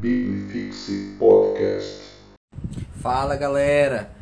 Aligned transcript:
Bibifixe 0.00 1.16
Podcast. 1.18 2.04
Fala 3.00 3.34
galera, 3.34 4.12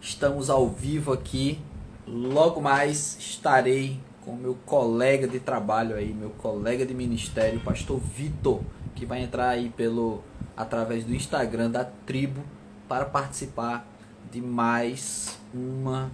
estamos 0.00 0.48
ao 0.48 0.66
vivo 0.66 1.12
aqui. 1.12 1.60
Logo 2.06 2.58
mais 2.62 3.18
estarei 3.20 4.00
com 4.22 4.34
meu 4.34 4.54
colega 4.64 5.28
de 5.28 5.38
trabalho 5.38 5.94
aí, 5.94 6.14
meu 6.14 6.30
colega 6.30 6.86
de 6.86 6.94
ministério, 6.94 7.60
pastor 7.60 8.00
Vitor, 8.00 8.62
que 8.94 9.04
vai 9.04 9.22
entrar 9.22 9.50
aí 9.50 9.68
pelo 9.68 10.24
através 10.56 11.04
do 11.04 11.14
Instagram 11.14 11.70
da 11.70 11.84
tribo 11.84 12.42
para 12.88 13.04
participar 13.04 13.86
de 14.32 14.40
mais 14.40 15.38
uma 15.52 16.10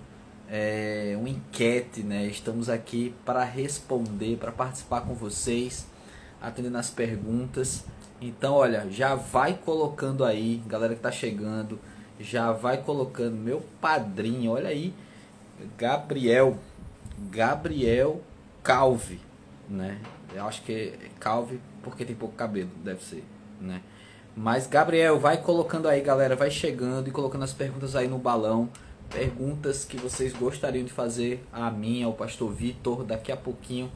é, 0.49 1.15
uma 1.17 1.29
enquete, 1.29 2.03
né? 2.03 2.27
Estamos 2.27 2.69
aqui 2.69 3.15
para 3.25 3.45
responder, 3.45 4.37
para 4.37 4.51
participar 4.51 5.03
com 5.03 5.15
vocês, 5.15 5.87
atendendo 6.43 6.79
as 6.79 6.91
perguntas. 6.91 7.85
Então, 8.21 8.55
olha, 8.55 8.87
já 8.91 9.15
vai 9.15 9.55
colocando 9.55 10.25
aí, 10.25 10.63
galera 10.67 10.95
que 10.95 11.01
tá 11.01 11.11
chegando, 11.11 11.79
já 12.19 12.51
vai 12.53 12.79
colocando 12.79 13.37
meu 13.37 13.63
padrinho, 13.81 14.53
olha 14.53 14.69
aí, 14.69 14.95
Gabriel, 15.77 16.57
Gabriel 17.31 18.21
Calvi, 18.63 19.21
né? 19.69 19.99
Eu 20.35 20.45
acho 20.47 20.63
que 20.63 20.73
é 20.73 21.09
Calvi 21.21 21.61
porque 21.83 22.05
tem 22.05 22.17
pouco 22.17 22.35
cabelo, 22.35 22.71
deve 22.83 23.03
ser, 23.03 23.25
né? 23.61 23.81
Mas 24.35 24.67
Gabriel, 24.67 25.19
vai 25.19 25.39
colocando 25.39 25.89
aí, 25.89 26.01
galera, 26.01 26.37
vai 26.37 26.51
chegando 26.51 27.09
e 27.09 27.11
colocando 27.11 27.45
as 27.45 27.55
perguntas 27.55 27.97
aí 27.97 28.07
no 28.07 28.19
balão. 28.19 28.69
Perguntas 29.09 29.85
que 29.85 29.97
vocês 29.97 30.33
gostariam 30.33 30.85
de 30.85 30.93
fazer 30.93 31.43
a 31.53 31.71
mim, 31.71 32.03
ao 32.03 32.13
pastor 32.13 32.53
Vitor, 32.53 33.05
daqui 33.05 33.31
a 33.31 33.37
pouquinho 33.37 33.91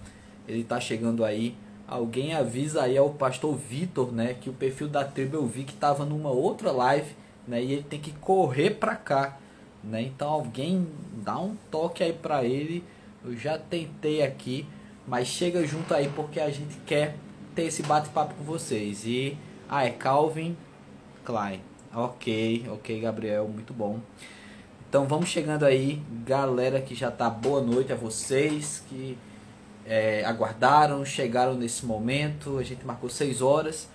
ele 0.47 0.65
tá 0.65 0.81
chegando 0.81 1.25
aí. 1.25 1.57
Alguém 1.91 2.35
avisa 2.35 2.83
aí 2.85 2.97
ao 2.97 3.11
pastor 3.11 3.57
Vitor, 3.57 4.13
né, 4.13 4.37
que 4.41 4.49
o 4.49 4.53
perfil 4.53 4.87
da 4.87 5.05
tribo 5.05 5.37
eu 5.37 5.45
vi 5.45 5.65
que 5.65 5.73
tava 5.73 6.05
numa 6.05 6.31
outra 6.31 6.71
live, 6.71 7.17
né, 7.49 7.61
e 7.61 7.73
ele 7.73 7.83
tem 7.83 7.99
que 7.99 8.13
correr 8.13 8.71
pra 8.71 8.95
cá, 8.95 9.37
né? 9.83 10.01
Então 10.03 10.29
alguém 10.29 10.87
dá 11.15 11.37
um 11.37 11.57
toque 11.69 12.05
aí 12.05 12.13
pra 12.13 12.45
ele. 12.45 12.85
Eu 13.25 13.37
já 13.37 13.59
tentei 13.59 14.23
aqui, 14.23 14.65
mas 15.05 15.27
chega 15.27 15.67
junto 15.67 15.93
aí 15.93 16.09
porque 16.15 16.39
a 16.39 16.49
gente 16.49 16.77
quer 16.87 17.17
ter 17.57 17.65
esse 17.65 17.83
bate-papo 17.83 18.35
com 18.35 18.45
vocês. 18.45 19.05
E 19.05 19.37
ah, 19.69 19.85
é 19.85 19.91
Calvin 19.91 20.57
Klein. 21.25 21.61
Ok, 21.93 22.67
ok, 22.71 23.01
Gabriel, 23.01 23.49
muito 23.49 23.75
bom. 23.75 23.99
Então 24.89 25.07
vamos 25.09 25.29
chegando 25.29 25.65
aí, 25.65 26.01
galera 26.25 26.81
que 26.81 26.95
já 26.95 27.11
tá 27.11 27.29
boa 27.29 27.61
noite 27.61 27.93
a 27.93 27.97
vocês 27.97 28.85
que 28.89 29.19
é, 29.91 30.25
aguardaram, 30.25 31.05
chegaram 31.05 31.55
nesse 31.55 31.85
momento. 31.85 32.59
A 32.59 32.63
gente 32.63 32.87
marcou 32.87 33.11
6 33.11 33.43
horas. 33.43 33.89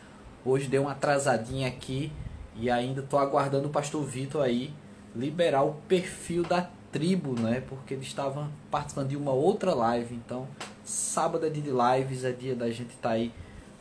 Hoje 0.44 0.68
deu 0.68 0.82
uma 0.82 0.92
atrasadinha 0.92 1.70
aqui 1.70 2.12
e 2.54 2.70
ainda 2.70 3.02
tô 3.02 3.18
aguardando 3.18 3.70
o 3.70 3.72
pastor 3.72 4.04
Vitor 4.04 4.44
aí 4.44 4.74
liberar 5.16 5.64
o 5.64 5.76
perfil 5.88 6.44
da 6.44 6.70
tribo, 6.92 7.40
né? 7.40 7.64
Porque 7.68 7.94
ele 7.94 8.04
estava 8.04 8.52
participando 8.70 9.08
de 9.08 9.16
uma 9.16 9.32
outra 9.32 9.74
live. 9.74 10.14
Então, 10.16 10.46
sábado 10.84 11.46
é 11.46 11.50
dia 11.50 11.64
de 11.64 11.72
lives, 11.72 12.26
é 12.26 12.32
dia 12.34 12.56
da 12.56 12.70
gente 12.70 12.90
estar 12.90 13.10
tá 13.10 13.16
aí 13.16 13.32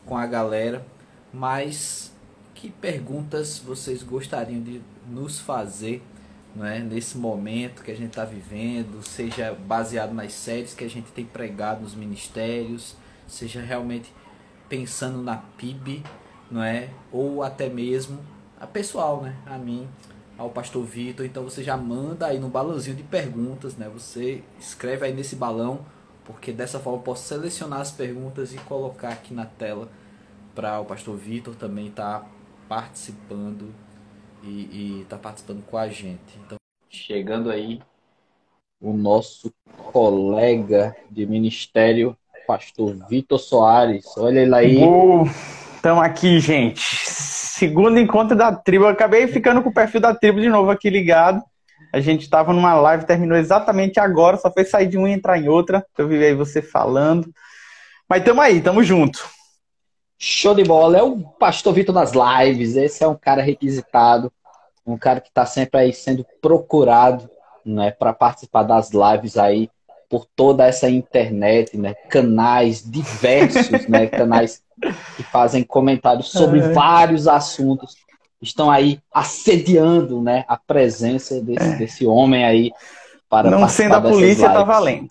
com 0.06 0.17
a 0.17 0.25
galera. 0.25 0.87
Mas 1.33 2.12
que 2.55 2.71
perguntas 2.71 3.59
vocês 3.59 4.05
gostariam 4.05 4.62
de 4.62 4.81
nos 5.09 5.41
fazer 5.41 6.01
né, 6.55 6.78
nesse 6.78 7.19
momento 7.19 7.83
que 7.83 7.91
a 7.91 7.97
gente 7.97 8.10
está 8.10 8.24
vivendo, 8.24 9.02
seja 9.02 9.52
baseado 9.66 10.12
nas 10.12 10.33
séries 10.33 10.72
que 10.72 10.84
a 10.84 10.91
gente 10.91 11.10
tem 11.10 11.24
pregado 11.24 11.83
nos 11.83 11.94
ministérios, 11.94 12.94
seja 13.27 13.60
realmente 13.60 14.12
pensando 14.69 15.20
na 15.22 15.36
PIB, 15.36 16.02
não 16.50 16.62
é? 16.62 16.91
ou 17.10 17.42
até 17.42 17.69
mesmo 17.69 18.20
a 18.60 18.66
pessoal, 18.66 19.22
né? 19.22 19.34
a 19.47 19.58
mim, 19.58 19.88
ao 20.38 20.50
pastor 20.50 20.84
Vitor. 20.84 21.27
Então 21.27 21.42
você 21.42 21.62
já 21.62 21.77
manda 21.77 22.27
aí 22.27 22.38
no 22.38 22.48
balãozinho 22.48 22.97
de 22.97 23.02
perguntas, 23.02 23.77
né? 23.77 23.91
você 23.92 24.42
escreve 24.58 25.06
aí 25.06 25.12
nesse 25.12 25.34
balão, 25.34 25.84
porque 26.25 26.53
dessa 26.53 26.78
forma 26.78 26.98
eu 26.98 27.03
posso 27.03 27.26
selecionar 27.26 27.81
as 27.81 27.91
perguntas 27.91 28.54
e 28.54 28.59
colocar 28.59 29.10
aqui 29.10 29.34
na 29.34 29.44
tela 29.44 29.88
para 30.54 30.78
o 30.78 30.84
pastor 30.84 31.16
Vitor 31.16 31.56
também 31.56 31.88
estar 31.88 32.20
tá 32.20 32.26
participando 32.69 33.75
e 34.47 35.00
estar 35.03 35.16
tá 35.16 35.22
participando 35.22 35.65
com 35.65 35.77
a 35.77 35.88
gente. 35.88 36.38
Então, 36.44 36.56
chegando 36.88 37.50
aí 37.50 37.81
o 38.81 38.93
nosso 38.93 39.53
colega 39.77 40.94
de 41.10 41.27
ministério, 41.27 42.16
pastor 42.47 42.97
Vitor 43.09 43.38
Soares. 43.38 44.05
Olha 44.16 44.41
ele 44.41 44.55
aí. 44.55 44.81
Estamos 45.77 46.05
aqui, 46.05 46.38
gente. 46.41 46.82
Segundo 47.09 47.99
encontro 47.99 48.37
da 48.37 48.55
tribo. 48.55 48.84
Eu 48.84 48.88
acabei 48.88 49.27
ficando 49.27 49.62
com 49.62 49.71
o 49.71 49.75
perfil 49.75 50.00
da 50.00 50.15
tribo 50.15 50.41
de 50.41 50.49
novo 50.49 50.71
aqui 50.71 50.91
ligado. 50.91 51.43
A 51.93 52.00
gente 52.00 52.22
estava 52.22 52.53
numa 52.53 52.75
live, 52.75 53.06
terminou 53.06 53.38
exatamente 53.38 54.00
agora, 54.00 54.37
só 54.37 54.50
fez 54.50 54.69
sair 54.69 54.88
de 54.88 54.99
uma 54.99 55.09
e 55.09 55.12
entrar 55.12 55.38
em 55.38 55.49
outra. 55.49 55.87
Eu 55.97 56.09
vi 56.09 56.22
aí 56.25 56.34
você 56.34 56.61
falando. 56.61 57.32
Mas 58.09 58.21
estamos 58.21 58.44
aí, 58.44 58.59
estamos 58.59 58.87
junto. 58.87 59.25
Show 60.19 60.54
de 60.54 60.64
bola. 60.64 60.98
É 60.98 61.02
o 61.02 61.19
Pastor 61.19 61.72
Vitor 61.72 61.94
das 61.94 62.12
lives. 62.12 62.76
Esse 62.76 63.04
é 63.04 63.08
um 63.08 63.14
cara 63.14 63.42
requisitado, 63.42 64.32
um 64.86 64.97
cara 64.97 65.20
que 65.20 65.28
está 65.28 65.44
sempre 65.47 65.80
aí 65.80 65.92
sendo 65.92 66.26
procurado 66.41 67.28
né, 67.64 67.91
para 67.91 68.12
participar 68.12 68.62
das 68.62 68.91
lives 68.91 69.36
aí 69.36 69.70
por 70.08 70.26
toda 70.36 70.66
essa 70.66 70.88
internet, 70.88 71.76
né, 71.76 71.94
canais 72.08 72.88
diversos, 72.88 73.88
né, 73.88 74.06
canais 74.06 74.62
que 75.16 75.22
fazem 75.22 75.64
comentários 75.64 76.31
sobre 76.31 76.60
é. 76.60 76.72
vários 76.72 77.26
assuntos. 77.26 77.96
Estão 78.41 78.70
aí 78.70 79.00
assediando 79.12 80.20
né, 80.20 80.44
a 80.46 80.56
presença 80.56 81.41
desse, 81.41 81.66
é. 81.66 81.76
desse 81.76 82.06
homem 82.06 82.44
aí 82.44 82.70
para 83.28 83.50
Não 83.50 83.69
sendo 83.69 83.94
a 83.94 84.00
polícia, 84.00 84.50
tá 84.50 84.62
valendo. 84.62 85.08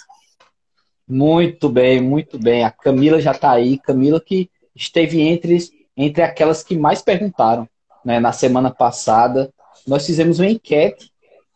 Muito 1.07 1.67
bem, 1.67 1.99
muito 1.99 2.39
bem. 2.39 2.63
A 2.63 2.71
Camila 2.71 3.19
já 3.19 3.31
está 3.31 3.51
aí. 3.51 3.77
Camila 3.79 4.21
que 4.21 4.49
esteve 4.75 5.22
entre, 5.22 5.57
entre 5.95 6.23
aquelas 6.23 6.63
que 6.63 6.78
mais 6.78 7.01
perguntaram. 7.01 7.67
Né? 8.03 8.19
Na 8.19 8.31
semana 8.31 8.72
passada, 8.72 9.51
nós 9.88 10.06
fizemos 10.06 10.39
uma 10.39 10.50
enquete 10.50 11.11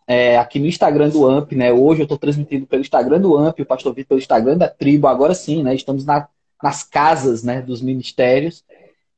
é, 0.08 0.38
aqui 0.38 0.58
no 0.58 0.66
Instagram 0.66 1.10
do 1.10 1.28
AMP, 1.28 1.54
né? 1.54 1.74
Hoje 1.74 2.02
eu 2.02 2.06
estou 2.06 2.18
transmitindo 2.18 2.66
pelo 2.66 2.82
Instagram 2.82 3.20
do 3.20 3.38
AMP, 3.38 3.62
o 3.62 3.66
Pastor 3.66 3.94
Vitor 3.94 4.10
pelo 4.10 4.20
Instagram 4.22 4.58
da 4.58 4.70
tribo, 4.70 5.08
agora 5.08 5.36
sim, 5.36 5.62
né? 5.62 5.76
Estamos 5.76 6.06
na, 6.06 6.28
nas 6.64 6.82
casas 6.82 7.44
né, 7.44 7.62
dos 7.62 7.82
ministérios. 7.82 8.64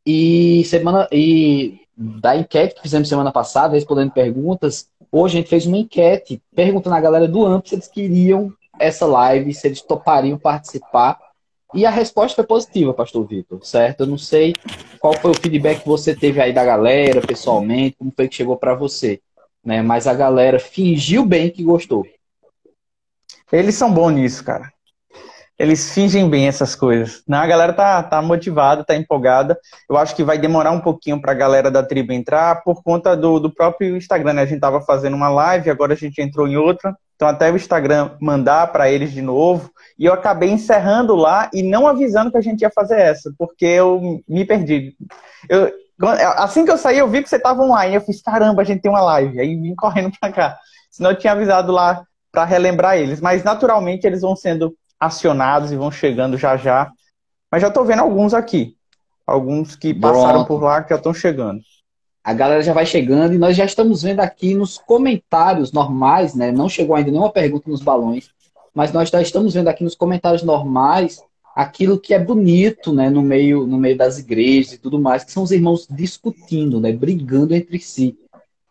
E 0.04 0.64
semana 0.66 1.08
e 1.12 1.82
da 1.96 2.36
enquete 2.36 2.76
que 2.76 2.82
fizemos 2.82 3.08
semana 3.08 3.32
passada, 3.32 3.76
respondendo 3.76 4.12
perguntas, 4.12 4.88
hoje 5.12 5.38
a 5.38 5.42
gente 5.42 5.50
fez 5.50 5.68
uma 5.68 5.78
enquete 5.78 6.42
perguntando 6.56 6.96
à 6.96 7.02
galera 7.02 7.28
do 7.28 7.46
AMP 7.46 7.68
se 7.68 7.76
eles 7.76 7.88
queriam 7.88 8.52
essa 8.80 9.06
live, 9.06 9.54
se 9.54 9.68
eles 9.68 9.82
topariam 9.82 10.38
participar. 10.40 11.20
E 11.74 11.85
a 11.85 11.90
resposta 11.90 12.35
foi 12.35 12.46
positiva, 12.46 12.94
pastor 12.94 13.25
Vitor, 13.28 13.63
certo? 13.63 14.02
Eu 14.02 14.07
não 14.07 14.18
sei 14.18 14.56
qual 15.00 15.13
foi 15.13 15.31
o 15.31 15.40
feedback 15.40 15.81
que 15.81 15.88
você 15.88 16.16
teve 16.16 16.41
aí 16.41 16.52
da 16.52 16.66
galera, 16.66 17.22
pessoalmente, 17.22 17.97
como 17.97 18.12
foi 18.16 18.28
que 18.28 18.35
chegou 18.35 18.57
para 18.57 18.74
você, 18.74 19.22
né? 19.63 19.81
Mas 19.81 20.08
a 20.08 20.13
galera 20.13 20.59
fingiu 20.59 21.25
bem 21.25 21.52
que 21.52 21.63
gostou. 21.63 22.06
Eles 23.52 23.75
são 23.75 23.94
bons 23.94 24.12
nisso, 24.12 24.44
cara. 24.44 24.72
Eles 25.59 25.94
fingem 25.94 26.29
bem 26.29 26.47
essas 26.47 26.74
coisas. 26.74 27.22
Não, 27.28 27.40
a 27.40 27.46
galera 27.46 27.74
tá, 27.74 28.02
tá 28.02 28.22
motivada, 28.22 28.84
tá 28.84 28.96
empolgada. 28.96 29.59
Eu 29.90 29.97
acho 29.97 30.16
que 30.16 30.24
vai 30.24 30.38
demorar 30.38 30.72
um 30.72 30.79
pouquinho 30.79 31.22
para 31.22 31.34
a 31.34 31.35
galera 31.35 31.69
da 31.69 31.84
tribo 31.84 32.13
entrar 32.13 32.63
por 32.63 32.81
conta 32.81 33.16
do, 33.16 33.40
do 33.40 33.53
próprio 33.53 33.97
Instagram. 33.97 34.34
Né? 34.34 34.44
A 34.44 34.46
gente 34.46 34.62
tava 34.62 34.79
fazendo 34.79 35.16
uma 35.16 35.28
live, 35.28 35.69
agora 35.69 35.94
a 35.94 35.97
gente 35.97 36.22
entrou 36.22 36.47
em 36.47 36.56
outra. 36.56 36.96
Então 37.16 37.28
até 37.28 37.52
o 37.52 37.58
Instagram 37.58 38.12
mandar 38.22 38.72
para 38.72 38.90
eles 38.90 39.12
de 39.12 39.22
novo. 39.22 39.69
E 40.00 40.06
eu 40.06 40.14
acabei 40.14 40.50
encerrando 40.50 41.14
lá 41.14 41.50
e 41.54 41.62
não 41.62 41.86
avisando 41.86 42.32
que 42.32 42.38
a 42.38 42.42
gente 42.42 42.62
ia 42.62 42.72
fazer 42.72 42.98
essa, 42.98 43.34
porque 43.38 43.66
eu 43.66 44.24
me 44.26 44.46
perdi. 44.46 44.96
Eu, 45.50 45.70
assim 46.38 46.64
que 46.64 46.72
eu 46.72 46.78
saí, 46.78 46.98
eu 46.98 47.09
vi 47.09 47.22
que 47.22 47.28
você 47.28 47.35
estava 47.35 47.62
online. 47.62 47.96
Eu 47.96 48.02
fiz, 48.02 48.22
caramba, 48.22 48.62
a 48.62 48.66
gente 48.66 48.82
tem 48.82 48.90
uma 48.90 49.02
live. 49.02 49.38
Aí 49.38 49.59
vim 49.59 49.76
correndo 49.76 50.14
para 50.18 50.32
cá. 50.32 50.58
Senão 50.90 51.12
eu 51.12 51.18
tinha 51.18 51.34
avisado 51.34 51.73
lá 51.73 52.06
para 52.32 52.46
relembrar 52.46 52.97
eles. 52.97 53.20
Mas 53.20 53.44
naturalmente 53.44 54.08
eles 54.08 54.22
vão 54.22 54.38
sendo 54.38 54.73
acionados 54.97 55.70
e 55.70 55.76
vão 55.76 55.91
chegando 55.91 56.38
já 56.38 56.56
já. 56.56 56.90
Mas 57.52 57.62
já 57.62 57.68
estou 57.68 57.84
vendo 57.84 58.00
alguns 58.00 58.34
aqui. 58.34 58.78
Alguns 59.28 59.76
que 59.76 59.94
passaram 59.94 60.46
Pronto. 60.46 60.47
por 60.47 60.64
lá 60.64 60.82
que 60.82 60.91
já 60.91 60.96
estão 60.96 61.14
chegando. 61.14 61.59
A 62.23 62.34
galera 62.34 62.62
já 62.62 62.73
vai 62.73 62.85
chegando 62.85 63.34
e 63.34 63.38
nós 63.38 63.56
já 63.56 63.66
estamos 63.66 64.02
vendo 64.03 64.22
aqui 64.22 64.53
nos 64.53 64.78
comentários 64.78 65.73
normais, 65.73 66.34
né? 66.34 66.53
Não 66.53 66.70
chegou 66.70 66.96
ainda 66.96 67.12
nenhuma 67.12 67.32
pergunta 67.32 67.70
nos 67.70 67.82
balões, 67.82 68.29
mas 68.74 68.92
nós 68.92 69.10
já 69.10 69.22
estamos 69.22 69.54
vendo 69.54 69.68
aqui 69.68 69.84
nos 69.84 69.96
comentários 69.96 70.44
normais 70.44 71.22
aquilo 71.56 72.00
que 72.00 72.14
é 72.14 72.20
bonito, 72.20 72.94
né, 72.94 73.10
no 73.10 73.22
meio, 73.22 73.68
no 73.68 73.78
meio 73.78 73.98
das 73.98 74.18
igrejas 74.18 74.74
e 74.74 74.78
tudo 74.78 75.00
mais, 75.00 75.26
que 75.26 75.32
são 75.32 75.44
os 75.44 75.52
irmãos 75.52 75.86
discutindo, 75.90 76.80
né, 76.80 76.92
brigando 76.94 77.54
entre 77.54 77.80
si, 77.80 78.18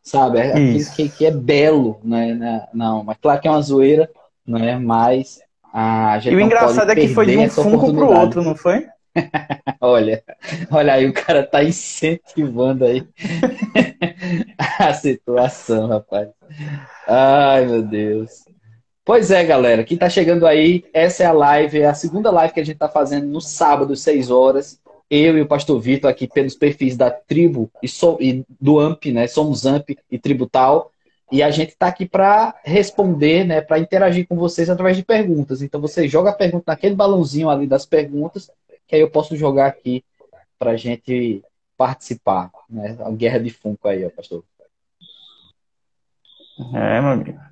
sabe? 0.03 0.39
É 0.39 0.53
aquilo 0.53 0.91
que, 0.95 1.09
que, 1.11 1.27
é 1.27 1.31
belo, 1.31 2.01
né? 2.03 2.67
Não, 2.73 3.05
mas 3.05 3.19
claro 3.21 3.41
que 3.41 3.49
é 3.49 3.51
uma 3.51 3.61
zoeira, 3.61 4.11
né? 4.47 4.79
Mas 4.79 5.39
a 5.73 6.19
gente 6.19 6.33
e 6.33 6.37
o 6.37 6.41
engraçado 6.41 6.91
é 6.91 6.95
que 6.95 7.09
foi 7.09 7.27
de 7.27 7.37
um 7.37 7.51
funko 7.51 7.93
pro 7.93 8.11
outro, 8.11 8.43
não 8.43 8.57
foi? 8.57 8.87
olha, 9.81 10.23
olha 10.71 10.95
aí, 10.95 11.07
o 11.07 11.13
cara 11.13 11.43
tá 11.45 11.63
incentivando 11.63 12.85
aí 12.85 13.07
a 14.79 14.95
situação, 14.95 15.89
rapaz. 15.89 16.29
Ai, 17.07 17.67
meu 17.67 17.83
Deus. 17.83 18.48
Pois 19.09 19.31
é, 19.31 19.43
galera, 19.43 19.85
quem 19.85 19.97
tá 19.97 20.11
chegando 20.11 20.47
aí, 20.47 20.85
essa 20.93 21.23
é 21.23 21.27
a 21.27 21.33
live, 21.33 21.81
é 21.81 21.87
a 21.87 21.95
segunda 21.95 22.31
live 22.31 22.53
que 22.53 22.61
a 22.61 22.63
gente 22.63 22.77
tá 22.77 22.91
fazendo 22.91 23.27
no 23.27 23.41
sábado, 23.41 23.97
6 23.97 24.31
horas. 24.31 24.79
Eu 25.09 25.39
e 25.39 25.41
o 25.41 25.47
pastor 25.47 25.81
Vitor 25.81 26.11
aqui 26.11 26.29
pelos 26.29 26.55
perfis 26.55 26.95
da 26.95 27.11
tribo 27.11 27.71
e, 27.83 27.89
so, 27.89 28.19
e 28.21 28.45
do 28.61 28.79
AMP, 28.79 29.11
né? 29.11 29.27
Somos 29.27 29.65
AMP 29.65 29.97
e 30.11 30.19
Tributal. 30.19 30.93
E 31.33 31.43
a 31.43 31.51
gente 31.51 31.71
está 31.71 31.87
aqui 31.87 32.05
para 32.05 32.55
responder, 32.63 33.47
né, 33.47 33.63
para 33.63 33.79
interagir 33.79 34.29
com 34.29 34.37
vocês 34.37 34.69
através 34.69 34.95
de 34.95 35.03
perguntas. 35.03 35.63
Então 35.63 35.81
você 35.81 36.07
joga 36.07 36.29
a 36.29 36.35
pergunta 36.35 36.65
naquele 36.67 36.95
balãozinho 36.95 37.49
ali 37.49 37.67
das 37.67 37.87
perguntas, 37.87 38.51
que 38.87 38.95
aí 38.95 39.01
eu 39.01 39.11
posso 39.11 39.35
jogar 39.35 39.69
aqui 39.69 40.05
para 40.59 40.73
a 40.73 40.77
gente 40.77 41.43
participar. 41.79 42.51
Né? 42.69 42.95
A 43.01 43.11
guerra 43.11 43.39
de 43.39 43.49
Funko 43.49 43.89
aí, 43.89 44.05
ó, 44.05 44.11
pastor. 44.11 44.45
É, 46.75 47.01
meu 47.01 47.13
amigo. 47.13 47.48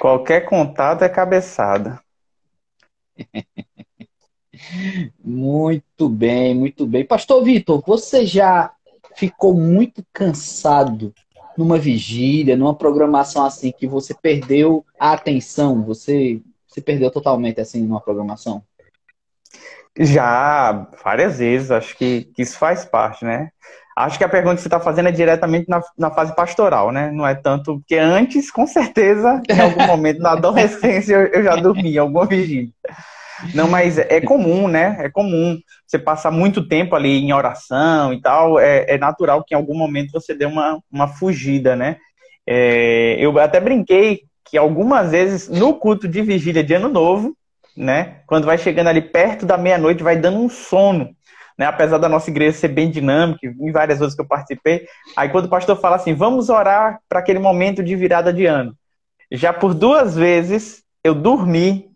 Qualquer 0.00 0.46
contato 0.46 1.02
é 1.02 1.10
cabeçada. 1.10 2.00
muito 5.22 6.08
bem, 6.08 6.54
muito 6.54 6.86
bem. 6.86 7.04
Pastor 7.04 7.44
Vitor, 7.44 7.82
você 7.86 8.24
já 8.24 8.72
ficou 9.14 9.52
muito 9.52 10.02
cansado 10.10 11.12
numa 11.54 11.78
vigília, 11.78 12.56
numa 12.56 12.74
programação 12.74 13.44
assim, 13.44 13.70
que 13.70 13.86
você 13.86 14.14
perdeu 14.14 14.86
a 14.98 15.12
atenção? 15.12 15.84
Você 15.84 16.40
se 16.66 16.80
perdeu 16.80 17.10
totalmente 17.10 17.60
assim 17.60 17.82
numa 17.82 18.00
programação? 18.00 18.64
Já, 19.98 20.88
várias 21.04 21.40
vezes. 21.40 21.70
Acho 21.70 21.94
que, 21.98 22.24
que 22.34 22.40
isso 22.40 22.56
faz 22.56 22.86
parte, 22.86 23.22
né? 23.22 23.52
Acho 24.04 24.18
que 24.18 24.24
a 24.24 24.28
pergunta 24.28 24.56
que 24.56 24.62
você 24.62 24.68
está 24.68 24.80
fazendo 24.80 25.08
é 25.08 25.12
diretamente 25.12 25.68
na, 25.68 25.80
na 25.98 26.10
fase 26.10 26.34
pastoral, 26.34 26.90
né? 26.92 27.10
Não 27.12 27.26
é 27.26 27.34
tanto. 27.34 27.78
Porque 27.78 27.96
antes, 27.96 28.50
com 28.50 28.66
certeza, 28.66 29.40
em 29.48 29.60
algum 29.60 29.84
momento, 29.88 30.20
na 30.20 30.32
adolescência, 30.32 31.14
eu, 31.14 31.26
eu 31.26 31.42
já 31.44 31.56
dormi, 31.56 31.96
alguma 31.98 32.26
vigília. 32.26 32.70
Não, 33.54 33.68
mas 33.68 33.98
é 33.98 34.20
comum, 34.20 34.68
né? 34.68 34.96
É 35.00 35.08
comum 35.08 35.58
você 35.86 35.98
passar 35.98 36.30
muito 36.30 36.66
tempo 36.66 36.94
ali 36.94 37.18
em 37.18 37.32
oração 37.32 38.12
e 38.12 38.20
tal. 38.20 38.58
É, 38.58 38.84
é 38.88 38.98
natural 38.98 39.42
que 39.44 39.54
em 39.54 39.56
algum 39.56 39.76
momento 39.76 40.12
você 40.12 40.34
dê 40.34 40.44
uma, 40.44 40.78
uma 40.90 41.08
fugida, 41.08 41.74
né? 41.74 41.96
É, 42.46 43.16
eu 43.18 43.38
até 43.38 43.60
brinquei 43.60 44.22
que 44.44 44.58
algumas 44.58 45.10
vezes 45.12 45.48
no 45.48 45.74
culto 45.74 46.08
de 46.08 46.22
vigília 46.22 46.64
de 46.64 46.74
Ano 46.74 46.88
Novo, 46.88 47.36
né? 47.76 48.16
Quando 48.26 48.44
vai 48.44 48.58
chegando 48.58 48.88
ali 48.88 49.00
perto 49.00 49.46
da 49.46 49.56
meia-noite, 49.56 50.02
vai 50.02 50.16
dando 50.16 50.38
um 50.38 50.48
sono. 50.48 51.10
Né, 51.60 51.66
apesar 51.66 51.98
da 51.98 52.08
nossa 52.08 52.30
igreja 52.30 52.56
ser 52.56 52.68
bem 52.68 52.90
dinâmica, 52.90 53.46
em 53.46 53.70
várias 53.70 53.98
vezes 53.98 54.14
que 54.14 54.22
eu 54.22 54.26
participei, 54.26 54.86
aí 55.14 55.28
quando 55.28 55.44
o 55.44 55.50
pastor 55.50 55.76
fala 55.78 55.96
assim, 55.96 56.14
vamos 56.14 56.48
orar 56.48 57.00
para 57.06 57.18
aquele 57.18 57.38
momento 57.38 57.82
de 57.82 57.94
virada 57.94 58.32
de 58.32 58.46
ano. 58.46 58.74
Já 59.30 59.52
por 59.52 59.74
duas 59.74 60.16
vezes 60.16 60.82
eu 61.04 61.14
dormi 61.14 61.90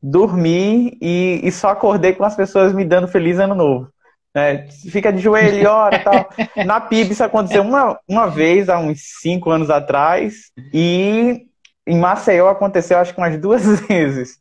dormi 0.00 0.96
e, 1.02 1.40
e, 1.42 1.50
só 1.50 1.70
acordei 1.70 2.14
com 2.14 2.22
as 2.24 2.36
pessoas 2.36 2.72
me 2.72 2.84
dando 2.84 3.08
feliz 3.08 3.40
ano 3.40 3.54
novo. 3.54 3.88
É, 4.32 4.68
fica 4.88 5.12
de 5.12 5.18
joelho, 5.18 5.68
ora 5.68 5.98
tal. 5.98 6.30
Na 6.64 6.80
PIB 6.80 7.10
isso 7.10 7.24
aconteceu 7.24 7.62
uma, 7.62 7.98
uma 8.08 8.28
vez, 8.28 8.68
há 8.68 8.78
uns 8.78 9.00
cinco 9.20 9.50
anos 9.50 9.70
atrás, 9.70 10.52
e 10.72 11.48
em 11.84 11.98
Maceió 11.98 12.48
aconteceu 12.48 12.96
acho 12.96 13.12
que 13.12 13.20
umas 13.20 13.36
duas 13.38 13.80
vezes. 13.88 14.38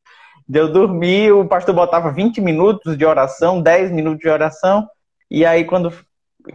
Eu 0.51 0.71
dormi, 0.71 1.31
o 1.31 1.45
pastor 1.45 1.75
botava 1.75 2.11
20 2.11 2.41
minutos 2.41 2.97
de 2.97 3.05
oração, 3.05 3.61
10 3.61 3.91
minutos 3.91 4.19
de 4.19 4.29
oração, 4.29 4.89
e 5.29 5.45
aí 5.45 5.63
quando 5.63 5.93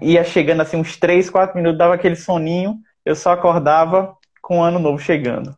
ia 0.01 0.25
chegando 0.25 0.63
assim 0.63 0.77
uns 0.77 0.97
3, 0.97 1.31
4 1.31 1.57
minutos, 1.57 1.79
dava 1.79 1.95
aquele 1.95 2.17
soninho, 2.17 2.77
eu 3.05 3.15
só 3.15 3.31
acordava 3.33 4.17
com 4.43 4.59
o 4.59 4.63
ano 4.63 4.79
novo 4.79 4.99
chegando. 4.99 5.55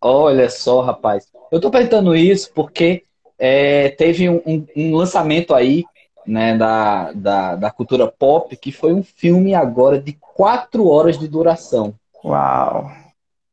Olha 0.00 0.50
só, 0.50 0.82
rapaz. 0.82 1.26
Eu 1.50 1.60
tô 1.60 1.70
perguntando 1.70 2.14
isso 2.14 2.52
porque 2.54 3.04
é, 3.38 3.90
teve 3.90 4.28
um, 4.28 4.42
um, 4.46 4.66
um, 4.76 4.96
lançamento 4.96 5.54
aí, 5.54 5.84
né, 6.26 6.56
da, 6.56 7.12
da, 7.12 7.56
da 7.56 7.70
cultura 7.70 8.06
pop, 8.06 8.54
que 8.56 8.70
foi 8.70 8.92
um 8.92 9.02
filme 9.02 9.54
agora 9.54 10.00
de 10.00 10.12
quatro 10.12 10.88
horas 10.88 11.18
de 11.18 11.26
duração. 11.26 11.94
Uau! 12.24 12.90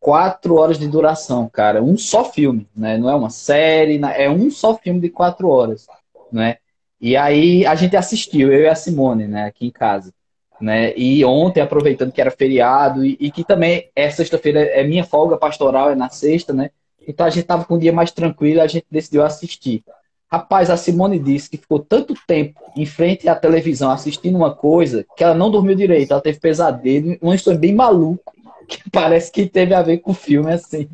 Quatro 0.03 0.55
horas 0.55 0.77
de 0.77 0.85
duração, 0.85 1.47
cara. 1.47 1.81
Um 1.81 1.97
só 1.97 2.25
filme, 2.25 2.67
né? 2.75 2.97
Não 2.97 3.09
é 3.09 3.15
uma 3.15 3.29
série, 3.29 4.01
é 4.17 4.29
um 4.29 4.51
só 4.51 4.75
filme 4.75 4.99
de 4.99 5.09
quatro 5.09 5.47
horas, 5.47 5.87
né? 6.29 6.57
E 6.99 7.15
aí 7.15 7.65
a 7.65 7.73
gente 7.73 7.95
assistiu, 7.95 8.51
eu 8.51 8.63
e 8.63 8.67
a 8.67 8.75
Simone, 8.75 9.27
né, 9.27 9.45
aqui 9.45 9.65
em 9.65 9.71
casa. 9.71 10.13
Né? 10.59 10.93
E 10.97 11.23
ontem, 11.23 11.61
aproveitando 11.61 12.11
que 12.11 12.19
era 12.19 12.31
feriado, 12.31 13.05
e, 13.05 13.17
e 13.17 13.31
que 13.31 13.45
também 13.45 13.89
é 13.95 14.09
sexta-feira, 14.09 14.59
é 14.59 14.83
minha 14.83 15.05
folga 15.05 15.37
pastoral, 15.37 15.91
é 15.91 15.95
na 15.95 16.09
sexta, 16.09 16.51
né? 16.51 16.69
Então 17.07 17.25
a 17.25 17.29
gente 17.29 17.45
tava 17.45 17.63
com 17.63 17.75
um 17.75 17.79
dia 17.79 17.93
mais 17.93 18.11
tranquilo, 18.11 18.61
a 18.61 18.67
gente 18.67 18.85
decidiu 18.91 19.23
assistir. 19.23 19.85
Rapaz, 20.29 20.69
a 20.69 20.75
Simone 20.75 21.17
disse 21.17 21.49
que 21.49 21.57
ficou 21.57 21.79
tanto 21.79 22.13
tempo 22.27 22.59
em 22.75 22.85
frente 22.85 23.29
à 23.29 23.35
televisão 23.35 23.89
assistindo 23.89 24.35
uma 24.35 24.53
coisa 24.53 25.05
que 25.15 25.23
ela 25.23 25.33
não 25.33 25.49
dormiu 25.49 25.75
direito, 25.75 26.11
ela 26.11 26.19
teve 26.19 26.39
pesadelo, 26.41 27.17
uma 27.21 27.35
história 27.35 27.57
bem 27.57 27.73
maluca, 27.73 28.32
que 28.67 28.89
parece 28.89 29.31
que 29.31 29.45
teve 29.45 29.73
a 29.73 29.81
ver 29.81 29.99
com 29.99 30.11
o 30.11 30.15
filme, 30.15 30.51
assim. 30.51 30.89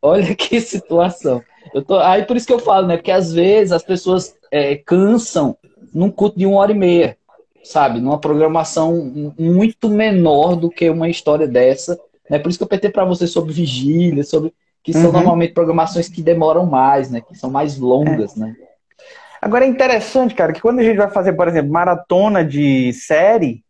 Olha 0.00 0.32
que 0.36 0.60
situação. 0.60 1.42
Eu 1.74 1.82
tô... 1.82 1.98
Aí 1.98 2.24
por 2.24 2.36
isso 2.36 2.46
que 2.46 2.52
eu 2.52 2.58
falo, 2.58 2.86
né? 2.86 2.96
Porque 2.96 3.10
às 3.10 3.32
vezes 3.32 3.72
as 3.72 3.82
pessoas 3.82 4.34
é, 4.50 4.76
cansam 4.76 5.56
num 5.92 6.10
culto 6.10 6.38
de 6.38 6.46
uma 6.46 6.58
hora 6.58 6.72
e 6.72 6.74
meia 6.74 7.16
sabe? 7.64 8.00
Numa 8.00 8.18
programação 8.18 9.32
muito 9.38 9.88
menor 9.88 10.54
do 10.54 10.70
que 10.70 10.88
uma 10.88 11.08
história 11.08 11.48
dessa. 11.48 11.98
É 12.30 12.38
por 12.38 12.48
isso 12.48 12.58
que 12.58 12.64
eu 12.64 12.68
PT 12.68 12.90
para 12.90 13.04
você 13.04 13.26
sobre 13.26 13.52
vigília, 13.52 14.22
sobre 14.22 14.52
que 14.82 14.92
são 14.92 15.06
uhum. 15.06 15.12
normalmente 15.12 15.54
programações 15.54 16.08
que 16.08 16.22
demoram 16.22 16.66
mais, 16.66 17.10
né? 17.10 17.20
Que 17.20 17.36
são 17.36 17.50
mais 17.50 17.78
longas, 17.78 18.36
é. 18.36 18.40
né? 18.40 18.54
Agora 19.40 19.64
é 19.64 19.68
interessante, 19.68 20.34
cara, 20.34 20.52
que 20.52 20.60
quando 20.60 20.78
a 20.78 20.82
gente 20.82 20.96
vai 20.96 21.10
fazer, 21.10 21.32
por 21.34 21.48
exemplo, 21.48 21.72
maratona 21.72 22.44
de 22.44 22.92
série, 22.92 23.62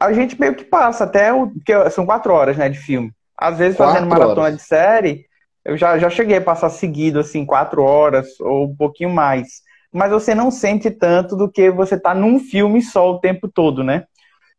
a 0.00 0.12
gente 0.12 0.40
meio 0.40 0.54
que 0.54 0.64
passa 0.64 1.04
até 1.04 1.32
o. 1.32 1.52
que 1.64 1.90
são 1.90 2.06
quatro 2.06 2.32
horas, 2.32 2.56
né, 2.56 2.68
de 2.68 2.78
filme. 2.78 3.12
Às 3.36 3.58
vezes, 3.58 3.76
quatro 3.76 3.94
fazendo 3.94 4.08
maratona 4.08 4.40
horas. 4.42 4.56
de 4.56 4.62
série, 4.62 5.26
eu 5.64 5.76
já, 5.76 5.98
já 5.98 6.10
cheguei 6.10 6.38
a 6.38 6.42
passar 6.42 6.70
seguido, 6.70 7.20
assim, 7.20 7.44
quatro 7.44 7.82
horas 7.82 8.38
ou 8.40 8.64
um 8.64 8.76
pouquinho 8.76 9.10
mais 9.10 9.62
mas 9.92 10.10
você 10.10 10.34
não 10.34 10.50
sente 10.50 10.90
tanto 10.90 11.36
do 11.36 11.50
que 11.50 11.70
você 11.70 11.98
tá 11.98 12.14
num 12.14 12.38
filme 12.38 12.80
só 12.80 13.10
o 13.10 13.18
tempo 13.18 13.48
todo, 13.48 13.82
né? 13.82 14.04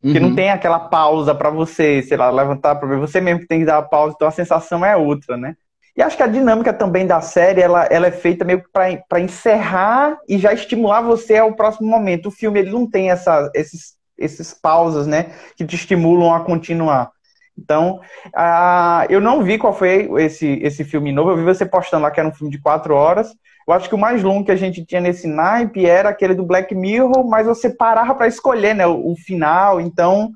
Porque 0.01 0.17
uhum. 0.17 0.29
não 0.29 0.35
tem 0.35 0.49
aquela 0.49 0.79
pausa 0.79 1.33
para 1.33 1.49
você, 1.49 2.01
sei 2.01 2.17
lá, 2.17 2.29
levantar 2.29 2.75
para 2.75 2.87
ver. 2.87 2.97
Você 2.97 3.21
mesmo 3.21 3.41
que 3.41 3.47
tem 3.47 3.59
que 3.59 3.65
dar 3.65 3.77
a 3.77 3.83
pausa, 3.83 4.13
então 4.15 4.27
a 4.27 4.31
sensação 4.31 4.83
é 4.83 4.95
outra, 4.97 5.37
né? 5.37 5.55
E 5.95 6.01
acho 6.01 6.17
que 6.17 6.23
a 6.23 6.27
dinâmica 6.27 6.73
também 6.73 7.05
da 7.05 7.21
série, 7.21 7.61
ela, 7.61 7.85
ela 7.85 8.07
é 8.07 8.11
feita 8.11 8.43
meio 8.43 8.63
que 8.63 8.69
para 8.71 9.19
encerrar 9.19 10.17
e 10.27 10.37
já 10.37 10.53
estimular 10.53 11.01
você 11.01 11.37
ao 11.37 11.53
próximo 11.53 11.87
momento. 11.87 12.27
O 12.27 12.31
filme, 12.31 12.59
ele 12.59 12.71
não 12.71 12.89
tem 12.89 13.11
essa, 13.11 13.51
esses, 13.53 13.93
esses 14.21 14.53
pausas, 14.53 15.07
né? 15.07 15.31
Que 15.55 15.65
te 15.65 15.75
estimulam 15.75 16.33
a 16.33 16.41
continuar. 16.41 17.11
Então, 17.57 17.99
uh, 18.27 19.05
eu 19.09 19.19
não 19.21 19.43
vi 19.43 19.57
qual 19.57 19.73
foi 19.73 20.09
esse, 20.19 20.59
esse 20.63 20.83
filme 20.83 21.11
novo. 21.11 21.31
Eu 21.31 21.37
vi 21.37 21.43
você 21.43 21.65
postando 21.65 22.03
lá 22.03 22.11
que 22.11 22.19
era 22.19 22.29
um 22.29 22.33
filme 22.33 22.51
de 22.51 22.61
quatro 22.61 22.95
horas. 22.95 23.31
Eu 23.67 23.73
acho 23.73 23.87
que 23.87 23.95
o 23.95 23.99
mais 23.99 24.23
longo 24.23 24.45
que 24.45 24.51
a 24.51 24.55
gente 24.55 24.83
tinha 24.85 24.99
nesse 24.99 25.27
naipe 25.27 25.85
era 25.85 26.09
aquele 26.09 26.33
do 26.33 26.45
Black 26.45 26.73
Mirror, 26.73 27.27
mas 27.27 27.45
você 27.45 27.69
parava 27.69 28.15
para 28.15 28.27
escolher 28.27 28.73
né, 28.73 28.87
o, 28.87 29.11
o, 29.11 29.15
final, 29.15 29.79
então 29.79 30.31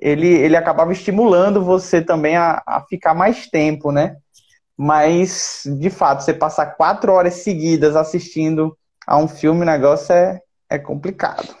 ele, 0.00 0.28
ele 0.28 0.56
acabava 0.56 0.92
estimulando 0.92 1.64
você 1.64 2.00
também 2.00 2.36
a, 2.36 2.62
a 2.64 2.82
ficar 2.88 3.12
mais 3.12 3.48
tempo, 3.48 3.90
né? 3.90 4.16
Mas, 4.76 5.62
de 5.78 5.90
fato, 5.90 6.22
você 6.22 6.32
passar 6.32 6.74
quatro 6.76 7.12
horas 7.12 7.34
seguidas 7.34 7.96
assistindo 7.96 8.74
a 9.06 9.16
um 9.18 9.28
filme, 9.28 9.62
o 9.62 9.66
negócio 9.66 10.14
é, 10.14 10.40
é 10.70 10.78
complicado. 10.78 11.59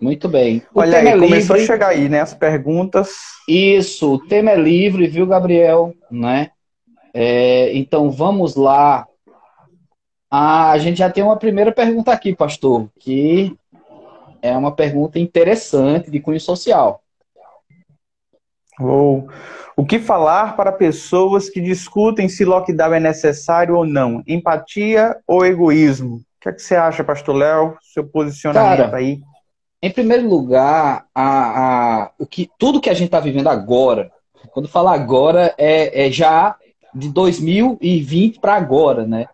Muito 0.00 0.28
bem. 0.28 0.62
O 0.72 0.80
Olha 0.80 0.98
aí, 0.98 1.08
é 1.08 1.12
começou 1.12 1.56
livre. 1.56 1.62
a 1.62 1.66
chegar 1.66 1.88
aí, 1.88 2.08
né? 2.08 2.20
As 2.20 2.32
perguntas. 2.32 3.16
Isso, 3.48 4.14
o 4.14 4.26
tema 4.26 4.52
é 4.52 4.56
livre, 4.56 5.06
viu, 5.08 5.26
Gabriel? 5.26 5.92
Né? 6.10 6.50
É, 7.12 7.76
então 7.76 8.10
vamos 8.10 8.54
lá. 8.54 9.06
Ah, 10.30 10.70
a 10.70 10.78
gente 10.78 10.98
já 10.98 11.10
tem 11.10 11.24
uma 11.24 11.36
primeira 11.36 11.72
pergunta 11.72 12.12
aqui, 12.12 12.34
pastor, 12.34 12.88
que 13.00 13.56
é 14.40 14.56
uma 14.56 14.70
pergunta 14.70 15.18
interessante 15.18 16.10
de 16.10 16.20
cunho 16.20 16.40
social. 16.40 17.02
Ou 18.78 19.28
o 19.76 19.84
que 19.84 19.98
falar 19.98 20.54
para 20.56 20.70
pessoas 20.70 21.48
que 21.48 21.60
discutem 21.60 22.28
se 22.28 22.44
lockdown 22.44 22.94
é 22.94 23.00
necessário 23.00 23.76
ou 23.76 23.84
não? 23.84 24.22
Empatia 24.26 25.16
ou 25.26 25.44
egoísmo? 25.44 26.16
O 26.16 26.22
que, 26.40 26.48
é 26.48 26.52
que 26.52 26.62
você 26.62 26.76
acha, 26.76 27.02
pastor 27.02 27.34
Léo? 27.34 27.76
Seu 27.80 28.06
posicionamento 28.06 28.78
Cara, 28.78 28.96
aí? 28.96 29.20
Em 29.80 29.90
primeiro 29.90 30.28
lugar, 30.28 31.06
a, 31.14 32.02
a, 32.02 32.10
o 32.18 32.26
que, 32.26 32.50
tudo 32.58 32.80
que 32.80 32.90
a 32.90 32.94
gente 32.94 33.06
está 33.06 33.20
vivendo 33.20 33.48
agora, 33.48 34.10
quando 34.50 34.68
fala 34.68 34.92
agora, 34.92 35.54
é, 35.56 36.06
é 36.06 36.10
já 36.10 36.56
de 36.92 37.08
2020 37.08 38.40
para 38.40 38.54
agora, 38.54 39.06
né? 39.06 39.26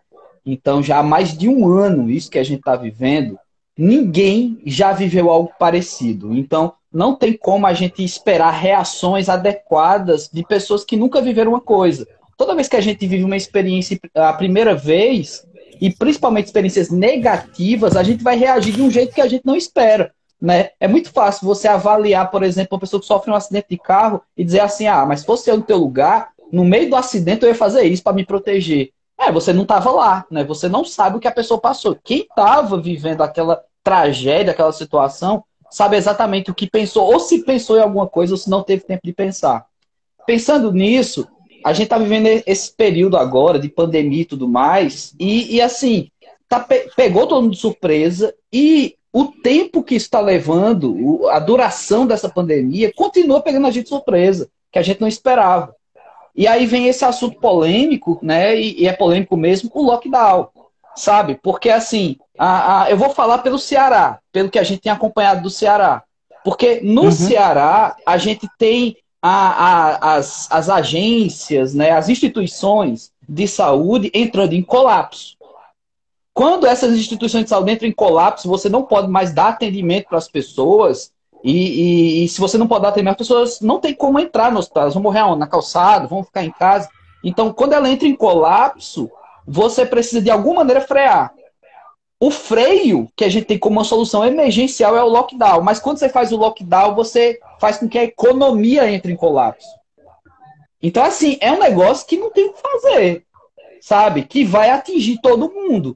Então, 0.45 0.83
já 0.83 0.99
há 0.99 1.03
mais 1.03 1.35
de 1.35 1.49
um 1.49 1.67
ano, 1.67 2.11
isso 2.11 2.29
que 2.29 2.37
a 2.37 2.43
gente 2.43 2.59
está 2.59 2.75
vivendo, 2.75 3.39
ninguém 3.75 4.59
já 4.65 4.91
viveu 4.91 5.31
algo 5.31 5.51
parecido. 5.57 6.31
Então, 6.35 6.73
não 6.93 7.15
tem 7.15 7.33
como 7.33 7.65
a 7.65 7.73
gente 7.73 8.03
esperar 8.03 8.51
reações 8.51 9.27
adequadas 9.27 10.29
de 10.31 10.45
pessoas 10.45 10.85
que 10.85 10.95
nunca 10.95 11.21
viveram 11.21 11.53
uma 11.53 11.61
coisa. 11.61 12.07
Toda 12.37 12.53
vez 12.53 12.67
que 12.67 12.75
a 12.75 12.81
gente 12.81 13.07
vive 13.07 13.23
uma 13.23 13.35
experiência 13.35 13.99
a 14.13 14.33
primeira 14.33 14.75
vez, 14.75 15.43
e 15.81 15.91
principalmente 15.91 16.45
experiências 16.45 16.89
negativas, 16.89 17.95
a 17.95 18.03
gente 18.03 18.23
vai 18.23 18.37
reagir 18.37 18.73
de 18.73 18.81
um 18.81 18.91
jeito 18.91 19.13
que 19.13 19.21
a 19.21 19.27
gente 19.27 19.45
não 19.45 19.55
espera. 19.55 20.13
Né? 20.41 20.69
É 20.79 20.87
muito 20.87 21.11
fácil 21.11 21.45
você 21.45 21.67
avaliar, 21.67 22.29
por 22.29 22.43
exemplo, 22.43 22.75
uma 22.75 22.79
pessoa 22.79 22.99
que 22.99 23.05
sofre 23.05 23.31
um 23.31 23.35
acidente 23.35 23.67
de 23.69 23.77
carro 23.77 24.21
e 24.35 24.43
dizer 24.43 24.59
assim: 24.59 24.87
ah, 24.87 25.05
mas 25.05 25.21
se 25.21 25.25
fosse 25.25 25.49
eu 25.49 25.57
no 25.57 25.63
teu 25.63 25.77
lugar, 25.77 26.31
no 26.51 26.63
meio 26.63 26.89
do 26.89 26.95
acidente 26.95 27.43
eu 27.43 27.49
ia 27.49 27.55
fazer 27.55 27.83
isso 27.83 28.03
para 28.03 28.13
me 28.13 28.25
proteger. 28.25 28.91
É, 29.17 29.31
você 29.31 29.53
não 29.53 29.63
estava 29.63 29.91
lá, 29.91 30.25
né? 30.29 30.43
Você 30.43 30.67
não 30.67 30.83
sabe 30.83 31.17
o 31.17 31.19
que 31.19 31.27
a 31.27 31.31
pessoa 31.31 31.59
passou. 31.59 31.97
Quem 32.03 32.19
estava 32.19 32.79
vivendo 32.79 33.21
aquela 33.21 33.63
tragédia, 33.83 34.51
aquela 34.51 34.73
situação, 34.73 35.43
sabe 35.71 35.95
exatamente 35.95 36.51
o 36.51 36.55
que 36.55 36.69
pensou, 36.69 37.05
ou 37.11 37.19
se 37.19 37.43
pensou 37.43 37.77
em 37.77 37.81
alguma 37.81 38.07
coisa, 38.07 38.33
ou 38.33 38.37
se 38.37 38.49
não 38.49 38.63
teve 38.63 38.83
tempo 38.83 39.01
de 39.03 39.13
pensar. 39.13 39.65
Pensando 40.25 40.71
nisso, 40.71 41.27
a 41.63 41.71
gente 41.71 41.85
está 41.85 41.97
vivendo 41.97 42.27
esse 42.45 42.71
período 42.75 43.17
agora 43.17 43.59
de 43.59 43.69
pandemia 43.69 44.21
e 44.21 44.25
tudo 44.25 44.47
mais, 44.47 45.13
e, 45.19 45.55
e 45.55 45.61
assim, 45.61 46.09
tá, 46.47 46.65
pegou 46.95 47.27
todo 47.27 47.43
mundo 47.43 47.53
de 47.53 47.59
surpresa, 47.59 48.33
e 48.51 48.94
o 49.15 49.27
tempo 49.27 49.81
que 49.81 49.95
está 49.95 50.19
levando, 50.19 51.29
a 51.29 51.39
duração 51.39 52.05
dessa 52.05 52.27
pandemia, 52.27 52.91
continua 52.93 53.39
pegando 53.39 53.65
a 53.65 53.71
gente 53.71 53.87
surpresa, 53.87 54.49
que 54.69 54.77
a 54.77 54.81
gente 54.81 54.99
não 54.99 55.07
esperava. 55.07 55.73
E 56.35 56.45
aí 56.45 56.65
vem 56.65 56.89
esse 56.89 57.05
assunto 57.05 57.39
polêmico, 57.39 58.19
né? 58.21 58.59
E, 58.59 58.81
e 58.81 58.87
é 58.89 58.91
polêmico 58.91 59.37
mesmo, 59.37 59.71
o 59.73 59.83
lockdown. 59.83 60.49
Sabe? 60.97 61.39
Porque 61.41 61.69
assim, 61.69 62.17
a, 62.37 62.83
a, 62.83 62.91
eu 62.91 62.97
vou 62.97 63.09
falar 63.09 63.37
pelo 63.37 63.57
Ceará, 63.57 64.19
pelo 64.33 64.49
que 64.49 64.59
a 64.59 64.63
gente 64.63 64.81
tem 64.81 64.91
acompanhado 64.91 65.43
do 65.43 65.49
Ceará. 65.49 66.03
Porque 66.43 66.81
no 66.83 67.03
uhum. 67.03 67.11
Ceará, 67.11 67.95
a 68.05 68.17
gente 68.17 68.49
tem 68.59 68.97
a, 69.21 70.15
as, 70.15 70.51
as 70.51 70.69
agências, 70.69 71.73
né, 71.73 71.91
as 71.91 72.09
instituições 72.09 73.13
de 73.27 73.47
saúde 73.47 74.11
entrando 74.13 74.51
em 74.51 74.61
colapso. 74.61 75.34
Quando 76.35 76.67
essas 76.67 76.93
instituições 76.93 77.45
de 77.45 77.49
saúde 77.49 77.71
entram 77.71 77.87
em 77.87 77.93
colapso, 77.93 78.49
você 78.49 78.67
não 78.67 78.83
pode 78.83 79.07
mais 79.07 79.33
dar 79.33 79.47
atendimento 79.47 80.09
para 80.09 80.17
as 80.17 80.27
pessoas, 80.27 81.13
e, 81.41 81.51
e, 81.51 82.25
e, 82.25 82.27
se 82.27 82.41
você 82.41 82.57
não 82.57 82.67
pode 82.67 82.81
dar 82.81 82.89
atendimento, 82.89 83.21
as 83.21 83.27
pessoas 83.29 83.61
não 83.61 83.79
tem 83.79 83.93
como 83.93 84.19
entrar 84.19 84.51
no 84.51 84.59
hospital, 84.59 84.83
elas 84.83 84.93
vão 84.93 85.03
morrer 85.03 85.23
na 85.37 85.47
calçada, 85.47 86.07
vão 86.07 86.25
ficar 86.25 86.43
em 86.43 86.51
casa. 86.51 86.89
Então, 87.23 87.53
quando 87.53 87.71
ela 87.71 87.89
entra 87.89 88.05
em 88.05 88.15
colapso, 88.15 89.09
você 89.47 89.85
precisa 89.85 90.21
de 90.21 90.29
alguma 90.29 90.57
maneira 90.57 90.81
frear. 90.81 91.33
O 92.19 92.29
freio 92.29 93.07
que 93.15 93.23
a 93.23 93.29
gente 93.29 93.45
tem 93.45 93.57
como 93.57 93.77
uma 93.77 93.85
solução 93.85 94.25
emergencial 94.25 94.97
é 94.97 95.03
o 95.03 95.07
lockdown, 95.07 95.61
mas 95.61 95.79
quando 95.79 95.99
você 95.99 96.09
faz 96.09 96.33
o 96.33 96.37
lockdown, 96.37 96.95
você 96.95 97.39
faz 97.61 97.77
com 97.77 97.87
que 97.87 97.97
a 97.97 98.03
economia 98.03 98.91
entre 98.91 99.13
em 99.13 99.15
colapso. 99.15 99.69
Então, 100.83 101.01
assim, 101.01 101.37
é 101.39 101.49
um 101.49 101.59
negócio 101.59 102.05
que 102.05 102.17
não 102.17 102.29
tem 102.29 102.49
o 102.49 102.53
que 102.53 102.61
fazer, 102.61 103.25
sabe? 103.79 104.23
Que 104.23 104.43
vai 104.43 104.69
atingir 104.69 105.21
todo 105.21 105.53
mundo. 105.53 105.95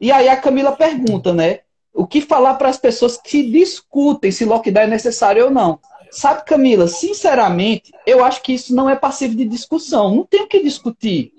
E 0.00 0.10
aí 0.10 0.28
a 0.28 0.36
Camila 0.36 0.72
pergunta, 0.72 1.32
né? 1.32 1.60
o 1.92 2.06
que 2.06 2.20
falar 2.20 2.54
para 2.54 2.68
as 2.68 2.78
pessoas 2.78 3.16
que 3.16 3.42
discutem 3.42 4.30
se 4.30 4.44
lockdown 4.44 4.84
é 4.84 4.86
necessário 4.86 5.44
ou 5.44 5.50
não. 5.50 5.78
Sabe, 6.10 6.44
Camila, 6.44 6.88
sinceramente, 6.88 7.92
eu 8.06 8.24
acho 8.24 8.42
que 8.42 8.52
isso 8.54 8.74
não 8.74 8.90
é 8.90 8.96
passivo 8.96 9.36
de 9.36 9.44
discussão. 9.44 10.14
Não 10.14 10.24
tem 10.24 10.42
o 10.42 10.48
que 10.48 10.62
discutir. 10.62 11.32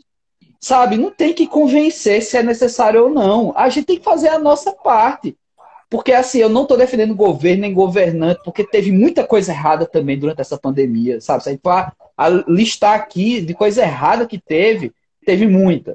Sabe, 0.59 0.95
não 0.95 1.11
tem 1.11 1.33
que 1.33 1.47
convencer 1.47 2.21
se 2.21 2.37
é 2.37 2.43
necessário 2.43 3.03
ou 3.03 3.09
não. 3.09 3.53
A 3.55 3.67
gente 3.69 3.85
tem 3.85 3.97
que 3.97 4.03
fazer 4.03 4.29
a 4.29 4.39
nossa 4.39 4.71
parte. 4.71 5.35
Porque, 5.89 6.13
assim, 6.13 6.37
eu 6.37 6.47
não 6.47 6.61
estou 6.61 6.77
defendendo 6.77 7.13
governo 7.13 7.63
nem 7.63 7.73
governante, 7.73 8.39
porque 8.45 8.63
teve 8.63 8.93
muita 8.93 9.25
coisa 9.25 9.51
errada 9.51 9.85
também 9.85 10.17
durante 10.17 10.39
essa 10.39 10.57
pandemia, 10.57 11.19
sabe? 11.19 11.43
Se 11.43 11.49
a 11.49 11.51
gente 11.51 11.61
for 11.61 11.91
listar 12.47 12.93
aqui 12.93 13.41
de 13.41 13.53
coisa 13.53 13.81
errada 13.81 14.25
que 14.25 14.39
teve, 14.39 14.93
teve 15.25 15.45
muita 15.45 15.93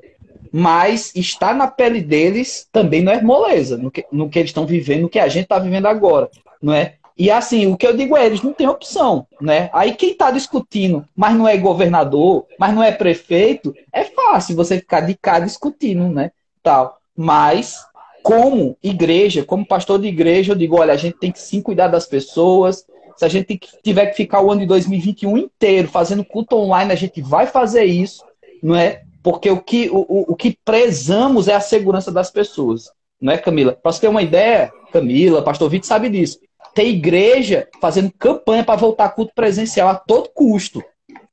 mas 0.58 1.12
estar 1.14 1.54
na 1.54 1.66
pele 1.66 2.00
deles 2.00 2.66
também 2.72 3.02
não 3.02 3.12
é 3.12 3.20
moleza 3.20 3.76
no 3.76 3.90
que, 3.90 4.06
no 4.10 4.30
que 4.30 4.38
eles 4.38 4.48
estão 4.48 4.64
vivendo, 4.64 5.02
no 5.02 5.08
que 5.10 5.18
a 5.18 5.28
gente 5.28 5.42
está 5.42 5.58
vivendo 5.58 5.84
agora, 5.84 6.30
não 6.62 6.72
é? 6.72 6.94
E 7.18 7.30
assim, 7.30 7.66
o 7.66 7.76
que 7.76 7.86
eu 7.86 7.94
digo 7.94 8.16
é, 8.16 8.24
eles 8.24 8.40
não 8.40 8.54
têm 8.54 8.66
opção, 8.66 9.26
né? 9.38 9.68
Aí 9.70 9.94
quem 9.94 10.12
está 10.12 10.30
discutindo, 10.30 11.06
mas 11.14 11.36
não 11.36 11.46
é 11.46 11.58
governador, 11.58 12.46
mas 12.58 12.74
não 12.74 12.82
é 12.82 12.90
prefeito, 12.90 13.74
é 13.92 14.04
fácil 14.04 14.56
você 14.56 14.78
ficar 14.78 15.02
de 15.02 15.14
cá 15.14 15.38
discutindo, 15.40 16.08
né? 16.08 16.30
Tal. 16.62 16.96
Mas 17.14 17.76
como 18.22 18.78
igreja, 18.82 19.44
como 19.44 19.66
pastor 19.66 20.00
de 20.00 20.08
igreja, 20.08 20.52
eu 20.52 20.56
digo, 20.56 20.80
olha, 20.80 20.94
a 20.94 20.96
gente 20.96 21.18
tem 21.18 21.30
que 21.30 21.38
sim 21.38 21.60
cuidar 21.60 21.88
das 21.88 22.06
pessoas. 22.06 22.86
Se 23.14 23.26
a 23.26 23.28
gente 23.28 23.60
tiver 23.84 24.06
que 24.06 24.16
ficar 24.16 24.40
o 24.40 24.50
ano 24.50 24.62
de 24.62 24.66
2021 24.66 25.36
inteiro 25.36 25.88
fazendo 25.88 26.24
culto 26.24 26.56
online, 26.56 26.92
a 26.92 26.96
gente 26.96 27.20
vai 27.20 27.46
fazer 27.46 27.84
isso, 27.84 28.24
não 28.62 28.74
é? 28.74 29.02
Porque 29.26 29.50
o 29.50 29.60
que, 29.60 29.90
o, 29.90 30.06
o 30.08 30.36
que 30.36 30.56
prezamos 30.64 31.48
é 31.48 31.54
a 31.56 31.60
segurança 31.60 32.12
das 32.12 32.30
pessoas. 32.30 32.92
Não 33.20 33.32
é, 33.32 33.36
Camila? 33.36 33.72
Para 33.72 33.90
você 33.90 34.02
ter 34.02 34.06
uma 34.06 34.22
ideia, 34.22 34.70
Camila, 34.92 35.42
Pastor 35.42 35.68
Vitor 35.68 35.88
sabe 35.88 36.08
disso. 36.08 36.38
Tem 36.72 36.90
igreja 36.90 37.66
fazendo 37.80 38.12
campanha 38.16 38.62
para 38.62 38.76
voltar 38.76 39.08
culto 39.08 39.32
presencial 39.34 39.88
a 39.88 39.96
todo 39.96 40.30
custo. 40.32 40.80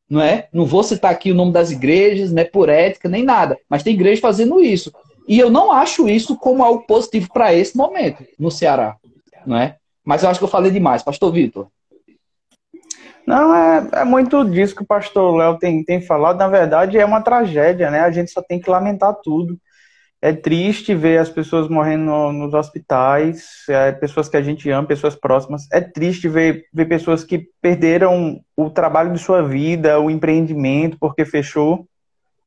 Não 0.09 0.19
é? 0.19 0.47
Não 0.51 0.65
vou 0.65 0.81
citar 0.81 1.11
aqui 1.11 1.31
o 1.31 1.35
nome 1.35 1.51
das 1.51 1.69
igrejas, 1.69 2.31
não 2.31 2.41
é 2.41 2.45
por 2.45 2.67
ética, 2.67 3.07
nem 3.07 3.21
nada. 3.21 3.59
Mas 3.69 3.83
tem 3.83 3.93
igreja 3.93 4.19
fazendo 4.19 4.59
isso. 4.59 4.91
E 5.27 5.37
eu 5.37 5.51
não 5.51 5.71
acho 5.71 6.09
isso 6.09 6.35
como 6.35 6.63
algo 6.63 6.87
positivo 6.87 7.29
para 7.31 7.53
esse 7.53 7.77
momento 7.77 8.25
no 8.39 8.49
Ceará. 8.49 8.95
Não 9.45 9.55
é? 9.55 9.75
Mas 10.03 10.23
eu 10.23 10.29
acho 10.31 10.39
que 10.39 10.45
eu 10.45 10.49
falei 10.49 10.71
demais. 10.71 11.03
Pastor 11.03 11.31
Vitor. 11.31 11.67
Não, 13.25 13.55
é, 13.55 13.87
é 13.93 14.03
muito 14.03 14.43
disso 14.43 14.75
que 14.75 14.83
o 14.83 14.87
pastor 14.87 15.35
Léo 15.35 15.57
tem, 15.57 15.83
tem 15.83 16.01
falado. 16.01 16.37
Na 16.37 16.47
verdade, 16.47 16.97
é 16.97 17.05
uma 17.05 17.21
tragédia, 17.21 17.89
né? 17.89 18.01
A 18.01 18.11
gente 18.11 18.31
só 18.31 18.41
tem 18.41 18.59
que 18.59 18.69
lamentar 18.69 19.15
tudo. 19.23 19.57
É 20.21 20.31
triste 20.31 20.95
ver 20.95 21.17
as 21.17 21.29
pessoas 21.29 21.67
morrendo 21.67 22.05
no, 22.05 22.31
nos 22.31 22.53
hospitais, 22.53 23.65
é, 23.67 23.91
pessoas 23.91 24.29
que 24.29 24.37
a 24.37 24.41
gente 24.41 24.69
ama, 24.69 24.87
pessoas 24.87 25.15
próximas. 25.15 25.63
É 25.71 25.81
triste 25.81 26.29
ver, 26.29 26.65
ver 26.73 26.85
pessoas 26.85 27.23
que 27.23 27.49
perderam 27.61 28.39
o 28.55 28.69
trabalho 28.69 29.11
de 29.11 29.19
sua 29.19 29.41
vida, 29.41 29.99
o 29.99 30.09
empreendimento, 30.09 30.97
porque 30.99 31.25
fechou. 31.25 31.85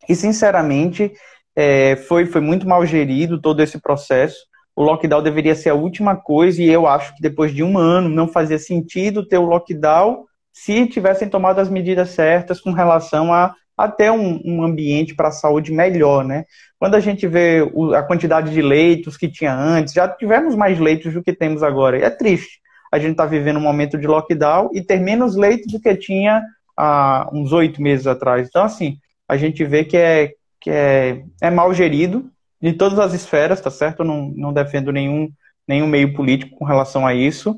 E, 0.09 0.15
sinceramente, 0.15 1.13
é, 1.55 1.97
foi, 1.97 2.27
foi 2.27 2.41
muito 2.41 2.67
mal 2.67 2.85
gerido 2.87 3.41
todo 3.41 3.63
esse 3.63 3.81
processo. 3.81 4.39
O 4.75 4.83
lockdown 4.83 5.23
deveria 5.23 5.55
ser 5.55 5.71
a 5.71 5.75
última 5.75 6.17
coisa, 6.17 6.63
e 6.63 6.69
eu 6.69 6.87
acho 6.87 7.15
que 7.15 7.23
depois 7.23 7.55
de 7.55 7.63
um 7.63 7.79
ano 7.79 8.09
não 8.09 8.29
fazia 8.29 8.59
sentido 8.59 9.27
ter 9.27 9.39
o 9.39 9.47
lockdown 9.47 10.25
se 10.57 10.87
tivessem 10.87 11.29
tomado 11.29 11.59
as 11.59 11.69
medidas 11.69 12.11
certas 12.11 12.63
com 12.63 12.73
relação 12.73 13.31
a 13.31 13.55
até 13.77 14.11
um, 14.11 14.41
um 14.43 14.63
ambiente 14.65 15.15
para 15.15 15.29
a 15.29 15.33
saúde 15.33 15.71
melhor, 15.71 16.25
né? 16.25 16.47
Quando 16.79 16.95
a 16.95 17.01
gente 17.01 17.27
vê 17.27 17.61
o, 17.75 17.93
a 17.95 18.03
quantidade 18.03 18.51
de 18.51 18.63
leitos 18.63 19.19
que 19.19 19.29
tinha 19.29 19.55
antes, 19.55 19.93
já 19.93 20.09
tivemos 20.09 20.57
mais 20.57 20.81
leitos 20.81 21.13
do 21.13 21.23
que 21.23 21.35
temos 21.35 21.63
agora. 21.63 21.99
E 21.99 22.03
é 22.03 22.09
triste. 22.09 22.59
A 22.91 22.99
gente 22.99 23.11
está 23.11 23.27
vivendo 23.27 23.59
um 23.59 23.63
momento 23.63 23.99
de 23.99 24.07
lockdown 24.07 24.71
e 24.73 24.81
ter 24.81 24.99
menos 24.99 25.37
leitos 25.37 25.71
do 25.71 25.79
que 25.79 25.95
tinha 25.95 26.43
há 26.75 27.29
uns 27.35 27.53
oito 27.53 27.83
meses 27.83 28.07
atrás. 28.07 28.49
Então, 28.49 28.65
assim, 28.65 28.97
a 29.29 29.37
gente 29.37 29.63
vê 29.63 29.85
que 29.85 29.99
é, 29.99 30.33
que 30.59 30.71
é, 30.71 31.23
é 31.43 31.51
mal 31.51 31.75
gerido 31.75 32.31
em 32.63 32.73
todas 32.73 32.99
as 32.99 33.13
esferas, 33.13 33.61
tá 33.61 33.71
certo? 33.71 34.01
Eu 34.01 34.07
não, 34.07 34.33
não 34.35 34.55
defendo 34.55 34.91
nenhum, 34.91 35.29
nenhum 35.69 35.87
meio 35.87 36.15
político 36.15 36.57
com 36.57 36.65
relação 36.65 37.07
a 37.07 37.13
isso. 37.13 37.55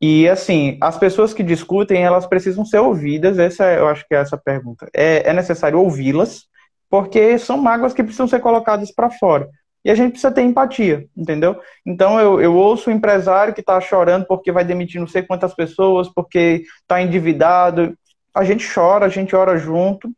E 0.00 0.26
assim, 0.28 0.78
as 0.80 0.96
pessoas 0.96 1.34
que 1.34 1.42
discutem, 1.42 2.02
elas 2.02 2.26
precisam 2.26 2.64
ser 2.64 2.78
ouvidas. 2.78 3.38
Essa 3.38 3.70
eu 3.72 3.86
acho 3.86 4.06
que 4.08 4.14
é 4.14 4.18
essa 4.18 4.36
pergunta. 4.36 4.88
É, 4.94 5.28
é 5.28 5.32
necessário 5.32 5.78
ouvi-las, 5.78 6.46
porque 6.88 7.38
são 7.38 7.58
mágoas 7.58 7.92
que 7.92 8.02
precisam 8.02 8.26
ser 8.26 8.40
colocadas 8.40 8.90
para 8.90 9.10
fora. 9.10 9.48
E 9.84 9.90
a 9.90 9.94
gente 9.94 10.12
precisa 10.12 10.32
ter 10.32 10.42
empatia, 10.42 11.06
entendeu? 11.16 11.58
Então 11.84 12.18
eu, 12.18 12.40
eu 12.40 12.54
ouço 12.54 12.88
o 12.88 12.92
empresário 12.92 13.54
que 13.54 13.60
está 13.60 13.80
chorando 13.80 14.26
porque 14.26 14.52
vai 14.52 14.64
demitir 14.64 15.00
não 15.00 15.06
sei 15.06 15.22
quantas 15.22 15.54
pessoas, 15.54 16.08
porque 16.08 16.64
está 16.80 17.00
endividado. 17.02 17.94
A 18.34 18.44
gente 18.44 18.66
chora, 18.72 19.06
a 19.06 19.08
gente 19.08 19.36
ora 19.36 19.58
junto. 19.58 20.10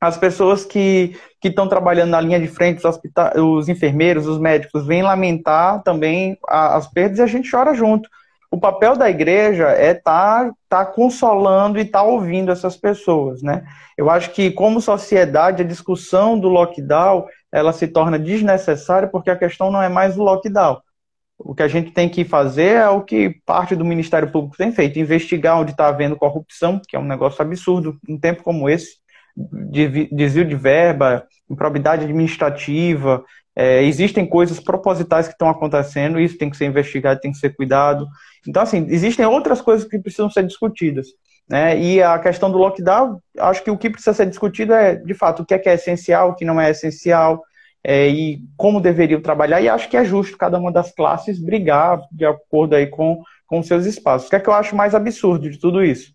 As 0.00 0.16
pessoas 0.16 0.64
que 0.64 1.16
estão 1.42 1.68
trabalhando 1.68 2.10
na 2.10 2.20
linha 2.20 2.40
de 2.40 2.48
frente, 2.48 2.84
os, 2.86 3.00
os 3.36 3.68
enfermeiros, 3.68 4.26
os 4.26 4.38
médicos, 4.38 4.86
vêm 4.86 5.02
lamentar 5.02 5.82
também 5.82 6.36
as 6.46 6.86
perdas 6.88 7.18
e 7.18 7.22
a 7.22 7.26
gente 7.26 7.50
chora 7.50 7.74
junto 7.74 8.08
o 8.56 8.60
papel 8.60 8.96
da 8.96 9.10
igreja 9.10 9.68
é 9.68 9.90
estar 9.90 10.46
tá, 10.46 10.52
tá 10.66 10.86
consolando 10.86 11.78
e 11.78 11.82
estar 11.82 11.98
tá 11.98 12.04
ouvindo 12.04 12.50
essas 12.50 12.74
pessoas, 12.74 13.42
né? 13.42 13.66
Eu 13.98 14.08
acho 14.08 14.30
que 14.30 14.50
como 14.50 14.80
sociedade 14.80 15.62
a 15.62 15.66
discussão 15.66 16.38
do 16.38 16.48
lockdown 16.48 17.26
ela 17.52 17.70
se 17.74 17.86
torna 17.86 18.18
desnecessária 18.18 19.08
porque 19.08 19.28
a 19.28 19.36
questão 19.36 19.70
não 19.70 19.82
é 19.82 19.90
mais 19.90 20.16
o 20.16 20.22
lockdown. 20.22 20.80
O 21.38 21.54
que 21.54 21.62
a 21.62 21.68
gente 21.68 21.90
tem 21.90 22.08
que 22.08 22.24
fazer 22.24 22.76
é 22.76 22.88
o 22.88 23.02
que 23.02 23.38
parte 23.44 23.76
do 23.76 23.84
Ministério 23.84 24.32
Público 24.32 24.56
tem 24.56 24.72
feito, 24.72 24.98
investigar 24.98 25.60
onde 25.60 25.72
está 25.72 25.88
havendo 25.88 26.16
corrupção, 26.16 26.80
que 26.88 26.96
é 26.96 26.98
um 26.98 27.04
negócio 27.04 27.42
absurdo, 27.42 27.98
em 28.08 28.14
um 28.14 28.18
tempo 28.18 28.42
como 28.42 28.70
esse, 28.70 28.96
desvio 30.10 30.46
de 30.46 30.54
verba, 30.54 31.26
improbidade 31.50 32.04
administrativa, 32.04 33.22
É, 33.56 33.82
existem 33.82 34.26
coisas 34.26 34.60
propositais 34.60 35.26
que 35.26 35.32
estão 35.32 35.48
acontecendo, 35.48 36.20
isso 36.20 36.36
tem 36.36 36.50
que 36.50 36.56
ser 36.58 36.66
investigado, 36.66 37.20
tem 37.20 37.32
que 37.32 37.38
ser 37.38 37.56
cuidado. 37.56 38.06
Então, 38.46 38.62
assim, 38.62 38.86
existem 38.90 39.24
outras 39.24 39.62
coisas 39.62 39.88
que 39.88 39.98
precisam 39.98 40.28
ser 40.28 40.44
discutidas. 40.44 41.06
Né? 41.48 41.78
E 41.80 42.02
a 42.02 42.18
questão 42.18 42.50
do 42.50 42.58
lockdown, 42.58 43.18
acho 43.38 43.64
que 43.64 43.70
o 43.70 43.78
que 43.78 43.88
precisa 43.88 44.12
ser 44.12 44.26
discutido 44.26 44.74
é, 44.74 44.96
de 44.96 45.14
fato, 45.14 45.42
o 45.42 45.46
que 45.46 45.54
é, 45.54 45.58
que 45.58 45.68
é 45.70 45.74
essencial, 45.74 46.30
o 46.30 46.34
que 46.34 46.44
não 46.44 46.60
é 46.60 46.70
essencial, 46.70 47.42
é, 47.82 48.08
e 48.08 48.40
como 48.56 48.80
deveriam 48.80 49.20
trabalhar, 49.22 49.60
e 49.60 49.68
acho 49.68 49.88
que 49.88 49.96
é 49.96 50.04
justo 50.04 50.36
cada 50.36 50.58
uma 50.58 50.72
das 50.72 50.92
classes 50.92 51.38
brigar 51.38 52.00
de 52.10 52.26
acordo 52.26 52.74
aí 52.74 52.88
com, 52.88 53.22
com 53.46 53.62
seus 53.62 53.86
espaços. 53.86 54.26
O 54.26 54.30
que 54.30 54.36
é 54.36 54.40
que 54.40 54.48
eu 54.48 54.54
acho 54.54 54.76
mais 54.76 54.94
absurdo 54.94 55.48
de 55.48 55.58
tudo 55.58 55.82
isso? 55.84 56.12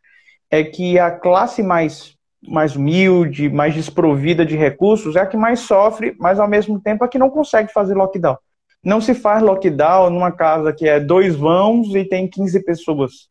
É 0.50 0.64
que 0.64 1.00
a 1.00 1.10
classe 1.10 1.64
mais 1.64 2.14
mais 2.48 2.76
humilde, 2.76 3.50
mais 3.50 3.74
desprovida 3.74 4.46
de 4.46 4.56
recursos, 4.56 5.16
é 5.16 5.22
a 5.22 5.26
que 5.26 5.38
mais 5.38 5.60
sofre, 5.60 6.16
mas 6.20 6.40
ao 6.40 6.48
mesmo 6.48 6.80
tempo 6.80 7.04
é 7.04 7.08
a 7.08 7.10
que 7.10 7.20
não 7.20 7.30
consegue 7.30 7.72
fazer 7.72 7.94
lockdown. 7.94 8.38
Não 8.84 9.00
se 9.00 9.14
faz 9.14 9.44
lockdown 9.44 10.10
numa 10.10 10.32
casa 10.32 10.74
que 10.74 10.88
é 10.88 11.00
dois 11.00 11.36
vãos 11.36 11.94
e 11.94 12.04
tem 12.04 12.28
15 12.28 12.64
pessoas. 12.64 13.30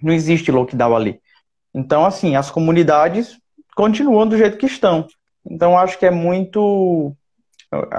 Não 0.00 0.12
existe 0.12 0.52
lockdown 0.52 0.94
ali. 0.94 1.20
Então, 1.74 2.04
assim, 2.04 2.36
as 2.36 2.50
comunidades 2.50 3.38
continuam 3.74 4.26
do 4.26 4.38
jeito 4.38 4.56
que 4.56 4.66
estão. 4.66 5.06
Então, 5.44 5.76
acho 5.76 5.98
que 5.98 6.06
é 6.06 6.10
muito. 6.10 7.14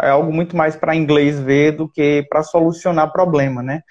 É 0.02 0.10
algo 0.10 0.34
muito 0.34 0.56
mais 0.56 0.76
para 0.76 0.96
inglês 0.96 1.40
ver 1.40 1.74
do 1.74 1.88
que 1.88 2.26
para 2.30 2.44
solucionar 2.44 3.12
problema, 3.12 3.62
né? 3.62 3.82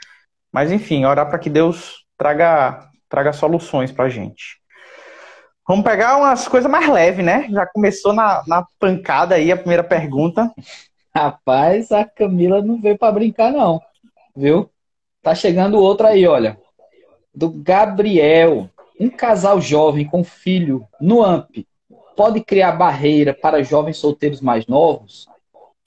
Mas, 0.52 0.72
enfim, 0.72 1.04
orar 1.04 1.28
para 1.28 1.38
que 1.38 1.48
Deus 1.48 2.04
traga, 2.16 2.88
traga 3.08 3.32
soluções 3.32 3.92
para 3.92 4.06
a 4.06 4.08
gente. 4.08 4.58
Vamos 5.68 5.84
pegar 5.84 6.16
umas 6.16 6.48
coisas 6.48 6.70
mais 6.70 6.88
leves, 6.88 7.22
né? 7.22 7.46
Já 7.50 7.66
começou 7.66 8.14
na, 8.14 8.42
na 8.46 8.66
pancada 8.80 9.34
aí 9.34 9.52
a 9.52 9.56
primeira 9.56 9.84
pergunta. 9.84 10.50
Rapaz, 11.14 11.92
a 11.92 12.06
Camila 12.06 12.62
não 12.62 12.80
veio 12.80 12.96
para 12.96 13.12
brincar, 13.12 13.52
não. 13.52 13.78
Viu? 14.34 14.70
Tá 15.22 15.34
chegando 15.34 15.78
outra 15.78 16.08
aí, 16.08 16.26
olha. 16.26 16.58
Do 17.34 17.50
Gabriel. 17.50 18.70
Um 18.98 19.10
casal 19.10 19.60
jovem 19.60 20.06
com 20.06 20.24
filho 20.24 20.88
no 20.98 21.22
AMP 21.22 21.66
pode 22.16 22.40
criar 22.40 22.72
barreira 22.72 23.34
para 23.34 23.62
jovens 23.62 23.98
solteiros 23.98 24.40
mais 24.40 24.66
novos? 24.66 25.28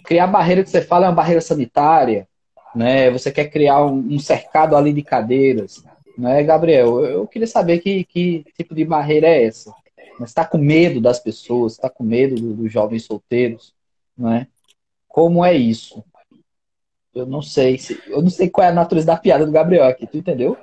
Criar 0.04 0.28
barreira 0.28 0.64
que 0.64 0.70
você 0.70 0.82
fala 0.82 1.08
é 1.08 1.10
uma 1.10 1.16
barreira 1.16 1.42
sanitária, 1.42 2.28
né? 2.76 3.10
Você 3.10 3.32
quer 3.32 3.50
criar 3.50 3.84
um, 3.84 4.20
cercado 4.20 4.78
ali 4.78 4.94
de 4.94 5.02
cadeiras, 5.02 5.84
né, 6.22 6.44
Gabriel? 6.44 7.04
Eu 7.04 7.28
queria 7.28 7.48
saber 7.48 7.80
que, 7.80 8.04
que 8.06 8.46
tipo 8.56 8.76
de 8.76 8.86
barreira 8.86 9.28
é 9.28 9.46
essa. 9.46 9.74
Você 10.20 10.24
está 10.26 10.46
com 10.46 10.58
medo 10.58 11.02
das 11.02 11.20
pessoas, 11.20 11.74
está 11.74 11.90
com 11.90 12.04
medo 12.04 12.36
dos 12.36 12.56
do 12.56 12.70
jovens 12.70 13.06
solteiros, 13.06 13.74
não 14.16 14.32
é? 14.32 14.48
Como 15.08 15.44
é 15.44 15.54
isso? 15.54 16.04
Eu 17.14 17.26
não 17.26 17.42
sei 17.42 17.78
se, 17.78 18.00
eu 18.08 18.22
não 18.22 18.30
sei 18.30 18.50
qual 18.50 18.66
é 18.66 18.70
a 18.70 18.74
natureza 18.74 19.08
da 19.08 19.18
piada 19.18 19.46
do 19.46 19.52
Gabriel 19.52 19.86
aqui, 19.86 20.06
tu 20.06 20.18
entendeu? 20.18 20.56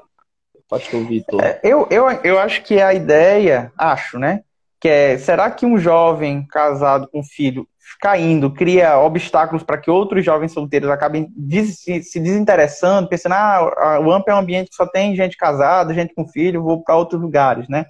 Pastor 0.69 1.05
Vitor. 1.05 1.43
É, 1.43 1.61
eu, 1.65 1.89
eu, 1.91 2.09
eu 2.23 2.39
acho 2.39 2.63
que 2.63 2.81
a 2.81 2.95
ideia, 2.95 3.73
acho, 3.77 4.19
né? 4.19 4.45
Que 4.81 4.89
é, 4.89 5.19
será 5.19 5.51
que 5.51 5.67
um 5.67 5.79
jovem 5.79 6.47
casado 6.47 7.09
com 7.09 7.23
filho 7.23 7.67
caindo 8.01 8.53
cria 8.53 8.99
obstáculos 8.99 9.63
para 9.63 9.79
que 9.79 9.91
outros 9.91 10.25
jovens 10.25 10.53
solteiros 10.53 10.91
acabem 10.91 11.29
des 11.37 11.79
se 11.79 12.21
desinteressando, 12.21 13.09
pensando, 13.09 13.33
ah, 13.33 14.01
o 14.03 14.13
AMP 14.13 14.29
é 14.29 14.35
um 14.35 14.39
ambiente 14.39 14.71
que 14.71 14.77
só 14.77 14.87
tem 14.87 15.17
gente 15.17 15.37
casada, 15.37 15.95
gente 15.95 16.15
com 16.15 16.27
filho, 16.27 16.63
vou 16.63 16.83
para 16.83 16.97
outros 16.97 17.21
lugares, 17.21 17.69
né? 17.69 17.87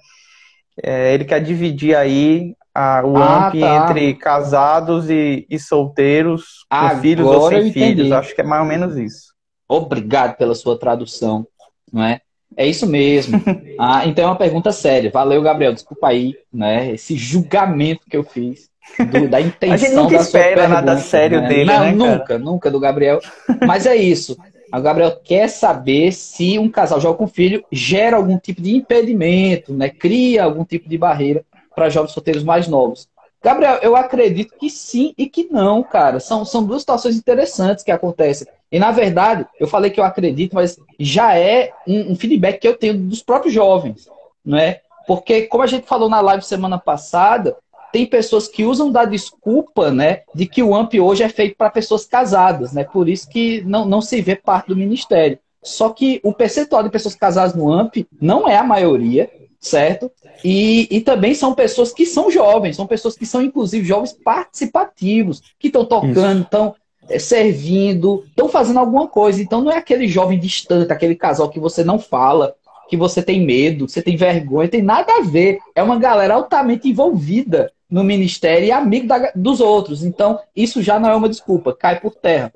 É, 0.81 1.13
ele 1.13 1.25
quer 1.25 1.41
dividir 1.41 1.95
aí 1.95 2.55
a, 2.73 3.03
o 3.05 3.17
ah, 3.17 3.47
AMP 3.47 3.59
tá. 3.59 3.89
entre 3.89 4.13
casados 4.13 5.09
e, 5.09 5.45
e 5.49 5.59
solteiros, 5.59 6.65
com 6.69 6.77
Agora 6.77 6.99
filhos 6.99 7.27
ou 7.27 7.49
sem 7.49 7.71
filhos. 7.71 8.11
Acho 8.11 8.33
que 8.33 8.41
é 8.41 8.43
mais 8.43 8.61
ou 8.61 8.67
menos 8.67 8.97
isso. 8.97 9.33
Obrigado 9.67 10.37
pela 10.37 10.55
sua 10.55 10.77
tradução, 10.79 11.45
não 11.91 12.03
é? 12.03 12.21
É 12.55 12.65
isso 12.65 12.87
mesmo. 12.87 13.41
ah, 13.79 14.05
então 14.05 14.23
é 14.23 14.27
uma 14.27 14.37
pergunta 14.37 14.71
séria. 14.71 15.11
Valeu, 15.11 15.41
Gabriel. 15.41 15.73
Desculpa 15.73 16.07
aí, 16.07 16.35
né? 16.51 16.91
Esse 16.91 17.15
julgamento 17.15 18.07
que 18.09 18.17
eu 18.17 18.23
fiz 18.23 18.69
do, 18.97 19.27
da 19.27 19.41
intenção 19.41 19.73
A 19.73 19.77
gente 19.77 19.93
nunca 19.93 20.15
espera 20.15 20.61
pergunta, 20.61 20.81
nada 20.81 20.97
sério 20.97 21.41
né? 21.41 21.47
dele, 21.47 21.65
Não, 21.65 21.79
né, 21.79 21.91
nunca, 21.91 22.25
cara? 22.25 22.39
nunca 22.39 22.71
do 22.71 22.79
Gabriel. 22.79 23.19
Mas 23.65 23.85
é 23.85 23.95
isso. 23.95 24.37
O 24.71 24.81
Gabriel 24.81 25.19
quer 25.23 25.47
saber 25.49 26.11
se 26.11 26.59
um 26.59 26.69
casal 26.69 27.01
jovem 27.01 27.17
com 27.17 27.27
filho 27.27 27.63
gera 27.71 28.17
algum 28.17 28.37
tipo 28.37 28.61
de 28.61 28.75
impedimento, 28.75 29.73
né? 29.73 29.89
Cria 29.89 30.43
algum 30.43 30.63
tipo 30.63 30.87
de 30.87 30.97
barreira 30.97 31.43
para 31.75 31.89
jovens 31.89 32.11
solteiros 32.11 32.43
mais 32.43 32.67
novos. 32.67 33.07
Gabriel, 33.41 33.79
eu 33.81 33.95
acredito 33.95 34.53
que 34.59 34.69
sim 34.69 35.13
e 35.17 35.27
que 35.27 35.47
não, 35.49 35.81
cara. 35.81 36.19
São, 36.19 36.43
são 36.43 36.63
duas 36.63 36.81
situações 36.81 37.15
interessantes 37.15 37.83
que 37.83 37.91
acontecem. 37.91 38.47
E, 38.71 38.77
na 38.77 38.91
verdade, 38.91 39.45
eu 39.59 39.67
falei 39.67 39.89
que 39.89 39.99
eu 39.99 40.03
acredito, 40.03 40.53
mas 40.53 40.77
já 40.99 41.35
é 41.37 41.71
um, 41.87 42.11
um 42.11 42.15
feedback 42.15 42.59
que 42.59 42.67
eu 42.67 42.77
tenho 42.77 42.95
dos 42.95 43.23
próprios 43.23 43.53
jovens, 43.53 44.07
não 44.45 44.57
é? 44.57 44.81
Porque, 45.07 45.43
como 45.43 45.63
a 45.63 45.67
gente 45.67 45.87
falou 45.87 46.07
na 46.09 46.21
live 46.21 46.43
semana 46.43 46.77
passada, 46.77 47.55
tem 47.91 48.05
pessoas 48.05 48.47
que 48.47 48.63
usam 48.63 48.91
da 48.91 49.05
desculpa, 49.05 49.91
né, 49.91 50.21
de 50.33 50.45
que 50.45 50.61
o 50.61 50.75
AMP 50.75 50.99
hoje 50.99 51.23
é 51.23 51.29
feito 51.29 51.55
para 51.55 51.69
pessoas 51.69 52.05
casadas, 52.05 52.73
né? 52.73 52.83
Por 52.83 53.09
isso 53.09 53.27
que 53.29 53.61
não, 53.65 53.85
não 53.85 54.01
se 54.01 54.21
vê 54.21 54.35
parte 54.35 54.67
do 54.67 54.75
ministério. 54.75 55.39
Só 55.63 55.89
que 55.89 56.19
o 56.23 56.33
percentual 56.33 56.83
de 56.83 56.89
pessoas 56.89 57.15
casadas 57.15 57.53
no 57.53 57.71
AMP 57.71 58.07
não 58.21 58.47
é 58.47 58.55
a 58.55 58.63
maioria, 58.63 59.29
certo? 59.59 60.09
E, 60.43 60.87
e 60.89 61.01
também 61.01 61.33
são 61.33 61.53
pessoas 61.53 61.91
que 61.91 62.05
são 62.05 62.31
jovens, 62.31 62.77
são 62.77 62.87
pessoas 62.87 63.15
que 63.15 63.25
são, 63.25 63.41
inclusive, 63.41 63.85
jovens 63.85 64.13
participativos, 64.13 65.41
que 65.59 65.67
estão 65.67 65.83
tocando, 65.83 66.43
estão 66.43 66.75
é, 67.09 67.19
servindo, 67.19 68.23
estão 68.27 68.47
fazendo 68.47 68.79
alguma 68.79 69.07
coisa. 69.07 69.41
Então 69.41 69.61
não 69.61 69.71
é 69.71 69.77
aquele 69.77 70.07
jovem 70.07 70.39
distante, 70.39 70.93
aquele 70.93 71.15
casal 71.15 71.49
que 71.49 71.59
você 71.59 71.83
não 71.83 71.99
fala, 71.99 72.55
que 72.89 72.95
você 72.95 73.21
tem 73.21 73.45
medo, 73.45 73.85
que 73.85 73.91
você 73.91 74.01
tem 74.01 74.15
vergonha, 74.15 74.69
tem 74.69 74.81
nada 74.81 75.11
a 75.17 75.21
ver. 75.21 75.59
É 75.75 75.83
uma 75.83 75.99
galera 75.99 76.35
altamente 76.35 76.87
envolvida 76.87 77.71
no 77.89 78.03
ministério 78.03 78.67
e 78.67 78.71
amigo 78.71 79.07
da, 79.07 79.31
dos 79.35 79.59
outros. 79.59 80.03
Então, 80.03 80.39
isso 80.55 80.81
já 80.81 80.99
não 80.99 81.09
é 81.09 81.15
uma 81.15 81.29
desculpa, 81.29 81.73
cai 81.73 81.99
por 81.99 82.13
terra. 82.15 82.53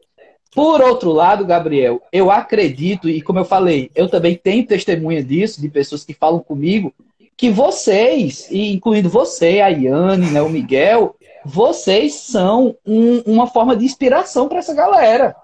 Por 0.54 0.82
outro 0.82 1.12
lado, 1.12 1.46
Gabriel, 1.46 2.02
eu 2.12 2.30
acredito, 2.30 3.10
e 3.10 3.22
como 3.22 3.40
eu 3.40 3.46
falei, 3.46 3.90
eu 3.96 4.08
também 4.08 4.36
tenho 4.36 4.66
testemunha 4.66 5.24
disso, 5.24 5.60
de 5.60 5.68
pessoas 5.68 6.04
que 6.04 6.14
falam 6.14 6.40
comigo, 6.40 6.94
que 7.36 7.50
vocês, 7.50 8.48
incluindo 8.52 9.10
você, 9.10 9.62
a 9.62 9.70
Iane, 9.70 10.30
né, 10.30 10.42
o 10.42 10.50
Miguel, 10.50 11.16
vocês 11.44 12.14
são 12.14 12.76
um, 12.86 13.20
uma 13.26 13.48
forma 13.48 13.76
de 13.76 13.84
inspiração 13.84 14.48
para 14.48 14.60
essa 14.60 14.74
galera. 14.74 15.36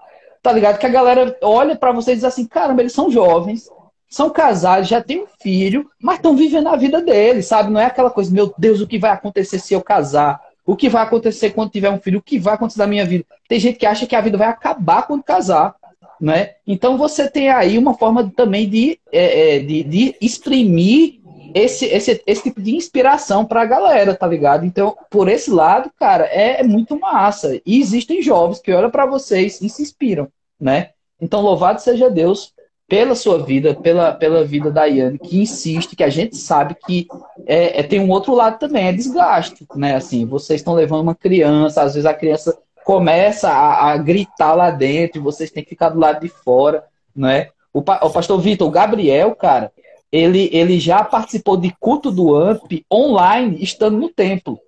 Tá 0.42 0.52
ligado? 0.52 0.78
Que 0.78 0.86
a 0.86 0.90
galera 0.90 1.36
olha 1.42 1.76
para 1.76 1.92
vocês 1.92 2.18
e 2.18 2.20
diz 2.20 2.24
assim: 2.24 2.46
caramba, 2.46 2.80
eles 2.80 2.92
são 2.92 3.10
jovens, 3.10 3.68
são 4.10 4.28
casados, 4.28 4.88
já 4.88 5.00
têm 5.00 5.22
um 5.22 5.26
filho, 5.40 5.88
mas 6.02 6.16
estão 6.16 6.36
vivendo 6.36 6.68
a 6.68 6.76
vida 6.76 7.00
deles, 7.00 7.46
sabe? 7.46 7.70
Não 7.70 7.80
é 7.80 7.86
aquela 7.86 8.10
coisa, 8.10 8.32
meu 8.34 8.52
Deus, 8.58 8.80
o 8.80 8.86
que 8.86 8.98
vai 8.98 9.12
acontecer 9.12 9.60
se 9.60 9.72
eu 9.72 9.80
casar? 9.80 10.40
O 10.66 10.74
que 10.74 10.88
vai 10.88 11.02
acontecer 11.02 11.50
quando 11.50 11.70
tiver 11.70 11.90
um 11.90 12.00
filho? 12.00 12.18
O 12.18 12.22
que 12.22 12.38
vai 12.38 12.54
acontecer 12.54 12.80
na 12.80 12.88
minha 12.88 13.06
vida? 13.06 13.24
Tem 13.48 13.60
gente 13.60 13.78
que 13.78 13.86
acha 13.86 14.06
que 14.06 14.16
a 14.16 14.20
vida 14.20 14.36
vai 14.36 14.48
acabar 14.48 15.06
quando 15.06 15.22
casar. 15.22 15.76
Né? 16.20 16.50
Então 16.66 16.98
você 16.98 17.30
tem 17.30 17.48
aí 17.48 17.78
uma 17.78 17.94
forma 17.94 18.30
também 18.36 18.68
de, 18.68 18.98
é, 19.10 19.56
é 19.56 19.58
de, 19.60 19.84
de 19.84 20.16
exprimir 20.20 21.20
esse, 21.54 21.86
esse, 21.86 22.22
esse 22.26 22.42
tipo 22.42 22.60
de 22.60 22.74
inspiração 22.74 23.44
para 23.44 23.62
a 23.62 23.66
galera, 23.66 24.14
tá 24.14 24.26
ligado? 24.26 24.66
Então, 24.66 24.96
por 25.08 25.28
esse 25.28 25.50
lado, 25.50 25.90
cara, 25.98 26.26
é, 26.26 26.60
é 26.60 26.62
muito 26.62 26.98
massa. 26.98 27.60
E 27.64 27.80
existem 27.80 28.22
jovens 28.22 28.60
que 28.60 28.72
olham 28.72 28.90
para 28.90 29.06
vocês 29.06 29.60
e 29.60 29.68
se 29.68 29.82
inspiram, 29.82 30.28
né? 30.60 30.90
Então, 31.20 31.40
louvado 31.40 31.80
seja 31.80 32.10
Deus 32.10 32.52
pela 32.90 33.14
sua 33.14 33.38
vida, 33.38 33.72
pela, 33.72 34.12
pela 34.12 34.44
vida 34.44 34.68
da 34.68 34.84
Yane, 34.84 35.16
que 35.16 35.40
insiste, 35.40 35.94
que 35.94 36.02
a 36.02 36.08
gente 36.08 36.36
sabe 36.36 36.74
que 36.74 37.06
é, 37.46 37.78
é, 37.78 37.82
tem 37.84 38.00
um 38.00 38.10
outro 38.10 38.34
lado 38.34 38.58
também, 38.58 38.88
é 38.88 38.92
desgaste, 38.92 39.64
né? 39.76 39.94
Assim, 39.94 40.26
vocês 40.26 40.60
estão 40.60 40.74
levando 40.74 41.02
uma 41.02 41.14
criança, 41.14 41.82
às 41.82 41.94
vezes 41.94 42.04
a 42.04 42.12
criança 42.12 42.58
começa 42.84 43.48
a, 43.48 43.92
a 43.92 43.96
gritar 43.96 44.54
lá 44.54 44.72
dentro, 44.72 45.22
vocês 45.22 45.52
têm 45.52 45.62
que 45.62 45.70
ficar 45.70 45.90
do 45.90 46.00
lado 46.00 46.20
de 46.20 46.28
fora, 46.28 46.82
né? 47.14 47.50
O, 47.72 47.78
o 47.78 48.10
pastor 48.10 48.40
Vitor, 48.40 48.66
o 48.66 48.72
Gabriel, 48.72 49.36
cara, 49.36 49.70
ele, 50.10 50.50
ele 50.52 50.80
já 50.80 51.04
participou 51.04 51.56
de 51.56 51.72
culto 51.78 52.10
do 52.10 52.34
AMP 52.34 52.84
online, 52.92 53.62
estando 53.62 53.98
no 53.98 54.08
templo. 54.08 54.58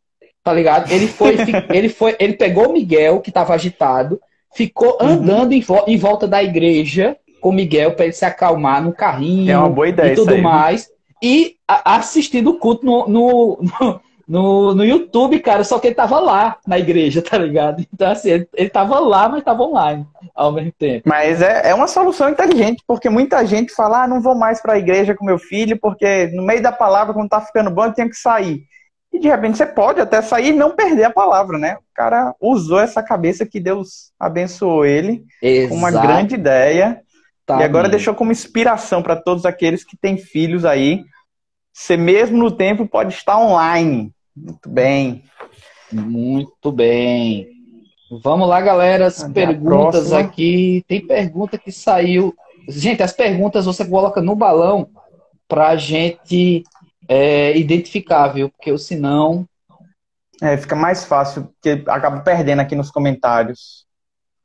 Tá 0.44 0.52
ligado? 0.52 0.92
Ele 0.92 1.08
foi, 1.08 1.34
ele 1.74 1.88
foi, 1.88 2.14
ele 2.20 2.34
pegou 2.34 2.68
o 2.68 2.72
Miguel, 2.72 3.20
que 3.20 3.30
estava 3.30 3.52
agitado, 3.52 4.20
ficou 4.54 4.96
uhum. 5.00 5.08
andando 5.08 5.50
uhum. 5.50 5.56
em, 5.56 5.60
vo 5.60 5.84
em, 5.88 5.96
volta 5.96 6.28
da 6.28 6.40
igreja 6.40 7.16
com 7.42 7.50
o 7.50 7.52
Miguel 7.52 7.92
para 7.92 8.04
ele 8.04 8.14
se 8.14 8.24
acalmar 8.24 8.82
no 8.82 8.92
carrinho 8.92 9.50
é 9.50 9.58
uma 9.58 9.68
boa 9.68 9.88
ideia 9.88 10.12
e 10.12 10.16
tudo 10.16 10.32
aí, 10.32 10.40
mais. 10.40 10.88
E 11.22 11.56
a, 11.68 11.96
assistindo 11.96 12.50
o 12.50 12.58
culto 12.58 12.86
no, 12.86 13.06
no, 13.08 13.58
no 13.60 14.00
no, 14.26 14.74
no 14.74 14.84
YouTube, 14.84 15.40
cara, 15.40 15.64
só 15.64 15.78
que 15.78 15.88
ele 15.88 15.94
tava 15.94 16.18
lá 16.18 16.56
na 16.66 16.78
igreja, 16.78 17.20
tá 17.20 17.36
ligado? 17.36 17.84
Então, 17.92 18.10
assim, 18.10 18.30
ele, 18.30 18.48
ele 18.54 18.70
tava 18.70 18.98
lá, 18.98 19.28
mas 19.28 19.44
tava 19.44 19.62
online 19.62 20.06
ao 20.34 20.52
mesmo 20.52 20.72
tempo. 20.78 21.06
Mas 21.06 21.42
é, 21.42 21.68
é 21.68 21.74
uma 21.74 21.88
solução 21.88 22.30
inteligente, 22.30 22.82
porque 22.86 23.10
muita 23.10 23.44
gente 23.44 23.74
fala, 23.74 24.04
ah, 24.04 24.08
não 24.08 24.22
vou 24.22 24.34
mais 24.34 24.62
pra 24.62 24.78
igreja 24.78 25.14
com 25.14 25.24
meu 25.24 25.38
filho, 25.38 25.78
porque 25.78 26.28
no 26.32 26.42
meio 26.42 26.62
da 26.62 26.72
palavra, 26.72 27.12
quando 27.12 27.28
tá 27.28 27.40
ficando 27.40 27.70
bom, 27.70 27.84
eu 27.84 27.92
tenho 27.92 28.08
que 28.08 28.16
sair. 28.16 28.62
e 29.12 29.18
de 29.18 29.28
repente 29.28 29.58
você 29.58 29.66
pode 29.66 30.00
até 30.00 30.22
sair 30.22 30.48
e 30.48 30.56
não 30.56 30.70
perder 30.70 31.04
a 31.04 31.10
palavra, 31.10 31.58
né? 31.58 31.74
O 31.74 31.94
cara 31.94 32.34
usou 32.40 32.80
essa 32.80 33.02
cabeça 33.02 33.44
que 33.44 33.60
Deus 33.60 34.12
abençoou 34.18 34.86
ele 34.86 35.24
Exato. 35.42 35.74
uma 35.74 35.90
grande 35.90 36.36
ideia. 36.36 37.02
E 37.60 37.64
agora 37.64 37.88
deixou 37.88 38.14
como 38.14 38.32
inspiração 38.32 39.02
para 39.02 39.16
todos 39.16 39.44
aqueles 39.44 39.84
que 39.84 39.96
têm 39.96 40.16
filhos 40.16 40.64
aí. 40.64 41.04
Você 41.72 41.96
mesmo 41.96 42.36
no 42.38 42.50
tempo 42.50 42.86
pode 42.86 43.14
estar 43.14 43.38
online. 43.38 44.12
Muito 44.36 44.68
bem. 44.68 45.24
Muito 45.90 46.70
bem. 46.72 47.48
Vamos 48.22 48.48
lá, 48.48 48.60
galera. 48.60 49.06
As 49.06 49.22
Até 49.22 49.46
perguntas 49.46 50.12
aqui. 50.12 50.84
Tem 50.86 51.06
pergunta 51.06 51.56
que 51.56 51.72
saiu. 51.72 52.34
Gente, 52.68 53.02
as 53.02 53.12
perguntas 53.12 53.64
você 53.64 53.84
coloca 53.84 54.20
no 54.20 54.36
balão 54.36 54.88
para 55.48 55.68
a 55.68 55.76
gente 55.76 56.62
é, 57.08 57.56
identificável, 57.56 58.50
porque 58.50 58.76
senão. 58.78 59.46
É, 60.40 60.56
fica 60.56 60.74
mais 60.74 61.04
fácil, 61.04 61.44
porque 61.44 61.84
acaba 61.88 62.20
perdendo 62.20 62.60
aqui 62.60 62.74
nos 62.74 62.90
comentários. 62.90 63.86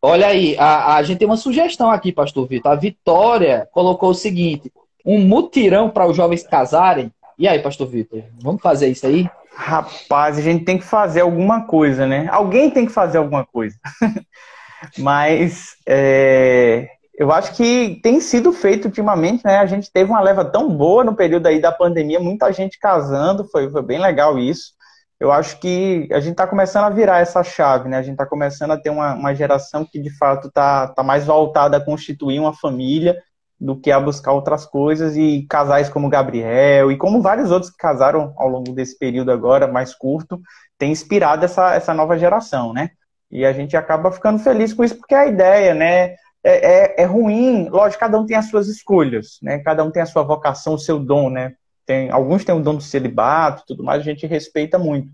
Olha 0.01 0.27
aí, 0.27 0.55
a, 0.57 0.95
a 0.95 1.03
gente 1.03 1.17
tem 1.17 1.27
uma 1.27 1.37
sugestão 1.37 1.89
aqui, 1.89 2.11
Pastor 2.11 2.47
Vitor. 2.47 2.71
A 2.71 2.75
Vitória 2.75 3.67
colocou 3.71 4.09
o 4.09 4.15
seguinte: 4.15 4.71
um 5.05 5.19
mutirão 5.19 5.89
para 5.89 6.07
os 6.07 6.15
jovens 6.15 6.43
casarem. 6.43 7.11
E 7.37 7.47
aí, 7.47 7.59
Pastor 7.59 7.87
Vitor, 7.87 8.23
vamos 8.41 8.61
fazer 8.61 8.87
isso 8.87 9.05
aí? 9.05 9.29
Rapaz, 9.55 10.37
a 10.37 10.41
gente 10.41 10.65
tem 10.65 10.77
que 10.77 10.83
fazer 10.83 11.21
alguma 11.21 11.65
coisa, 11.65 12.05
né? 12.05 12.27
Alguém 12.31 12.69
tem 12.69 12.85
que 12.85 12.91
fazer 12.91 13.17
alguma 13.17 13.43
coisa. 13.45 13.75
Mas 14.99 15.75
é, 15.87 16.87
eu 17.17 17.31
acho 17.31 17.55
que 17.55 17.99
tem 18.03 18.21
sido 18.21 18.53
feito 18.53 18.85
ultimamente, 18.85 19.43
né? 19.43 19.57
A 19.57 19.65
gente 19.65 19.91
teve 19.91 20.11
uma 20.11 20.21
leva 20.21 20.45
tão 20.45 20.69
boa 20.69 21.03
no 21.03 21.15
período 21.15 21.47
aí 21.47 21.59
da 21.59 21.71
pandemia, 21.71 22.19
muita 22.19 22.51
gente 22.51 22.79
casando, 22.79 23.45
foi, 23.45 23.69
foi 23.71 23.81
bem 23.81 23.99
legal 23.99 24.37
isso. 24.37 24.76
Eu 25.19 25.31
acho 25.31 25.59
que 25.59 26.07
a 26.11 26.19
gente 26.19 26.33
está 26.33 26.45
começando 26.45 26.85
a 26.85 26.89
virar 26.89 27.19
essa 27.19 27.43
chave, 27.43 27.89
né? 27.89 27.97
A 27.97 28.01
gente 28.01 28.13
está 28.13 28.25
começando 28.25 28.71
a 28.71 28.77
ter 28.77 28.89
uma, 28.89 29.15
uma 29.15 29.33
geração 29.33 29.85
que 29.85 29.99
de 29.99 30.15
fato 30.15 30.47
está 30.47 30.87
tá 30.87 31.03
mais 31.03 31.25
voltada 31.25 31.77
a 31.77 31.83
constituir 31.83 32.39
uma 32.39 32.53
família 32.53 33.21
do 33.59 33.79
que 33.79 33.91
a 33.91 33.99
buscar 33.99 34.33
outras 34.33 34.65
coisas 34.65 35.17
e 35.17 35.47
casais 35.49 35.89
como 35.89 36.09
Gabriel 36.09 36.91
e 36.91 36.97
como 36.97 37.21
vários 37.21 37.49
outros 37.49 37.71
que 37.71 37.77
casaram 37.77 38.33
ao 38.37 38.47
longo 38.47 38.71
desse 38.73 38.97
período 38.99 39.31
agora 39.31 39.67
mais 39.67 39.95
curto 39.95 40.39
tem 40.77 40.91
inspirado 40.91 41.43
essa, 41.43 41.73
essa 41.73 41.93
nova 41.93 42.17
geração, 42.19 42.71
né? 42.71 42.91
E 43.31 43.43
a 43.43 43.51
gente 43.51 43.75
acaba 43.75 44.11
ficando 44.11 44.37
feliz 44.37 44.73
com 44.73 44.83
isso 44.83 44.95
porque 44.95 45.15
é 45.15 45.19
a 45.19 45.27
ideia, 45.27 45.73
né? 45.73 46.15
é, 46.47 47.01
é, 47.01 47.03
é, 47.03 47.05
ruim, 47.05 47.67
lógico, 47.67 47.99
cada 47.99 48.17
um 48.17 48.25
tem 48.25 48.37
as 48.37 48.49
suas 48.49 48.67
escolhas, 48.67 49.37
né? 49.41 49.59
Cada 49.59 49.83
um 49.83 49.91
tem 49.91 50.01
a 50.01 50.05
sua 50.05 50.23
vocação, 50.23 50.75
o 50.75 50.79
seu 50.79 50.97
dom, 50.97 51.29
né? 51.29 51.55
Tem, 51.87 52.11
alguns 52.11 52.43
têm 52.43 52.53
o 52.53 52.59
dom 52.59 52.75
do 52.75 52.83
celibato, 52.83 53.63
tudo 53.65 53.83
mais, 53.83 54.01
a 54.01 54.03
gente 54.03 54.27
respeita 54.27 54.77
muito. 54.77 55.09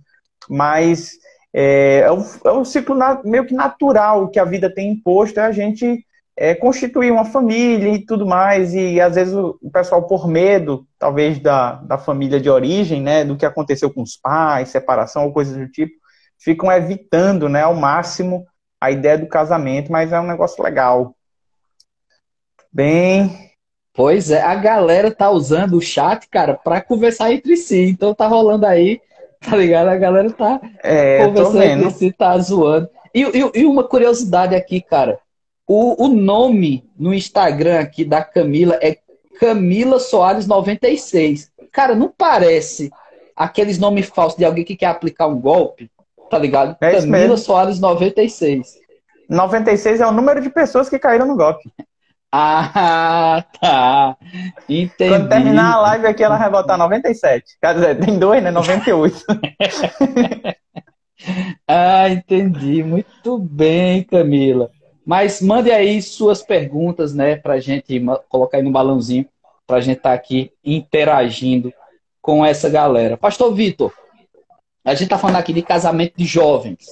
Mas 0.50 1.12
é, 1.54 2.00
é, 2.00 2.12
um, 2.12 2.26
é 2.46 2.52
um 2.52 2.66
ciclo 2.66 2.96
na, 2.96 3.22
meio 3.24 3.46
que 3.46 3.54
natural 3.54 4.28
que 4.28 4.40
a 4.40 4.44
vida 4.44 4.74
tem 4.74 4.92
imposto, 4.92 5.40
é 5.40 5.44
a 5.44 5.52
gente 5.52 6.04
é, 6.36 6.56
constituir 6.56 7.12
uma 7.12 7.26
família 7.26 7.94
e 7.94 8.04
tudo 8.04 8.26
mais, 8.26 8.74
e 8.74 9.00
às 9.00 9.14
vezes 9.14 9.36
o, 9.36 9.56
o, 9.62 9.70
pessoal, 9.70 10.08
por 10.08 10.28
medo, 10.28 10.88
talvez, 10.98 11.40
da, 11.40 11.74
da 11.74 11.98
família 12.00 12.42
de 12.42 12.50
origem, 12.50 13.02
né, 13.02 13.24
do 13.24 13.38
que 13.38 13.46
aconteceu 13.46 13.94
com 13.94 14.02
os 14.02 14.18
pais, 14.18 14.70
separação 14.70 15.26
ou 15.26 15.32
coisas 15.32 15.56
do 15.56 15.68
tipo, 15.70 15.94
ficam 16.40 16.72
evitando, 16.72 17.48
né, 17.48 17.62
ao 17.62 17.76
máximo 17.76 18.48
a 18.82 18.90
ideia 18.90 19.18
do 19.18 19.28
casamento, 19.28 19.92
mas 19.92 20.12
é 20.12 20.20
um 20.20 20.28
negócio 20.28 20.62
legal. 20.64 21.16
Bem. 22.72 23.53
Pois 23.94 24.32
é, 24.32 24.42
a 24.42 24.56
galera 24.56 25.12
tá 25.12 25.30
usando 25.30 25.78
o 25.78 25.82
chat, 25.82 26.28
cara, 26.28 26.56
para 26.56 26.82
conversar 26.82 27.32
entre 27.32 27.56
si. 27.56 27.84
Então 27.84 28.14
tá 28.14 28.26
rolando 28.26 28.66
aí, 28.66 29.00
tá 29.40 29.56
ligado? 29.56 29.90
A 29.90 29.96
galera 29.96 30.32
tá 30.32 30.60
é, 30.84 31.26
conversando 31.26 31.62
entre 31.62 31.92
si, 31.92 32.12
tá 32.12 32.36
zoando. 32.40 32.90
E, 33.14 33.22
e, 33.22 33.62
e, 33.62 33.66
uma 33.66 33.84
curiosidade 33.84 34.56
aqui, 34.56 34.82
cara. 34.82 35.20
O, 35.68 36.06
o 36.06 36.08
nome 36.08 36.84
no 36.98 37.14
Instagram 37.14 37.80
aqui 37.80 38.04
da 38.04 38.24
Camila 38.24 38.80
é 38.82 38.98
Camila 39.40 40.00
Soares 40.00 40.48
96. 40.48 41.52
Cara, 41.72 41.94
não 41.94 42.12
parece 42.16 42.92
aqueles 43.36 43.78
nomes 43.78 44.08
falsos 44.08 44.38
de 44.38 44.46
alguém 44.46 44.66
que 44.66 44.76
quer 44.76 44.88
aplicar 44.88 45.28
um 45.28 45.40
golpe, 45.40 45.90
tá 46.30 46.38
ligado? 46.40 46.76
É 46.82 46.94
Camila 46.94 47.38
Soares 47.38 47.80
96. 47.80 48.82
96 49.30 50.02
é 50.02 50.08
o 50.08 50.12
número 50.12 50.42
de 50.42 50.50
pessoas 50.50 50.90
que 50.90 50.98
caíram 50.98 51.28
no 51.28 51.38
golpe. 51.38 51.72
Ah, 52.36 53.46
tá. 53.62 54.18
Entendi. 54.68 55.12
Quando 55.12 55.30
terminar 55.30 55.74
a 55.74 55.82
live 55.82 56.08
aqui, 56.08 56.24
ela 56.24 56.36
vai 56.36 56.50
botar 56.50 56.78
97. 56.78 57.60
Quer 57.62 57.76
dizer, 57.76 58.00
tem 58.00 58.18
dois, 58.18 58.42
né? 58.42 58.50
98. 58.50 59.24
ah, 61.68 62.10
entendi. 62.10 62.82
Muito 62.82 63.38
bem, 63.38 64.02
Camila. 64.02 64.72
Mas 65.06 65.44
mande 65.44 65.70
aí 65.70 66.02
suas 66.02 66.42
perguntas, 66.42 67.14
né, 67.14 67.36
pra 67.36 67.60
gente 67.60 68.04
colocar 68.28 68.58
aí 68.58 68.64
no 68.64 68.72
balãozinho, 68.72 69.28
pra 69.68 69.80
gente 69.80 69.98
estar 69.98 70.10
tá 70.10 70.16
aqui 70.16 70.52
interagindo 70.66 71.72
com 72.20 72.44
essa 72.44 72.68
galera. 72.68 73.16
Pastor 73.16 73.54
Vitor, 73.54 73.94
a 74.84 74.96
gente 74.96 75.10
tá 75.10 75.20
falando 75.20 75.36
aqui 75.36 75.54
de 75.54 75.62
casamento 75.62 76.14
de 76.18 76.26
jovens. 76.26 76.88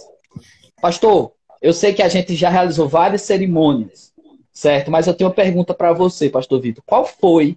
Pastor, 0.80 1.32
eu 1.60 1.74
sei 1.74 1.94
que 1.94 2.04
a 2.04 2.10
gente 2.10 2.36
já 2.36 2.50
realizou 2.50 2.88
várias 2.88 3.24
cerimônias 3.24 4.11
certo? 4.54 4.92
Mas 4.92 5.08
eu 5.08 5.14
tenho 5.14 5.30
uma 5.30 5.36
pergunta 5.36 5.74
para 5.74 5.94
você, 5.94 6.30
Pastor 6.30 6.62
Vitor. 6.62 6.84
Qual 6.86 7.06
foi 7.06 7.56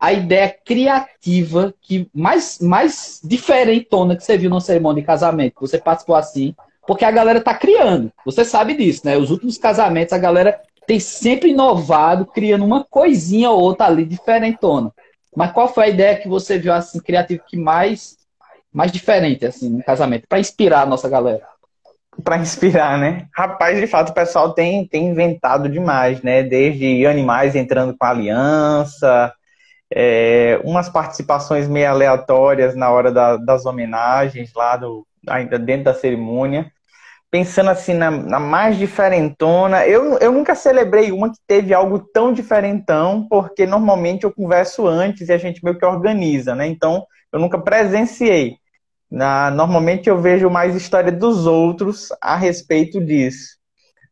a 0.00 0.12
ideia 0.12 0.54
criativa 0.64 1.74
que 1.80 2.08
mais, 2.12 2.58
mais 2.60 3.20
diferentona 3.22 4.16
que 4.16 4.24
você 4.24 4.36
viu 4.36 4.50
numa 4.50 4.60
cerimônia 4.60 5.02
de 5.02 5.06
casamento? 5.06 5.60
Você 5.60 5.78
participou 5.78 6.16
assim? 6.16 6.54
Porque 6.86 7.04
a 7.04 7.10
galera 7.10 7.40
tá 7.40 7.54
criando. 7.54 8.12
Você 8.24 8.44
sabe 8.44 8.74
disso, 8.74 9.02
né? 9.04 9.16
Os 9.16 9.30
últimos 9.30 9.56
casamentos, 9.56 10.12
a 10.12 10.18
galera 10.18 10.60
tem 10.86 11.00
sempre 11.00 11.50
inovado, 11.50 12.26
criando 12.26 12.64
uma 12.64 12.84
coisinha 12.84 13.50
ou 13.50 13.60
outra 13.60 13.86
ali 13.86 14.04
diferentona. 14.04 14.92
Mas 15.34 15.52
qual 15.52 15.72
foi 15.72 15.84
a 15.84 15.88
ideia 15.88 16.16
que 16.16 16.28
você 16.28 16.58
viu 16.58 16.72
assim 16.72 17.00
criativa 17.00 17.42
que 17.46 17.56
mais 17.56 18.22
mais 18.72 18.90
diferente 18.90 19.46
assim 19.46 19.70
no 19.70 19.84
casamento 19.84 20.26
para 20.28 20.40
inspirar 20.40 20.82
a 20.82 20.86
nossa 20.86 21.08
galera? 21.08 21.46
Para 22.22 22.38
inspirar, 22.38 22.98
né? 22.98 23.26
Rapaz, 23.34 23.78
de 23.78 23.86
fato, 23.86 24.10
o 24.10 24.14
pessoal 24.14 24.52
tem, 24.52 24.86
tem 24.86 25.08
inventado 25.08 25.68
demais, 25.68 26.22
né? 26.22 26.42
Desde 26.42 27.06
animais 27.06 27.54
entrando 27.54 27.96
com 27.96 28.06
aliança, 28.06 29.32
é, 29.94 30.60
umas 30.64 30.88
participações 30.88 31.68
meio 31.68 31.88
aleatórias 31.88 32.74
na 32.74 32.90
hora 32.90 33.12
da, 33.12 33.36
das 33.36 33.64
homenagens 33.64 34.52
lá 34.54 34.76
do, 34.76 35.06
ainda 35.28 35.58
dentro 35.58 35.84
da 35.84 35.94
cerimônia. 35.94 36.70
Pensando 37.30 37.70
assim 37.70 37.94
na, 37.94 38.10
na, 38.10 38.38
mais 38.38 38.76
diferentona, 38.78 39.86
eu, 39.86 40.18
eu 40.18 40.30
nunca 40.30 40.54
celebrei 40.54 41.10
uma 41.10 41.30
que 41.30 41.38
teve 41.46 41.74
algo 41.74 41.98
tão 41.98 42.32
diferentão, 42.32 43.26
porque 43.28 43.66
normalmente 43.66 44.24
eu 44.24 44.32
converso 44.32 44.86
antes 44.86 45.28
e 45.28 45.32
a 45.32 45.38
gente 45.38 45.64
meio 45.64 45.76
que 45.76 45.84
organiza, 45.84 46.54
né? 46.54 46.66
Então 46.66 47.04
eu 47.32 47.40
nunca 47.40 47.58
presenciei. 47.58 48.56
Na, 49.14 49.48
normalmente 49.48 50.08
eu 50.08 50.20
vejo 50.20 50.50
mais 50.50 50.74
história 50.74 51.12
dos 51.12 51.46
outros 51.46 52.08
a 52.20 52.34
respeito 52.34 53.00
disso. 53.00 53.54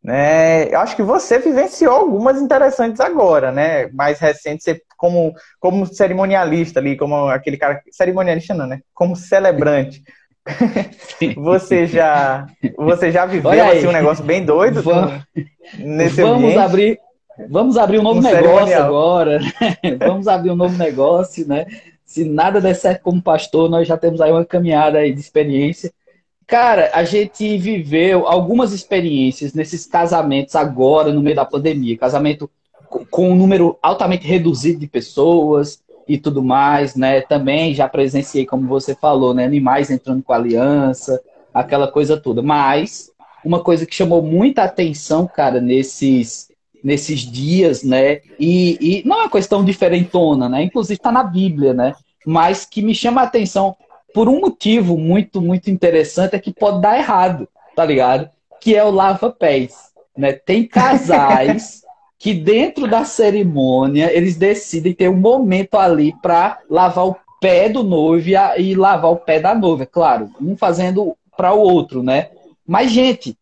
Né? 0.01 0.73
Eu 0.73 0.79
acho 0.79 0.95
que 0.95 1.03
você 1.03 1.41
vivenciou 1.41 1.93
algumas 1.93 2.41
interessantes 2.41 3.01
agora, 3.01 3.51
né? 3.51 3.89
Mais 3.89 4.21
recentes, 4.21 4.65
você, 4.65 4.81
como, 4.97 5.35
como 5.59 5.87
cerimonialista 5.87 6.79
ali, 6.79 6.97
como 6.97 7.27
aquele 7.27 7.57
cara. 7.57 7.83
Cerimonialista 7.91 8.55
não, 8.55 8.69
né? 8.69 8.79
Como 8.95 9.17
celebrante. 9.17 10.05
você 11.37 11.85
já 11.87 12.47
você 12.77 13.11
já 13.11 13.27
viveu 13.27 13.51
assim, 13.51 13.87
um 13.87 13.93
negócio 13.93 14.25
bem 14.25 14.45
doido 14.45 14.83
vamos, 14.83 15.23
nesse 15.79 16.21
vamos 16.21 16.39
ambiente? 16.39 16.59
abrir 16.59 16.99
vamos 17.49 17.77
abrir 17.77 18.01
um 18.01 18.03
novo 18.03 18.19
um 18.19 18.23
negócio 18.23 18.77
agora 18.77 19.39
vamos 20.05 20.27
abrir 20.27 20.51
um 20.51 20.57
novo 20.57 20.77
negócio 20.77 21.47
né 21.47 21.65
se 22.05 22.25
nada 22.25 22.61
der 22.61 22.75
certo 22.75 23.03
como 23.03 23.23
pastor, 23.23 23.71
nós 23.71 23.89
já 23.89 23.97
temos 23.97 24.21
aí 24.21 24.31
uma 24.31 24.45
caminhada 24.45 24.99
aí 24.99 25.13
de 25.13 25.21
experiência. 25.21 25.93
Cara, 26.47 26.91
a 26.93 27.05
gente 27.05 27.57
viveu 27.57 28.27
algumas 28.27 28.73
experiências 28.73 29.55
nesses 29.55 29.87
casamentos 29.87 30.55
agora, 30.55 31.13
no 31.13 31.23
meio 31.23 31.37
da 31.37 31.45
pandemia. 31.45 31.97
Casamento 31.97 32.51
com 33.11 33.31
um 33.31 33.35
número 33.35 33.79
altamente 33.83 34.27
reduzido 34.27 34.79
de 34.79 34.87
pessoas 34.87 35.83
e 36.07 36.19
tudo 36.19 36.43
mais, 36.43 36.95
né? 36.95 37.23
Também 37.23 37.75
já 37.75 37.89
presenciei, 37.89 38.45
como 38.45 38.69
você 38.69 38.95
falou, 38.95 39.33
né? 39.33 39.45
Animais 39.45 39.91
entrando 39.91 40.23
com 40.23 40.33
aliança, 40.33 41.21
aquela 41.55 41.91
coisa 41.91 42.19
toda. 42.19 42.43
Mas 42.43 43.11
uma 43.45 43.63
coisa 43.63 43.87
que 43.87 43.95
chamou 43.95 44.21
muita 44.21 44.65
atenção, 44.65 45.27
cara, 45.27 45.61
nesses 45.61 46.52
nesses 46.83 47.21
dias, 47.21 47.83
né? 47.83 48.21
E, 48.39 48.79
e 48.81 49.03
não 49.07 49.17
é 49.17 49.23
uma 49.23 49.31
questão 49.31 49.65
diferentona, 49.65 50.49
né? 50.49 50.63
Inclusive 50.63 50.95
está 50.95 51.13
na 51.13 51.23
Bíblia, 51.23 51.73
né? 51.73 51.95
Mas 52.27 52.65
que 52.65 52.83
me 52.83 52.95
chama 52.95 53.21
a 53.21 53.25
atenção 53.25 53.77
por 54.13 54.29
um 54.29 54.41
motivo 54.41 54.99
muito, 54.99 55.41
muito 55.41 55.71
interessante 55.71 56.35
é 56.35 56.39
que 56.39 56.53
pode 56.53 56.81
dar 56.81 56.99
errado, 56.99 57.49
tá 57.75 57.85
ligado? 57.85 58.29
Que 58.61 58.77
é 58.77 58.85
o 58.85 58.91
lava-pés, 58.91 59.75
né? 60.17 60.33
Tem 60.33 60.67
casais 60.67 61.83
que 62.19 62.35
dentro 62.35 62.87
da 62.87 63.05
cerimônia 63.05 64.13
eles 64.17 64.37
decidem 64.37 64.93
ter 64.93 65.09
um 65.09 65.17
momento 65.17 65.77
ali 65.77 66.15
para 66.23 66.59
lavar 66.71 67.07
o 67.09 67.17
pé 67.41 67.69
do 67.69 67.83
noivo 67.83 68.29
e, 68.29 68.37
a, 68.37 68.57
e 68.57 68.75
lavar 68.75 69.11
o 69.11 69.17
pé 69.17 69.41
da 69.41 69.55
noiva, 69.55 69.83
é 69.83 69.87
claro, 69.87 70.31
um 70.41 70.57
fazendo 70.57 71.17
para 71.37 71.53
o 71.53 71.59
outro, 71.59 72.03
né? 72.03 72.29
Mas, 72.65 72.93
gente, 72.93 73.37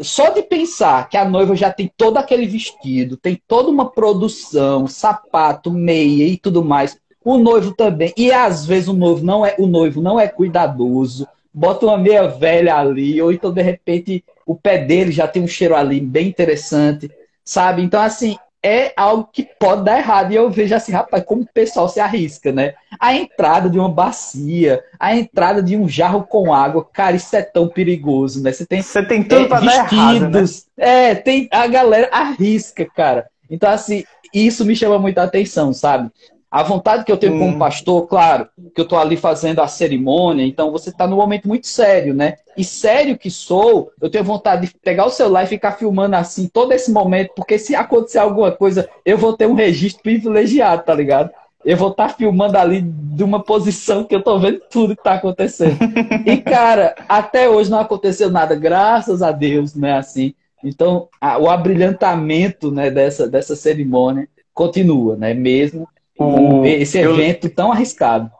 só 0.00 0.30
de 0.30 0.42
pensar 0.42 1.08
que 1.08 1.16
a 1.16 1.28
noiva 1.28 1.56
já 1.56 1.72
tem 1.72 1.90
todo 1.96 2.16
aquele 2.16 2.46
vestido, 2.46 3.16
tem 3.16 3.40
toda 3.48 3.68
uma 3.68 3.90
produção, 3.90 4.86
sapato, 4.86 5.70
meia 5.70 6.24
e 6.26 6.36
tudo 6.36 6.64
mais. 6.64 6.98
O 7.24 7.36
noivo 7.36 7.74
também. 7.74 8.12
E 8.16 8.32
às 8.32 8.64
vezes 8.64 8.88
o 8.88 8.92
noivo 8.92 9.24
não 9.24 9.44
é, 9.44 9.54
o 9.58 9.66
noivo 9.66 10.00
não 10.00 10.18
é 10.18 10.28
cuidadoso. 10.28 11.26
Bota 11.52 11.86
uma 11.86 11.98
meia 11.98 12.28
velha 12.28 12.76
ali, 12.76 13.20
ou 13.20 13.32
então 13.32 13.52
de 13.52 13.62
repente 13.62 14.24
o 14.46 14.54
pé 14.54 14.78
dele 14.78 15.10
já 15.10 15.26
tem 15.26 15.42
um 15.42 15.48
cheiro 15.48 15.74
ali 15.74 16.00
bem 16.00 16.28
interessante, 16.28 17.10
sabe? 17.44 17.82
Então 17.82 18.00
assim, 18.00 18.36
é 18.62 18.92
algo 18.96 19.28
que 19.32 19.48
pode 19.58 19.84
dar 19.84 19.98
errado. 19.98 20.32
E 20.32 20.36
eu 20.36 20.50
vejo 20.50 20.74
assim, 20.74 20.92
rapaz, 20.92 21.24
como 21.24 21.42
o 21.42 21.52
pessoal 21.52 21.88
se 21.88 22.00
arrisca, 22.00 22.52
né? 22.52 22.74
A 22.98 23.14
entrada 23.14 23.70
de 23.70 23.78
uma 23.78 23.88
bacia, 23.88 24.82
a 24.98 25.16
entrada 25.16 25.62
de 25.62 25.76
um 25.76 25.88
jarro 25.88 26.24
com 26.24 26.52
água, 26.52 26.84
cara, 26.92 27.16
isso 27.16 27.34
é 27.36 27.42
tão 27.42 27.68
perigoso, 27.68 28.42
né? 28.42 28.52
Você 28.52 28.66
tem, 28.66 28.82
Você 28.82 29.02
tem 29.02 29.22
tudo 29.22 29.42
é, 29.42 29.48
pra 29.48 29.60
vestidos, 29.60 29.90
dar 29.90 29.94
errado, 29.94 30.30
né? 30.30 30.44
É, 30.76 31.14
tem, 31.14 31.48
a 31.50 31.66
galera 31.66 32.08
arrisca, 32.12 32.84
cara. 32.84 33.28
Então, 33.50 33.70
assim, 33.70 34.04
isso 34.32 34.64
me 34.64 34.76
chama 34.76 34.98
muita 34.98 35.22
atenção, 35.22 35.72
sabe? 35.72 36.10
A 36.50 36.62
vontade 36.62 37.04
que 37.04 37.12
eu 37.12 37.16
tenho 37.18 37.34
hum. 37.34 37.38
como 37.40 37.58
pastor, 37.58 38.06
claro, 38.06 38.48
que 38.74 38.80
eu 38.80 38.84
estou 38.84 38.98
ali 38.98 39.18
fazendo 39.18 39.60
a 39.60 39.68
cerimônia, 39.68 40.46
então 40.46 40.72
você 40.72 40.88
está 40.88 41.06
num 41.06 41.16
momento 41.16 41.46
muito 41.46 41.66
sério, 41.66 42.14
né? 42.14 42.36
E 42.56 42.64
sério 42.64 43.18
que 43.18 43.30
sou, 43.30 43.92
eu 44.00 44.08
tenho 44.10 44.24
vontade 44.24 44.66
de 44.66 44.74
pegar 44.82 45.04
o 45.04 45.10
celular 45.10 45.44
e 45.44 45.48
ficar 45.48 45.72
filmando 45.72 46.16
assim 46.16 46.48
todo 46.48 46.72
esse 46.72 46.90
momento, 46.90 47.32
porque 47.36 47.58
se 47.58 47.76
acontecer 47.76 48.18
alguma 48.18 48.50
coisa, 48.50 48.88
eu 49.04 49.18
vou 49.18 49.36
ter 49.36 49.46
um 49.46 49.54
registro 49.54 50.02
privilegiado, 50.02 50.84
tá 50.84 50.94
ligado? 50.94 51.30
Eu 51.64 51.76
vou 51.76 51.90
estar 51.90 52.08
tá 52.08 52.14
filmando 52.14 52.56
ali 52.56 52.80
de 52.80 53.22
uma 53.22 53.42
posição 53.42 54.04
que 54.04 54.14
eu 54.14 54.20
estou 54.20 54.40
vendo 54.40 54.60
tudo 54.70 54.94
que 54.94 55.00
está 55.00 55.14
acontecendo. 55.14 55.76
E, 56.24 56.38
cara, 56.38 56.94
até 57.08 57.48
hoje 57.48 57.70
não 57.70 57.80
aconteceu 57.80 58.30
nada, 58.30 58.54
graças 58.54 59.20
a 59.20 59.32
Deus, 59.32 59.74
né? 59.74 59.98
Assim. 59.98 60.34
Então, 60.64 61.08
a, 61.20 61.36
o 61.36 61.50
abrilhantamento 61.50 62.70
né, 62.70 62.90
dessa, 62.90 63.28
dessa 63.28 63.54
cerimônia 63.54 64.28
continua, 64.54 65.16
né? 65.16 65.34
Mesmo 65.34 65.86
o, 66.18 66.64
esse 66.66 66.98
evento 66.98 67.46
eu, 67.46 67.54
tão 67.54 67.72
arriscado. 67.72 68.30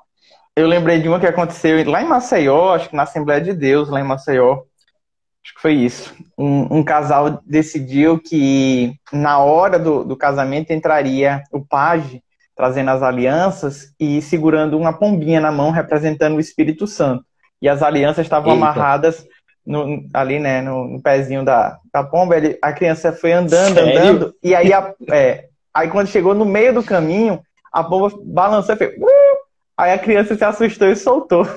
Eu 0.57 0.67
lembrei 0.67 1.01
de 1.01 1.09
uma 1.09 1.21
que 1.21 1.27
aconteceu 1.27 1.89
lá 1.89 2.03
em 2.03 2.09
Maceió, 2.09 2.75
acho 2.75 2.89
que 2.89 2.97
na 2.97 3.05
Assembleia 3.05 3.41
de 3.41 3.53
Deus, 3.53 3.89
lá 3.89 4.01
em 4.01 4.05
Maceió. 4.05 4.63
Acho 5.45 5.55
que 5.55 5.63
foi 5.63 5.73
isso. 5.75 6.15
Um, 6.37 6.79
um 6.79 6.85
casal 6.85 7.41
decidiu 7.47 8.19
que 8.19 8.95
na 9.13 9.39
hora 9.39 9.79
do, 9.79 10.05
do 10.05 10.17
casamento 10.17 10.73
entraria 10.73 11.43
o 11.53 11.65
paje 11.65 12.23
trazendo 12.59 12.91
as 12.91 13.05
alianças 13.05 13.95
e 14.01 14.21
segurando 14.21 14.77
uma 14.77 14.93
pombinha 14.93 15.41
na 15.41 15.53
mão 15.53 15.71
representando 15.71 16.37
o 16.37 16.41
Espírito 16.41 16.89
Santo. 16.89 17.25
E 17.63 17.69
as 17.69 17.85
alianças 17.85 18.27
estavam 18.27 18.53
Eita. 18.53 18.65
amarradas 18.65 19.25
no, 19.65 20.05
ali, 20.13 20.41
né, 20.41 20.61
no, 20.61 20.89
no, 20.89 21.01
pezinho 21.01 21.45
da, 21.45 21.79
da 21.93 22.03
pomba. 22.03 22.37
Ele, 22.37 22.59
a 22.61 22.73
criança 22.73 23.13
foi 23.13 23.33
andando, 23.33 23.75
Sério? 23.75 23.97
andando, 23.97 24.35
e 24.43 24.57
aí, 24.57 24.73
a, 24.73 24.93
é, 25.13 25.45
aí 25.73 25.89
quando 25.89 26.09
chegou 26.09 26.35
no 26.35 26.45
meio 26.45 26.75
do 26.75 26.83
caminho, 26.83 27.41
a 27.73 27.85
pomba 27.85 28.15
balançou 28.25 28.75
e 28.75 28.79
fez. 28.79 28.97
Uh! 28.99 29.39
Aí 29.77 29.93
a 29.93 29.99
criança 29.99 30.35
se 30.35 30.45
assustou 30.45 30.89
e 30.89 30.97
soltou. 30.97 31.47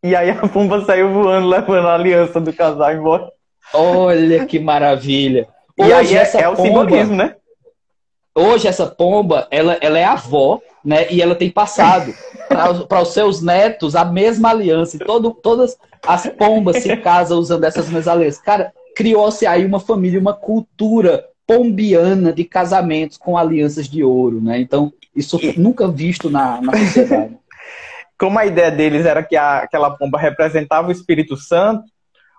E 0.00 0.14
aí 0.14 0.30
a 0.30 0.46
pomba 0.46 0.84
saiu 0.84 1.12
voando, 1.12 1.48
levando 1.48 1.88
a 1.88 1.94
aliança 1.94 2.40
do 2.40 2.52
casal 2.52 2.92
embora. 2.92 3.28
Olha 3.74 4.46
que 4.46 4.60
maravilha. 4.60 5.48
Hoje, 5.76 5.90
e 5.90 5.92
aí 5.92 6.14
é, 6.14 6.42
é 6.42 6.48
o 6.48 6.54
pomba, 6.54 6.68
simbolismo, 6.68 7.16
né? 7.16 7.34
Hoje 8.32 8.68
essa 8.68 8.86
pomba, 8.86 9.48
ela, 9.50 9.76
ela 9.80 9.98
é 9.98 10.04
avó, 10.04 10.60
né? 10.84 11.10
E 11.10 11.20
ela 11.20 11.34
tem 11.34 11.50
passado 11.50 12.14
para 12.88 13.02
os 13.02 13.08
seus 13.08 13.42
netos 13.42 13.96
a 13.96 14.04
mesma 14.04 14.50
aliança. 14.50 14.94
E 14.94 15.00
todo, 15.00 15.32
todas 15.32 15.76
as 16.06 16.28
pombas 16.28 16.76
se 16.76 16.96
casam 16.98 17.38
usando 17.38 17.64
essas 17.64 17.86
mesmas 17.86 18.06
alianças. 18.06 18.40
Cara, 18.40 18.72
criou-se 18.94 19.46
aí 19.46 19.66
uma 19.66 19.80
família, 19.80 20.20
uma 20.20 20.32
cultura 20.32 21.24
pombiana 21.48 22.30
de 22.30 22.44
casamentos 22.44 23.16
com 23.16 23.38
alianças 23.38 23.88
de 23.88 24.04
ouro, 24.04 24.38
né? 24.38 24.60
Então, 24.60 24.92
isso 25.16 25.40
nunca 25.56 25.88
visto 25.88 26.28
na, 26.28 26.60
na 26.60 26.76
sociedade. 26.76 27.38
Como 28.18 28.38
a 28.38 28.44
ideia 28.44 28.70
deles 28.70 29.06
era 29.06 29.22
que 29.22 29.34
a, 29.34 29.60
aquela 29.60 29.96
pomba 29.96 30.18
representava 30.18 30.88
o 30.88 30.92
Espírito 30.92 31.38
Santo, 31.38 31.84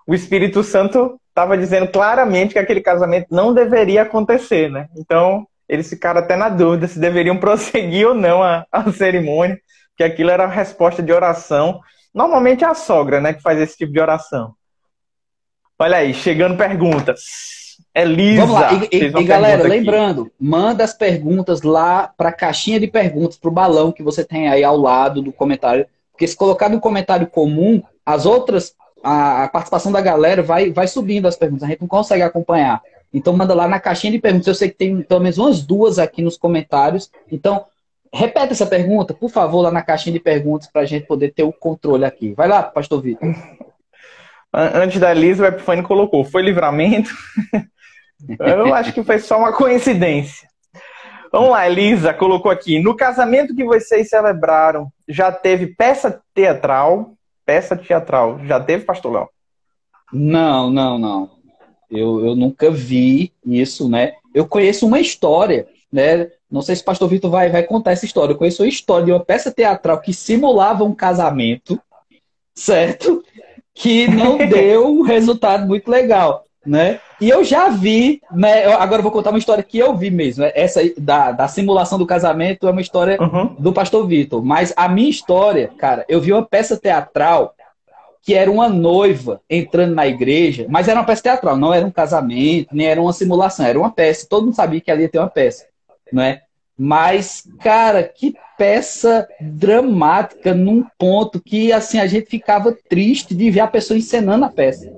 o 0.06 0.14
Espírito 0.14 0.62
Santo 0.62 1.20
estava 1.28 1.58
dizendo 1.58 1.88
claramente 1.88 2.52
que 2.52 2.58
aquele 2.58 2.80
casamento 2.80 3.26
não 3.32 3.52
deveria 3.52 4.02
acontecer, 4.02 4.70
né? 4.70 4.86
Então, 4.96 5.44
eles 5.68 5.88
ficaram 5.88 6.20
até 6.20 6.36
na 6.36 6.48
dúvida 6.48 6.86
se 6.86 7.00
deveriam 7.00 7.36
prosseguir 7.40 8.06
ou 8.06 8.14
não 8.14 8.44
a, 8.44 8.64
a 8.70 8.92
cerimônia, 8.92 9.58
que 9.96 10.04
aquilo 10.04 10.30
era 10.30 10.44
a 10.44 10.48
resposta 10.48 11.02
de 11.02 11.12
oração. 11.12 11.80
Normalmente 12.14 12.62
é 12.62 12.66
a 12.68 12.74
sogra, 12.74 13.20
né, 13.20 13.32
que 13.32 13.42
faz 13.42 13.58
esse 13.58 13.76
tipo 13.76 13.92
de 13.92 14.00
oração. 14.00 14.54
Olha 15.78 15.96
aí, 15.96 16.14
chegando 16.14 16.56
perguntas. 16.56 17.59
Elisa. 17.94 18.42
Vamos 18.42 18.60
lá. 18.60 18.72
E, 18.74 18.96
e, 18.96 19.04
e 19.04 19.24
galera, 19.24 19.62
lembrando, 19.62 20.30
manda 20.38 20.84
as 20.84 20.94
perguntas 20.94 21.62
lá 21.62 22.12
para 22.16 22.28
a 22.28 22.32
caixinha 22.32 22.78
de 22.78 22.86
perguntas, 22.86 23.36
para 23.36 23.48
o 23.48 23.52
balão 23.52 23.92
que 23.92 24.02
você 24.02 24.24
tem 24.24 24.48
aí 24.48 24.62
ao 24.62 24.76
lado 24.76 25.22
do 25.22 25.32
comentário. 25.32 25.86
Porque 26.12 26.26
se 26.26 26.36
colocar 26.36 26.68
no 26.68 26.80
comentário 26.80 27.26
comum, 27.26 27.82
as 28.04 28.26
outras, 28.26 28.74
a, 29.02 29.44
a, 29.44 29.48
participação 29.48 29.90
da 29.90 30.00
galera 30.00 30.42
vai, 30.42 30.70
vai 30.70 30.86
subindo 30.86 31.26
as 31.26 31.36
perguntas. 31.36 31.64
A 31.64 31.68
gente 31.68 31.80
não 31.80 31.88
consegue 31.88 32.22
acompanhar. 32.22 32.80
Então 33.12 33.36
manda 33.36 33.54
lá 33.54 33.66
na 33.66 33.80
caixinha 33.80 34.12
de 34.12 34.18
perguntas. 34.18 34.46
Eu 34.46 34.54
sei 34.54 34.68
que 34.68 34.76
tem 34.76 35.02
pelo 35.02 35.20
menos 35.20 35.38
umas 35.38 35.62
duas 35.62 35.98
aqui 35.98 36.22
nos 36.22 36.36
comentários. 36.36 37.10
Então, 37.30 37.64
repete 38.12 38.52
essa 38.52 38.66
pergunta, 38.66 39.14
por 39.14 39.30
favor, 39.30 39.62
lá 39.62 39.70
na 39.70 39.82
caixinha 39.82 40.12
de 40.12 40.20
perguntas 40.20 40.68
para 40.68 40.82
a 40.82 40.86
gente 40.86 41.06
poder 41.06 41.32
ter 41.32 41.42
o 41.42 41.52
controle 41.52 42.04
aqui. 42.04 42.34
Vai 42.34 42.48
lá, 42.48 42.62
pastor 42.62 43.00
Vitor. 43.00 43.34
Antes 44.52 44.98
da 44.98 45.12
Elisa, 45.12 45.44
o 45.44 45.46
Epifânio 45.46 45.84
colocou, 45.84 46.24
foi 46.24 46.42
livramento? 46.42 47.10
Eu 48.38 48.74
acho 48.74 48.92
que 48.92 49.02
foi 49.02 49.18
só 49.18 49.38
uma 49.38 49.52
coincidência. 49.52 50.48
Vamos 51.32 51.50
lá, 51.50 51.68
Elisa 51.68 52.12
colocou 52.12 52.50
aqui. 52.50 52.80
No 52.80 52.96
casamento 52.96 53.54
que 53.54 53.64
vocês 53.64 54.08
celebraram, 54.08 54.92
já 55.08 55.30
teve 55.30 55.68
peça 55.68 56.20
teatral? 56.34 57.14
Peça 57.46 57.76
teatral. 57.76 58.40
Já 58.44 58.58
teve, 58.58 58.84
pastor 58.84 59.12
Léo? 59.12 59.28
Não, 60.12 60.70
não, 60.70 60.98
não. 60.98 61.30
Eu, 61.88 62.24
eu 62.26 62.34
nunca 62.34 62.70
vi 62.70 63.32
isso, 63.46 63.88
né? 63.88 64.14
Eu 64.34 64.46
conheço 64.46 64.86
uma 64.86 65.00
história, 65.00 65.68
né? 65.92 66.28
Não 66.50 66.62
sei 66.62 66.74
se 66.74 66.82
o 66.82 66.84
pastor 66.84 67.08
Vitor 67.08 67.30
vai, 67.30 67.48
vai 67.48 67.62
contar 67.62 67.92
essa 67.92 68.04
história. 68.04 68.32
Eu 68.32 68.38
conheço 68.38 68.62
uma 68.62 68.68
história 68.68 69.06
de 69.06 69.12
uma 69.12 69.24
peça 69.24 69.52
teatral 69.52 70.00
que 70.00 70.12
simulava 70.12 70.82
um 70.82 70.94
casamento, 70.94 71.80
certo? 72.54 73.24
Que 73.74 74.08
não 74.08 74.38
deu 74.48 74.86
um 74.86 75.02
resultado 75.02 75.66
muito 75.66 75.90
legal 75.90 76.44
né? 76.64 77.00
E 77.20 77.28
eu 77.28 77.42
já 77.42 77.68
vi, 77.68 78.20
né? 78.30 78.66
agora 78.74 79.00
eu 79.00 79.02
vou 79.02 79.12
contar 79.12 79.30
uma 79.30 79.38
história 79.38 79.62
que 79.62 79.78
eu 79.78 79.96
vi 79.96 80.10
mesmo. 80.10 80.44
Né? 80.44 80.52
Essa 80.54 80.80
da, 80.98 81.32
da 81.32 81.48
simulação 81.48 81.98
do 81.98 82.06
casamento 82.06 82.68
é 82.68 82.70
uma 82.70 82.80
história 82.80 83.20
uhum. 83.20 83.54
do 83.58 83.72
pastor 83.72 84.06
Vitor. 84.06 84.44
Mas 84.44 84.72
a 84.76 84.88
minha 84.88 85.08
história, 85.08 85.70
cara, 85.78 86.04
eu 86.08 86.20
vi 86.20 86.32
uma 86.32 86.44
peça 86.44 86.76
teatral 86.76 87.54
que 88.22 88.34
era 88.34 88.50
uma 88.50 88.68
noiva 88.68 89.40
entrando 89.48 89.94
na 89.94 90.06
igreja, 90.06 90.66
mas 90.68 90.88
era 90.88 91.00
uma 91.00 91.06
peça 91.06 91.22
teatral, 91.22 91.56
não 91.56 91.72
era 91.72 91.86
um 91.86 91.90
casamento, 91.90 92.68
nem 92.70 92.86
era 92.86 93.00
uma 93.00 93.14
simulação, 93.14 93.64
era 93.64 93.78
uma 93.78 93.90
peça. 93.90 94.26
Todo 94.28 94.44
mundo 94.44 94.54
sabia 94.54 94.80
que 94.80 94.90
ali 94.90 95.02
ia 95.02 95.08
ter 95.08 95.18
uma 95.18 95.30
peça, 95.30 95.64
né? 96.12 96.42
Mas, 96.82 97.46
cara, 97.60 98.02
que 98.02 98.34
peça 98.56 99.28
dramática 99.40 100.54
num 100.54 100.84
ponto 100.98 101.40
que 101.40 101.72
assim 101.72 101.98
a 101.98 102.06
gente 102.06 102.26
ficava 102.26 102.76
triste 102.88 103.34
de 103.34 103.50
ver 103.50 103.60
a 103.60 103.66
pessoa 103.66 103.98
encenando 103.98 104.44
a 104.44 104.48
peça 104.48 104.90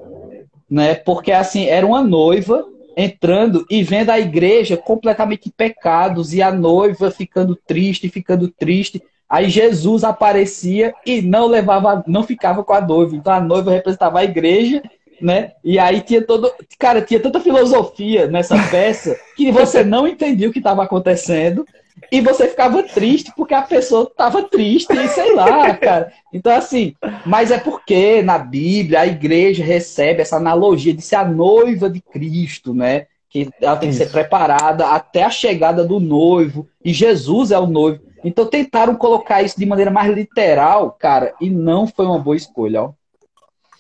né? 0.73 0.95
Porque 0.95 1.31
assim, 1.31 1.67
era 1.67 1.87
uma 1.87 2.03
noiva 2.03 2.65
entrando 2.97 3.67
e 3.71 3.83
vendo 3.83 4.09
a 4.09 4.19
igreja 4.19 4.75
completamente 4.75 5.51
em 5.51 5.53
pecados 5.53 6.33
e 6.33 6.41
a 6.41 6.51
noiva 6.51 7.11
ficando 7.11 7.55
triste, 7.55 8.09
ficando 8.09 8.49
triste. 8.49 9.03
Aí 9.29 9.51
Jesus 9.51 10.03
aparecia 10.03 10.95
e 11.05 11.21
não 11.21 11.47
levava, 11.47 12.03
não 12.07 12.23
ficava 12.23 12.65
com 12.65 12.73
a 12.73 12.81
noiva. 12.81 13.15
Então 13.15 13.35
a 13.35 13.41
noiva 13.41 13.71
representava 13.71 14.21
a 14.21 14.25
igreja, 14.25 14.83
né? 15.23 15.53
E 15.63 15.79
aí 15.79 16.01
tinha 16.01 16.21
todo, 16.21 16.53
cara, 16.79 17.01
tinha 17.01 17.21
tanta 17.21 17.41
filosofia 17.41 18.27
nessa 18.27 18.57
peça 18.69 19.17
que 19.37 19.51
você 19.53 19.85
não 19.85 20.07
entendia 20.07 20.49
o 20.49 20.53
que 20.53 20.59
estava 20.59 20.83
acontecendo 20.83 21.65
e 22.11 22.21
você 22.21 22.49
ficava 22.49 22.83
triste 22.83 23.33
porque 23.37 23.55
a 23.55 23.63
pessoa 23.63 24.05
estava 24.05 24.43
triste 24.43 24.93
e 24.93 25.09
sei 25.09 25.35
lá, 25.35 25.75
cara. 25.77 26.13
Então, 26.33 26.55
assim, 26.55 26.95
mas 27.25 27.51
é 27.51 27.59
porque 27.59 28.23
na 28.23 28.39
Bíblia 28.39 29.01
a 29.01 29.07
igreja 29.07 29.65
recebe 29.65 30.23
essa 30.23 30.37
analogia 30.37 30.93
de 30.93 31.03
ser 31.03 31.17
a 31.17 31.25
noiva 31.25 31.89
de 31.89 32.01
Cristo, 32.01 32.75
né? 32.75 33.07
Que 33.31 33.49
ela 33.61 33.77
tem 33.77 33.91
que 33.91 33.97
ser 33.97 34.11
preparada 34.11 34.89
até 34.89 35.23
a 35.23 35.31
chegada 35.31 35.85
do 35.85 35.99
noivo, 35.99 36.69
e 36.85 36.93
Jesus 36.93 37.51
é 37.51 37.59
o 37.59 37.67
noivo. 37.67 38.01
Então 38.25 38.47
tentaram 38.47 38.95
colocar 38.95 39.43
isso 39.43 39.59
de 39.59 39.67
maneira 39.67 39.91
mais 39.91 40.13
literal, 40.13 40.93
cara, 40.99 41.35
e 41.41 41.49
não 41.49 41.87
foi 41.87 42.07
uma 42.07 42.19
boa 42.19 42.37
escolha, 42.37 42.83
ó. 42.83 42.93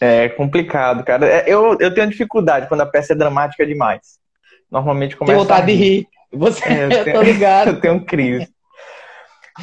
É 0.04 0.28
complicado, 0.30 1.04
cara. 1.04 1.24
É, 1.24 1.44
eu, 1.46 1.76
eu 1.78 1.94
tenho 1.94 2.08
dificuldade 2.08 2.66
quando 2.66 2.80
a 2.80 2.86
peça 2.86 3.12
é 3.12 3.16
dramática 3.16 3.64
demais. 3.64 4.18
Normalmente 4.68 5.16
começa. 5.16 5.32
Tem 5.32 5.40
vontade 5.40 5.66
de 5.66 5.74
rir. 5.74 6.08
Você, 6.32 6.64
é, 6.66 6.84
eu, 6.86 6.90
tenho, 7.04 7.16
tô 7.16 7.22
ligado. 7.22 7.68
eu 7.68 7.80
tenho 7.80 8.04
crise. 8.04 8.48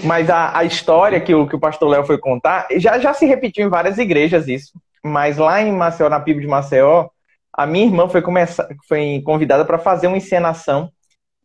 Mas 0.02 0.30
a, 0.30 0.58
a 0.58 0.64
história 0.64 1.20
que 1.20 1.36
o, 1.36 1.46
que 1.46 1.58
o 1.58 1.60
pastor 1.60 1.90
Léo 1.90 2.06
foi 2.06 2.18
contar, 2.18 2.68
já, 2.78 2.98
já 3.00 3.14
se 3.14 3.26
repetiu 3.26 3.68
em 3.68 3.70
várias 3.70 3.98
igrejas 3.98 4.48
isso. 4.48 4.72
Mas 5.04 5.38
lá 5.38 5.62
em 5.62 5.74
Maceió, 5.74 6.08
na 6.08 6.22
PIB 6.22 6.40
de 6.40 6.48
Maceió, 6.48 7.10
a 7.52 7.68
minha 7.68 7.88
irmã 7.88 8.08
foi, 8.08 8.22
começar, 8.22 8.66
foi 8.88 9.22
convidada 9.26 9.66
para 9.66 9.78
fazer 9.78 10.08
uma 10.08 10.16
encenação. 10.16 10.90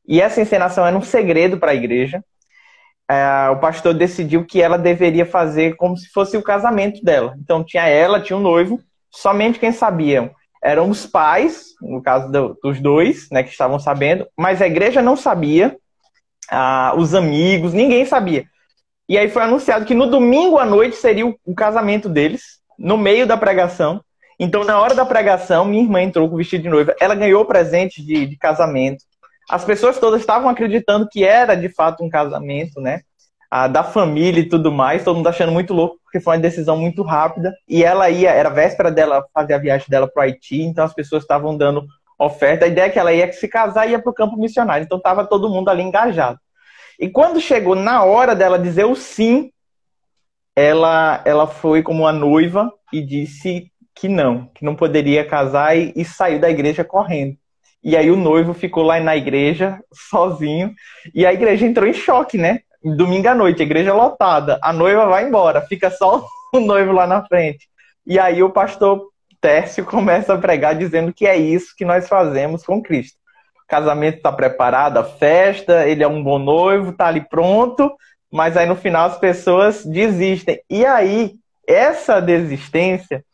E 0.07 0.21
essa 0.21 0.41
encenação 0.41 0.87
era 0.87 0.97
um 0.97 1.03
segredo 1.03 1.59
para 1.59 1.73
a 1.73 1.75
igreja. 1.75 2.23
É, 3.11 3.51
o 3.51 3.57
pastor 3.57 3.93
decidiu 3.93 4.47
que 4.47 4.63
ela 4.63 4.79
deveria 4.79 5.27
fazer 5.27 5.77
como 5.77 5.97
se 5.97 6.09
fosse 6.09 6.37
o 6.37 6.43
casamento 6.43 7.05
dela. 7.05 7.35
Então 7.39 7.63
tinha 7.63 7.87
ela, 7.87 8.21
tinha 8.21 8.37
o 8.37 8.41
um 8.41 8.43
noivo, 8.43 8.81
somente 9.11 9.59
quem 9.59 9.73
sabiam 9.73 10.31
eram 10.65 10.89
os 10.89 11.05
pais, 11.07 11.75
no 11.83 12.03
caso 12.03 12.33
do, 12.33 12.59
dos 12.63 12.81
dois, 12.81 13.29
né, 13.31 13.43
que 13.43 13.51
estavam 13.51 13.79
sabendo, 13.79 14.27
mas 14.35 14.63
a 14.63 14.67
igreja 14.67 15.03
não 15.03 15.15
sabia, 15.15 15.77
os 16.97 17.15
amigos, 17.15 17.75
ninguém 17.75 18.07
sabia. 18.07 18.47
E 19.07 19.19
aí 19.19 19.29
foi 19.29 19.43
anunciado 19.43 19.85
que 19.85 19.95
no 19.95 20.07
domingo 20.07 20.59
à 20.59 20.65
noite 20.65 20.97
seria 20.97 21.27
o, 21.27 21.39
o 21.45 21.55
casamento 21.55 22.09
deles, 22.09 22.61
no 22.79 22.97
meio 22.97 23.27
da 23.27 23.37
pregação. 23.37 24.03
Então, 24.41 24.65
na 24.65 24.81
hora 24.81 24.95
da 24.95 25.05
pregação, 25.05 25.67
minha 25.67 25.83
irmã 25.83 26.01
entrou 26.01 26.29
com 26.29 26.35
o 26.35 26.39
vestido 26.39 26.63
de 26.63 26.69
noiva. 26.71 26.97
Ela 26.99 27.15
ganhou 27.15 27.45
presente 27.45 28.05
de, 28.05 28.27
de 28.27 28.37
casamento. 28.37 29.05
As 29.49 29.65
pessoas 29.65 29.99
todas 29.99 30.21
estavam 30.21 30.49
acreditando 30.49 31.09
que 31.11 31.25
era 31.25 31.55
de 31.55 31.69
fato 31.69 32.03
um 32.03 32.09
casamento, 32.09 32.81
né? 32.81 33.01
a, 33.55 33.69
da 33.69 33.85
família 33.85 34.41
e 34.41 34.49
tudo 34.49 34.73
mais, 34.73 35.05
todo 35.05 35.15
mundo 35.15 35.29
achando 35.29 35.53
muito 35.53 35.73
louco, 35.73 36.01
porque 36.03 36.19
foi 36.19 36.35
uma 36.35 36.43
decisão 36.43 36.77
muito 36.77 37.05
rápida. 37.05 37.55
E 37.69 37.85
ela 37.85 38.11
ia, 38.11 38.33
era 38.33 38.51
véspera 38.51 38.91
dela 38.91 39.25
fazer 39.33 39.55
a 39.55 39.59
viagem 39.59 39.87
dela 39.89 40.11
para 40.13 40.21
o 40.21 40.25
Haiti, 40.25 40.61
então 40.61 40.85
as 40.85 40.93
pessoas 40.93 41.23
estavam 41.23 41.57
dando 41.57 41.87
oferta. 42.19 42.65
A 42.65 42.69
ideia 42.69 42.87
é 42.87 42.91
que 42.91 42.99
ela 42.99 43.13
ia 43.13 43.33
se 43.33 43.47
casar 43.47 43.87
e 43.87 43.93
ia 43.93 44.01
para 44.01 44.11
o 44.11 44.15
campo 44.15 44.37
missionário. 44.37 44.85
Então 44.85 44.99
estava 44.99 45.25
todo 45.25 45.49
mundo 45.49 45.69
ali 45.69 45.85
engajado. 45.85 46.37
E 46.99 47.09
quando 47.09 47.41
chegou 47.41 47.77
na 47.77 48.03
hora 48.03 48.35
dela 48.35 48.59
dizer 48.59 48.87
o 48.87 48.97
sim, 48.97 49.53
ela, 50.57 51.23
ela 51.25 51.47
foi 51.47 51.81
como 51.81 52.03
uma 52.03 52.13
noiva 52.13 52.73
e 52.93 53.01
disse 53.01 53.71
que 53.95 54.09
não, 54.09 54.47
que 54.53 54.65
não 54.65 54.75
poderia 54.75 55.25
casar 55.25 55.77
e, 55.77 55.93
e 55.95 56.05
saiu 56.05 56.41
da 56.41 56.51
igreja 56.51 56.83
correndo. 56.83 57.37
E 57.85 57.97
aí 57.97 58.11
o 58.11 58.17
noivo 58.17 58.55
ficou 58.55 58.83
lá 58.83 58.99
na 58.99 59.17
igreja 59.17 59.79
sozinho 59.93 60.73
e 61.15 61.27
a 61.27 61.33
igreja 61.33 61.67
entrou 61.67 61.87
em 61.87 61.93
choque, 61.93 62.39
né? 62.39 62.61
domingo 62.85 63.29
à 63.29 63.35
noite, 63.35 63.63
igreja 63.63 63.95
lotada, 63.95 64.59
a 64.63 64.73
noiva 64.73 65.07
vai 65.07 65.27
embora, 65.27 65.63
fica 65.63 65.91
só 65.91 66.27
o 66.53 66.61
noivo 66.61 66.93
lá 66.93 67.07
na 67.07 67.25
frente. 67.25 67.69
E 68.07 68.19
aí 68.19 68.43
o 68.43 68.51
pastor 68.51 69.09
Tércio 69.41 69.85
começa 69.85 70.35
a 70.35 70.39
pregar 70.39 70.75
dizendo 70.75 71.13
que 71.13 71.27
é 71.27 71.37
isso 71.37 71.75
que 71.77 71.85
nós 71.85 72.09
fazemos 72.09 72.65
com 72.65 72.83
Cristo. 72.83 73.17
O 73.65 73.67
casamento 73.67 74.19
está 74.19 74.31
preparado, 74.31 74.99
a 74.99 75.05
festa, 75.05 75.89
ele 75.89 76.03
é 76.03 76.09
um 76.09 76.23
bom 76.23 76.39
noivo, 76.39 76.91
está 76.91 77.07
ali 77.07 77.23
pronto, 77.23 77.91
mas 78.31 78.57
aí 78.57 78.67
no 78.67 78.77
final 78.77 79.07
as 79.07 79.19
pessoas 79.19 79.85
desistem. 79.85 80.61
E 80.69 80.85
aí, 80.85 81.35
essa 81.67 82.21
desistência 82.21 83.25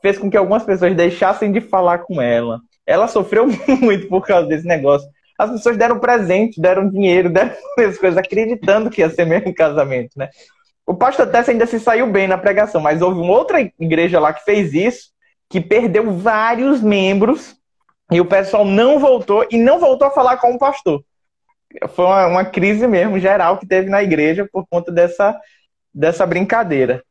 fez 0.00 0.16
com 0.16 0.30
que 0.30 0.36
algumas 0.36 0.62
pessoas 0.62 0.94
deixassem 0.94 1.50
de 1.50 1.60
falar 1.60 1.98
com 1.98 2.22
ela. 2.22 2.60
Ela 2.90 3.08
sofreu 3.08 3.46
muito 3.80 4.08
por 4.08 4.26
causa 4.26 4.48
desse 4.48 4.66
negócio 4.66 5.08
as 5.40 5.50
pessoas 5.52 5.78
deram 5.78 5.98
presente, 5.98 6.60
deram 6.60 6.88
dinheiro, 6.88 7.30
deram 7.32 7.54
as 7.78 7.96
coisas, 7.96 8.18
acreditando 8.18 8.90
que 8.90 9.00
ia 9.00 9.08
ser 9.08 9.24
mesmo 9.24 9.54
casamento, 9.54 10.10
né? 10.16 10.28
O 10.86 10.94
pastor 10.94 11.26
Tessa 11.28 11.50
ainda 11.50 11.66
se 11.66 11.80
saiu 11.80 12.06
bem 12.10 12.26
na 12.26 12.36
pregação, 12.36 12.80
mas 12.80 13.00
houve 13.00 13.20
uma 13.20 13.32
outra 13.32 13.60
igreja 13.60 14.20
lá 14.20 14.32
que 14.32 14.44
fez 14.44 14.74
isso, 14.74 15.10
que 15.48 15.60
perdeu 15.60 16.12
vários 16.12 16.82
membros, 16.82 17.56
e 18.10 18.20
o 18.20 18.24
pessoal 18.24 18.64
não 18.64 18.98
voltou, 18.98 19.46
e 19.50 19.56
não 19.56 19.78
voltou 19.78 20.08
a 20.08 20.10
falar 20.10 20.36
com 20.36 20.52
o 20.52 20.58
pastor. 20.58 21.02
Foi 21.94 22.04
uma, 22.04 22.26
uma 22.26 22.44
crise 22.44 22.86
mesmo, 22.86 23.18
geral, 23.18 23.56
que 23.56 23.66
teve 23.66 23.88
na 23.88 24.02
igreja 24.02 24.48
por 24.52 24.66
conta 24.68 24.90
dessa, 24.90 25.38
dessa 25.94 26.26
brincadeira. 26.26 27.02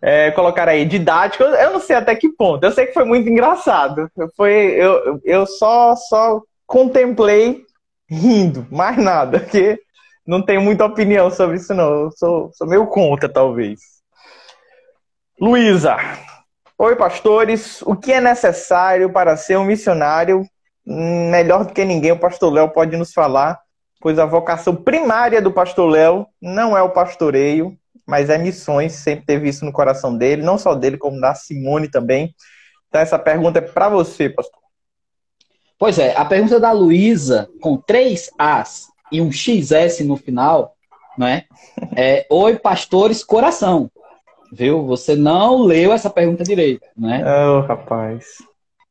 É, 0.00 0.30
colocar 0.30 0.68
aí 0.68 0.84
didático, 0.84 1.42
eu 1.42 1.72
não 1.72 1.80
sei 1.80 1.96
até 1.96 2.14
que 2.14 2.28
ponto. 2.28 2.62
Eu 2.62 2.70
sei 2.70 2.86
que 2.86 2.92
foi 2.92 3.04
muito 3.04 3.28
engraçado. 3.28 4.08
Foi, 4.36 4.52
eu, 4.52 5.20
eu 5.24 5.46
só, 5.46 5.96
só 5.96 6.40
contemplei 6.66 7.64
rindo, 8.08 8.66
mais 8.70 8.96
nada, 8.96 9.40
porque 9.40 9.78
não 10.26 10.42
tenho 10.42 10.60
muita 10.60 10.84
opinião 10.84 11.30
sobre 11.30 11.56
isso, 11.56 11.74
não. 11.74 12.02
Eu 12.02 12.10
sou, 12.12 12.50
sou 12.52 12.66
meio 12.66 12.86
contra, 12.86 13.28
talvez. 13.28 13.80
Luísa. 15.40 15.96
Oi, 16.78 16.94
pastores. 16.94 17.82
O 17.82 17.96
que 17.96 18.12
é 18.12 18.20
necessário 18.20 19.10
para 19.12 19.36
ser 19.36 19.56
um 19.56 19.64
missionário? 19.64 20.44
Melhor 20.86 21.64
do 21.64 21.72
que 21.72 21.84
ninguém, 21.84 22.12
o 22.12 22.18
pastor 22.18 22.52
Léo 22.52 22.70
pode 22.70 22.96
nos 22.96 23.12
falar, 23.12 23.60
pois 24.00 24.18
a 24.18 24.24
vocação 24.24 24.74
primária 24.74 25.42
do 25.42 25.52
pastor 25.52 25.90
Léo 25.90 26.26
não 26.40 26.76
é 26.76 26.82
o 26.82 26.90
pastoreio, 26.90 27.76
mas 28.08 28.30
é 28.30 28.38
missões, 28.38 28.92
sempre 28.92 29.26
teve 29.26 29.50
isso 29.50 29.66
no 29.66 29.72
coração 29.72 30.16
dele, 30.16 30.40
não 30.42 30.56
só 30.56 30.74
dele, 30.74 30.96
como 30.96 31.20
da 31.20 31.34
Simone 31.34 31.90
também. 31.90 32.34
Então, 32.88 33.02
essa 33.02 33.18
pergunta 33.18 33.58
é 33.58 33.62
para 33.62 33.90
você, 33.90 34.30
pastor. 34.30 34.58
Pois 35.78 35.98
é, 35.98 36.16
a 36.16 36.24
pergunta 36.24 36.58
da 36.58 36.72
Luísa, 36.72 37.50
com 37.60 37.76
três 37.76 38.30
As 38.38 38.88
e 39.12 39.20
um 39.20 39.30
XS 39.30 40.00
no 40.06 40.16
final, 40.16 40.74
não 41.18 41.26
é? 41.26 41.44
é 41.94 42.26
Oi, 42.30 42.58
pastores, 42.58 43.22
coração. 43.22 43.90
Viu? 44.50 44.86
Você 44.86 45.14
não 45.14 45.60
leu 45.60 45.92
essa 45.92 46.08
pergunta 46.08 46.42
direito, 46.42 46.86
né? 46.96 47.22
Oh, 47.22 47.60
rapaz. 47.60 48.38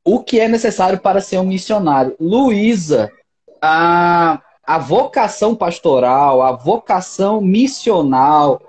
O 0.05 0.23
que 0.23 0.39
é 0.39 0.47
necessário 0.47 0.99
para 0.99 1.21
ser 1.21 1.39
um 1.39 1.43
missionário? 1.43 2.15
Luísa, 2.19 3.11
a, 3.59 4.39
a 4.63 4.77
vocação 4.77 5.55
pastoral, 5.55 6.43
a 6.43 6.51
vocação 6.51 7.41
missional, 7.41 8.61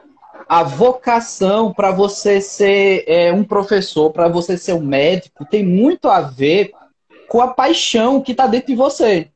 a 0.49 0.63
vocação 0.63 1.73
para 1.75 1.91
você 1.91 2.41
ser 2.41 3.05
é, 3.07 3.33
um 3.33 3.45
professor, 3.45 4.11
para 4.11 4.29
você 4.29 4.57
ser 4.57 4.73
um 4.73 4.81
médico, 4.81 5.45
tem 5.45 5.63
muito 5.63 6.09
a 6.09 6.23
ver 6.23 6.73
com 7.29 7.43
a 7.43 7.49
paixão 7.49 8.23
que 8.23 8.33
está 8.33 8.47
dentro 8.47 8.69
de 8.69 8.75
você. 8.75 9.29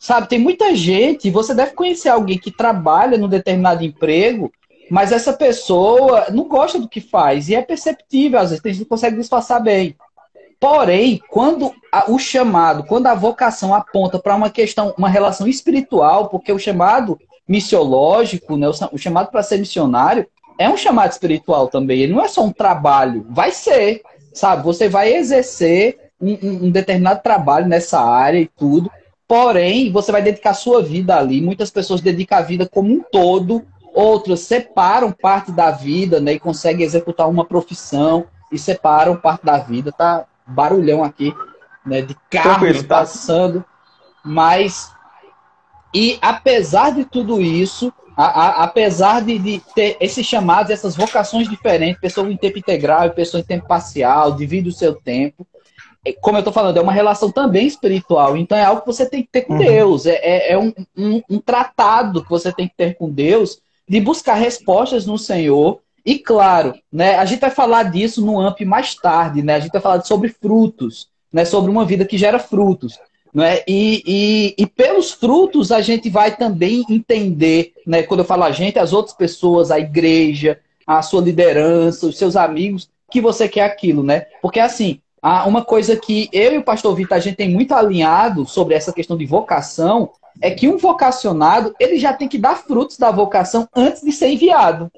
Sabe, 0.00 0.28
tem 0.28 0.38
muita 0.38 0.74
gente, 0.74 1.30
você 1.30 1.54
deve 1.54 1.72
conhecer 1.72 2.08
alguém 2.08 2.38
que 2.38 2.50
trabalha 2.50 3.18
num 3.18 3.28
determinado 3.28 3.84
emprego, 3.84 4.50
mas 4.90 5.12
essa 5.12 5.32
pessoa 5.32 6.26
não 6.30 6.44
gosta 6.44 6.78
do 6.78 6.88
que 6.88 7.00
faz, 7.00 7.48
e 7.48 7.54
é 7.54 7.60
perceptível, 7.60 8.38
às 8.38 8.50
vezes, 8.50 8.64
a 8.64 8.68
gente 8.68 8.80
não 8.80 8.86
consegue 8.86 9.16
disfarçar 9.16 9.62
bem. 9.62 9.94
Porém, 10.58 11.20
quando 11.28 11.74
a, 11.92 12.10
o 12.10 12.18
chamado, 12.18 12.84
quando 12.84 13.08
a 13.08 13.14
vocação 13.14 13.74
aponta 13.74 14.18
para 14.18 14.34
uma 14.34 14.48
questão, 14.48 14.94
uma 14.96 15.08
relação 15.08 15.46
espiritual, 15.46 16.28
porque 16.28 16.50
o 16.50 16.58
chamado 16.58 17.18
missiológico, 17.46 18.56
né, 18.56 18.68
o, 18.68 18.72
o 18.92 18.98
chamado 18.98 19.30
para 19.30 19.42
ser 19.42 19.58
missionário, 19.58 20.26
é 20.58 20.68
um 20.68 20.76
chamado 20.76 21.12
espiritual 21.12 21.68
também. 21.68 22.00
Ele 22.00 22.12
não 22.12 22.24
é 22.24 22.28
só 22.28 22.42
um 22.42 22.52
trabalho, 22.52 23.26
vai 23.30 23.50
ser, 23.50 24.02
sabe? 24.32 24.62
Você 24.64 24.88
vai 24.88 25.14
exercer 25.14 25.98
um, 26.20 26.66
um, 26.66 26.70
determinado 26.70 27.22
trabalho 27.22 27.66
nessa 27.66 28.00
área 28.00 28.38
e 28.38 28.46
tudo. 28.46 28.90
Porém, 29.28 29.90
você 29.90 30.12
vai 30.12 30.22
dedicar 30.22 30.54
sua 30.54 30.82
vida 30.82 31.16
ali. 31.16 31.40
Muitas 31.40 31.70
pessoas 31.70 32.00
dedicam 32.00 32.38
a 32.38 32.42
vida 32.42 32.68
como 32.68 32.92
um 32.92 33.00
todo, 33.00 33.64
outras 33.94 34.40
separam 34.40 35.10
parte 35.10 35.50
da 35.50 35.70
vida, 35.70 36.20
né? 36.20 36.34
E 36.34 36.40
conseguem 36.40 36.84
executar 36.84 37.28
uma 37.28 37.44
profissão 37.44 38.26
e 38.52 38.58
separam 38.58 39.16
parte 39.16 39.44
da 39.44 39.58
vida. 39.58 39.92
Tá 39.92 40.24
barulhão 40.46 41.02
aqui, 41.02 41.34
né? 41.84 42.02
De 42.02 42.16
carros 42.30 42.82
tá? 42.82 43.00
passando. 43.00 43.64
Mas, 44.24 44.92
e 45.92 46.18
apesar 46.22 46.90
de 46.90 47.04
tudo 47.04 47.40
isso, 47.40 47.92
a, 48.16 48.24
a, 48.24 48.64
apesar 48.64 49.22
de, 49.22 49.38
de, 49.38 49.62
ter 49.74 49.96
esses 50.00 50.24
chamados, 50.24 50.70
essas 50.70 50.96
vocações 50.96 51.48
diferentes, 51.48 52.00
pessoa 52.00 52.30
em 52.30 52.36
tempo 52.36 52.58
integral 52.58 53.06
e 53.06 53.10
pessoa 53.10 53.40
em 53.40 53.44
tempo 53.44 53.66
parcial, 53.66 54.32
divide 54.32 54.70
o 54.70 54.72
seu 54.72 54.94
tempo, 54.94 55.46
é, 56.06 56.12
como 56.12 56.38
eu 56.38 56.40
estou 56.40 56.52
falando, 56.52 56.76
é 56.76 56.80
uma 56.80 56.92
relação 56.92 57.30
também 57.32 57.66
espiritual. 57.66 58.36
Então 58.36 58.56
é 58.56 58.64
algo 58.64 58.82
que 58.82 58.86
você 58.86 59.04
tem 59.04 59.22
que 59.22 59.28
ter 59.28 59.42
com 59.42 59.54
uhum. 59.54 59.58
Deus. 59.58 60.06
É, 60.06 60.14
é, 60.22 60.52
é 60.52 60.58
um, 60.58 60.72
um, 60.96 61.22
um, 61.28 61.38
tratado 61.40 62.22
que 62.22 62.30
você 62.30 62.52
tem 62.52 62.68
que 62.68 62.76
ter 62.76 62.96
com 62.96 63.10
Deus 63.10 63.58
de 63.88 64.00
buscar 64.00 64.34
respostas 64.34 65.04
no 65.04 65.18
Senhor. 65.18 65.80
E 66.04 66.18
claro, 66.18 66.74
né, 66.92 67.16
a 67.16 67.24
gente 67.24 67.40
vai 67.40 67.50
falar 67.50 67.82
disso 67.82 68.24
no 68.24 68.40
AMP 68.40 68.64
mais 68.64 68.94
tarde, 68.94 69.42
né? 69.42 69.56
A 69.56 69.60
gente 69.60 69.72
vai 69.72 69.82
falar 69.82 70.02
sobre 70.02 70.28
frutos, 70.28 71.08
né? 71.32 71.44
Sobre 71.44 71.68
uma 71.68 71.84
vida 71.84 72.04
que 72.04 72.16
gera 72.16 72.38
frutos. 72.38 72.96
Né? 73.34 73.60
E, 73.68 74.02
e, 74.06 74.54
e 74.62 74.66
pelos 74.66 75.10
frutos 75.10 75.70
a 75.70 75.80
gente 75.80 76.08
vai 76.08 76.36
também 76.36 76.84
entender, 76.88 77.74
né? 77.86 78.02
Quando 78.02 78.20
eu 78.20 78.26
falo 78.26 78.44
a 78.44 78.50
gente, 78.50 78.78
as 78.78 78.92
outras 78.92 79.14
pessoas, 79.14 79.70
a 79.70 79.78
igreja, 79.78 80.58
a 80.86 81.02
sua 81.02 81.20
liderança, 81.20 82.06
os 82.06 82.16
seus 82.16 82.36
amigos, 82.36 82.88
que 83.10 83.20
você 83.20 83.48
quer 83.48 83.62
aquilo, 83.62 84.02
né? 84.02 84.26
Porque 84.40 84.60
assim, 84.60 85.00
uma 85.46 85.64
coisa 85.64 85.96
que 85.96 86.28
eu 86.32 86.52
e 86.52 86.58
o 86.58 86.64
pastor 86.64 86.94
Vitor 86.94 87.16
a 87.16 87.20
gente 87.20 87.36
tem 87.36 87.50
muito 87.50 87.74
alinhado 87.74 88.46
sobre 88.46 88.74
essa 88.74 88.92
questão 88.92 89.16
de 89.16 89.26
vocação 89.26 90.10
é 90.40 90.50
que 90.50 90.68
um 90.68 90.76
vocacionado 90.76 91.74
ele 91.80 91.98
já 91.98 92.12
tem 92.12 92.28
que 92.28 92.38
dar 92.38 92.56
frutos 92.56 92.98
da 92.98 93.10
vocação 93.10 93.68
antes 93.74 94.02
de 94.02 94.12
ser 94.12 94.28
enviado. 94.28 94.90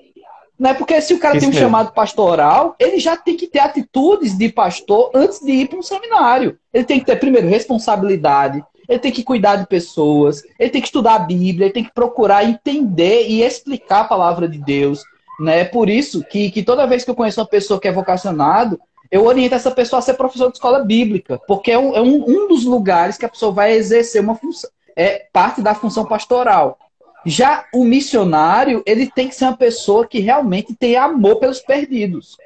Né? 0.59 0.75
Porque 0.75 1.01
se 1.01 1.15
o 1.15 1.19
cara 1.19 1.37
Isso 1.37 1.43
tem 1.43 1.51
um 1.51 1.53
mesmo. 1.53 1.67
chamado 1.67 1.93
pastoral, 1.93 2.75
ele 2.79 2.99
já 2.99 3.17
tem 3.17 3.37
que 3.37 3.47
ter 3.47 3.61
atitudes 3.61 4.37
de 4.37 4.49
pastor 4.49 5.11
antes 5.15 5.39
de 5.41 5.53
ir 5.53 5.69
para 5.69 5.79
um 5.79 5.83
seminário. 5.83 6.59
Ele 6.75 6.85
tem 6.85 6.99
que 6.99 7.07
ter, 7.07 7.17
primeiro, 7.17 7.47
responsabilidade, 7.47 8.65
ele 8.89 8.99
tem 8.99 9.13
que 9.13 9.23
cuidar 9.23 9.57
de 9.57 9.67
pessoas, 9.67 10.43
ele 10.59 10.71
tem 10.71 10.81
que 10.81 10.89
estudar 10.89 11.15
a 11.15 11.21
Bíblia, 11.21 11.67
ele 11.67 11.75
tem 11.75 11.85
que 11.85 11.93
procurar 11.93 12.45
entender 12.45 13.29
e 13.29 13.43
explicar 13.43 14.01
a 14.01 14.05
palavra 14.05 14.49
de 14.49 14.59
Deus. 14.59 15.03
Né? 15.39 15.65
Por 15.65 15.89
isso 15.89 16.25
que, 16.25 16.51
que 16.51 16.63
toda 16.63 16.87
vez 16.87 17.05
que 17.05 17.11
eu 17.11 17.15
conheço 17.15 17.41
uma 17.41 17.47
pessoa 17.47 17.79
que 17.79 17.87
é 17.87 17.93
vocacionado, 17.93 18.81
eu 19.11 19.25
oriento 19.25 19.55
essa 19.55 19.71
pessoa 19.71 20.01
a 20.01 20.03
ser 20.03 20.15
professor 20.15 20.49
de 20.49 20.57
escola 20.57 20.81
bíblica, 20.81 21.41
porque 21.47 21.71
é 21.71 21.79
um, 21.79 21.95
é 21.95 22.01
um, 22.01 22.25
um 22.27 22.49
dos 22.49 22.65
lugares 22.65 23.17
que 23.17 23.25
a 23.25 23.29
pessoa 23.29 23.53
vai 23.53 23.73
exercer 23.73 24.21
uma 24.21 24.35
função, 24.35 24.69
é 24.97 25.27
parte 25.33 25.63
da 25.63 25.75
função 25.75 26.05
pastoral. 26.05 26.79
Já 27.27 27.65
o 27.73 27.85
missionário, 27.85 28.83
ele 28.87 29.11
tem 29.11 29.29
que 29.29 29.35
ser 29.35 29.45
uma 29.45 29.57
pessoa 29.57 30.07
que 30.07 30.21
realmente 30.21 30.75
tem 30.75 30.97
amor 30.97 31.37
pelos 31.37 31.61
perdidos. 31.61 32.37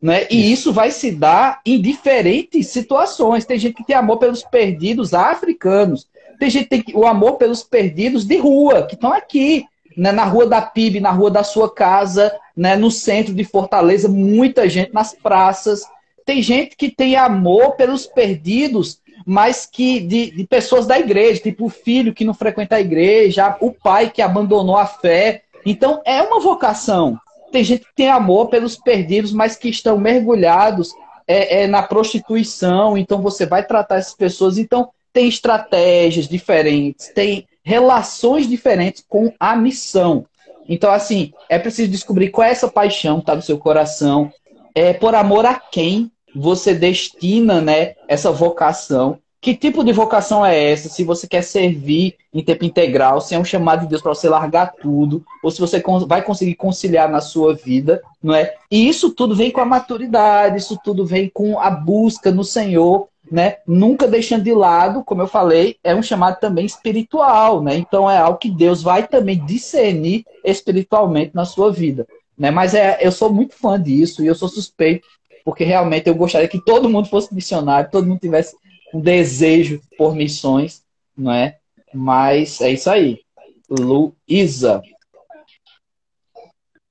Né? 0.00 0.26
E 0.30 0.52
isso 0.52 0.72
vai 0.72 0.90
se 0.90 1.10
dar 1.10 1.60
em 1.66 1.80
diferentes 1.80 2.68
situações. 2.68 3.44
Tem 3.44 3.58
gente 3.58 3.74
que 3.74 3.84
tem 3.84 3.96
amor 3.96 4.18
pelos 4.18 4.42
perdidos 4.42 5.12
africanos. 5.12 6.06
Tem 6.38 6.48
gente 6.48 6.68
que 6.68 6.82
tem 6.82 6.94
o 6.94 7.06
amor 7.06 7.36
pelos 7.36 7.62
perdidos 7.62 8.24
de 8.24 8.36
rua, 8.36 8.86
que 8.86 8.94
estão 8.94 9.12
aqui, 9.12 9.64
né? 9.96 10.12
na 10.12 10.24
rua 10.24 10.46
da 10.46 10.62
PIB, 10.62 11.00
na 11.00 11.10
rua 11.10 11.30
da 11.30 11.42
sua 11.42 11.72
casa, 11.72 12.32
né? 12.56 12.76
no 12.76 12.90
centro 12.90 13.34
de 13.34 13.44
Fortaleza, 13.44 14.08
muita 14.08 14.68
gente 14.68 14.92
nas 14.92 15.12
praças. 15.14 15.82
Tem 16.24 16.40
gente 16.42 16.76
que 16.76 16.90
tem 16.90 17.16
amor 17.16 17.72
pelos 17.72 18.06
perdidos, 18.06 19.00
mas 19.30 19.66
que 19.66 20.00
de, 20.00 20.30
de 20.30 20.46
pessoas 20.46 20.86
da 20.86 20.98
igreja, 20.98 21.42
tipo 21.42 21.66
o 21.66 21.68
filho 21.68 22.14
que 22.14 22.24
não 22.24 22.32
frequenta 22.32 22.76
a 22.76 22.80
igreja, 22.80 23.58
o 23.60 23.70
pai 23.70 24.08
que 24.08 24.22
abandonou 24.22 24.78
a 24.78 24.86
fé. 24.86 25.42
Então 25.66 26.00
é 26.06 26.22
uma 26.22 26.40
vocação. 26.40 27.20
Tem 27.52 27.62
gente 27.62 27.84
que 27.84 27.94
tem 27.94 28.08
amor 28.08 28.48
pelos 28.48 28.76
perdidos, 28.76 29.30
mas 29.30 29.54
que 29.54 29.68
estão 29.68 29.98
mergulhados 29.98 30.94
é, 31.26 31.64
é, 31.64 31.66
na 31.66 31.82
prostituição. 31.82 32.96
Então 32.96 33.20
você 33.20 33.44
vai 33.44 33.62
tratar 33.62 33.96
essas 33.96 34.14
pessoas. 34.14 34.56
Então 34.56 34.88
tem 35.12 35.28
estratégias 35.28 36.26
diferentes, 36.26 37.08
tem 37.08 37.46
relações 37.62 38.48
diferentes 38.48 39.04
com 39.06 39.30
a 39.38 39.54
missão. 39.54 40.24
Então, 40.66 40.90
assim, 40.90 41.34
é 41.50 41.58
preciso 41.58 41.90
descobrir 41.90 42.30
qual 42.30 42.48
é 42.48 42.50
essa 42.50 42.68
paixão 42.68 43.16
que 43.16 43.24
está 43.24 43.36
no 43.36 43.42
seu 43.42 43.58
coração. 43.58 44.32
É 44.74 44.94
por 44.94 45.14
amor 45.14 45.44
a 45.44 45.54
quem 45.54 46.10
você 46.34 46.74
destina 46.74 47.60
né, 47.60 47.94
essa 48.06 48.30
vocação. 48.30 49.18
Que 49.40 49.54
tipo 49.54 49.84
de 49.84 49.92
vocação 49.92 50.44
é 50.44 50.72
essa? 50.72 50.88
Se 50.88 51.04
você 51.04 51.28
quer 51.28 51.42
servir 51.42 52.16
em 52.34 52.42
tempo 52.42 52.64
integral, 52.64 53.20
se 53.20 53.36
é 53.36 53.38
um 53.38 53.44
chamado 53.44 53.82
de 53.82 53.86
Deus 53.86 54.02
para 54.02 54.12
você 54.12 54.28
largar 54.28 54.74
tudo, 54.74 55.24
ou 55.42 55.50
se 55.50 55.60
você 55.60 55.80
vai 56.06 56.22
conseguir 56.22 56.56
conciliar 56.56 57.08
na 57.08 57.20
sua 57.20 57.54
vida, 57.54 58.02
não 58.20 58.34
é? 58.34 58.54
E 58.68 58.88
isso 58.88 59.10
tudo 59.10 59.36
vem 59.36 59.52
com 59.52 59.60
a 59.60 59.64
maturidade, 59.64 60.58
isso 60.58 60.78
tudo 60.82 61.06
vem 61.06 61.30
com 61.32 61.58
a 61.60 61.70
busca 61.70 62.32
no 62.32 62.42
Senhor, 62.42 63.08
né? 63.30 63.56
Nunca 63.66 64.08
deixando 64.08 64.42
de 64.42 64.52
lado, 64.52 65.04
como 65.04 65.22
eu 65.22 65.28
falei, 65.28 65.76
é 65.84 65.94
um 65.94 66.02
chamado 66.02 66.40
também 66.40 66.66
espiritual, 66.66 67.62
né? 67.62 67.76
Então 67.76 68.10
é 68.10 68.18
algo 68.18 68.38
que 68.38 68.50
Deus 68.50 68.82
vai 68.82 69.06
também 69.06 69.44
discernir 69.44 70.24
espiritualmente 70.44 71.30
na 71.32 71.44
sua 71.44 71.70
vida, 71.70 72.06
né? 72.36 72.50
Mas 72.50 72.74
é, 72.74 72.98
eu 73.00 73.12
sou 73.12 73.32
muito 73.32 73.54
fã 73.54 73.80
disso 73.80 74.22
e 74.22 74.26
eu 74.26 74.34
sou 74.34 74.48
suspeito 74.48 75.06
porque 75.48 75.64
realmente 75.64 76.06
eu 76.06 76.14
gostaria 76.14 76.46
que 76.46 76.60
todo 76.60 76.90
mundo 76.90 77.08
fosse 77.08 77.34
missionário, 77.34 77.90
todo 77.90 78.06
mundo 78.06 78.20
tivesse 78.20 78.54
um 78.92 79.00
desejo 79.00 79.80
por 79.96 80.14
missões, 80.14 80.82
não 81.16 81.32
é? 81.32 81.56
Mas 81.90 82.60
é 82.60 82.70
isso 82.70 82.90
aí. 82.90 83.22
Luísa. 83.66 84.82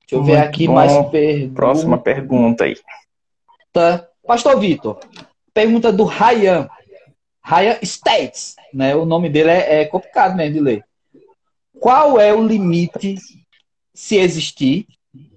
Deixa 0.00 0.10
eu 0.10 0.24
ver 0.24 0.38
aqui 0.38 0.66
bom. 0.66 0.74
mais 0.74 0.92
perguntas. 1.08 1.54
Próxima 1.54 1.98
pergunta 1.98 2.64
aí. 2.64 2.76
Pastor 4.26 4.58
Vitor, 4.58 4.98
pergunta 5.54 5.92
do 5.92 6.02
Ryan. 6.02 6.68
Ryan 7.44 7.78
States, 7.82 8.56
né? 8.74 8.96
O 8.96 9.04
nome 9.04 9.28
dele 9.28 9.50
é, 9.50 9.82
é 9.82 9.84
complicado 9.84 10.34
mesmo 10.34 10.54
de 10.54 10.60
ler. 10.60 10.84
Qual 11.78 12.18
é 12.18 12.34
o 12.34 12.44
limite, 12.44 13.14
se 13.94 14.16
existir, 14.16 14.84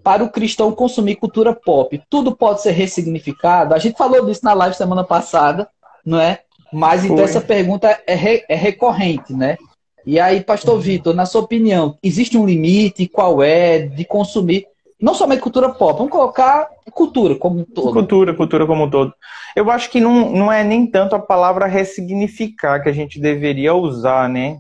para 0.04 0.24
o 0.24 0.30
cristão 0.30 0.72
consumir 0.72 1.16
cultura 1.16 1.54
pop, 1.54 2.02
tudo 2.10 2.36
pode 2.36 2.62
ser 2.62 2.72
ressignificado? 2.72 3.74
A 3.74 3.80
gente 3.80 3.98
falou 3.98 4.26
disso 4.26 4.42
na 4.44 4.54
live 4.54 4.76
semana 4.76 5.04
passada, 5.04 5.68
não 6.06 6.20
é? 6.20 6.40
Mas 6.74 7.04
então 7.04 7.18
Foi. 7.18 7.26
essa 7.26 7.42
pergunta 7.42 8.02
é, 8.08 8.16
re, 8.16 8.46
é 8.48 8.56
recorrente, 8.56 9.34
né? 9.34 9.58
E 10.06 10.20
aí, 10.20 10.42
pastor 10.42 10.76
uhum. 10.76 10.82
Vitor, 10.82 11.14
na 11.14 11.26
sua 11.26 11.42
opinião, 11.42 11.98
existe 12.02 12.38
um 12.38 12.46
limite? 12.46 13.08
Qual 13.08 13.44
é 13.44 13.80
de 13.80 14.04
consumir 14.04 14.66
não 15.02 15.16
somente 15.16 15.42
cultura 15.42 15.70
pop, 15.70 15.98
vamos 15.98 16.12
colocar 16.12 16.70
cultura 16.92 17.34
como 17.36 17.62
um 17.62 17.64
todo. 17.64 17.92
Cultura, 17.92 18.34
cultura 18.36 18.68
como 18.68 18.84
um 18.84 18.90
todo. 18.90 19.12
Eu 19.56 19.72
acho 19.72 19.90
que 19.90 20.00
não, 20.00 20.32
não 20.32 20.52
é 20.52 20.64
nem 20.64 20.86
tanto 20.86 21.16
a 21.16 21.20
palavra 21.20 21.66
ressignificar 21.66 22.84
que 22.84 22.88
a 22.88 22.94
gente 22.94 23.20
deveria 23.20 23.74
usar, 23.74 24.30
né? 24.30 24.60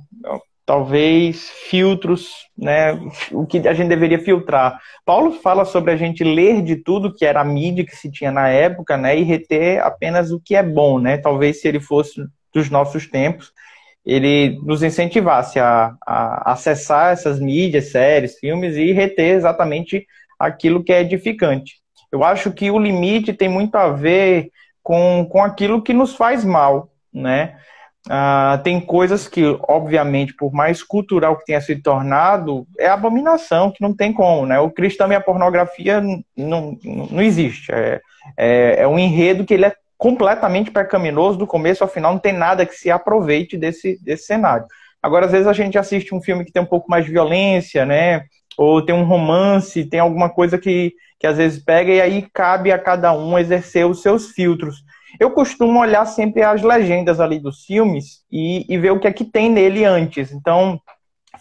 Talvez 0.72 1.50
filtros, 1.70 2.30
né, 2.58 2.98
o 3.34 3.46
que 3.46 3.68
a 3.68 3.74
gente 3.74 3.90
deveria 3.90 4.18
filtrar. 4.18 4.80
Paulo 5.06 5.34
fala 5.34 5.66
sobre 5.66 5.92
a 5.92 5.98
gente 5.98 6.24
ler 6.24 6.62
de 6.62 6.78
tudo 6.78 7.14
que 7.14 7.26
era 7.26 7.42
a 7.42 7.44
mídia 7.44 7.86
que 7.86 7.94
se 7.94 8.10
tinha 8.10 8.32
na 8.32 8.48
época, 8.48 8.96
né, 8.96 9.20
e 9.20 9.22
reter 9.22 9.84
apenas 9.84 10.32
o 10.32 10.40
que 10.40 10.56
é 10.56 10.64
bom, 10.64 10.98
né? 10.98 11.18
Talvez 11.18 11.60
se 11.60 11.68
ele 11.68 11.82
fosse 11.82 12.22
dos 12.54 12.70
nossos 12.70 13.06
tempos, 13.06 13.52
ele 14.06 14.62
nos 14.64 14.82
incentivasse 14.82 15.60
a, 15.60 15.94
a 16.08 16.54
acessar 16.54 17.12
essas 17.12 17.38
mídias, 17.38 17.92
séries, 17.92 18.40
filmes 18.40 18.78
e 18.78 18.94
reter 18.94 19.36
exatamente 19.36 20.08
aquilo 20.40 20.86
que 20.86 20.94
é 20.94 21.02
edificante. 21.02 21.82
Eu 22.10 22.24
acho 22.24 22.50
que 22.50 22.72
o 22.72 22.80
limite 22.80 23.34
tem 23.34 23.50
muito 23.50 23.76
a 23.76 23.90
ver 23.90 24.50
com, 24.82 25.28
com 25.30 25.44
aquilo 25.44 25.82
que 25.82 25.92
nos 25.92 26.16
faz 26.16 26.46
mal, 26.46 26.94
né? 27.14 27.58
Uh, 28.08 28.62
tem 28.64 28.82
coisas 28.82 29.28
que, 29.28 29.44
obviamente, 29.68 30.34
por 30.34 30.52
mais 30.52 30.82
cultural 30.82 31.38
que 31.38 31.46
tenha 31.46 31.62
se 31.62 31.76
tornado, 31.76 32.66
é 32.80 32.88
abominação, 32.88 33.72
que 33.72 33.82
não 33.82 33.96
tem 33.96 34.12
como, 34.12 34.46
né? 34.46 34.60
O 34.60 34.72
cristão 34.72 35.12
e 35.12 35.16
a 35.16 35.22
pornografia 35.22 36.02
não, 36.36 36.78
não 36.84 37.22
existe. 37.22 37.72
É, 37.72 38.02
é, 38.38 38.82
é, 38.82 38.88
um 38.88 38.98
enredo 38.98 39.46
que 39.46 39.54
ele 39.54 39.66
é 39.66 39.76
completamente 39.98 40.72
pecaminoso, 40.72 41.38
do 41.38 41.46
começo 41.46 41.84
ao 41.84 41.90
final, 41.90 42.14
não 42.14 42.20
tem 42.20 42.34
nada 42.34 42.66
que 42.66 42.74
se 42.74 42.90
aproveite 42.90 43.56
desse, 43.56 44.04
desse 44.04 44.26
cenário. 44.26 44.66
Agora, 45.02 45.28
às 45.28 45.32
vezes 45.32 45.48
a 45.48 45.54
gente 45.54 45.78
assiste 45.78 46.14
um 46.14 46.22
filme 46.22 46.44
que 46.44 46.52
tem 46.52 46.62
um 46.62 46.68
pouco 46.68 46.90
mais 46.90 47.06
de 47.06 47.12
violência, 47.12 47.86
né? 47.86 48.24
Ou 48.58 48.84
tem 48.84 48.96
um 48.96 49.04
romance, 49.04 49.86
tem 49.86 50.00
alguma 50.00 50.30
coisa 50.30 50.58
que, 50.58 50.94
que 51.20 51.28
às 51.28 51.38
vezes 51.38 51.64
pega, 51.64 51.92
e 51.92 52.02
aí 52.02 52.28
cabe 52.34 52.72
a 52.72 52.80
cada 52.80 53.14
um 53.14 53.38
exercer 53.38 53.86
os 53.86 54.02
seus 54.02 54.32
filtros. 54.32 54.84
Eu 55.20 55.32
costumo 55.32 55.80
olhar 55.80 56.06
sempre 56.06 56.44
as 56.44 56.62
legendas 56.62 57.20
ali 57.20 57.40
dos 57.40 57.64
filmes 57.64 58.24
e, 58.32 58.66
e 58.68 58.78
ver 58.78 58.92
o 58.92 59.00
que 59.00 59.08
é 59.08 59.14
que 59.14 59.26
tem 59.26 59.50
nele 59.50 59.86
antes. 59.86 60.32
Então, 60.32 60.80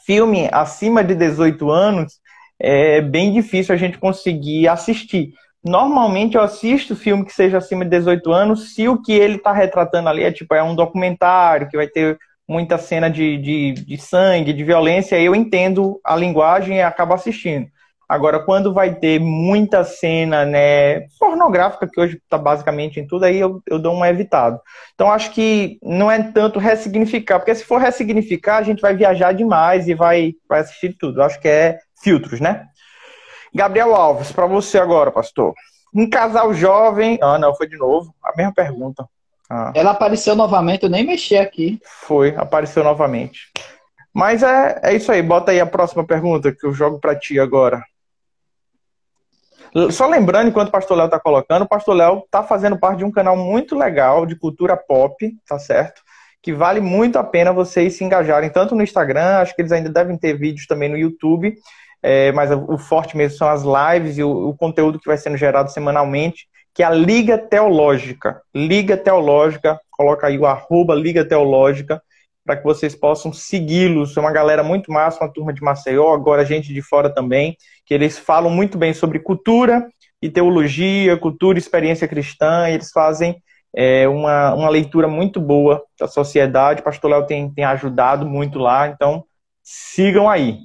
filme 0.04 0.48
acima 0.52 1.02
de 1.04 1.14
18 1.14 1.70
anos 1.70 2.20
é 2.58 3.00
bem 3.00 3.32
difícil 3.32 3.74
a 3.74 3.78
gente 3.78 3.98
conseguir 3.98 4.68
assistir. 4.68 5.32
Normalmente 5.64 6.36
eu 6.36 6.42
assisto 6.42 6.96
filme 6.96 7.24
que 7.24 7.32
seja 7.32 7.58
acima 7.58 7.84
de 7.84 7.90
18 7.90 8.32
anos 8.32 8.74
se 8.74 8.88
o 8.88 9.00
que 9.00 9.12
ele 9.12 9.36
está 9.36 9.52
retratando 9.52 10.08
ali 10.08 10.22
é 10.22 10.32
tipo 10.32 10.54
é 10.54 10.62
um 10.62 10.74
documentário 10.74 11.68
que 11.68 11.76
vai 11.76 11.86
ter 11.86 12.18
muita 12.48 12.78
cena 12.78 13.08
de, 13.08 13.38
de, 13.38 13.72
de 13.72 13.96
sangue, 13.96 14.52
de 14.52 14.64
violência, 14.64 15.20
eu 15.20 15.36
entendo 15.36 16.00
a 16.04 16.16
linguagem 16.16 16.78
e 16.78 16.82
acabo 16.82 17.14
assistindo. 17.14 17.68
Agora, 18.10 18.40
quando 18.40 18.74
vai 18.74 18.92
ter 18.92 19.20
muita 19.20 19.84
cena 19.84 20.44
né, 20.44 21.02
pornográfica, 21.16 21.86
que 21.86 22.00
hoje 22.00 22.16
está 22.16 22.36
basicamente 22.36 22.98
em 22.98 23.06
tudo, 23.06 23.24
aí 23.24 23.38
eu, 23.38 23.62
eu 23.68 23.78
dou 23.78 23.94
um 23.94 24.04
evitado. 24.04 24.60
Então, 24.92 25.12
acho 25.12 25.30
que 25.30 25.78
não 25.80 26.10
é 26.10 26.20
tanto 26.20 26.58
ressignificar, 26.58 27.38
porque 27.38 27.54
se 27.54 27.64
for 27.64 27.80
ressignificar, 27.80 28.56
a 28.56 28.62
gente 28.64 28.80
vai 28.80 28.96
viajar 28.96 29.32
demais 29.32 29.86
e 29.86 29.94
vai, 29.94 30.34
vai 30.48 30.58
assistir 30.58 30.96
tudo. 30.98 31.22
Acho 31.22 31.38
que 31.38 31.46
é 31.46 31.78
filtros, 32.02 32.40
né? 32.40 32.66
Gabriel 33.54 33.94
Alves, 33.94 34.32
para 34.32 34.46
você 34.46 34.76
agora, 34.76 35.12
pastor. 35.12 35.54
Um 35.94 36.10
casal 36.10 36.52
jovem. 36.52 37.16
Ah, 37.22 37.38
não, 37.38 37.54
foi 37.54 37.68
de 37.68 37.76
novo. 37.76 38.12
A 38.24 38.36
mesma 38.36 38.52
pergunta. 38.52 39.06
Ah. 39.48 39.70
Ela 39.72 39.92
apareceu 39.92 40.34
novamente, 40.34 40.82
eu 40.82 40.90
nem 40.90 41.06
mexi 41.06 41.36
aqui. 41.36 41.80
Foi, 41.84 42.34
apareceu 42.36 42.82
novamente. 42.82 43.52
Mas 44.12 44.42
é, 44.42 44.80
é 44.82 44.94
isso 44.96 45.12
aí, 45.12 45.22
bota 45.22 45.52
aí 45.52 45.60
a 45.60 45.66
próxima 45.66 46.04
pergunta 46.04 46.50
que 46.50 46.66
eu 46.66 46.74
jogo 46.74 46.98
para 46.98 47.16
ti 47.16 47.38
agora. 47.38 47.80
Só 49.90 50.06
lembrando, 50.06 50.48
enquanto 50.48 50.68
o 50.68 50.72
Pastor 50.72 50.96
Léo 50.96 51.06
está 51.06 51.20
colocando, 51.20 51.62
o 51.62 51.68
Pastor 51.68 51.94
Léo 51.94 52.22
está 52.24 52.42
fazendo 52.42 52.78
parte 52.78 52.98
de 52.98 53.04
um 53.04 53.10
canal 53.10 53.36
muito 53.36 53.76
legal 53.76 54.26
de 54.26 54.34
cultura 54.34 54.76
pop, 54.76 55.32
tá 55.46 55.58
certo? 55.58 56.02
Que 56.42 56.52
vale 56.52 56.80
muito 56.80 57.18
a 57.18 57.24
pena 57.24 57.52
vocês 57.52 57.94
se 57.94 58.02
engajarem, 58.02 58.50
tanto 58.50 58.74
no 58.74 58.82
Instagram, 58.82 59.38
acho 59.38 59.54
que 59.54 59.62
eles 59.62 59.72
ainda 59.72 59.88
devem 59.88 60.16
ter 60.16 60.34
vídeos 60.34 60.66
também 60.66 60.88
no 60.88 60.96
YouTube, 60.96 61.54
é, 62.02 62.32
mas 62.32 62.50
o 62.50 62.78
forte 62.78 63.16
mesmo 63.16 63.38
são 63.38 63.48
as 63.48 63.62
lives 63.62 64.18
e 64.18 64.22
o, 64.22 64.48
o 64.48 64.56
conteúdo 64.56 64.98
que 64.98 65.06
vai 65.06 65.18
sendo 65.18 65.36
gerado 65.36 65.70
semanalmente, 65.70 66.48
que 66.74 66.82
é 66.82 66.86
a 66.86 66.90
Liga 66.90 67.38
Teológica. 67.38 68.40
Liga 68.54 68.96
Teológica, 68.96 69.78
coloca 69.90 70.26
aí 70.26 70.38
o 70.38 70.46
arroba 70.46 70.94
Liga 70.94 71.24
Teológica, 71.24 72.02
para 72.44 72.56
que 72.56 72.64
vocês 72.64 72.94
possam 72.94 73.32
segui-los. 73.32 74.16
É 74.16 74.20
uma 74.20 74.32
galera 74.32 74.62
muito 74.62 74.92
massa, 74.92 75.22
uma 75.22 75.32
turma 75.32 75.52
de 75.52 75.62
Maceió, 75.62 76.12
agora 76.12 76.44
gente 76.44 76.72
de 76.72 76.82
fora 76.82 77.12
também, 77.12 77.56
que 77.84 77.94
eles 77.94 78.18
falam 78.18 78.50
muito 78.50 78.78
bem 78.78 78.92
sobre 78.92 79.18
cultura 79.18 79.86
e 80.22 80.28
teologia, 80.28 81.16
cultura 81.16 81.58
e 81.58 81.60
experiência 81.60 82.08
cristã, 82.08 82.68
e 82.68 82.74
eles 82.74 82.90
fazem 82.90 83.40
é 83.74 84.08
uma, 84.08 84.54
uma 84.54 84.68
leitura 84.68 85.06
muito 85.06 85.40
boa 85.40 85.82
da 85.98 86.08
sociedade. 86.08 86.80
O 86.80 86.84
pastor 86.84 87.10
Léo 87.10 87.26
tem, 87.26 87.48
tem 87.50 87.64
ajudado 87.64 88.26
muito 88.26 88.58
lá, 88.58 88.88
então 88.88 89.24
sigam 89.62 90.28
aí. 90.28 90.58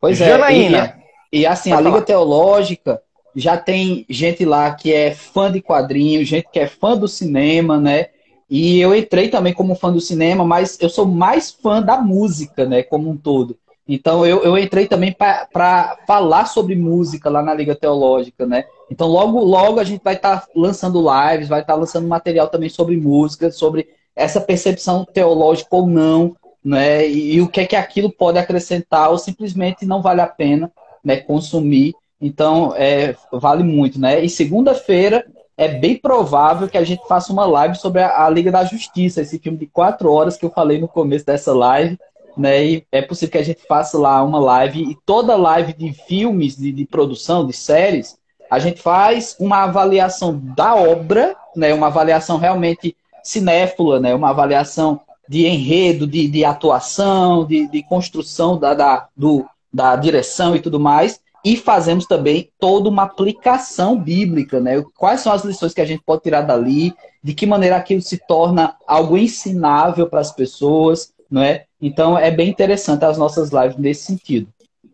Pois 0.00 0.18
Janaína, 0.18 0.78
é, 0.78 0.94
e, 1.32 1.40
e 1.40 1.46
assim, 1.46 1.72
a 1.72 1.78
Liga 1.78 1.90
falar. 1.90 2.04
Teológica 2.04 3.02
já 3.34 3.56
tem 3.56 4.06
gente 4.08 4.44
lá 4.44 4.74
que 4.74 4.92
é 4.92 5.12
fã 5.14 5.50
de 5.50 5.60
quadrinhos, 5.60 6.28
gente 6.28 6.48
que 6.52 6.58
é 6.58 6.66
fã 6.66 6.96
do 6.96 7.06
cinema, 7.06 7.78
né? 7.78 8.06
E 8.50 8.80
eu 8.80 8.94
entrei 8.94 9.28
também 9.28 9.54
como 9.54 9.76
fã 9.76 9.92
do 9.92 10.00
cinema, 10.00 10.44
mas 10.44 10.76
eu 10.80 10.88
sou 10.88 11.06
mais 11.06 11.52
fã 11.52 11.80
da 11.80 11.98
música, 11.98 12.66
né, 12.66 12.82
como 12.82 13.08
um 13.08 13.16
todo. 13.16 13.56
Então 13.86 14.26
eu, 14.26 14.42
eu 14.42 14.58
entrei 14.58 14.86
também 14.86 15.12
para 15.12 15.96
falar 16.06 16.46
sobre 16.46 16.74
música 16.74 17.30
lá 17.30 17.42
na 17.42 17.54
Liga 17.54 17.74
Teológica, 17.74 18.46
né? 18.46 18.64
Então 18.90 19.08
logo 19.08 19.40
logo 19.40 19.80
a 19.80 19.84
gente 19.84 20.02
vai 20.02 20.14
estar 20.14 20.40
tá 20.40 20.46
lançando 20.54 21.00
lives, 21.00 21.48
vai 21.48 21.60
estar 21.60 21.74
tá 21.74 21.78
lançando 21.78 22.06
material 22.06 22.48
também 22.48 22.68
sobre 22.68 22.96
música, 22.96 23.50
sobre 23.50 23.88
essa 24.14 24.40
percepção 24.40 25.04
teológica 25.04 25.74
ou 25.74 25.86
não, 25.86 26.36
né? 26.64 27.08
E, 27.08 27.36
e, 27.36 27.40
o 27.40 27.48
que 27.48 27.60
é 27.60 27.66
que 27.66 27.76
aquilo 27.76 28.10
pode 28.10 28.38
acrescentar 28.38 29.10
ou 29.10 29.18
simplesmente 29.18 29.86
não 29.86 30.02
vale 30.02 30.20
a 30.20 30.26
pena, 30.26 30.70
né, 31.04 31.16
consumir. 31.16 31.94
Então, 32.20 32.74
é, 32.76 33.16
vale 33.32 33.64
muito, 33.64 33.98
né? 33.98 34.22
E 34.22 34.28
segunda-feira 34.28 35.24
é 35.60 35.68
bem 35.68 35.94
provável 35.94 36.70
que 36.70 36.78
a 36.78 36.84
gente 36.84 37.06
faça 37.06 37.30
uma 37.30 37.44
live 37.44 37.76
sobre 37.76 38.00
a, 38.00 38.24
a, 38.24 38.30
Liga 38.30 38.50
da 38.50 38.64
Justiça, 38.64 39.20
esse 39.20 39.38
filme 39.38 39.58
de 39.58 39.66
quatro 39.66 40.10
horas 40.10 40.38
que 40.38 40.46
eu 40.46 40.48
falei 40.48 40.80
no 40.80 40.88
começo 40.88 41.26
dessa 41.26 41.52
live, 41.52 41.98
né? 42.34 42.64
E 42.64 42.86
é 42.90 43.02
possível 43.02 43.32
que 43.32 43.36
a 43.36 43.42
gente 43.42 43.60
faça 43.68 43.98
lá 43.98 44.22
uma 44.22 44.40
live 44.40 44.80
e 44.80 44.96
toda 45.04 45.36
live 45.36 45.74
de 45.74 45.92
filmes, 45.92 46.56
de, 46.56 46.72
de 46.72 46.86
produção, 46.86 47.46
de 47.46 47.52
séries, 47.52 48.16
a 48.50 48.58
gente 48.58 48.80
faz 48.80 49.36
uma 49.38 49.64
avaliação 49.64 50.40
da 50.56 50.74
obra, 50.74 51.36
né? 51.54 51.74
Uma 51.74 51.88
avaliação 51.88 52.38
realmente 52.38 52.96
cinéfila, 53.22 54.00
né? 54.00 54.14
Uma 54.14 54.30
avaliação 54.30 55.02
de 55.28 55.46
enredo, 55.46 56.06
de, 56.06 56.26
de 56.26 56.42
atuação, 56.42 57.44
de, 57.44 57.68
de 57.68 57.82
construção 57.82 58.58
da, 58.58 58.72
da, 58.72 59.08
do, 59.14 59.44
da 59.70 59.94
direção 59.94 60.56
e 60.56 60.60
tudo 60.60 60.80
mais 60.80 61.20
e 61.44 61.56
fazemos 61.56 62.06
também 62.06 62.50
toda 62.58 62.88
uma 62.88 63.04
aplicação 63.04 63.98
bíblica, 63.98 64.60
né? 64.60 64.82
Quais 64.96 65.20
são 65.20 65.32
as 65.32 65.44
lições 65.44 65.72
que 65.72 65.80
a 65.80 65.86
gente 65.86 66.02
pode 66.04 66.22
tirar 66.22 66.42
dali, 66.42 66.94
de 67.22 67.34
que 67.34 67.46
maneira 67.46 67.76
aquilo 67.76 68.02
se 68.02 68.18
torna 68.26 68.76
algo 68.86 69.16
ensinável 69.16 70.06
para 70.08 70.20
as 70.20 70.32
pessoas, 70.32 71.12
não 71.30 71.42
é? 71.42 71.64
Então 71.80 72.18
é 72.18 72.30
bem 72.30 72.48
interessante 72.48 73.04
as 73.04 73.16
nossas 73.16 73.50
lives 73.50 73.76
nesse 73.76 74.04
sentido. 74.04 74.48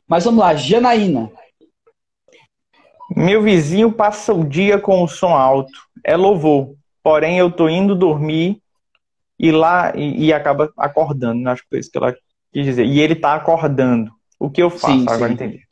Mas 0.06 0.24
vamos 0.24 0.40
lá, 0.40 0.54
Janaína. 0.54 1.30
Meu 3.14 3.42
vizinho 3.42 3.92
passa 3.92 4.32
o 4.32 4.44
dia 4.44 4.78
com 4.78 5.02
o 5.02 5.08
som 5.08 5.34
alto, 5.34 5.72
é 6.04 6.16
louvor, 6.16 6.74
porém 7.02 7.38
eu 7.38 7.50
tô 7.50 7.68
indo 7.68 7.94
dormir 7.94 8.60
e 9.38 9.52
lá 9.52 9.92
e, 9.96 10.26
e 10.26 10.32
acaba 10.32 10.72
acordando, 10.76 11.48
acho 11.48 11.62
que 11.62 11.68
foi 11.68 11.78
isso 11.78 11.90
que 11.90 11.98
ela 11.98 12.14
quis 12.52 12.64
dizer. 12.64 12.84
E 12.84 13.00
ele 13.00 13.14
tá 13.14 13.34
acordando. 13.34 14.10
O 14.38 14.50
que 14.50 14.62
eu 14.62 14.70
faço? 14.70 15.00
Sim, 15.00 15.08
Agora 15.08 15.28
sim. 15.28 15.34
entendi. 15.34 15.65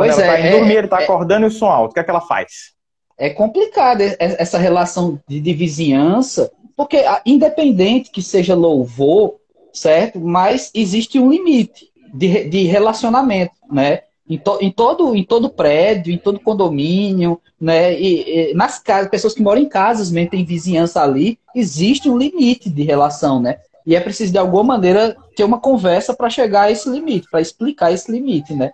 Quando 0.00 0.14
pois 0.14 0.18
ela 0.18 0.38
é, 0.38 0.50
tá 0.50 0.56
dormir, 0.56 0.74
é, 0.74 0.78
ele 0.78 0.88
tá 0.88 1.00
é, 1.00 1.04
acordando 1.04 1.44
e 1.44 1.48
o 1.48 1.50
som 1.50 1.66
alto. 1.66 1.90
O 1.90 1.94
que 1.94 2.00
é 2.00 2.04
que 2.04 2.10
ela 2.10 2.22
faz? 2.22 2.72
É 3.18 3.28
complicado 3.28 4.00
essa 4.18 4.56
relação 4.56 5.20
de, 5.28 5.40
de 5.40 5.52
vizinhança, 5.52 6.50
porque 6.74 7.04
independente 7.26 8.10
que 8.10 8.22
seja 8.22 8.54
louvor, 8.54 9.34
certo? 9.74 10.18
Mas 10.18 10.70
existe 10.74 11.18
um 11.18 11.30
limite 11.30 11.90
de, 12.14 12.44
de 12.44 12.62
relacionamento, 12.62 13.52
né? 13.70 14.00
Em, 14.26 14.38
to, 14.38 14.58
em, 14.62 14.70
todo, 14.70 15.14
em 15.14 15.24
todo 15.24 15.50
prédio, 15.50 16.12
em 16.12 16.16
todo 16.16 16.40
condomínio, 16.40 17.38
né? 17.60 17.92
E, 18.00 18.52
e, 18.52 18.54
nas 18.54 18.78
casas, 18.78 19.10
pessoas 19.10 19.34
que 19.34 19.42
moram 19.42 19.60
em 19.60 19.68
casas, 19.68 20.10
mesmo 20.10 20.30
tem 20.30 20.44
vizinhança 20.44 21.02
ali, 21.02 21.38
existe 21.54 22.08
um 22.08 22.16
limite 22.16 22.70
de 22.70 22.82
relação, 22.84 23.38
né? 23.38 23.58
E 23.84 23.94
é 23.94 24.00
preciso, 24.00 24.32
de 24.32 24.38
alguma 24.38 24.64
maneira, 24.64 25.14
ter 25.36 25.44
uma 25.44 25.60
conversa 25.60 26.14
para 26.14 26.30
chegar 26.30 26.62
a 26.62 26.70
esse 26.70 26.88
limite, 26.88 27.28
para 27.30 27.40
explicar 27.40 27.92
esse 27.92 28.10
limite, 28.10 28.54
né? 28.54 28.72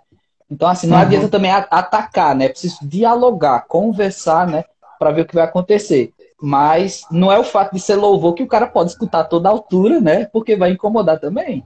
Então, 0.49 0.69
assim, 0.69 0.87
não 0.87 0.95
uhum. 0.95 1.01
adianta 1.01 1.27
também 1.27 1.51
atacar, 1.51 2.33
né? 2.33 2.45
É 2.45 2.49
preciso 2.49 2.77
dialogar, 2.81 3.65
conversar, 3.67 4.47
né? 4.47 4.63
Para 4.97 5.11
ver 5.11 5.21
o 5.21 5.25
que 5.25 5.35
vai 5.35 5.43
acontecer. 5.43 6.13
Mas 6.41 7.03
não 7.11 7.31
é 7.31 7.37
o 7.37 7.43
fato 7.43 7.73
de 7.73 7.79
ser 7.79 7.95
louvor 7.95 8.33
que 8.33 8.43
o 8.43 8.47
cara 8.47 8.67
pode 8.67 8.91
escutar 8.91 9.21
a 9.21 9.25
toda 9.25 9.49
altura, 9.49 9.99
né? 9.99 10.25
Porque 10.25 10.55
vai 10.55 10.71
incomodar 10.71 11.19
também. 11.19 11.65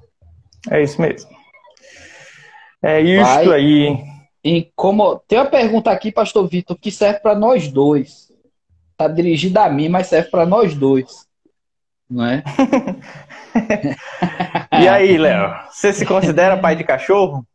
É 0.70 0.82
isso 0.82 1.00
mesmo. 1.00 1.30
É 2.82 3.00
isso 3.00 3.24
vai 3.24 3.54
aí. 3.54 4.04
Incomo... 4.44 5.22
Tem 5.28 5.38
uma 5.38 5.46
pergunta 5.46 5.92
aqui, 5.92 6.12
pastor 6.12 6.48
Vitor, 6.48 6.78
que 6.78 6.92
serve 6.92 7.20
para 7.20 7.36
nós 7.36 7.68
dois. 7.68 8.32
Tá 8.98 9.08
dirigida 9.08 9.64
a 9.64 9.70
mim, 9.70 9.90
mas 9.90 10.08
serve 10.08 10.30
para 10.30 10.46
nós 10.46 10.74
dois. 10.74 11.28
Não 12.10 12.26
é? 12.26 12.44
e 14.82 14.88
aí, 14.88 15.18
Léo? 15.18 15.54
Você 15.72 15.94
se 15.94 16.06
considera 16.06 16.58
pai 16.58 16.76
de 16.76 16.84
cachorro? 16.84 17.46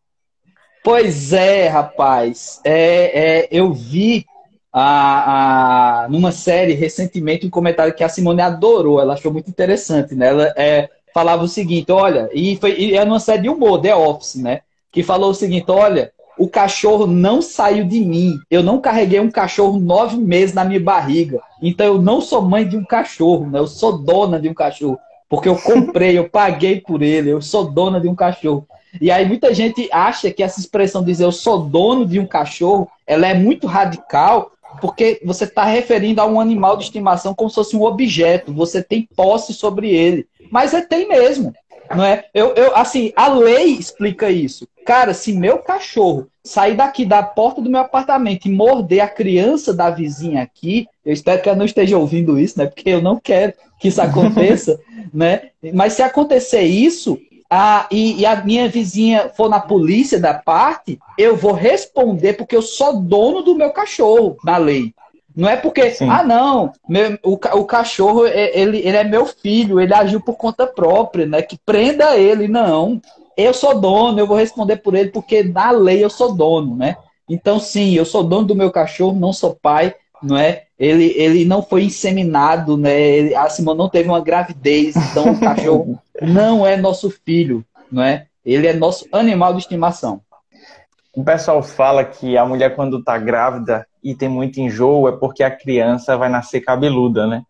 Pois 0.87 1.33
é, 1.33 1.67
rapaz. 1.67 2.61
É, 2.63 3.41
é, 3.41 3.49
eu 3.51 3.73
vi 3.73 4.25
a, 4.73 6.05
a, 6.05 6.09
numa 6.09 6.31
série 6.31 6.75
recentemente 6.75 7.45
um 7.45 7.51
comentário 7.51 7.93
que 7.93 8.05
a 8.05 8.09
Simone 8.09 8.41
adorou, 8.41 9.01
ela 9.01 9.15
achou 9.15 9.33
muito 9.33 9.51
interessante, 9.51 10.15
né? 10.15 10.29
Ela 10.29 10.55
é, 10.57 10.89
falava 11.13 11.43
o 11.43 11.49
seguinte, 11.49 11.91
olha, 11.91 12.31
e 12.33 12.57
foi 12.59 12.79
e 12.79 12.95
é 12.95 13.05
numa 13.05 13.19
série 13.19 13.43
de 13.43 13.49
humor, 13.49 13.81
The 13.81 13.97
Office, 13.97 14.37
né? 14.37 14.61
Que 14.93 15.03
falou 15.03 15.31
o 15.31 15.35
seguinte, 15.35 15.69
olha, 15.73 16.13
o 16.39 16.49
cachorro 16.49 17.05
não 17.05 17.43
saiu 17.43 17.85
de 17.85 17.99
mim. 18.03 18.39
Eu 18.49 18.63
não 18.63 18.81
carreguei 18.81 19.19
um 19.19 19.29
cachorro 19.29 19.81
nove 19.81 20.17
meses 20.17 20.55
na 20.55 20.65
minha 20.65 20.79
barriga. 20.79 21.41
Então 21.61 21.85
eu 21.85 22.01
não 22.01 22.21
sou 22.21 22.41
mãe 22.43 22.65
de 22.65 22.77
um 22.77 22.85
cachorro, 22.85 23.51
né? 23.51 23.59
Eu 23.59 23.67
sou 23.67 23.99
dona 23.99 24.39
de 24.39 24.49
um 24.49 24.55
cachorro. 24.55 24.97
Porque 25.29 25.49
eu 25.49 25.57
comprei, 25.57 26.17
eu 26.17 26.29
paguei 26.31 26.81
por 26.81 27.03
ele, 27.03 27.31
eu 27.31 27.43
sou 27.43 27.69
dona 27.73 28.01
de 28.01 28.07
um 28.07 28.15
cachorro. 28.15 28.65
E 29.01 29.11
aí 29.11 29.27
muita 29.27 29.53
gente 29.55 29.89
acha 29.93 30.31
que 30.31 30.43
essa 30.43 30.61
expressão 30.61 31.05
dizer 31.05 31.25
eu 31.25 31.33
sou 31.33 31.59
dono 31.59 32.07
de 32.07 32.19
um 32.19 32.27
cachorro, 32.27 32.89
ela 33.07 33.27
é 33.27 33.35
muito 33.35 33.67
radical, 33.67 34.53
porque 34.81 35.21
você 35.25 35.45
está 35.45 35.65
referindo 35.65 36.21
a 36.21 36.27
um 36.27 36.41
animal 36.41 36.77
de 36.77 36.85
estimação 36.85 37.35
como 37.35 37.49
se 37.49 37.57
fosse 37.57 37.77
um 37.77 37.83
objeto, 37.83 38.53
você 38.53 38.83
tem 38.83 39.09
posse 39.17 39.55
sobre 39.55 39.91
ele. 39.91 40.27
Mas 40.51 40.75
é 40.75 40.83
tem 40.83 41.09
mesmo, 41.09 41.53
não 41.95 42.05
é? 42.05 42.25
Eu, 42.35 42.55
eu, 42.55 42.77
assim, 42.77 43.13
a 43.17 43.29
lei 43.29 43.67
explica 43.67 44.31
isso. 44.31 44.67
Cara, 44.85 45.13
se 45.15 45.33
meu 45.33 45.59
cachorro 45.59 46.29
sair 46.45 46.77
daqui 46.77 47.05
da 47.05 47.23
porta 47.23 47.61
do 47.61 47.69
meu 47.69 47.81
apartamento 47.81 48.47
e 48.47 48.53
morder 48.53 49.01
a 49.01 49.09
criança 49.09 49.75
da 49.75 49.91
vizinha 49.91 50.43
aqui, 50.43 50.87
eu 51.05 51.13
espero 51.13 51.43
que 51.43 51.49
ela 51.49 51.59
não 51.59 51.65
esteja 51.65 51.99
ouvindo 51.99 52.39
isso, 52.39 52.59
né? 52.59 52.67
Porque 52.67 52.91
eu 52.91 53.03
não 53.03 53.19
quero 53.19 53.53
que 53.81 53.89
isso 53.89 54.01
aconteça, 54.01 54.79
né? 55.13 55.51
Mas 55.75 55.95
se 55.95 56.03
acontecer 56.03 56.63
isso, 56.63 57.19
a, 57.51 57.87
e, 57.91 58.21
e, 58.21 58.27
a 58.27 58.37
minha 58.45 58.69
vizinha 58.69 59.31
for 59.37 59.49
na 59.49 59.61
polícia 59.61 60.21
da 60.21 60.35
parte, 60.35 60.99
eu 61.17 61.37
vou 61.37 61.53
responder 61.53 62.33
porque 62.35 62.57
eu 62.57 62.63
sou 62.63 63.01
dono 63.01 63.43
do 63.43 63.55
meu 63.55 63.71
cachorro, 63.71 64.37
na 64.45 64.57
lei. 64.57 64.93
Não 65.35 65.49
é 65.49 65.57
porque, 65.57 65.91
Sim. 65.91 66.09
ah, 66.09 66.25
não, 66.25 66.73
meu, 66.89 67.19
o, 67.23 67.35
o 67.35 67.65
cachorro, 67.65 68.27
é, 68.27 68.59
ele, 68.59 68.79
ele 68.79 68.97
é 68.97 69.05
meu 69.05 69.27
filho, 69.27 69.79
ele 69.79 69.93
agiu 69.93 70.21
por 70.21 70.35
conta 70.37 70.67
própria, 70.67 71.27
né? 71.27 71.43
Que 71.43 71.59
prenda 71.59 72.17
ele. 72.17 72.49
Não. 72.49 73.01
Eu 73.37 73.53
sou 73.53 73.79
dono, 73.79 74.19
eu 74.19 74.27
vou 74.27 74.37
responder 74.37 74.77
por 74.77 74.95
ele 74.95 75.11
porque 75.11 75.43
na 75.43 75.71
lei 75.71 76.03
eu 76.03 76.09
sou 76.09 76.33
dono, 76.33 76.75
né? 76.75 76.97
Então, 77.29 77.61
sim, 77.61 77.93
eu 77.95 78.07
sou 78.07 78.25
dono 78.25 78.47
do 78.47 78.55
meu 78.55 78.71
cachorro, 78.71 79.19
não 79.19 79.33
sou 79.33 79.55
pai, 79.55 79.95
não 80.27 80.37
é? 80.37 80.65
Ele, 80.79 81.13
ele 81.17 81.45
não 81.45 81.63
foi 81.63 81.85
inseminado, 81.85 82.77
né? 82.77 83.01
Ele, 83.01 83.35
a 83.35 83.49
Simone 83.49 83.79
não 83.79 83.89
teve 83.89 84.09
uma 84.09 84.21
gravidez, 84.21 84.95
então 84.97 85.33
o 85.33 85.41
cachorro 85.41 85.99
não 86.21 86.67
é 86.67 86.77
nosso 86.77 87.11
filho, 87.11 87.65
não 87.91 88.03
é? 88.03 88.27
Ele 88.45 88.67
é 88.67 88.73
nosso 88.73 89.07
animal 89.13 89.55
de 89.55 89.61
estimação. 89.61 90.21
O 91.15 91.25
pessoal 91.25 91.63
fala 91.63 92.05
que 92.05 92.37
a 92.37 92.45
mulher 92.45 92.75
quando 92.75 93.03
tá 93.03 93.17
grávida 93.17 93.87
e 94.05 94.15
tem 94.15 94.29
muito 94.29 94.61
enjoo 94.61 95.09
é 95.09 95.13
porque 95.13 95.43
a 95.43 95.51
criança 95.51 96.17
vai 96.17 96.29
nascer 96.29 96.61
cabeluda, 96.61 97.27
né? 97.27 97.43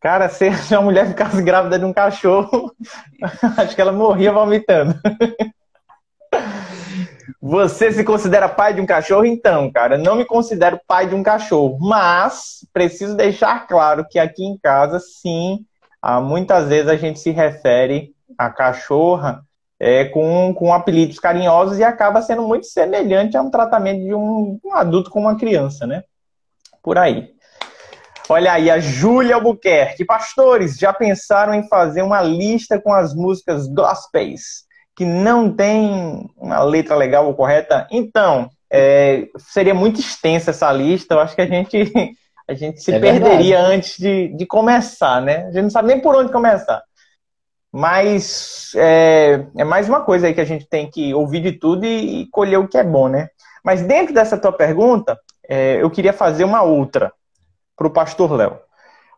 Cara, 0.00 0.28
se 0.28 0.46
a 0.74 0.80
mulher 0.80 1.08
ficasse 1.08 1.42
grávida 1.42 1.78
de 1.78 1.84
um 1.84 1.92
cachorro, 1.92 2.70
acho 3.56 3.74
que 3.74 3.80
ela 3.80 3.92
morria 3.92 4.32
vomitando. 4.32 4.94
Você 7.40 7.92
se 7.92 8.04
considera 8.04 8.48
pai 8.48 8.74
de 8.74 8.80
um 8.80 8.86
cachorro? 8.86 9.24
Então, 9.24 9.70
cara, 9.70 9.98
não 9.98 10.16
me 10.16 10.24
considero 10.24 10.80
pai 10.86 11.06
de 11.06 11.14
um 11.14 11.22
cachorro, 11.22 11.78
mas 11.80 12.66
preciso 12.72 13.16
deixar 13.16 13.66
claro 13.66 14.06
que 14.08 14.18
aqui 14.18 14.44
em 14.44 14.58
casa, 14.58 15.00
sim, 15.00 15.64
muitas 16.22 16.68
vezes 16.68 16.88
a 16.88 16.96
gente 16.96 17.18
se 17.18 17.30
refere 17.30 18.14
à 18.38 18.50
cachorra 18.50 19.42
é, 19.78 20.06
com, 20.06 20.54
com 20.54 20.72
apelidos 20.72 21.18
carinhosos 21.18 21.78
e 21.78 21.84
acaba 21.84 22.22
sendo 22.22 22.42
muito 22.42 22.66
semelhante 22.66 23.36
a 23.36 23.42
um 23.42 23.50
tratamento 23.50 24.02
de 24.02 24.14
um, 24.14 24.58
um 24.64 24.74
adulto 24.74 25.10
com 25.10 25.20
uma 25.20 25.36
criança, 25.36 25.86
né? 25.86 26.02
Por 26.82 26.98
aí. 26.98 27.34
Olha 28.28 28.52
aí, 28.52 28.70
a 28.70 28.80
Júlia 28.80 29.36
Albuquerque. 29.36 30.04
Pastores, 30.04 30.76
já 30.76 30.92
pensaram 30.92 31.54
em 31.54 31.68
fazer 31.68 32.02
uma 32.02 32.22
lista 32.22 32.80
com 32.80 32.92
as 32.92 33.14
músicas 33.14 33.68
gospels 33.68 34.65
que 34.96 35.04
não 35.04 35.52
tem 35.52 36.28
uma 36.36 36.62
letra 36.62 36.96
legal 36.96 37.26
ou 37.26 37.34
correta? 37.34 37.86
Então, 37.90 38.48
é, 38.72 39.28
seria 39.36 39.74
muito 39.74 40.00
extensa 40.00 40.50
essa 40.50 40.72
lista. 40.72 41.14
Eu 41.14 41.20
acho 41.20 41.34
que 41.34 41.42
a 41.42 41.46
gente 41.46 41.76
a 42.48 42.54
gente 42.54 42.80
se 42.80 42.92
é 42.92 42.98
perderia 42.98 43.60
antes 43.60 43.98
de, 43.98 44.28
de 44.28 44.46
começar, 44.46 45.20
né? 45.20 45.44
A 45.44 45.50
gente 45.50 45.64
não 45.64 45.70
sabe 45.70 45.88
nem 45.88 46.00
por 46.00 46.16
onde 46.16 46.32
começar. 46.32 46.82
Mas 47.70 48.72
é, 48.74 49.44
é, 49.58 49.64
mais 49.64 49.86
uma 49.86 50.00
coisa 50.00 50.26
aí 50.26 50.34
que 50.34 50.40
a 50.40 50.46
gente 50.46 50.66
tem 50.66 50.90
que 50.90 51.12
ouvir 51.12 51.40
de 51.40 51.52
tudo 51.52 51.84
e, 51.84 52.22
e 52.22 52.30
colher 52.30 52.58
o 52.58 52.66
que 52.66 52.78
é 52.78 52.84
bom, 52.84 53.06
né? 53.06 53.28
Mas 53.62 53.82
dentro 53.82 54.14
dessa 54.14 54.38
tua 54.38 54.52
pergunta, 54.52 55.18
é, 55.46 55.82
eu 55.82 55.90
queria 55.90 56.12
fazer 56.12 56.44
uma 56.44 56.62
outra 56.62 57.12
para 57.76 57.86
o 57.86 57.92
pastor 57.92 58.32
Léo. 58.32 58.58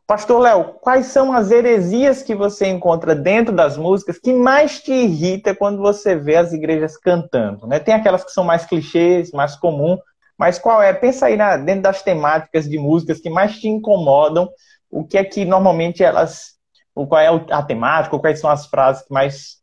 Pastor 0.08 0.40
Léo, 0.40 0.64
quais 0.80 1.08
são 1.08 1.34
as 1.34 1.50
heresias 1.50 2.22
que 2.22 2.34
você 2.34 2.66
encontra 2.66 3.14
dentro 3.14 3.54
das 3.54 3.76
músicas 3.76 4.18
que 4.18 4.32
mais 4.32 4.80
te 4.80 4.90
irrita 4.90 5.54
quando 5.54 5.82
você 5.82 6.16
vê 6.16 6.36
as 6.36 6.50
igrejas 6.50 6.96
cantando? 6.96 7.66
Né? 7.66 7.78
Tem 7.78 7.92
aquelas 7.92 8.24
que 8.24 8.30
são 8.30 8.42
mais 8.42 8.64
clichês, 8.64 9.32
mais 9.32 9.54
comum, 9.54 9.98
mas 10.38 10.58
qual 10.58 10.80
é? 10.80 10.94
Pensa 10.94 11.26
aí 11.26 11.36
na, 11.36 11.58
dentro 11.58 11.82
das 11.82 12.02
temáticas 12.02 12.66
de 12.66 12.78
músicas 12.78 13.20
que 13.20 13.28
mais 13.28 13.58
te 13.58 13.68
incomodam, 13.68 14.48
o 14.90 15.04
que 15.04 15.18
é 15.18 15.22
que 15.22 15.44
normalmente 15.44 16.02
elas. 16.02 16.56
Qual 16.94 17.20
é 17.20 17.28
a 17.50 17.62
temática, 17.62 18.18
quais 18.18 18.40
são 18.40 18.48
as 18.48 18.64
frases 18.64 19.02
que 19.06 19.12
mais 19.12 19.58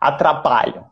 atrapalham? 0.00 0.86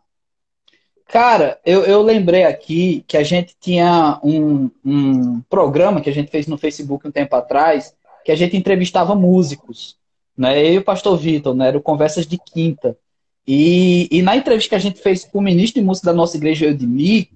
Cara, 1.08 1.58
eu, 1.64 1.84
eu 1.84 2.02
lembrei 2.02 2.44
aqui 2.44 3.02
que 3.08 3.16
a 3.16 3.22
gente 3.22 3.56
tinha 3.58 4.20
um, 4.22 4.70
um 4.84 5.40
programa 5.48 6.02
que 6.02 6.10
a 6.10 6.12
gente 6.12 6.30
fez 6.30 6.46
no 6.46 6.58
Facebook 6.58 7.08
um 7.08 7.10
tempo 7.10 7.34
atrás 7.34 7.94
que 8.24 8.32
a 8.32 8.36
gente 8.36 8.56
entrevistava 8.56 9.14
músicos, 9.14 9.96
né? 10.36 10.60
Eu 10.60 10.74
e 10.74 10.78
o 10.78 10.84
pastor 10.84 11.16
Vitor, 11.16 11.54
né? 11.54 11.68
Era 11.68 11.80
Conversas 11.80 12.26
de 12.26 12.38
Quinta. 12.38 12.96
E, 13.46 14.08
e 14.10 14.22
na 14.22 14.36
entrevista 14.36 14.70
que 14.70 14.74
a 14.74 14.78
gente 14.78 15.00
fez 15.00 15.24
com 15.24 15.38
o 15.38 15.42
ministro 15.42 15.80
de 15.80 15.86
música 15.86 16.06
da 16.06 16.12
nossa 16.12 16.36
igreja, 16.36 16.66
Eudemir, 16.66 17.28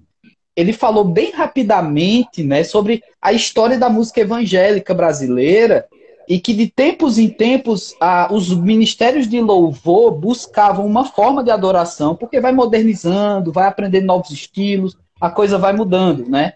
ele 0.55 0.71
falou 0.71 1.03
bem 1.03 1.31
rapidamente 1.31 2.43
né, 2.43 2.63
sobre 2.63 3.03
a 3.21 3.33
história 3.33 3.77
da 3.77 3.89
música 3.89 4.21
evangélica 4.21 4.93
brasileira 4.93 5.85
e 6.27 6.39
que 6.39 6.53
de 6.53 6.67
tempos 6.67 7.17
em 7.17 7.29
tempos 7.29 7.93
ah, 7.99 8.29
os 8.31 8.55
ministérios 8.55 9.27
de 9.27 9.39
louvor 9.41 10.11
buscavam 10.11 10.85
uma 10.85 11.05
forma 11.05 11.43
de 11.43 11.51
adoração, 11.51 12.15
porque 12.15 12.39
vai 12.39 12.51
modernizando, 12.51 13.51
vai 13.51 13.67
aprendendo 13.67 14.07
novos 14.07 14.31
estilos, 14.31 14.97
a 15.19 15.29
coisa 15.29 15.57
vai 15.57 15.73
mudando, 15.73 16.27
né? 16.27 16.53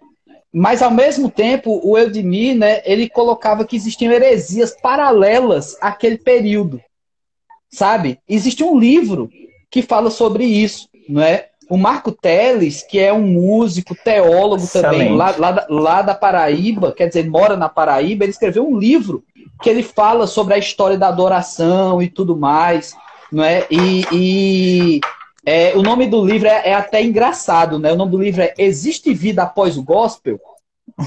Mas, 0.52 0.82
ao 0.82 0.90
mesmo 0.90 1.30
tempo, 1.30 1.80
o 1.84 1.98
Eudemir, 1.98 2.58
né, 2.58 2.82
ele 2.84 3.08
colocava 3.08 3.66
que 3.66 3.76
existiam 3.76 4.12
heresias 4.12 4.76
paralelas 4.82 5.78
àquele 5.80 6.18
período. 6.18 6.82
Sabe? 7.72 8.20
Existe 8.28 8.64
um 8.64 8.78
livro 8.78 9.30
que 9.70 9.84
fala 9.84 10.10
sobre 10.10 10.46
isso, 10.46 10.90
não 11.08 11.22
é? 11.22 11.50
O 11.70 11.78
Marco 11.78 12.12
Teles, 12.12 12.82
que 12.82 12.98
é 12.98 13.14
um 13.14 13.22
músico, 13.22 13.94
teólogo 13.94 14.64
Excelente. 14.64 14.92
também, 14.92 15.16
lá, 15.16 15.36
lá, 15.38 15.68
lá 15.70 16.02
da 16.02 16.16
Paraíba, 16.16 16.92
quer 16.92 17.08
dizer, 17.08 17.30
mora 17.30 17.56
na 17.56 17.70
Paraíba, 17.70 18.26
ele 18.26 18.32
escreveu 18.32 18.68
um 18.68 18.76
livro 18.76 19.24
que 19.62 19.70
ele 19.70 19.84
fala 19.84 20.26
sobre 20.26 20.56
a 20.56 20.58
história 20.58 20.98
da 20.98 21.10
adoração 21.10 22.02
e 22.02 22.10
tudo 22.10 22.36
mais, 22.36 22.96
não 23.32 23.44
é? 23.44 23.68
E, 23.70 24.04
e 24.12 25.02
é, 25.50 25.76
o 25.76 25.82
nome 25.82 26.06
do 26.06 26.24
livro 26.24 26.48
é, 26.48 26.70
é, 26.70 26.74
até 26.76 27.02
engraçado, 27.02 27.80
né? 27.80 27.92
O 27.92 27.96
nome 27.96 28.12
do 28.12 28.22
livro 28.22 28.44
é 28.44 28.54
Existe 28.56 29.12
Vida 29.16 29.42
Após 29.42 29.78
o 29.78 29.84
Gospel? 29.84 30.40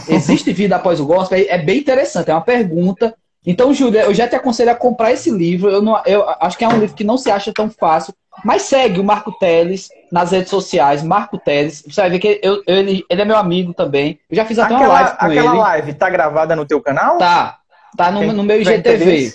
Existe 0.09 0.53
Vida 0.53 0.75
Após 0.75 0.99
o 0.99 1.07
Gospel? 1.07 1.39
É, 1.39 1.47
é 1.47 1.59
bem 1.59 1.79
interessante, 1.79 2.29
é 2.29 2.35
uma 2.35 2.41
pergunta. 2.41 3.15
Então, 3.47 3.73
Júlia, 3.73 4.01
eu 4.03 4.13
já 4.13 4.27
te 4.27 4.35
aconselho 4.35 4.73
a 4.73 4.75
comprar 4.75 5.13
esse 5.13 5.31
livro. 5.31 5.71
Eu, 5.71 5.81
não, 5.81 6.03
eu 6.05 6.29
acho 6.41 6.59
que 6.59 6.65
é 6.65 6.69
um 6.69 6.77
livro 6.77 6.97
que 6.97 7.05
não 7.05 7.17
se 7.17 7.31
acha 7.31 7.53
tão 7.53 7.71
fácil, 7.71 8.13
mas 8.45 8.63
segue 8.63 8.99
o 8.99 9.05
Marco 9.05 9.31
Teles 9.39 9.89
nas 10.11 10.33
redes 10.33 10.51
sociais, 10.51 11.05
Marco 11.05 11.39
Teles. 11.39 11.85
Você 11.87 12.01
vai 12.01 12.11
ver 12.11 12.19
que 12.19 12.41
eu, 12.43 12.65
eu, 12.67 12.77
ele, 12.79 13.07
ele, 13.09 13.23
é 13.23 13.25
meu 13.25 13.37
amigo 13.37 13.73
também. 13.73 14.19
Eu 14.29 14.35
já 14.35 14.45
fiz 14.45 14.59
até 14.59 14.75
aquela, 14.75 14.89
uma 14.89 14.95
live 14.95 15.11
com 15.11 15.15
aquela 15.15 15.33
ele. 15.33 15.41
Aquela 15.41 15.63
live 15.63 15.95
tá 15.95 16.11
gravada 16.11 16.57
no 16.57 16.67
teu 16.67 16.81
canal? 16.81 17.17
Tá. 17.19 17.59
Tá 17.97 18.11
no, 18.11 18.33
no 18.33 18.43
meu 18.43 18.61
IGTV. 18.61 19.35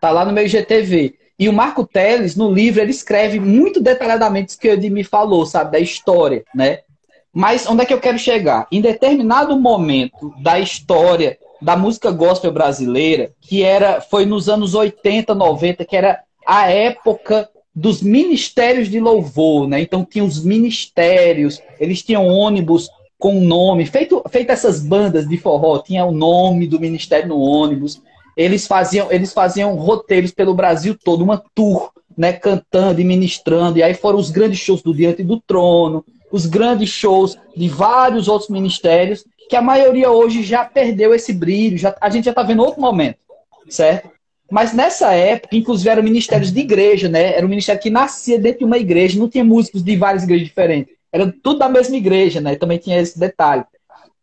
Tá 0.00 0.10
lá 0.10 0.24
no 0.24 0.32
meu 0.32 0.44
IGTV. 0.44 1.14
E 1.38 1.48
o 1.48 1.52
Marco 1.52 1.84
Teles, 1.84 2.36
no 2.36 2.52
livro, 2.52 2.80
ele 2.80 2.92
escreve 2.92 3.40
muito 3.40 3.80
detalhadamente 3.80 4.54
o 4.54 4.58
que 4.58 4.68
ele 4.68 4.88
me 4.88 5.02
falou, 5.02 5.44
sabe, 5.44 5.72
da 5.72 5.80
história, 5.80 6.44
né? 6.54 6.80
Mas 7.32 7.66
onde 7.66 7.82
é 7.82 7.84
que 7.84 7.92
eu 7.92 8.00
quero 8.00 8.18
chegar? 8.18 8.68
Em 8.70 8.80
determinado 8.80 9.58
momento 9.58 10.32
da 10.40 10.60
história 10.60 11.36
da 11.60 11.76
música 11.76 12.12
gospel 12.12 12.52
brasileira, 12.52 13.32
que 13.40 13.62
era 13.62 14.00
foi 14.00 14.24
nos 14.24 14.48
anos 14.48 14.74
80, 14.74 15.34
90, 15.34 15.84
que 15.84 15.96
era 15.96 16.20
a 16.46 16.70
época 16.70 17.48
dos 17.74 18.00
ministérios 18.00 18.88
de 18.88 19.00
louvor, 19.00 19.66
né? 19.66 19.80
Então 19.80 20.04
tinha 20.04 20.22
os 20.22 20.44
ministérios, 20.44 21.60
eles 21.80 22.02
tinham 22.02 22.28
ônibus 22.28 22.88
com 23.18 23.40
nome, 23.40 23.86
feito, 23.86 24.22
feito 24.30 24.50
essas 24.50 24.80
bandas 24.80 25.26
de 25.26 25.36
forró, 25.38 25.78
tinha 25.78 26.04
o 26.04 26.12
nome 26.12 26.68
do 26.68 26.78
ministério 26.78 27.28
no 27.28 27.40
ônibus 27.40 28.00
eles 28.36 28.66
faziam, 28.66 29.10
eles 29.10 29.32
faziam 29.32 29.74
roteiros 29.74 30.30
pelo 30.30 30.54
Brasil 30.54 30.96
todo, 31.02 31.22
uma 31.22 31.42
tour, 31.54 31.90
né, 32.16 32.32
cantando 32.32 33.00
e 33.00 33.04
ministrando, 33.04 33.78
e 33.78 33.82
aí 33.82 33.94
foram 33.94 34.18
os 34.18 34.30
grandes 34.30 34.58
shows 34.58 34.82
do 34.82 34.94
Diante 34.94 35.22
do 35.22 35.40
Trono, 35.40 36.04
os 36.30 36.46
grandes 36.46 36.88
shows 36.88 37.36
de 37.56 37.68
vários 37.68 38.28
outros 38.28 38.50
ministérios, 38.50 39.24
que 39.48 39.56
a 39.56 39.62
maioria 39.62 40.10
hoje 40.10 40.42
já 40.42 40.64
perdeu 40.64 41.14
esse 41.14 41.32
brilho, 41.32 41.78
já, 41.78 41.94
a 42.00 42.10
gente 42.10 42.24
já 42.24 42.30
está 42.30 42.42
vendo 42.42 42.62
outro 42.62 42.80
momento, 42.80 43.18
certo? 43.68 44.14
Mas 44.50 44.72
nessa 44.72 45.12
época, 45.12 45.56
inclusive, 45.56 45.88
eram 45.88 46.02
ministérios 46.02 46.52
de 46.52 46.60
igreja, 46.60 47.08
né? 47.08 47.34
Era 47.34 47.46
um 47.46 47.48
ministério 47.48 47.80
que 47.80 47.90
nascia 47.90 48.38
dentro 48.38 48.60
de 48.60 48.64
uma 48.64 48.78
igreja, 48.78 49.18
não 49.18 49.28
tinha 49.28 49.44
músicos 49.44 49.82
de 49.82 49.96
várias 49.96 50.22
igrejas 50.22 50.46
diferentes. 50.46 50.94
Era 51.10 51.32
tudo 51.42 51.58
da 51.58 51.68
mesma 51.68 51.96
igreja, 51.96 52.40
né? 52.40 52.54
Também 52.54 52.78
tinha 52.78 53.00
esse 53.00 53.18
detalhe. 53.18 53.64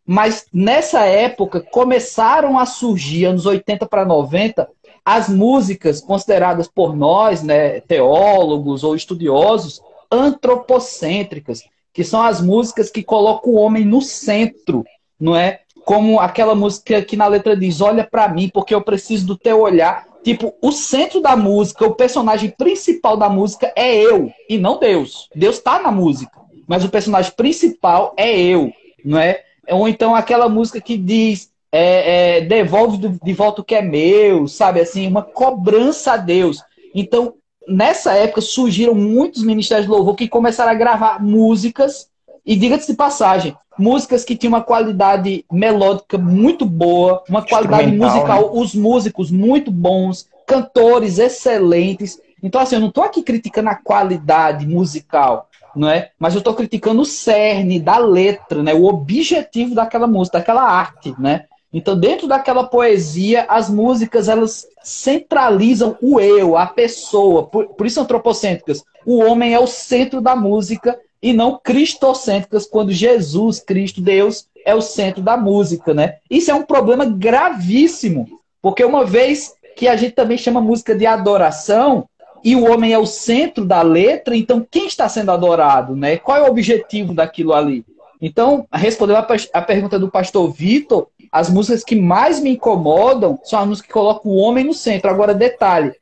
Mas 0.06 0.46
nessa 0.52 1.04
época 1.04 1.60
começaram 1.60 2.58
a 2.58 2.66
surgir, 2.66 3.26
anos 3.26 3.46
80 3.46 3.86
para 3.86 4.04
90, 4.04 4.68
as 5.04 5.28
músicas 5.28 6.00
consideradas 6.00 6.68
por 6.68 6.96
nós, 6.96 7.42
né, 7.42 7.80
teólogos 7.80 8.84
ou 8.84 8.94
estudiosos, 8.94 9.80
antropocêntricas, 10.10 11.64
que 11.92 12.04
são 12.04 12.22
as 12.22 12.40
músicas 12.40 12.90
que 12.90 13.02
colocam 13.02 13.52
o 13.52 13.56
homem 13.56 13.84
no 13.84 14.00
centro, 14.00 14.84
não 15.18 15.36
é? 15.36 15.60
Como 15.84 16.20
aquela 16.20 16.54
música 16.54 17.02
que 17.02 17.16
na 17.16 17.26
letra 17.26 17.56
diz: 17.56 17.80
Olha 17.80 18.04
para 18.04 18.28
mim, 18.28 18.48
porque 18.48 18.74
eu 18.74 18.82
preciso 18.82 19.26
do 19.26 19.36
teu 19.36 19.60
olhar. 19.60 20.06
Tipo, 20.22 20.54
o 20.62 20.70
centro 20.70 21.20
da 21.20 21.36
música, 21.36 21.84
o 21.84 21.96
personagem 21.96 22.50
principal 22.50 23.16
da 23.16 23.28
música 23.28 23.72
é 23.74 23.92
eu 23.92 24.30
e 24.48 24.56
não 24.56 24.78
Deus. 24.78 25.28
Deus 25.34 25.56
está 25.56 25.80
na 25.80 25.90
música, 25.90 26.40
mas 26.68 26.84
o 26.84 26.88
personagem 26.88 27.32
principal 27.32 28.14
é 28.16 28.40
eu, 28.40 28.72
não 29.04 29.18
é? 29.18 29.42
Ou 29.68 29.88
então 29.88 30.14
aquela 30.14 30.48
música 30.48 30.80
que 30.80 30.96
diz 30.96 31.50
é, 31.70 32.38
é, 32.38 32.40
devolve 32.42 32.98
de 33.22 33.32
volta 33.32 33.62
o 33.62 33.64
que 33.64 33.74
é 33.74 33.82
meu, 33.82 34.46
sabe? 34.46 34.80
Assim, 34.80 35.06
uma 35.06 35.22
cobrança 35.22 36.12
a 36.12 36.16
Deus. 36.16 36.62
Então, 36.94 37.34
nessa 37.66 38.12
época 38.12 38.40
surgiram 38.40 38.94
muitos 38.94 39.42
ministérios 39.42 39.86
de 39.86 39.92
louvor 39.92 40.14
que 40.14 40.28
começaram 40.28 40.70
a 40.70 40.74
gravar 40.74 41.22
músicas, 41.22 42.10
e 42.44 42.56
diga-se 42.56 42.90
de 42.90 42.96
passagem, 42.96 43.56
músicas 43.78 44.24
que 44.24 44.36
tinham 44.36 44.52
uma 44.52 44.62
qualidade 44.62 45.44
melódica 45.50 46.18
muito 46.18 46.66
boa, 46.66 47.22
uma 47.28 47.42
qualidade 47.42 47.92
musical, 47.92 48.42
né? 48.42 48.60
os 48.60 48.74
músicos 48.74 49.30
muito 49.30 49.70
bons, 49.70 50.28
cantores 50.46 51.18
excelentes. 51.18 52.20
Então, 52.42 52.60
assim, 52.60 52.74
eu 52.74 52.80
não 52.80 52.88
estou 52.88 53.04
aqui 53.04 53.22
criticando 53.22 53.70
a 53.70 53.76
qualidade 53.76 54.66
musical 54.66 55.48
não 55.74 55.88
é? 55.88 56.10
Mas 56.18 56.34
eu 56.34 56.38
estou 56.38 56.54
criticando 56.54 57.02
o 57.02 57.06
cerne 57.06 57.80
da 57.80 57.98
letra, 57.98 58.62
né? 58.62 58.74
O 58.74 58.84
objetivo 58.84 59.74
daquela 59.74 60.06
música, 60.06 60.38
daquela 60.38 60.62
arte, 60.62 61.14
né? 61.18 61.44
Então, 61.72 61.98
dentro 61.98 62.28
daquela 62.28 62.64
poesia, 62.64 63.46
as 63.48 63.70
músicas 63.70 64.28
elas 64.28 64.66
centralizam 64.82 65.96
o 66.02 66.20
eu, 66.20 66.56
a 66.56 66.66
pessoa. 66.66 67.44
Por, 67.44 67.68
por 67.68 67.86
isso 67.86 68.00
antropocêntricas. 68.00 68.84
O 69.06 69.18
homem 69.18 69.54
é 69.54 69.58
o 69.58 69.66
centro 69.66 70.20
da 70.20 70.36
música 70.36 70.98
e 71.22 71.32
não 71.32 71.58
cristocêntricas, 71.62 72.66
quando 72.66 72.92
Jesus, 72.92 73.60
Cristo, 73.60 74.02
Deus, 74.02 74.46
é 74.66 74.74
o 74.74 74.82
centro 74.82 75.22
da 75.22 75.36
música, 75.36 75.94
né? 75.94 76.16
Isso 76.28 76.50
é 76.50 76.54
um 76.54 76.64
problema 76.64 77.04
gravíssimo, 77.04 78.26
porque 78.60 78.84
uma 78.84 79.04
vez 79.04 79.54
que 79.76 79.88
a 79.88 79.96
gente 79.96 80.14
também 80.14 80.36
chama 80.36 80.60
música 80.60 80.94
de 80.94 81.06
adoração, 81.06 82.06
e 82.44 82.56
o 82.56 82.70
homem 82.70 82.92
é 82.92 82.98
o 82.98 83.06
centro 83.06 83.64
da 83.64 83.82
letra, 83.82 84.36
então 84.36 84.66
quem 84.68 84.86
está 84.86 85.08
sendo 85.08 85.30
adorado, 85.30 85.94
né? 85.94 86.16
Qual 86.16 86.36
é 86.36 86.42
o 86.42 86.50
objetivo 86.50 87.14
daquilo 87.14 87.52
ali? 87.52 87.84
Então, 88.20 88.66
respondendo 88.72 89.16
a, 89.16 89.26
a 89.52 89.62
pergunta 89.62 89.98
do 89.98 90.10
pastor 90.10 90.50
Vitor, 90.52 91.08
as 91.30 91.50
músicas 91.50 91.82
que 91.82 91.96
mais 91.96 92.38
me 92.40 92.50
incomodam 92.50 93.38
são 93.42 93.58
as 93.58 93.66
músicas 93.66 93.86
que 93.88 93.92
colocam 93.92 94.30
o 94.30 94.36
homem 94.36 94.64
no 94.64 94.74
centro. 94.74 95.10
Agora, 95.10 95.34
detalhe, 95.34 95.92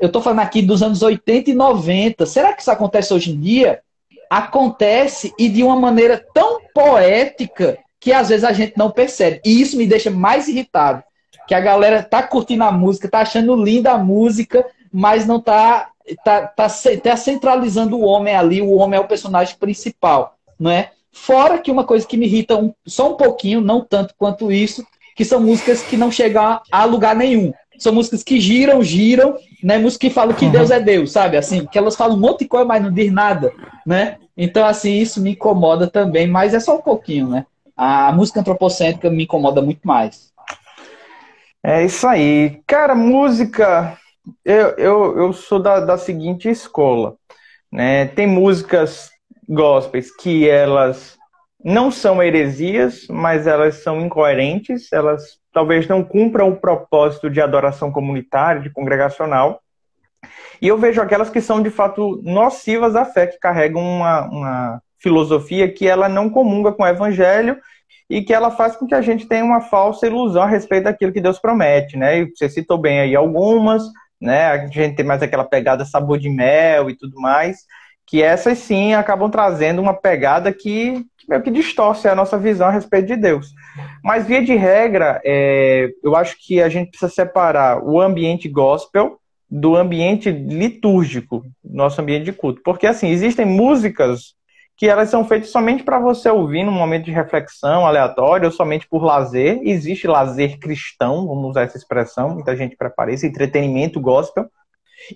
eu 0.00 0.06
estou 0.06 0.22
falando 0.22 0.40
aqui 0.40 0.62
dos 0.62 0.82
anos 0.82 1.02
80 1.02 1.50
e 1.50 1.54
90. 1.54 2.26
Será 2.26 2.52
que 2.52 2.62
isso 2.62 2.70
acontece 2.70 3.12
hoje 3.12 3.32
em 3.32 3.40
dia? 3.40 3.80
Acontece 4.30 5.32
e 5.38 5.48
de 5.48 5.62
uma 5.62 5.76
maneira 5.76 6.24
tão 6.32 6.60
poética 6.74 7.78
que 8.00 8.12
às 8.12 8.28
vezes 8.28 8.44
a 8.44 8.52
gente 8.52 8.74
não 8.76 8.90
percebe. 8.90 9.40
E 9.44 9.60
isso 9.60 9.76
me 9.76 9.86
deixa 9.86 10.10
mais 10.10 10.48
irritado. 10.48 11.02
Que 11.46 11.54
a 11.54 11.60
galera 11.60 12.02
tá 12.02 12.22
curtindo 12.22 12.64
a 12.64 12.72
música, 12.72 13.08
tá 13.08 13.20
achando 13.20 13.54
linda 13.56 13.92
a 13.92 13.98
música, 13.98 14.64
mas 14.92 15.26
não 15.26 15.36
está 15.36 15.90
tá, 16.24 16.46
tá, 16.46 16.68
tá 17.02 17.16
centralizando 17.16 17.96
o 17.96 18.04
homem 18.04 18.34
ali, 18.34 18.62
o 18.62 18.76
homem 18.76 18.98
é 18.98 19.02
o 19.02 19.08
personagem 19.08 19.56
principal, 19.56 20.36
não 20.58 20.70
é? 20.70 20.90
Fora 21.12 21.58
que 21.58 21.70
uma 21.70 21.84
coisa 21.84 22.06
que 22.06 22.16
me 22.16 22.26
irrita 22.26 22.56
um, 22.56 22.72
só 22.86 23.12
um 23.12 23.16
pouquinho, 23.16 23.60
não 23.60 23.84
tanto 23.84 24.14
quanto 24.16 24.52
isso, 24.52 24.86
que 25.16 25.24
são 25.24 25.40
músicas 25.40 25.82
que 25.82 25.96
não 25.96 26.12
chegam 26.12 26.60
a 26.70 26.84
lugar 26.84 27.16
nenhum. 27.16 27.52
São 27.78 27.92
músicas 27.92 28.22
que 28.22 28.40
giram, 28.40 28.82
giram, 28.82 29.36
né? 29.62 29.78
Músicas 29.78 30.08
que 30.08 30.14
falam 30.14 30.34
que 30.34 30.46
uhum. 30.46 30.50
Deus 30.50 30.70
é 30.70 30.80
Deus, 30.80 31.12
sabe? 31.12 31.36
Assim, 31.36 31.66
que 31.66 31.78
elas 31.78 31.96
falam 31.96 32.16
um 32.16 32.20
monte 32.20 32.40
de 32.40 32.48
coisa, 32.48 32.64
mas 32.64 32.82
não 32.82 32.92
diz 32.92 33.12
nada, 33.12 33.52
né? 33.86 34.16
Então, 34.36 34.64
assim, 34.64 34.98
isso 34.98 35.20
me 35.20 35.32
incomoda 35.32 35.88
também, 35.88 36.26
mas 36.26 36.54
é 36.54 36.60
só 36.60 36.76
um 36.76 36.80
pouquinho, 36.80 37.28
né? 37.28 37.46
A 37.76 38.12
música 38.12 38.40
antropocêntrica 38.40 39.10
me 39.10 39.24
incomoda 39.24 39.62
muito 39.62 39.80
mais. 39.84 40.32
É 41.62 41.84
isso 41.84 42.06
aí. 42.06 42.60
Cara, 42.66 42.94
música. 42.94 43.96
Eu, 44.44 44.68
eu, 44.76 45.18
eu 45.18 45.32
sou 45.32 45.58
da, 45.58 45.80
da 45.80 45.98
seguinte 45.98 46.48
escola. 46.48 47.16
Né? 47.70 48.06
Tem 48.06 48.26
músicas 48.26 49.10
gospels 49.48 50.10
que 50.14 50.48
elas 50.48 51.16
não 51.62 51.90
são 51.90 52.22
heresias, 52.22 53.06
mas 53.08 53.46
elas 53.46 53.82
são 53.82 54.00
incoerentes, 54.00 54.92
elas 54.92 55.38
talvez 55.52 55.88
não 55.88 56.04
cumpram 56.04 56.50
o 56.50 56.56
propósito 56.56 57.28
de 57.28 57.40
adoração 57.40 57.90
comunitária, 57.90 58.62
de 58.62 58.70
congregacional. 58.70 59.60
E 60.60 60.68
eu 60.68 60.78
vejo 60.78 61.00
aquelas 61.00 61.30
que 61.30 61.40
são 61.40 61.62
de 61.62 61.70
fato 61.70 62.20
nocivas 62.22 62.94
à 62.94 63.04
fé, 63.04 63.26
que 63.26 63.38
carregam 63.38 63.82
uma, 63.82 64.24
uma 64.28 64.82
filosofia 64.98 65.72
que 65.72 65.86
ela 65.86 66.08
não 66.08 66.28
comunga 66.28 66.72
com 66.72 66.82
o 66.82 66.86
evangelho 66.86 67.58
e 68.10 68.22
que 68.22 68.32
ela 68.32 68.50
faz 68.50 68.74
com 68.76 68.86
que 68.86 68.94
a 68.94 69.02
gente 69.02 69.26
tenha 69.26 69.44
uma 69.44 69.60
falsa 69.60 70.06
ilusão 70.06 70.42
a 70.42 70.46
respeito 70.46 70.84
daquilo 70.84 71.12
que 71.12 71.20
Deus 71.20 71.38
promete, 71.38 71.96
né? 71.96 72.20
E 72.20 72.30
você 72.30 72.48
citou 72.48 72.78
bem 72.78 73.00
aí 73.00 73.14
algumas, 73.14 73.82
né? 74.20 74.46
A 74.46 74.66
gente 74.66 74.96
tem 74.96 75.04
mais 75.04 75.22
aquela 75.22 75.44
pegada 75.44 75.84
sabor 75.84 76.18
de 76.18 76.28
mel 76.28 76.90
e 76.90 76.96
tudo 76.96 77.20
mais, 77.20 77.58
que 78.06 78.22
essas 78.22 78.58
sim 78.58 78.94
acabam 78.94 79.30
trazendo 79.30 79.82
uma 79.82 79.94
pegada 79.94 80.52
que, 80.52 81.04
que 81.18 81.28
meio 81.28 81.42
que 81.42 81.50
distorce 81.50 82.08
a 82.08 82.14
nossa 82.14 82.38
visão 82.38 82.68
a 82.68 82.70
respeito 82.72 83.06
de 83.06 83.16
Deus. 83.16 83.52
Mas 84.02 84.26
via 84.26 84.42
de 84.42 84.54
regra, 84.56 85.20
é, 85.24 85.90
eu 86.02 86.16
acho 86.16 86.36
que 86.40 86.60
a 86.62 86.68
gente 86.68 86.90
precisa 86.90 87.12
separar 87.12 87.82
o 87.84 88.00
ambiente 88.00 88.48
gospel 88.48 89.18
do 89.50 89.76
ambiente 89.76 90.30
litúrgico, 90.30 91.44
nosso 91.64 92.00
ambiente 92.00 92.24
de 92.24 92.32
culto, 92.32 92.60
porque 92.64 92.86
assim 92.86 93.08
existem 93.08 93.46
músicas 93.46 94.34
que 94.78 94.88
elas 94.88 95.10
são 95.10 95.24
feitas 95.24 95.50
somente 95.50 95.82
para 95.82 95.98
você 95.98 96.30
ouvir 96.30 96.62
num 96.62 96.70
momento 96.70 97.06
de 97.06 97.10
reflexão 97.10 97.84
aleatório 97.84 98.46
ou 98.46 98.52
somente 98.52 98.88
por 98.88 99.02
lazer. 99.02 99.58
Existe 99.64 100.06
lazer 100.06 100.60
cristão, 100.60 101.26
vamos 101.26 101.50
usar 101.50 101.62
essa 101.62 101.76
expressão, 101.76 102.30
muita 102.30 102.56
gente 102.56 102.76
prepara 102.76 103.12
esse 103.12 103.26
entretenimento 103.26 104.00
gospel. 104.00 104.48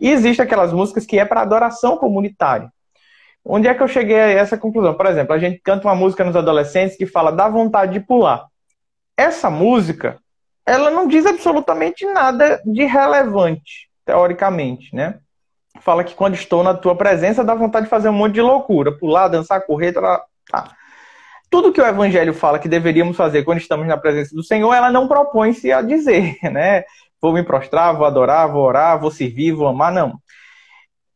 E 0.00 0.10
existe 0.10 0.42
aquelas 0.42 0.72
músicas 0.72 1.06
que 1.06 1.16
é 1.16 1.24
para 1.24 1.42
adoração 1.42 1.96
comunitária. 1.96 2.72
Onde 3.44 3.68
é 3.68 3.74
que 3.74 3.80
eu 3.80 3.86
cheguei 3.86 4.16
a 4.16 4.30
essa 4.30 4.58
conclusão? 4.58 4.94
Por 4.94 5.06
exemplo, 5.06 5.32
a 5.32 5.38
gente 5.38 5.60
canta 5.60 5.86
uma 5.86 5.94
música 5.94 6.24
nos 6.24 6.34
adolescentes 6.34 6.96
que 6.96 7.06
fala 7.06 7.30
dá 7.30 7.48
vontade 7.48 7.92
de 7.92 8.00
pular. 8.00 8.44
Essa 9.16 9.48
música, 9.48 10.18
ela 10.66 10.90
não 10.90 11.06
diz 11.06 11.24
absolutamente 11.24 12.04
nada 12.06 12.60
de 12.64 12.84
relevante, 12.84 13.88
teoricamente, 14.04 14.92
né? 14.92 15.20
Fala 15.80 16.04
que 16.04 16.14
quando 16.14 16.34
estou 16.34 16.62
na 16.62 16.74
tua 16.74 16.94
presença 16.94 17.44
dá 17.44 17.54
vontade 17.54 17.86
de 17.86 17.90
fazer 17.90 18.08
um 18.08 18.12
monte 18.12 18.34
de 18.34 18.42
loucura, 18.42 18.92
pular, 18.92 19.28
dançar, 19.28 19.64
correr, 19.64 19.92
tá. 19.92 20.24
Tudo 21.50 21.72
que 21.72 21.80
o 21.80 21.86
evangelho 21.86 22.32
fala 22.32 22.58
que 22.58 22.68
deveríamos 22.68 23.16
fazer 23.16 23.42
quando 23.42 23.58
estamos 23.58 23.86
na 23.86 23.96
presença 23.96 24.34
do 24.34 24.42
Senhor, 24.42 24.72
ela 24.72 24.90
não 24.90 25.06
propõe-se 25.06 25.70
a 25.72 25.82
dizer, 25.82 26.36
né? 26.50 26.84
Vou 27.20 27.32
me 27.32 27.42
prostrar, 27.42 27.94
vou 27.94 28.06
adorar, 28.06 28.50
vou 28.50 28.62
orar, 28.62 28.98
vou 28.98 29.10
servir, 29.10 29.52
vou 29.52 29.68
amar, 29.68 29.92
não. 29.92 30.14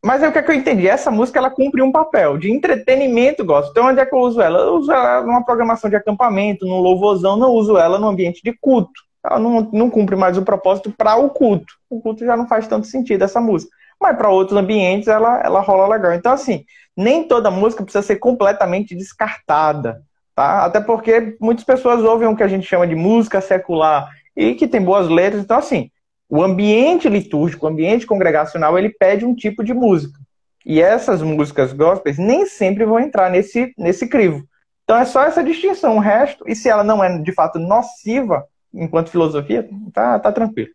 Mas 0.05 0.23
é 0.23 0.29
o 0.29 0.33
que, 0.33 0.39
é 0.39 0.43
que 0.43 0.51
eu 0.51 0.55
entendi. 0.55 0.87
Essa 0.87 1.11
música 1.11 1.39
ela 1.39 1.51
cumpre 1.51 1.83
um 1.83 1.91
papel 1.91 2.39
de 2.39 2.51
entretenimento, 2.53 3.45
gosto. 3.45 3.71
Então, 3.71 3.87
onde 3.87 3.99
é 3.99 4.07
que 4.07 4.15
eu 4.15 4.21
uso 4.21 4.41
ela? 4.41 4.59
Eu 4.61 4.75
uso 4.75 4.93
ela 4.93 5.23
numa 5.23 5.45
programação 5.45 5.91
de 5.91 5.97
acampamento, 5.97 6.65
num 6.65 6.79
louvorzão, 6.79 7.37
não 7.37 7.51
uso 7.51 7.77
ela 7.77 7.99
no 7.99 8.07
ambiente 8.07 8.41
de 8.45 8.53
culto. 8.61 9.01
Ela 9.25 9.41
não, 9.41 9.69
não 9.73 9.91
cumpre 9.91 10.15
mais 10.15 10.39
o 10.39 10.43
propósito 10.43 10.93
para 10.93 11.17
o 11.17 11.31
culto. 11.31 11.75
O 11.91 12.01
culto 12.01 12.25
já 12.25 12.37
não 12.37 12.47
faz 12.47 12.69
tanto 12.69 12.87
sentido 12.87 13.25
essa 13.25 13.41
música 13.41 13.75
mas 14.01 14.17
para 14.17 14.31
outros 14.31 14.57
ambientes 14.57 15.09
ela, 15.09 15.41
ela 15.41 15.61
rola 15.61 15.89
legal. 15.89 16.13
Então, 16.13 16.33
assim, 16.33 16.65
nem 16.97 17.27
toda 17.27 17.51
música 17.51 17.83
precisa 17.83 18.03
ser 18.03 18.17
completamente 18.17 18.95
descartada, 18.95 20.03
tá? 20.35 20.65
Até 20.65 20.81
porque 20.81 21.37
muitas 21.41 21.65
pessoas 21.65 22.03
ouvem 22.03 22.29
o 22.29 22.37
que 22.37 22.43
a 22.43 22.49
gente 22.49 22.67
chama 22.67 22.87
de 22.87 22.95
música 22.95 23.41
secular 23.41 24.09
e 24.37 24.55
que 24.55 24.69
tem 24.69 24.83
boas 24.83 25.09
letras. 25.09 25.43
Então, 25.43 25.59
assim, 25.59 25.91
o 26.29 26.43
ambiente 26.43 27.09
litúrgico, 27.09 27.67
o 27.67 27.69
ambiente 27.69 28.07
congregacional, 28.07 28.79
ele 28.79 28.91
pede 28.91 29.25
um 29.25 29.35
tipo 29.35 29.63
de 29.63 29.73
música. 29.73 30.19
E 30.65 30.81
essas 30.81 31.23
músicas 31.23 31.73
gospels 31.73 32.19
nem 32.19 32.45
sempre 32.45 32.85
vão 32.85 32.99
entrar 32.99 33.31
nesse, 33.31 33.73
nesse 33.79 34.09
crivo. 34.09 34.45
Então 34.83 34.97
é 34.97 35.05
só 35.05 35.23
essa 35.23 35.43
distinção. 35.43 35.97
O 35.97 36.01
resto, 36.01 36.45
e 36.49 36.57
se 36.57 36.69
ela 36.69 36.83
não 36.83 37.03
é 37.03 37.19
de 37.19 37.33
fato 37.33 37.59
nociva 37.59 38.45
enquanto 38.75 39.11
filosofia, 39.11 39.69
tá, 39.93 40.19
tá 40.19 40.33
tranquilo. 40.33 40.71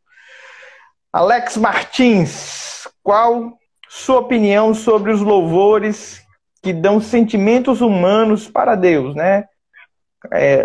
Alex 1.13 1.57
Martins, 1.57 2.87
qual 3.03 3.57
sua 3.89 4.19
opinião 4.19 4.73
sobre 4.73 5.11
os 5.11 5.19
louvores 5.19 6.21
que 6.63 6.71
dão 6.71 7.01
sentimentos 7.01 7.81
humanos 7.81 8.47
para 8.47 8.75
Deus, 8.75 9.13
né? 9.13 9.45
É, 10.31 10.63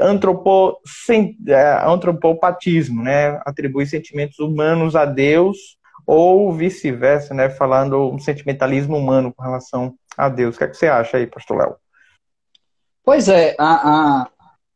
é, 1.48 1.84
antropopatismo, 1.84 3.02
né? 3.02 3.40
Atribui 3.44 3.86
sentimentos 3.86 4.38
humanos 4.38 4.94
a 4.94 5.04
Deus 5.04 5.76
ou 6.06 6.52
vice-versa, 6.52 7.34
né? 7.34 7.50
Falando 7.50 8.12
um 8.12 8.18
sentimentalismo 8.18 8.96
humano 8.96 9.34
com 9.34 9.42
relação 9.42 9.94
a 10.16 10.28
Deus. 10.28 10.54
O 10.54 10.58
que, 10.58 10.64
é 10.64 10.68
que 10.68 10.76
você 10.76 10.86
acha 10.86 11.16
aí, 11.16 11.26
Pastor 11.26 11.58
Léo? 11.58 11.76
Pois 13.02 13.28
é, 13.28 13.56
a, 13.58 14.20
a, 14.20 14.28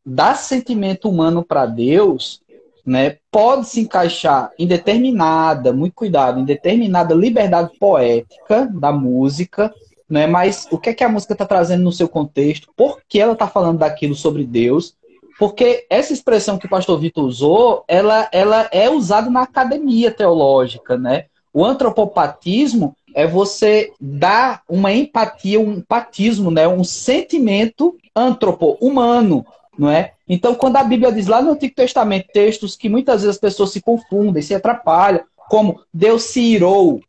dar 0.05 0.35
sentimento 0.35 1.09
humano 1.09 1.45
para 1.45 1.65
Deus 1.65 2.40
né, 2.85 3.17
pode 3.31 3.67
se 3.67 3.81
encaixar 3.81 4.51
em 4.57 4.67
determinada, 4.67 5.71
muito 5.71 5.93
cuidado, 5.93 6.39
em 6.39 6.45
determinada 6.45 7.13
liberdade 7.13 7.71
poética 7.79 8.69
da 8.73 8.91
música, 8.91 9.73
né, 10.09 10.27
mas 10.27 10.67
o 10.71 10.77
que 10.77 10.89
é 10.89 10.93
que 10.93 11.03
a 11.03 11.09
música 11.09 11.33
está 11.33 11.45
trazendo 11.45 11.83
no 11.83 11.91
seu 11.91 12.09
contexto, 12.09 12.69
por 12.75 12.99
que 13.07 13.19
ela 13.19 13.33
está 13.33 13.47
falando 13.47 13.79
daquilo 13.79 14.15
sobre 14.15 14.43
Deus, 14.43 14.95
porque 15.39 15.85
essa 15.89 16.13
expressão 16.13 16.57
que 16.57 16.67
o 16.67 16.69
pastor 16.69 16.99
Vitor 16.99 17.25
usou, 17.25 17.83
ela, 17.87 18.29
ela 18.31 18.69
é 18.71 18.89
usada 18.89 19.29
na 19.29 19.41
academia 19.41 20.11
teológica, 20.11 20.97
né? 20.97 21.25
O 21.53 21.65
antropopatismo 21.65 22.95
é 23.13 23.27
você 23.27 23.91
dar 23.99 24.61
uma 24.69 24.93
empatia, 24.93 25.59
um 25.59 25.81
patismo, 25.81 26.49
né? 26.51 26.67
um 26.67 26.83
sentimento 26.83 27.97
antropo, 28.15 28.77
humano, 28.79 29.45
não 29.77 29.89
é? 29.89 30.13
Então, 30.27 30.55
quando 30.55 30.77
a 30.77 30.83
Bíblia 30.83 31.11
diz 31.11 31.27
lá 31.27 31.41
no 31.41 31.51
Antigo 31.51 31.75
Testamento 31.75 32.27
textos 32.33 32.75
que 32.75 32.89
muitas 32.89 33.21
vezes 33.21 33.35
as 33.35 33.41
pessoas 33.41 33.71
se 33.71 33.81
confundem, 33.81 34.41
se 34.41 34.53
atrapalham, 34.53 35.21
como 35.49 35.81
Deus 35.93 36.23
se 36.23 36.41
irou, 36.41 37.01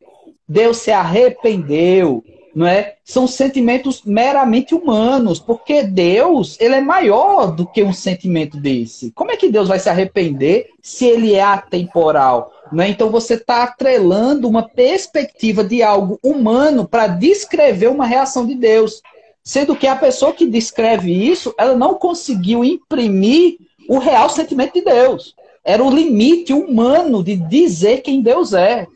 Deus 0.49 0.79
se 0.79 0.91
arrependeu, 0.91 2.25
não 2.55 2.67
é? 2.67 2.97
São 3.05 3.27
sentimentos 3.27 4.03
meramente 4.05 4.75
humanos, 4.75 5.39
porque 5.39 5.83
Deus, 5.83 6.57
ele 6.61 6.75
é 6.75 6.81
maior 6.81 7.53
do 7.53 7.67
que 7.67 7.83
um 7.83 7.93
sentimento 7.93 8.59
desse. 8.59 9.11
Como 9.13 9.31
é 9.31 9.37
que 9.37 9.51
Deus 9.51 9.69
vai 9.69 9.79
se 9.79 9.89
arrepender 9.89 10.69
se 10.83 11.07
ele 11.07 11.35
é 11.35 11.43
atemporal? 11.43 12.53
Não 12.71 12.83
é? 12.83 12.89
Então 12.89 13.11
você 13.11 13.35
está 13.35 13.63
atrelando 13.63 14.49
uma 14.49 14.69
perspectiva 14.69 15.63
de 15.65 15.83
algo 15.83 16.19
humano 16.23 16.87
para 16.87 17.07
descrever 17.07 17.89
uma 17.89 18.07
reação 18.07 18.47
de 18.47 18.55
Deus. 18.55 19.03
Sendo 19.45 19.74
que 19.74 19.86
a 19.86 19.97
pessoa 19.97 20.32
que 20.32 20.47
descreve 20.47 21.12
isso, 21.12 21.53
ela 21.59 21.74
não 21.74 21.95
conseguiu 21.95 22.64
imprimir 22.64 23.59
o 23.88 23.99
real 23.99 24.28
sentimento 24.28 24.74
de 24.74 24.82
Deus. 24.82 25.34
Era 25.64 25.82
o 25.82 25.90
limite 25.90 26.53
humano 26.53 27.22
de 27.24 27.36
dizer 27.36 28.03
quem 28.03 28.22
Deus 28.22 28.53
é. 28.53 28.86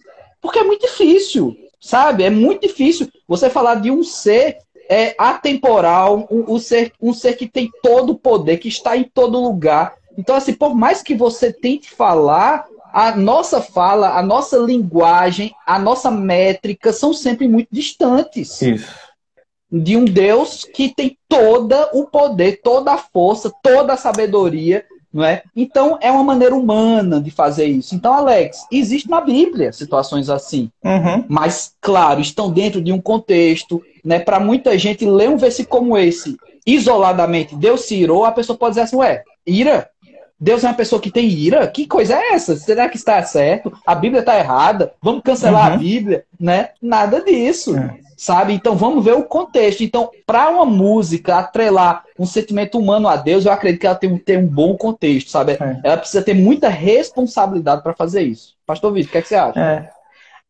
Porque 0.40 0.61
é 0.61 0.64
muito 0.64 0.86
difícil, 0.86 1.57
sabe? 1.80 2.22
É 2.22 2.30
muito 2.30 2.62
difícil 2.62 3.09
você 3.26 3.51
falar 3.51 3.76
de 3.76 3.90
um 3.90 4.05
ser 4.05 4.59
é, 4.88 5.16
atemporal, 5.18 6.28
um, 6.30 6.55
um, 6.55 6.59
ser, 6.59 6.92
um 7.03 7.12
ser 7.12 7.34
que 7.36 7.49
tem 7.49 7.68
todo 7.82 8.11
o 8.11 8.18
poder, 8.18 8.59
que 8.59 8.68
está 8.68 8.97
em 8.97 9.05
todo 9.05 9.42
lugar. 9.42 9.94
Então, 10.16 10.36
assim, 10.36 10.53
por 10.53 10.76
mais 10.76 11.03
que 11.03 11.14
você 11.14 11.53
tente 11.53 11.90
falar, 11.90 12.66
a 12.92 13.16
nossa 13.16 13.61
fala, 13.61 14.16
a 14.16 14.22
nossa 14.22 14.57
linguagem, 14.57 15.53
a 15.66 15.76
nossa 15.76 16.11
métrica 16.11 16.92
são 16.92 17.12
sempre 17.12 17.49
muito 17.49 17.68
distantes. 17.72 18.62
Isso 18.62 19.05
de 19.71 19.97
um 19.97 20.05
Deus 20.05 20.64
que 20.64 20.95
tem 20.95 21.17
todo 21.29 21.75
o 21.93 22.07
poder, 22.07 22.61
toda 22.62 22.93
a 22.93 22.99
força, 22.99 23.53
toda 23.62 23.95
a 23.95 23.97
sabedoria, 23.97 24.85
não 25.12 25.25
é? 25.25 25.43
Então 25.55 25.99
é 26.01 26.11
uma 26.11 26.23
maneira 26.23 26.55
humana 26.55 27.21
de 27.21 27.31
fazer 27.31 27.67
isso. 27.67 27.95
Então, 27.95 28.12
Alex, 28.12 28.67
existe 28.71 29.09
na 29.09 29.21
Bíblia 29.21 29.73
situações 29.73 30.29
assim, 30.29 30.71
uhum. 30.85 31.25
mas 31.29 31.75
claro 31.81 32.21
estão 32.21 32.51
dentro 32.51 32.81
de 32.81 32.93
um 32.93 33.01
contexto, 33.01 33.83
né? 34.05 34.19
Para 34.19 34.39
muita 34.39 34.79
gente 34.79 35.05
ler 35.05 35.29
um 35.29 35.37
versículo 35.37 35.81
como 35.81 35.99
esse 35.99 36.37
isoladamente, 36.67 37.55
Deus 37.55 37.83
se 37.83 37.95
irou, 37.95 38.25
a 38.25 38.33
pessoa 38.33 38.59
pode 38.59 38.73
dizer 38.73 38.83
assim, 38.83 38.97
ué, 38.97 39.23
ira, 39.47 39.89
Deus 40.39 40.62
é 40.62 40.68
uma 40.68 40.74
pessoa 40.74 41.01
que 41.01 41.11
tem 41.11 41.28
ira? 41.28 41.66
Que 41.66 41.87
coisa 41.87 42.14
é 42.14 42.34
essa? 42.34 42.57
Será 42.57 42.89
que 42.89 42.97
está 42.97 43.22
certo? 43.22 43.72
A 43.87 43.95
Bíblia 43.95 44.20
está 44.20 44.39
errada? 44.39 44.93
Vamos 45.03 45.22
cancelar 45.22 45.68
uhum. 45.68 45.74
a 45.74 45.78
Bíblia? 45.78 46.24
Né? 46.39 46.70
Nada 46.80 47.22
disso. 47.22 47.76
É. 47.76 47.99
Sabe? 48.18 48.53
Então 48.53 48.76
vamos 48.76 49.05
ver 49.05 49.14
o 49.14 49.24
contexto. 49.24 49.82
Então, 49.82 50.11
para 50.26 50.49
uma 50.49 50.66
música 50.66 51.37
atrelar 51.37 52.05
um 52.18 52.26
sentimento 52.26 52.78
humano 52.78 53.09
a 53.09 53.16
Deus, 53.16 53.45
eu 53.45 53.53
acredito 53.53 53.80
que 53.80 53.87
ela 53.87 53.97
tem, 53.97 54.16
tem 54.18 54.39
um 54.39 54.47
bom 54.47 54.76
contexto, 54.76 55.30
sabe? 55.30 55.53
É. 55.53 55.80
Ela 55.82 55.97
precisa 55.97 56.22
ter 56.22 56.34
muita 56.34 56.68
responsabilidade 56.68 57.82
para 57.82 57.95
fazer 57.95 58.22
isso. 58.22 58.55
Pastor 58.66 58.93
Vitor, 58.93 59.09
o 59.09 59.12
que, 59.12 59.18
é 59.18 59.22
que 59.22 59.28
você 59.28 59.34
acha? 59.37 59.61
É. 59.61 59.91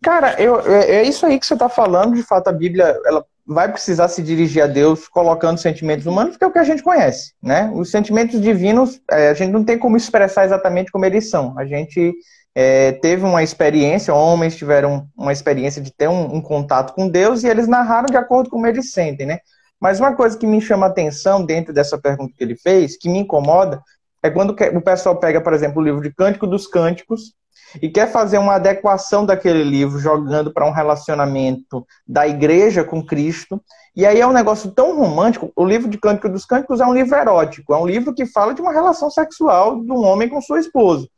Cara, 0.03 0.41
eu, 0.41 0.61
é, 0.61 0.97
é 0.97 1.03
isso 1.05 1.27
aí 1.27 1.39
que 1.39 1.47
você 1.47 1.55
está 1.55 1.69
falando. 1.69 2.15
De 2.15 2.23
fato, 2.23 2.49
a 2.49 2.53
Bíblia 2.53 2.99
ela 3.05 3.25
vai 3.47 3.71
precisar 3.71 4.09
se 4.09 4.23
dirigir 4.23 4.63
a 4.63 4.67
Deus 4.67 5.07
colocando 5.07 5.59
sentimentos 5.59 6.05
humanos, 6.05 6.37
que 6.37 6.43
é 6.43 6.47
o 6.47 6.51
que 6.51 6.59
a 6.59 6.65
gente 6.65 6.83
conhece, 6.83 7.33
né? 7.41 7.71
Os 7.73 7.91
sentimentos 7.91 8.41
divinos, 8.41 9.01
é, 9.11 9.29
a 9.29 9.35
gente 9.35 9.53
não 9.53 9.65
tem 9.65 9.79
como 9.79 9.97
expressar 9.97 10.45
exatamente 10.45 10.91
como 10.91 11.05
eles 11.05 11.31
são. 11.31 11.57
A 11.57 11.65
gente 11.65 12.13
é, 12.55 12.93
teve 12.93 13.25
uma 13.25 13.43
experiência, 13.43 14.13
homens 14.13 14.57
tiveram 14.57 15.07
uma 15.17 15.33
experiência 15.33 15.81
de 15.81 15.93
ter 15.93 16.09
um, 16.09 16.35
um, 16.35 16.41
contato 16.41 16.93
com 16.93 17.09
Deus 17.09 17.45
e 17.45 17.49
eles 17.49 17.69
narraram 17.69 18.07
de 18.07 18.17
acordo 18.17 18.51
com 18.51 18.57
como 18.57 18.67
eles 18.67 18.91
sentem, 18.91 19.27
né? 19.27 19.39
Mas 19.81 20.01
uma 20.01 20.17
coisa 20.17 20.37
que 20.37 20.47
me 20.47 20.61
chama 20.61 20.87
atenção 20.87 21.45
dentro 21.45 21.73
dessa 21.73 21.99
pergunta 21.99 22.35
que 22.37 22.43
ele 22.43 22.57
fez, 22.57 22.97
que 22.97 23.09
me 23.09 23.19
incomoda, 23.19 23.81
é 24.23 24.31
quando 24.31 24.57
o 24.75 24.81
pessoal 24.81 25.17
pega, 25.17 25.41
por 25.41 25.53
exemplo, 25.53 25.81
o 25.81 25.85
livro 25.85 26.01
de 26.01 26.13
Cântico 26.13 26.47
dos 26.47 26.67
Cânticos 26.67 27.35
e 27.81 27.89
quer 27.89 28.11
fazer 28.11 28.39
uma 28.39 28.55
adequação 28.55 29.25
daquele 29.25 29.63
livro, 29.63 29.99
jogando 29.99 30.53
para 30.53 30.67
um 30.67 30.73
relacionamento 30.73 31.87
da 32.07 32.27
igreja 32.27 32.85
com 32.85 33.05
Cristo. 33.05 33.61
E 33.95 34.05
aí 34.05 34.21
é 34.21 34.27
um 34.27 34.33
negócio 34.33 34.71
tão 34.71 34.99
romântico. 34.99 35.53
O 35.57 35.65
livro 35.65 35.89
de 35.89 35.99
Cântico 35.99 36.29
dos 36.29 36.45
Cânticos 36.45 36.81
é 36.81 36.87
um 36.87 36.95
livro 36.95 37.17
erótico, 37.17 37.75
é 37.75 37.79
um 37.79 37.87
livro 37.87 38.15
que 38.15 38.27
fala 38.27 38.55
de 38.55 38.61
uma 38.61 38.73
relação 38.73 39.11
sexual 39.11 39.83
de 39.83 39.91
um 39.91 40.05
homem 40.05 40.29
com 40.29 40.41
sua 40.41 40.61
esposa. 40.61 41.09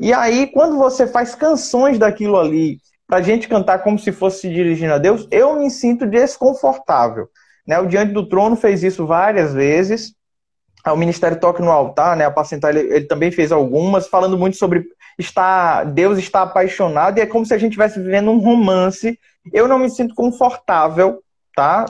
E 0.00 0.12
aí, 0.12 0.46
quando 0.46 0.76
você 0.76 1.06
faz 1.06 1.34
canções 1.34 1.98
daquilo 1.98 2.38
ali, 2.38 2.78
para 3.06 3.22
gente 3.22 3.48
cantar 3.48 3.82
como 3.82 3.98
se 3.98 4.12
fosse 4.12 4.42
se 4.42 4.48
dirigindo 4.50 4.92
a 4.92 4.98
Deus, 4.98 5.26
eu 5.30 5.58
me 5.58 5.70
sinto 5.70 6.06
desconfortável. 6.06 7.28
Né? 7.66 7.78
O 7.78 7.86
Diante 7.86 8.12
do 8.12 8.28
Trono 8.28 8.54
fez 8.54 8.82
isso 8.82 9.06
várias 9.06 9.54
vezes. 9.54 10.12
O 10.86 10.96
Ministério 10.96 11.38
Toque 11.38 11.60
no 11.60 11.70
Altar, 11.70 12.16
né? 12.16 12.24
Apacentar, 12.24 12.74
ele, 12.74 12.94
ele 12.94 13.04
também 13.06 13.30
fez 13.30 13.52
algumas, 13.52 14.06
falando 14.06 14.38
muito 14.38 14.56
sobre 14.56 14.86
está 15.18 15.82
Deus 15.84 16.18
está 16.18 16.42
apaixonado 16.42 17.18
e 17.18 17.20
é 17.20 17.26
como 17.26 17.44
se 17.44 17.52
a 17.52 17.58
gente 17.58 17.72
estivesse 17.72 18.00
vivendo 18.00 18.30
um 18.30 18.38
romance. 18.38 19.18
Eu 19.52 19.66
não 19.66 19.78
me 19.78 19.90
sinto 19.90 20.14
confortável, 20.14 21.20
tá, 21.58 21.84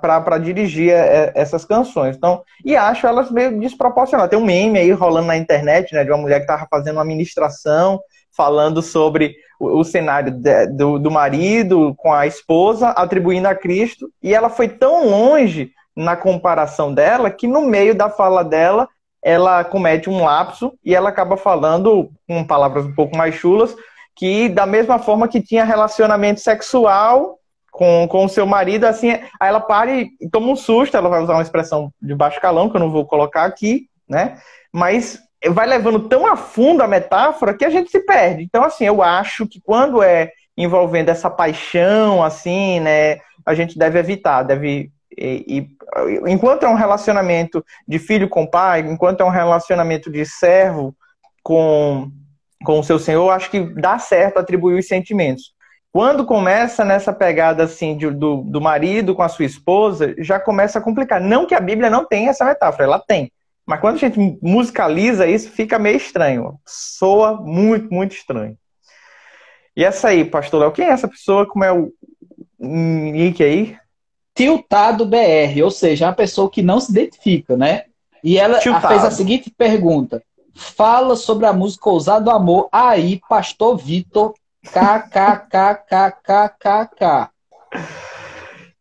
para 0.00 0.38
dirigir 0.38 0.92
é, 0.92 1.32
essas 1.34 1.64
canções. 1.64 2.16
Então, 2.16 2.42
e 2.64 2.76
acho 2.76 3.06
elas 3.06 3.30
meio 3.30 3.58
desproporcionadas. 3.58 4.30
Tem 4.30 4.38
um 4.38 4.44
meme 4.44 4.78
aí 4.78 4.92
rolando 4.92 5.26
na 5.26 5.36
internet, 5.36 5.92
né, 5.92 6.04
de 6.04 6.10
uma 6.10 6.18
mulher 6.18 6.38
que 6.38 6.44
estava 6.44 6.68
fazendo 6.70 6.96
uma 6.96 7.04
ministração 7.04 8.00
falando 8.30 8.80
sobre 8.80 9.34
o, 9.58 9.82
cenário 9.82 10.32
do, 10.76 11.00
do 11.00 11.10
marido 11.10 11.92
com 11.96 12.12
a 12.12 12.24
esposa, 12.24 12.90
atribuindo 12.90 13.48
a 13.48 13.54
Cristo, 13.56 14.08
e 14.22 14.32
ela 14.32 14.48
foi 14.48 14.68
tão 14.68 15.08
longe 15.08 15.72
na 15.98 16.16
comparação 16.16 16.94
dela 16.94 17.28
que 17.28 17.48
no 17.48 17.62
meio 17.62 17.92
da 17.92 18.08
fala 18.08 18.44
dela 18.44 18.88
ela 19.20 19.64
comete 19.64 20.08
um 20.08 20.24
lapso 20.24 20.72
e 20.84 20.94
ela 20.94 21.08
acaba 21.08 21.36
falando, 21.36 22.08
com 22.26 22.44
palavras 22.44 22.86
um 22.86 22.94
pouco 22.94 23.16
mais 23.16 23.34
chulas, 23.34 23.74
que 24.14 24.48
da 24.48 24.64
mesma 24.64 25.00
forma 25.00 25.26
que 25.26 25.42
tinha 25.42 25.64
relacionamento 25.64 26.40
sexual 26.40 27.36
com, 27.72 28.06
com 28.08 28.24
o 28.24 28.28
seu 28.28 28.46
marido, 28.46 28.84
assim, 28.84 29.10
aí 29.10 29.48
ela 29.48 29.60
para 29.60 29.90
e 29.90 30.10
toma 30.30 30.52
um 30.52 30.56
susto, 30.56 30.96
ela 30.96 31.08
vai 31.08 31.20
usar 31.20 31.34
uma 31.34 31.42
expressão 31.42 31.92
de 32.00 32.14
baixo 32.14 32.40
calão, 32.40 32.70
que 32.70 32.76
eu 32.76 32.80
não 32.80 32.90
vou 32.92 33.04
colocar 33.04 33.44
aqui, 33.44 33.88
né? 34.08 34.38
Mas 34.72 35.18
vai 35.50 35.66
levando 35.66 36.08
tão 36.08 36.26
a 36.26 36.36
fundo 36.36 36.82
a 36.82 36.86
metáfora 36.86 37.54
que 37.54 37.64
a 37.64 37.70
gente 37.70 37.90
se 37.90 38.00
perde. 38.00 38.44
Então, 38.44 38.62
assim, 38.62 38.84
eu 38.84 39.02
acho 39.02 39.48
que 39.48 39.60
quando 39.60 40.00
é 40.00 40.30
envolvendo 40.56 41.08
essa 41.08 41.28
paixão, 41.28 42.22
assim, 42.22 42.80
né, 42.80 43.18
a 43.44 43.54
gente 43.54 43.76
deve 43.76 43.98
evitar, 43.98 44.42
deve 44.42 44.90
e, 45.16 45.44
e, 45.58 46.30
enquanto 46.30 46.64
é 46.64 46.68
um 46.68 46.74
relacionamento 46.74 47.64
de 47.86 47.98
filho 47.98 48.28
com 48.28 48.46
pai, 48.46 48.80
enquanto 48.80 49.20
é 49.20 49.24
um 49.24 49.30
relacionamento 49.30 50.10
de 50.10 50.24
servo 50.24 50.94
com, 51.42 52.10
com 52.64 52.80
o 52.80 52.84
seu 52.84 52.98
senhor, 52.98 53.30
acho 53.30 53.50
que 53.50 53.60
dá 53.60 53.98
certo 53.98 54.38
atribuir 54.38 54.78
os 54.78 54.86
sentimentos. 54.86 55.52
Quando 55.90 56.26
começa 56.26 56.84
nessa 56.84 57.12
pegada 57.12 57.64
assim 57.64 57.96
de, 57.96 58.10
do, 58.10 58.42
do 58.42 58.60
marido 58.60 59.14
com 59.14 59.22
a 59.22 59.28
sua 59.28 59.44
esposa, 59.44 60.14
já 60.18 60.38
começa 60.38 60.78
a 60.78 60.82
complicar. 60.82 61.20
Não 61.20 61.46
que 61.46 61.54
a 61.54 61.60
Bíblia 61.60 61.88
não 61.88 62.04
tenha 62.04 62.30
essa 62.30 62.44
metáfora, 62.44 62.84
ela 62.84 62.98
tem. 62.98 63.32
Mas 63.66 63.80
quando 63.80 63.96
a 63.96 63.98
gente 63.98 64.38
musicaliza 64.42 65.26
isso, 65.26 65.50
fica 65.50 65.78
meio 65.78 65.96
estranho. 65.96 66.58
Soa 66.66 67.34
muito, 67.34 67.92
muito 67.92 68.14
estranho. 68.14 68.56
E 69.76 69.84
essa 69.84 70.08
aí, 70.08 70.24
pastor 70.24 70.60
Léo, 70.60 70.72
quem 70.72 70.86
é 70.86 70.90
essa 70.90 71.08
pessoa? 71.08 71.46
Como 71.46 71.64
é 71.64 71.72
o 71.72 71.92
nick 72.58 73.42
aí? 73.42 73.76
Tiltado 74.38 75.04
BR, 75.04 75.64
ou 75.64 75.70
seja, 75.70 76.06
uma 76.06 76.12
pessoa 76.12 76.48
que 76.48 76.62
não 76.62 76.78
se 76.78 76.92
identifica, 76.92 77.56
né? 77.56 77.86
E 78.22 78.38
ela 78.38 78.60
Tiltado. 78.60 78.86
fez 78.86 79.04
a 79.04 79.10
seguinte 79.10 79.50
pergunta: 79.50 80.22
Fala 80.54 81.16
sobre 81.16 81.44
a 81.44 81.52
música 81.52 81.90
Ousado 81.90 82.30
Amor 82.30 82.68
aí, 82.70 83.20
Pastor 83.28 83.76
Vitor, 83.76 84.32
kkkkkk. 84.62 85.80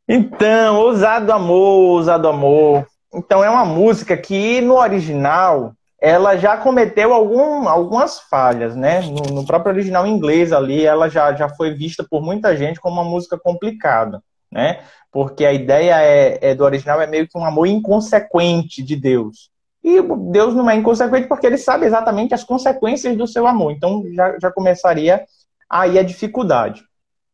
Então, 0.07 0.75
Ousado 0.75 1.33
Amor, 1.33 1.95
Ousado 1.95 2.27
Amor. 2.27 2.85
Então, 3.11 3.43
é 3.43 3.49
uma 3.49 3.65
música 3.65 4.15
que 4.15 4.61
no 4.61 4.75
original 4.75 5.73
ela 5.99 6.37
já 6.37 6.55
cometeu 6.55 7.11
algum, 7.11 7.67
algumas 7.67 8.19
falhas, 8.19 8.75
né? 8.75 9.01
No, 9.01 9.33
no 9.33 9.43
próprio 9.43 9.73
original 9.73 10.05
inglês 10.05 10.53
ali, 10.53 10.85
ela 10.85 11.09
já, 11.09 11.33
já 11.33 11.49
foi 11.49 11.73
vista 11.73 12.05
por 12.07 12.21
muita 12.21 12.55
gente 12.55 12.79
como 12.79 13.01
uma 13.01 13.09
música 13.09 13.39
complicada 13.39 14.21
né? 14.51 14.79
Porque 15.11 15.45
a 15.45 15.53
ideia 15.53 16.01
é, 16.01 16.37
é, 16.41 16.55
do 16.55 16.63
original 16.63 17.01
é 17.01 17.07
meio 17.07 17.27
que 17.27 17.37
um 17.37 17.45
amor 17.45 17.67
inconsequente 17.67 18.83
de 18.83 18.95
Deus. 18.95 19.49
E 19.83 20.01
Deus 20.31 20.53
não 20.53 20.69
é 20.69 20.75
inconsequente 20.75 21.27
porque 21.27 21.47
ele 21.47 21.57
sabe 21.57 21.85
exatamente 21.85 22.33
as 22.33 22.43
consequências 22.43 23.15
do 23.15 23.27
seu 23.27 23.47
amor. 23.47 23.71
Então 23.71 24.03
já, 24.13 24.37
já 24.39 24.51
começaria 24.51 25.25
aí 25.69 25.97
a 25.97 26.03
dificuldade. 26.03 26.83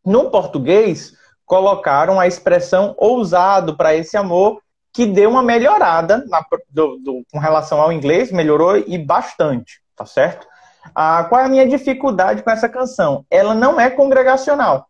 No 0.05 0.29
português, 0.29 1.13
colocaram 1.45 2.19
a 2.19 2.27
expressão 2.27 2.93
ousado 2.97 3.75
para 3.75 3.95
esse 3.95 4.17
amor, 4.17 4.61
que 4.91 5.05
deu 5.07 5.29
uma 5.29 5.41
melhorada 5.41 6.23
na, 6.27 6.45
do, 6.69 6.97
do, 6.97 7.23
com 7.31 7.39
relação 7.39 7.81
ao 7.81 7.91
inglês, 7.91 8.31
melhorou 8.31 8.77
e 8.77 8.97
bastante, 8.97 9.81
tá 9.95 10.05
certo? 10.05 10.45
Ah, 10.93 11.25
qual 11.27 11.41
é 11.41 11.45
a 11.45 11.49
minha 11.49 11.67
dificuldade 11.67 12.43
com 12.43 12.51
essa 12.51 12.69
canção? 12.69 13.25
Ela 13.31 13.55
não 13.55 13.79
é 13.79 13.89
congregacional 13.89 14.87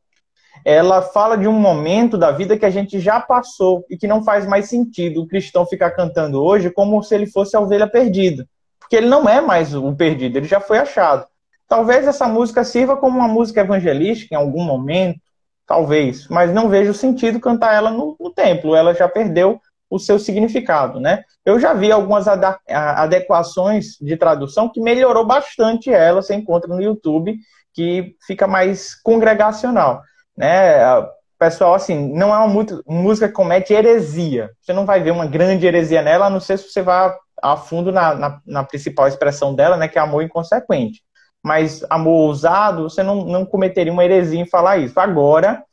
ela 0.66 1.01
fala 1.01 1.38
de 1.38 1.47
um 1.47 1.53
momento 1.53 2.18
da 2.18 2.32
vida 2.32 2.57
que 2.57 2.66
a 2.66 2.70
gente 2.70 2.99
já 2.99 3.20
passou 3.20 3.86
e 3.89 3.97
que 3.97 4.07
não 4.07 4.24
faz 4.24 4.45
mais 4.45 4.70
sentido 4.70 5.22
o 5.22 5.28
cristão 5.28 5.66
ficar 5.66 5.91
cantando 5.91 6.41
hoje 6.41 6.70
como 6.70 7.01
se 7.03 7.14
ele 7.14 7.28
fosse 7.28 7.55
a 7.55 7.59
ovelha 7.59 7.88
perdida. 7.88 8.47
Porque 8.80 8.95
ele 8.95 9.07
não 9.07 9.28
é 9.28 9.41
mais 9.41 9.76
o 9.76 9.93
perdido, 9.93 10.38
ele 10.38 10.47
já 10.47 10.59
foi 10.59 10.78
achado. 10.78 11.26
Talvez 11.68 12.07
essa 12.07 12.28
música 12.28 12.64
sirva 12.64 12.95
como 12.95 13.18
uma 13.18 13.28
música 13.28 13.61
evangelística 13.61 14.34
em 14.34 14.38
algum 14.38 14.64
momento, 14.64 15.20
talvez, 15.66 16.28
mas 16.28 16.53
não 16.53 16.70
vejo 16.70 16.93
sentido 16.93 17.39
cantar 17.39 17.74
ela 17.74 17.89
no, 17.89 18.16
no 18.20 18.30
templo, 18.30 18.76
ela 18.76 18.93
já 18.93 19.07
perdeu 19.07 19.59
o 19.89 19.99
seu 19.99 20.18
significado, 20.18 20.99
né? 20.99 21.24
Eu 21.45 21.59
já 21.59 21.74
vi 21.74 21.91
algumas 21.91 22.26
adequações 22.28 23.97
de 24.01 24.18
tradução 24.18 24.70
que 24.70 24.82
melhorou 24.82 25.26
bastante 25.26 25.91
ela, 25.91 26.22
você 26.22 26.34
encontra 26.34 26.74
no 26.74 26.82
YouTube, 26.82 27.38
que 27.74 28.16
fica 28.26 28.47
mais 28.47 28.95
congregacional 29.01 30.01
né? 30.38 31.03
Pessoal, 31.38 31.73
assim, 31.73 32.13
não 32.13 32.34
é 32.34 32.38
uma 32.38 32.65
música 32.88 33.27
que 33.27 33.34
comete 33.34 33.73
heresia. 33.73 34.51
Você 34.61 34.71
não 34.71 34.86
vai 34.86 35.01
ver 35.01 35.11
uma 35.11 35.25
grande 35.25 35.65
heresia 35.65 36.01
nela, 36.01 36.27
a 36.27 36.29
não 36.29 36.39
ser 36.39 36.57
se 36.57 36.69
você 36.69 36.81
vá 36.81 37.13
a 37.41 37.57
fundo 37.57 37.91
na, 37.91 38.15
na, 38.15 38.41
na 38.45 38.63
principal 38.63 39.07
expressão 39.07 39.53
dela, 39.53 39.75
né? 39.75 39.88
Que 39.88 39.97
é 39.97 40.01
amor 40.01 40.23
inconsequente. 40.23 41.01
Mas 41.43 41.86
amor 41.89 42.27
ousado, 42.27 42.84
você 42.84 43.03
não, 43.03 43.25
não 43.25 43.45
cometeria 43.45 43.91
uma 43.91 44.05
heresia 44.05 44.39
em 44.39 44.45
falar 44.45 44.77
isso. 44.77 44.97
Agora, 44.97 45.63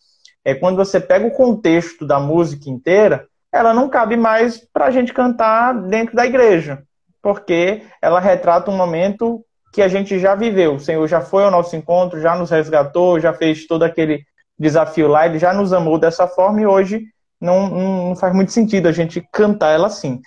é 0.45 0.55
quando 0.55 0.77
você 0.77 0.99
pega 0.99 1.27
o 1.27 1.31
contexto 1.31 2.05
da 2.05 2.19
música 2.19 2.69
inteira, 2.69 3.29
ela 3.53 3.73
não 3.73 3.89
cabe 3.89 4.17
mais 4.17 4.59
para 4.73 4.87
a 4.87 4.91
gente 4.91 5.13
cantar 5.13 5.73
dentro 5.83 6.17
da 6.17 6.27
igreja, 6.27 6.83
porque 7.23 7.83
ela 8.01 8.21
retrata 8.21 8.71
um 8.71 8.77
momento 8.77 9.45
que 9.73 9.83
a 9.83 9.89
gente 9.89 10.19
já 10.19 10.35
viveu. 10.35 10.75
O 10.75 10.81
Senhor 10.81 11.07
já 11.07 11.21
foi 11.21 11.45
ao 11.45 11.51
nosso 11.51 11.77
encontro, 11.77 12.21
já 12.21 12.35
nos 12.35 12.51
resgatou, 12.51 13.21
já 13.21 13.33
fez 13.33 13.67
todo 13.67 13.85
aquele 13.85 14.25
desafio 14.61 15.09
lá, 15.09 15.27
ele 15.27 15.39
já 15.39 15.53
nos 15.53 15.73
amou 15.73 15.99
dessa 15.99 16.29
forma 16.29 16.61
e 16.61 16.67
hoje 16.67 17.05
não, 17.41 17.69
não 17.71 18.17
faz 18.17 18.35
muito 18.35 18.53
sentido 18.53 18.87
a 18.87 18.93
gente 18.93 19.27
cantar 19.33 19.71
ela 19.71 19.87
assim. 19.87 20.21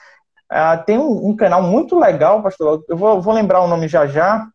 Ah, 0.49 0.77
tem 0.77 0.97
um, 0.97 1.29
um, 1.29 1.35
canal 1.35 1.61
muito 1.61 1.97
legal, 1.97 2.41
pastor, 2.41 2.83
eu 2.89 2.97
vou, 2.97 3.21
vou, 3.21 3.33
lembrar 3.33 3.61
o 3.61 3.67
nome 3.67 3.87
já 3.87 4.07
já, 4.07 4.45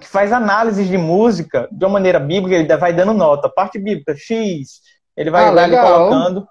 que 0.00 0.06
faz 0.06 0.32
análises 0.32 0.88
de 0.88 0.98
música 0.98 1.68
de 1.70 1.84
uma 1.84 1.92
maneira 1.92 2.18
bíblica, 2.18 2.56
ele 2.56 2.76
vai 2.76 2.92
dando 2.92 3.14
nota, 3.14 3.48
parte 3.48 3.78
bíblica, 3.78 4.14
X, 4.16 4.80
ele 5.16 5.30
vai, 5.30 5.48
ah, 5.48 5.52
vai 5.52 5.70
colocando. 5.70 6.46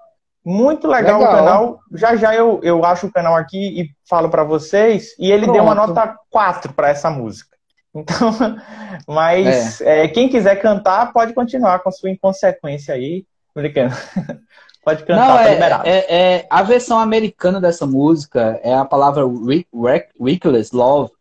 Muito 0.45 0.87
legal, 0.87 1.19
legal, 1.19 1.33
o 1.33 1.37
canal. 1.37 1.79
Já 1.93 2.15
já 2.15 2.33
eu, 2.33 2.59
eu 2.63 2.83
acho 2.85 3.07
o 3.07 3.11
canal 3.11 3.35
aqui 3.35 3.81
e 3.81 3.89
falo 4.09 4.29
para 4.29 4.43
vocês. 4.43 5.09
E 5.19 5.31
ele 5.31 5.43
Pronto. 5.43 5.53
deu 5.53 5.63
uma 5.63 5.75
nota 5.75 6.15
4 6.29 6.73
para 6.73 6.89
essa 6.89 7.09
música. 7.09 7.58
Então, 7.93 8.31
mas 9.07 9.81
é. 9.81 10.05
É, 10.05 10.07
quem 10.07 10.29
quiser 10.29 10.55
cantar 10.61 11.11
pode 11.11 11.33
continuar 11.33 11.79
com 11.79 11.89
a 11.89 11.91
sua 11.91 12.09
inconsequência 12.09 12.93
aí. 12.93 13.25
Brincando. 13.53 13.95
pode 14.83 15.03
cantar, 15.03 15.43
Não, 15.43 15.51
liberado. 15.51 15.87
É, 15.87 16.05
é, 16.09 16.47
a 16.49 16.63
versão 16.63 16.99
americana 16.99 17.59
dessa 17.59 17.85
música 17.85 18.59
é 18.63 18.73
a 18.73 18.85
palavra 18.85 19.23
reckless 20.21 20.75
love, 20.75 21.11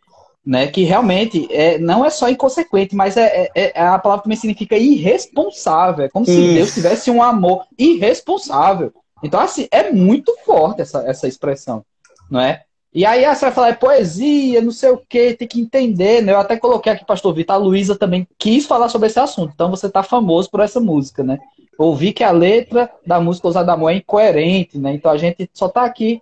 né? 0.45 0.67
Que 0.69 0.85
realmente 0.85 1.49
é, 1.51 1.79
não 1.79 2.05
é 2.05 2.11
só 2.11 2.29
inconsequente, 2.29 2.95
mas 2.95 3.17
é, 3.17 3.51
é, 3.55 3.73
é 3.75 3.87
a 3.87 3.99
palavra 3.99 4.25
também 4.25 4.39
significa 4.39 4.77
irresponsável. 4.77 6.05
É 6.05 6.09
como 6.09 6.25
Isso. 6.25 6.35
se 6.35 6.55
Deus 6.55 6.75
tivesse 6.75 7.11
um 7.11 7.23
amor 7.23 7.65
irresponsável. 7.79 8.93
Então, 9.23 9.41
assim, 9.41 9.67
é 9.71 9.91
muito 9.91 10.37
forte 10.45 10.81
essa, 10.81 11.01
essa 11.01 11.27
expressão, 11.27 11.85
não 12.31 12.41
é? 12.41 12.63
E 12.99 13.07
aí 13.07 13.25
você 13.33 13.45
vai 13.45 13.53
falar, 13.53 13.69
é 13.69 13.75
poesia, 13.75 14.61
não 14.61 14.73
sei 14.73 14.91
o 14.91 14.97
que, 14.97 15.33
tem 15.33 15.47
que 15.47 15.61
entender, 15.61 16.21
né? 16.21 16.33
Eu 16.33 16.41
até 16.41 16.57
coloquei 16.57 16.93
aqui, 16.93 17.05
pastor 17.05 17.33
Vitor, 17.33 17.55
a 17.55 17.57
Luísa 17.57 17.95
também 17.95 18.27
quis 18.37 18.67
falar 18.67 18.89
sobre 18.89 19.07
esse 19.07 19.21
assunto, 19.21 19.53
então 19.55 19.71
você 19.71 19.89
tá 19.89 20.03
famoso 20.03 20.51
por 20.51 20.59
essa 20.59 20.81
música, 20.81 21.23
né? 21.23 21.39
Ouvi 21.79 22.13
que 22.13 22.25
a 22.25 22.33
letra 22.33 22.91
da 23.07 23.21
música 23.21 23.47
Ousada 23.47 23.73
Amor 23.73 23.93
é 23.93 23.99
incoerente, 23.99 24.81
né? 24.81 24.95
Então 24.95 25.13
a 25.13 25.17
gente 25.17 25.49
só 25.55 25.69
tá 25.69 25.85
aqui 25.85 26.21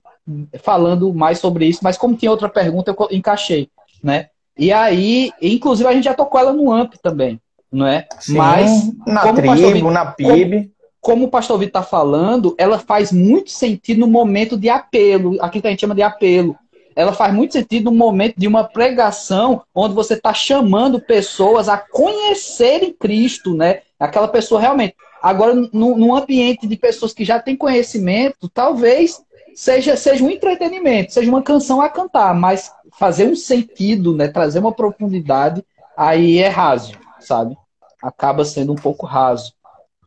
falando 0.63 1.15
mais 1.15 1.39
sobre 1.39 1.65
isso, 1.65 1.81
mas 1.83 1.97
como 1.97 2.15
tinha 2.15 2.31
outra 2.31 2.47
pergunta, 2.47 2.95
eu 2.95 3.09
encaixei, 3.11 3.71
né? 4.05 4.27
E 4.59 4.71
aí, 4.71 5.33
inclusive, 5.41 5.89
a 5.89 5.95
gente 5.95 6.05
já 6.05 6.13
tocou 6.13 6.39
ela 6.39 6.53
no 6.53 6.71
AMP 6.71 6.99
também, 7.03 7.41
não 7.73 7.87
é? 7.87 8.07
Sim, 8.21 8.37
mas 8.37 8.93
na 9.07 9.33
tribo, 9.33 9.55
Vitor, 9.55 9.91
na 9.91 10.05
PIB. 10.05 10.57
Como, 10.59 10.71
como 11.01 11.25
o 11.25 11.31
pastor 11.31 11.59
Vitor 11.59 11.81
está 11.81 11.83
falando, 11.83 12.55
ela 12.59 12.79
faz 12.79 13.11
muito 13.13 13.51
sentido 13.51 14.01
no 14.01 14.07
momento 14.07 14.59
de 14.59 14.69
apelo, 14.69 15.43
aquilo 15.43 15.63
que 15.63 15.69
a 15.69 15.71
gente 15.71 15.81
chama 15.81 15.95
de 15.95 16.03
apelo. 16.03 16.55
Ela 16.97 17.13
faz 17.13 17.33
muito 17.33 17.53
sentido 17.53 17.91
no 17.91 17.97
momento 17.97 18.37
de 18.39 18.49
uma 18.49 18.65
pregação 18.65 19.63
onde 19.75 19.95
você 19.95 20.15
está 20.15 20.33
chamando 20.33 20.99
pessoas 20.99 21.69
a 21.69 21.77
conhecerem 21.77 22.97
Cristo, 22.99 23.55
né? 23.55 23.83
Aquela 24.01 24.27
pessoa 24.27 24.59
realmente. 24.59 24.95
Agora, 25.23 25.55
num 25.73 26.17
ambiente 26.17 26.67
de 26.67 26.75
pessoas 26.75 27.13
que 27.13 27.23
já 27.23 27.39
têm 27.39 27.55
conhecimento, 27.55 28.49
talvez 28.49 29.21
seja, 29.55 29.95
seja 29.95 30.25
um 30.25 30.31
entretenimento, 30.31 31.13
seja 31.13 31.29
uma 31.29 31.43
canção 31.43 31.83
a 31.83 31.89
cantar, 31.91 32.35
mas 32.35 32.73
fazer 32.99 33.29
um 33.29 33.37
sentido, 33.37 34.15
né? 34.15 34.29
Trazer 34.29 34.61
uma 34.61 34.73
profundidade, 34.73 35.63
aí 35.95 36.39
é 36.39 36.49
raso, 36.49 36.93
sabe? 37.21 37.57
Acaba 38.03 38.43
sendo 38.45 38.73
um 38.73 38.77
pouco 38.77 39.05
raso. 39.05 39.53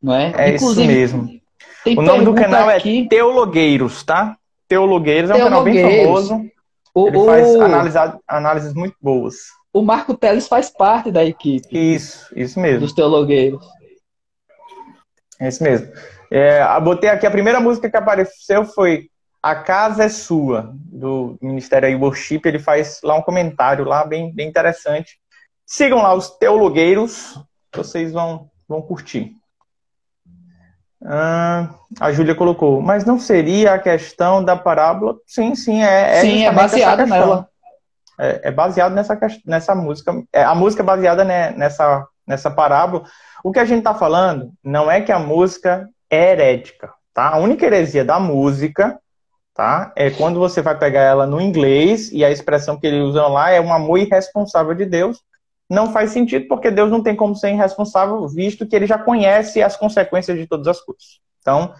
Não 0.02 0.16
é? 0.16 0.34
É 0.36 0.56
Inclusive, 0.56 1.04
isso 1.04 1.18
mesmo. 1.18 1.40
O 1.86 2.02
nome 2.02 2.26
do 2.26 2.34
canal 2.34 2.70
é 2.70 2.78
aqui... 2.78 3.04
é 3.06 3.10
Teologueiros, 3.10 4.04
tá? 4.04 4.38
Teologueiros 4.68 5.30
é 5.30 5.36
um 5.36 5.40
canal 5.40 5.64
bem 5.64 6.06
famoso. 6.06 6.50
O, 6.94 7.08
Ele 7.08 7.26
faz 7.26 7.56
o... 7.56 7.62
Analisar, 7.62 8.18
análises 8.28 8.74
muito 8.74 8.96
boas. 9.02 9.36
O 9.72 9.82
Marco 9.82 10.16
Teles 10.16 10.48
faz 10.48 10.70
parte 10.70 11.12
da 11.12 11.24
equipe. 11.24 11.68
Isso, 11.72 12.34
isso 12.36 12.60
mesmo. 12.60 12.82
Dos 12.82 12.94
teologueiros. 12.94 13.66
É 15.40 15.48
isso 15.48 15.64
mesmo. 15.64 15.92
É, 16.32 16.62
botei 16.82 17.10
aqui 17.10 17.26
a 17.26 17.32
primeira 17.32 17.60
música 17.60 17.90
que 17.90 17.98
apareceu 17.98 18.66
foi 18.66 19.10
A 19.42 19.56
Casa 19.56 20.04
é 20.04 20.10
Sua, 20.10 20.74
do 20.74 21.38
Ministério 21.42 22.00
Worship. 22.00 22.42
Ele 22.46 22.60
faz 22.60 23.00
lá 23.04 23.16
um 23.16 23.22
comentário 23.22 23.86
lá 23.86 24.06
bem, 24.06 24.34
bem 24.34 24.48
interessante. 24.48 25.20
Sigam 25.66 26.02
lá 26.02 26.14
os 26.14 26.32
teologueiros, 26.38 27.40
vocês 27.74 28.12
vão, 28.12 28.50
vão 28.68 28.82
curtir. 28.82 29.36
Ah, 31.06 31.70
a 32.00 32.12
Júlia 32.12 32.36
colocou, 32.36 32.82
mas 32.82 33.06
não 33.06 33.20
seria 33.20 33.74
a 33.74 33.80
questão 33.80 34.44
da 34.44 34.56
parábola? 34.56 35.16
Sim, 35.26 35.56
sim, 35.56 35.82
é. 35.82 36.18
é 36.18 36.22
sim, 36.22 36.46
é 36.46 36.52
baseado 36.52 37.06
nela. 37.06 37.48
É, 38.20 38.50
é, 38.50 38.52
baseado 38.52 38.94
nessa, 38.94 39.18
nessa 39.46 39.74
música. 39.74 40.14
É, 40.34 40.44
a 40.44 40.54
música 40.54 40.84
é 40.84 40.86
baseada 40.86 41.24
né, 41.24 41.52
nessa, 41.52 42.06
nessa 42.28 42.52
parábola. 42.52 43.06
O 43.44 43.52
que 43.52 43.60
a 43.60 43.66
gente 43.66 43.80
está 43.80 43.96
falando 43.96 44.52
não 44.62 44.92
é 44.92 45.00
que 45.00 45.12
a 45.12 45.20
música 45.20 45.88
é 46.10 46.32
herética. 46.32 46.92
Tá? 47.14 47.30
A 47.30 47.38
única 47.38 47.66
heresia 47.66 48.04
da 48.04 48.20
música 48.20 49.00
tá? 49.54 49.94
é 49.96 50.10
quando 50.10 50.38
você 50.38 50.62
vai 50.62 50.78
pegar 50.78 51.02
ela 51.02 51.26
no 51.26 51.40
inglês 51.40 52.12
e 52.12 52.26
a 52.26 52.32
expressão 52.32 52.78
que 52.78 52.88
eles 52.88 53.02
usam 53.02 53.30
lá 53.30 53.52
é 53.52 53.62
um 53.62 53.74
amor 53.74 54.00
irresponsável 54.00 54.74
de 54.74 54.86
Deus 54.86 55.22
não 55.70 55.94
faz 55.94 56.12
sentido 56.12 56.48
porque 56.48 56.72
Deus 56.72 56.90
não 56.90 57.04
tem 57.04 57.16
como 57.16 57.36
ser 57.36 57.52
irresponsável, 57.52 58.28
visto 58.28 58.66
que 58.66 58.76
ele 58.76 58.88
já 58.88 58.98
conhece 58.98 59.62
as 59.62 59.78
consequências 59.78 60.38
de 60.38 60.48
todas 60.48 60.68
as 60.68 60.82
coisas. 60.82 61.20
Então, 61.42 61.74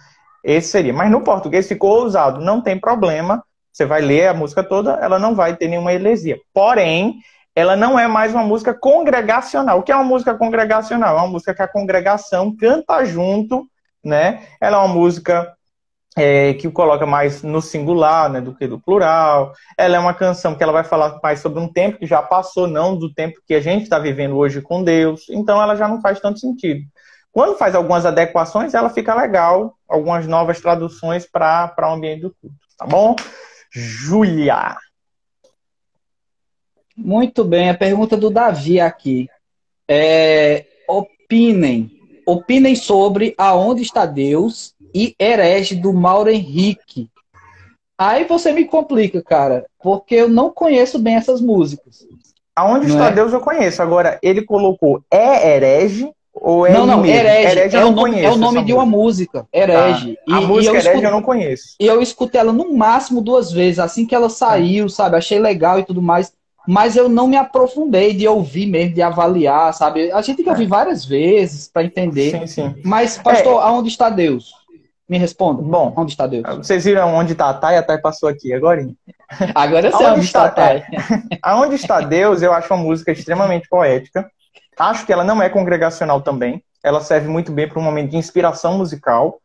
esse 0.44 0.68
seria. 0.68 0.92
Mas 0.92 1.10
no 1.10 1.22
português 1.22 1.66
ficou 1.66 2.04
usado, 2.04 2.40
não 2.40 2.60
tem 2.60 2.78
problema. 2.78 3.42
Você 3.72 3.84
vai 3.84 4.00
ler 4.00 4.28
a 4.28 4.34
música 4.34 4.62
toda, 4.62 4.92
ela 4.94 5.18
não 5.18 5.34
vai 5.34 5.56
ter 5.56 5.68
nenhuma 5.68 5.92
heresia. 5.92 6.40
Porém, 6.52 7.20
ela 7.54 7.76
não 7.76 7.98
é 7.98 8.06
mais 8.06 8.32
uma 8.32 8.44
música 8.44 8.72
congregacional. 8.72 9.78
O 9.78 9.82
que 9.82 9.92
é 9.92 9.94
uma 9.94 10.04
música 10.04 10.34
congregacional? 10.34 11.16
É 11.16 11.20
uma 11.20 11.28
música 11.28 11.54
que 11.54 11.62
a 11.62 11.68
congregação 11.68 12.54
canta 12.56 13.04
junto, 13.04 13.68
né? 14.04 14.44
Ela 14.60 14.76
é 14.76 14.80
uma 14.80 14.94
música 14.94 15.52
é, 16.16 16.54
que 16.54 16.66
o 16.66 16.72
coloca 16.72 17.06
mais 17.06 17.42
no 17.42 17.62
singular 17.62 18.30
né, 18.30 18.40
do 18.40 18.54
que 18.54 18.66
do 18.66 18.80
plural. 18.80 19.52
Ela 19.76 19.96
é 19.96 19.98
uma 19.98 20.14
canção 20.14 20.54
que 20.54 20.62
ela 20.62 20.72
vai 20.72 20.84
falar 20.84 21.18
mais 21.22 21.40
sobre 21.40 21.60
um 21.60 21.68
tempo 21.68 21.98
que 21.98 22.06
já 22.06 22.22
passou, 22.22 22.66
não 22.66 22.96
do 22.96 23.12
tempo 23.12 23.40
que 23.46 23.54
a 23.54 23.60
gente 23.60 23.84
está 23.84 23.98
vivendo 23.98 24.36
hoje 24.36 24.60
com 24.60 24.82
Deus. 24.82 25.28
Então 25.30 25.62
ela 25.62 25.76
já 25.76 25.86
não 25.86 26.00
faz 26.00 26.20
tanto 26.20 26.40
sentido. 26.40 26.82
Quando 27.32 27.56
faz 27.56 27.74
algumas 27.74 28.04
adequações, 28.04 28.74
ela 28.74 28.90
fica 28.90 29.14
legal, 29.14 29.74
algumas 29.88 30.26
novas 30.26 30.60
traduções 30.60 31.26
para 31.26 31.72
o 31.78 31.92
ambiente 31.92 32.22
do 32.22 32.34
culto. 32.40 32.56
Tá 32.76 32.86
bom? 32.86 33.14
Júlia. 33.70 34.76
Muito 36.96 37.44
bem, 37.44 37.70
a 37.70 37.74
pergunta 37.74 38.16
do 38.16 38.30
Davi 38.30 38.80
aqui. 38.80 39.28
É, 39.88 40.66
opinem, 40.88 41.90
opinem 42.26 42.74
sobre 42.74 43.34
aonde 43.38 43.82
está 43.82 44.04
Deus 44.06 44.74
e 44.94 45.14
Herege 45.18 45.74
do 45.74 45.92
Mauro 45.92 46.30
Henrique. 46.30 47.08
Aí 47.98 48.24
você 48.24 48.52
me 48.52 48.64
complica, 48.64 49.22
cara, 49.22 49.66
porque 49.82 50.14
eu 50.14 50.28
não 50.28 50.50
conheço 50.50 50.98
bem 50.98 51.16
essas 51.16 51.40
músicas. 51.40 52.06
Aonde 52.56 52.86
está 52.86 53.08
é? 53.08 53.12
Deus 53.12 53.32
eu 53.32 53.40
conheço. 53.40 53.82
Agora, 53.82 54.18
ele 54.22 54.42
colocou 54.42 55.02
é 55.10 55.54
herege 55.54 56.10
ou 56.32 56.66
é 56.66 56.72
Não, 56.72 56.86
não, 56.86 57.04
herege. 57.04 57.58
herege 57.58 57.76
é, 57.76 57.84
o 57.84 57.90
nome, 57.90 58.20
é 58.22 58.30
o 58.30 58.36
nome 58.36 58.64
de 58.64 58.72
uma 58.72 58.86
música, 58.86 59.46
herege. 59.52 60.16
Ah, 60.28 60.38
a 60.38 60.40
música 60.40 60.74
e 60.74 60.76
herege 60.76 60.88
escutei, 60.88 61.06
eu 61.06 61.10
não 61.10 61.22
conheço. 61.22 61.64
E 61.78 61.86
eu 61.86 62.00
escutei 62.00 62.40
ela 62.40 62.52
no 62.52 62.74
máximo 62.74 63.20
duas 63.20 63.52
vezes, 63.52 63.78
assim 63.78 64.06
que 64.06 64.14
ela 64.14 64.30
saiu, 64.30 64.88
sabe? 64.88 65.16
Achei 65.16 65.38
legal 65.38 65.78
e 65.78 65.84
tudo 65.84 66.00
mais. 66.00 66.32
Mas 66.66 66.96
eu 66.96 67.08
não 67.08 67.26
me 67.26 67.36
aprofundei 67.36 68.12
de 68.12 68.28
ouvir 68.28 68.66
mesmo, 68.66 68.94
de 68.94 69.02
avaliar, 69.02 69.72
sabe? 69.74 70.12
A 70.12 70.20
gente 70.20 70.36
tem 70.36 70.44
que 70.44 70.50
ouvir 70.50 70.64
é. 70.64 70.68
várias 70.68 71.04
vezes 71.04 71.68
para 71.68 71.84
entender. 71.84 72.30
Sim, 72.30 72.46
sim. 72.46 72.74
Mas, 72.84 73.18
pastor, 73.18 73.60
é. 73.60 73.64
aonde 73.64 73.88
está 73.88 74.10
Deus? 74.10 74.59
Me 75.10 75.18
responda. 75.18 75.60
Bom, 75.60 75.92
onde 75.96 76.12
está 76.12 76.24
Deus? 76.24 76.44
Vocês 76.58 76.84
viram 76.84 77.12
onde 77.16 77.32
está 77.32 77.50
a 77.50 77.54
Thay? 77.54 77.76
A 77.76 77.82
Thay 77.82 77.98
passou 77.98 78.28
aqui 78.28 78.54
agora. 78.54 78.88
Agora 79.56 79.88
eu 79.88 79.96
sei 79.96 80.06
onde, 80.06 80.20
está 80.24 80.44
a 80.44 80.48
Thay. 80.48 80.84
aonde 81.42 81.74
está 81.74 82.00
Deus, 82.00 82.42
eu 82.42 82.52
acho 82.52 82.72
uma 82.72 82.80
música 82.84 83.10
extremamente 83.10 83.68
poética. 83.68 84.30
Acho 84.78 85.04
que 85.04 85.12
ela 85.12 85.24
não 85.24 85.42
é 85.42 85.48
congregacional 85.48 86.20
também. 86.20 86.62
Ela 86.80 87.00
serve 87.00 87.26
muito 87.26 87.50
bem 87.50 87.68
para 87.68 87.80
um 87.80 87.82
momento 87.82 88.12
de 88.12 88.18
inspiração 88.18 88.78
musical, 88.78 89.40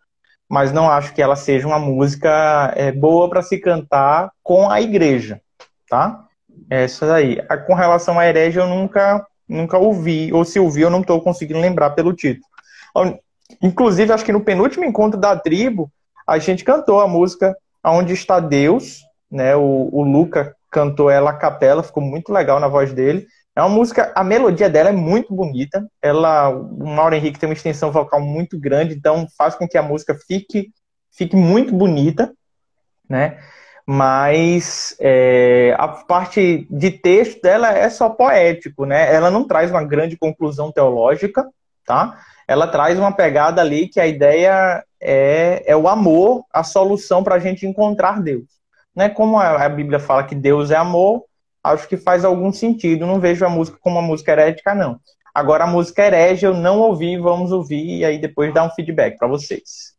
mas 0.48 0.72
não 0.72 0.88
acho 0.88 1.16
que 1.16 1.22
ela 1.22 1.36
seja 1.36 1.66
uma 1.66 1.80
música 1.80 2.72
é, 2.76 2.92
boa 2.92 3.28
para 3.28 3.42
se 3.42 3.58
cantar 3.58 4.30
com 4.44 4.70
a 4.70 4.80
igreja, 4.80 5.42
tá? 5.90 6.26
Essa 6.70 7.08
daí. 7.08 7.42
Com 7.66 7.74
relação 7.74 8.20
à 8.20 8.28
herege, 8.28 8.60
eu 8.60 8.68
nunca, 8.68 9.26
nunca 9.50 9.80
ouvi, 9.80 10.32
ou 10.32 10.46
se 10.46 10.60
ouvi, 10.60 10.82
eu 10.82 10.92
não 10.92 11.02
estou 11.02 11.20
conseguindo 11.22 11.60
lembrar 11.60 11.90
pelo 11.90 12.14
título. 12.14 12.46
Inclusive, 13.62 14.12
acho 14.12 14.26
que 14.26 14.32
no 14.32 14.44
penúltimo 14.44 14.86
encontro 14.86 15.20
da 15.20 15.36
tribo, 15.36 15.92
a 16.28 16.38
gente 16.38 16.64
cantou 16.64 17.02
a 17.02 17.08
música 17.08 17.56
Aonde 17.84 18.14
Está 18.14 18.40
Deus, 18.40 19.02
né? 19.30 19.56
O, 19.56 19.90
o 19.92 20.04
Luca 20.04 20.56
cantou 20.72 21.10
ela 21.10 21.30
a 21.30 21.38
capela, 21.38 21.84
ficou 21.84 22.04
muito 22.04 22.34
legal 22.34 22.60
na 22.60 22.68
voz 22.68 22.94
dele. 22.94 23.28
É 23.56 23.62
uma 23.62 23.70
música, 23.70 24.12
a 24.14 24.24
melodia 24.24 24.70
dela 24.70 24.90
é 24.90 24.92
muito 24.92 25.34
bonita. 25.34 25.88
Ela, 26.02 26.50
o 26.50 26.86
Mauro 26.86 27.16
Henrique 27.16 27.40
tem 27.40 27.48
uma 27.48 27.54
extensão 27.54 27.92
vocal 27.92 28.20
muito 28.20 28.60
grande, 28.60 28.94
então 28.94 29.28
faz 29.38 29.56
com 29.56 29.68
que 29.68 29.78
a 29.78 29.84
música 29.84 30.14
fique, 30.28 30.72
fique 31.16 31.38
muito 31.38 31.74
bonita, 31.74 32.34
né? 33.10 33.40
Mas 33.88 34.96
é, 35.00 35.74
a 35.78 35.88
parte 35.88 36.68
de 36.70 36.92
texto 36.92 37.42
dela 37.42 37.72
é 37.72 37.90
só 37.90 38.10
poético, 38.10 38.86
né? 38.86 39.14
Ela 39.14 39.32
não 39.32 39.48
traz 39.48 39.72
uma 39.72 39.84
grande 39.84 40.18
conclusão 40.18 40.72
teológica, 40.72 41.48
tá? 41.86 42.20
Ela 42.48 42.68
traz 42.68 42.98
uma 43.00 43.12
pegada 43.12 43.62
ali 43.62 43.88
que 43.88 44.00
a 44.00 44.08
ideia 44.08 44.84
é, 45.02 45.64
é 45.66 45.76
o 45.76 45.88
amor, 45.88 46.44
a 46.54 46.64
solução 46.64 47.24
para 47.24 47.36
a 47.36 47.40
gente 47.40 47.66
encontrar 47.66 48.22
Deus. 48.22 48.46
Né? 48.96 49.10
Como 49.10 49.38
a, 49.38 49.68
Bíblia 49.68 50.00
fala 50.00 50.24
que 50.24 50.36
Deus 50.36 50.72
é 50.72 50.76
amor, 50.76 51.24
acho 51.64 51.88
que 51.88 51.98
faz 51.98 52.24
algum 52.24 52.52
sentido. 52.52 53.06
Não 53.06 53.20
vejo 53.20 53.46
a 53.46 53.50
música 53.50 53.78
como 53.82 54.00
uma 54.00 54.08
música 54.08 54.32
herética, 54.32 54.74
não. 54.74 55.00
Agora, 55.34 55.66
a 55.66 55.68
música 55.68 56.04
herege 56.04 56.46
eu 56.46 56.54
não 56.54 56.80
ouvi, 56.80 57.18
vamos 57.18 57.52
ouvir 57.52 57.98
e 57.98 58.06
aí 58.06 58.18
depois 58.18 58.54
dar 58.54 58.66
um 58.66 58.70
feedback 58.70 59.18
para 59.18 59.28
vocês. 59.28 59.94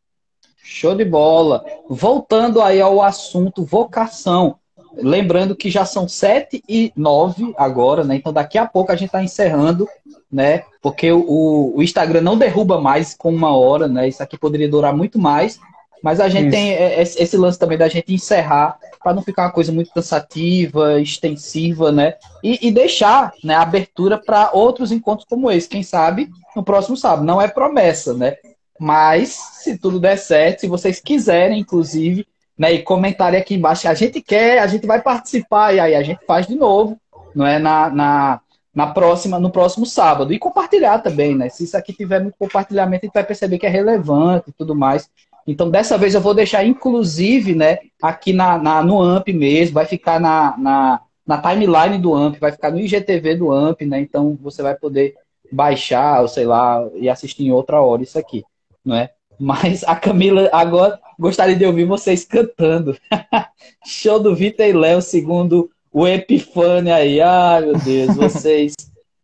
Show 0.63 0.95
de 0.95 1.05
bola. 1.05 1.65
Voltando 1.89 2.63
aí 2.63 2.81
ao 2.81 3.03
assunto 3.03 3.65
vocação. 3.65 4.59
Lembrando 4.97 5.55
que 5.55 5.71
já 5.71 5.85
são 5.85 6.09
sete 6.09 6.63
e 6.67 6.91
nove 6.97 7.53
agora, 7.59 8.03
né? 8.03 8.17
Então 8.17 8.33
daqui 8.33 8.57
a 8.57 8.67
pouco 8.67 8.91
a 8.91 8.97
gente 8.97 9.09
está 9.09 9.23
encerrando, 9.23 9.87
né? 10.31 10.65
Porque 10.83 11.11
o, 11.13 11.73
o 11.77 11.83
Instagram 11.83 12.21
não 12.21 12.39
derruba 12.39 12.81
mais 12.81 13.15
com 13.15 13.35
uma 13.35 13.57
hora, 13.57 13.89
né? 13.89 14.09
Isso 14.09 14.23
aqui 14.23 14.39
poderia 14.39 14.69
durar 14.69 14.95
muito 14.95 15.19
mais. 15.19 15.59
Mas 16.03 16.21
a 16.21 16.29
gente 16.29 16.49
Isso. 16.49 16.51
tem 16.51 16.73
esse 17.01 17.37
lance 17.37 17.59
também 17.59 17.79
da 17.79 17.89
gente 17.89 18.15
encerrar 18.15 18.79
para 19.03 19.15
não 19.15 19.23
ficar 19.23 19.45
uma 19.45 19.53
coisa 19.53 19.73
muito 19.73 19.93
cansativa, 19.93 21.01
extensiva, 21.01 21.91
né? 21.91 22.15
E, 22.45 22.69
e 22.69 22.71
deixar 22.71 23.33
né, 23.43 23.55
a 23.55 23.63
abertura 23.63 24.19
para 24.19 24.51
outros 24.53 24.93
encontros 24.93 25.27
como 25.29 25.51
esse. 25.51 25.69
Quem 25.69 25.83
sabe 25.83 26.29
no 26.55 26.63
próximo 26.63 26.97
sábado. 26.97 27.25
Não 27.25 27.41
é 27.41 27.49
promessa, 27.49 28.15
né? 28.15 28.37
Mas, 28.79 29.31
se 29.63 29.79
tudo 29.79 29.99
der 29.99 30.17
certo, 30.17 30.61
se 30.61 30.69
vocês 30.69 31.01
quiserem, 31.01 31.61
inclusive, 31.61 32.27
né, 32.59 32.73
e 32.73 32.83
comentarem 32.83 33.41
aqui 33.41 33.55
embaixo, 33.55 33.89
a 33.89 33.95
gente 33.95 34.21
quer, 34.21 34.59
a 34.59 34.67
gente 34.67 34.87
vai 34.87 35.01
participar, 35.01 35.75
e 35.75 35.81
aí 35.81 35.95
a 35.95 36.03
gente 36.03 36.21
faz 36.27 36.47
de 36.47 36.55
novo, 36.55 36.99
não 37.35 37.47
é? 37.47 37.59
Na, 37.59 37.91
na, 37.91 38.41
na 38.77 38.87
próxima, 38.87 39.41
no 39.41 39.51
próximo 39.51 39.85
sábado. 39.85 40.33
E 40.33 40.39
compartilhar 40.39 40.99
também, 40.99 41.35
né? 41.35 41.49
Se 41.49 41.65
isso 41.65 41.77
aqui 41.77 41.93
tiver 41.93 42.21
muito 42.21 42.37
compartilhamento, 42.39 43.05
a 43.05 43.07
gente 43.07 43.15
vai 43.15 43.25
perceber 43.25 43.59
que 43.59 43.67
é 43.67 43.71
relevante 43.71 44.51
e 44.51 44.53
tudo 44.53 44.77
mais. 44.77 45.11
Então, 45.47 45.69
dessa 45.69 45.99
vez 45.99 46.15
eu 46.15 46.21
vou 46.21 46.35
deixar, 46.35 46.65
inclusive, 46.65 47.55
né, 47.55 47.79
aqui 48.03 48.33
na, 48.33 48.59
na 48.59 48.83
no 48.83 49.01
AMP 49.01 49.33
mesmo, 49.33 49.75
vai 49.75 49.87
ficar 49.87 50.21
na, 50.21 50.57
na, 50.59 51.01
na 51.27 51.39
timeline 51.39 51.99
do 51.99 52.15
AMP, 52.15 52.39
vai 52.39 52.53
ficar 52.53 52.71
no 52.71 52.79
IGTV 52.79 53.37
do 53.37 53.51
AMP, 53.51 53.83
né? 53.87 54.01
Então 54.01 54.39
você 54.43 54.63
vai 54.63 54.75
poder 54.75 55.15
baixar, 55.51 56.21
ou 56.21 56.29
sei 56.29 56.45
lá, 56.45 56.87
e 56.95 57.09
assistir 57.09 57.45
em 57.45 57.53
outra 57.53 57.81
hora 57.81 58.03
isso 58.03 58.19
aqui 58.19 58.45
não 58.87 58.97
é? 58.97 59.11
Mas 59.39 59.85
a 59.85 59.97
Camila, 59.97 60.49
agora 60.53 60.99
gostaria 61.19 61.57
de 61.57 61.67
ouvir 61.67 61.85
vocês 61.85 62.25
cantando. 62.25 62.97
Show 63.85 64.21
do 64.21 64.35
Vitor 64.35 64.65
e 64.65 64.73
Léo, 64.73 65.03
segundo 65.03 65.69
o 65.97 66.07
Epifânia 66.07 66.97
aí. 66.97 67.23
Ai, 67.23 67.63
meu 67.63 67.79
Deus, 67.79 68.13
vocês. 68.15 68.75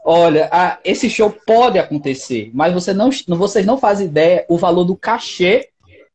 Olha, 0.02 0.48
a, 0.50 0.78
esse 0.82 1.10
show 1.10 1.30
pode 1.46 1.78
acontecer, 1.78 2.50
mas 2.54 2.72
você 2.72 2.94
não, 2.94 3.10
vocês 3.28 3.66
não 3.66 3.76
fazem 3.76 4.06
ideia 4.06 4.46
o 4.48 4.56
valor 4.56 4.84
do 4.84 4.96
cachê 4.96 5.68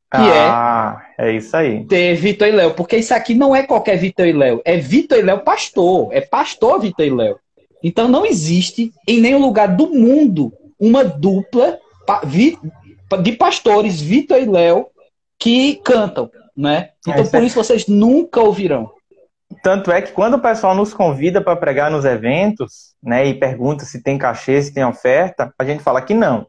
que 0.10 0.18
ah, 0.18 1.06
é. 1.18 1.30
é 1.30 1.36
isso 1.36 1.56
aí. 1.56 1.86
Ter 1.86 2.16
Vitor 2.16 2.48
e 2.48 2.52
Léo. 2.52 2.74
Porque 2.74 2.96
isso 2.96 3.14
aqui 3.14 3.36
não 3.36 3.54
é 3.54 3.64
qualquer 3.64 3.98
Vitor 3.98 4.26
e 4.26 4.32
Léo. 4.32 4.62
É 4.64 4.78
Vitor 4.78 5.20
e 5.20 5.22
Léo 5.22 5.42
pastor. 5.42 6.10
É 6.14 6.22
pastor 6.22 6.80
Vitor 6.80 7.06
e 7.06 7.10
Léo. 7.10 7.38
Então 7.84 8.08
não 8.08 8.26
existe 8.26 8.94
em 9.06 9.20
nenhum 9.20 9.40
lugar 9.40 9.68
do 9.68 9.94
mundo 9.94 10.54
uma 10.80 11.04
dupla 11.04 11.78
de 13.22 13.32
pastores, 13.34 14.00
Vitor 14.00 14.38
e 14.38 14.46
Léo, 14.46 14.88
que 15.38 15.76
cantam, 15.84 16.32
né? 16.56 16.92
Então 17.02 17.24
é 17.24 17.28
por 17.28 17.44
isso 17.44 17.62
vocês 17.62 17.86
nunca 17.86 18.42
ouvirão. 18.42 18.90
Tanto 19.64 19.92
é 19.92 20.02
que 20.02 20.12
quando 20.12 20.36
o 20.36 20.42
pessoal 20.42 20.76
nos 20.76 20.94
convida 20.94 21.42
para 21.42 21.56
pregar 21.56 21.90
nos 21.90 22.06
eventos, 22.06 22.96
né, 23.02 23.26
e 23.26 23.34
pergunta 23.34 23.86
se 23.86 24.02
tem 24.02 24.18
cachê, 24.18 24.62
se 24.62 24.74
tem 24.74 24.84
oferta, 24.84 25.54
a 25.58 25.64
gente 25.64 25.84
fala 25.84 26.02
que 26.02 26.14
não. 26.14 26.48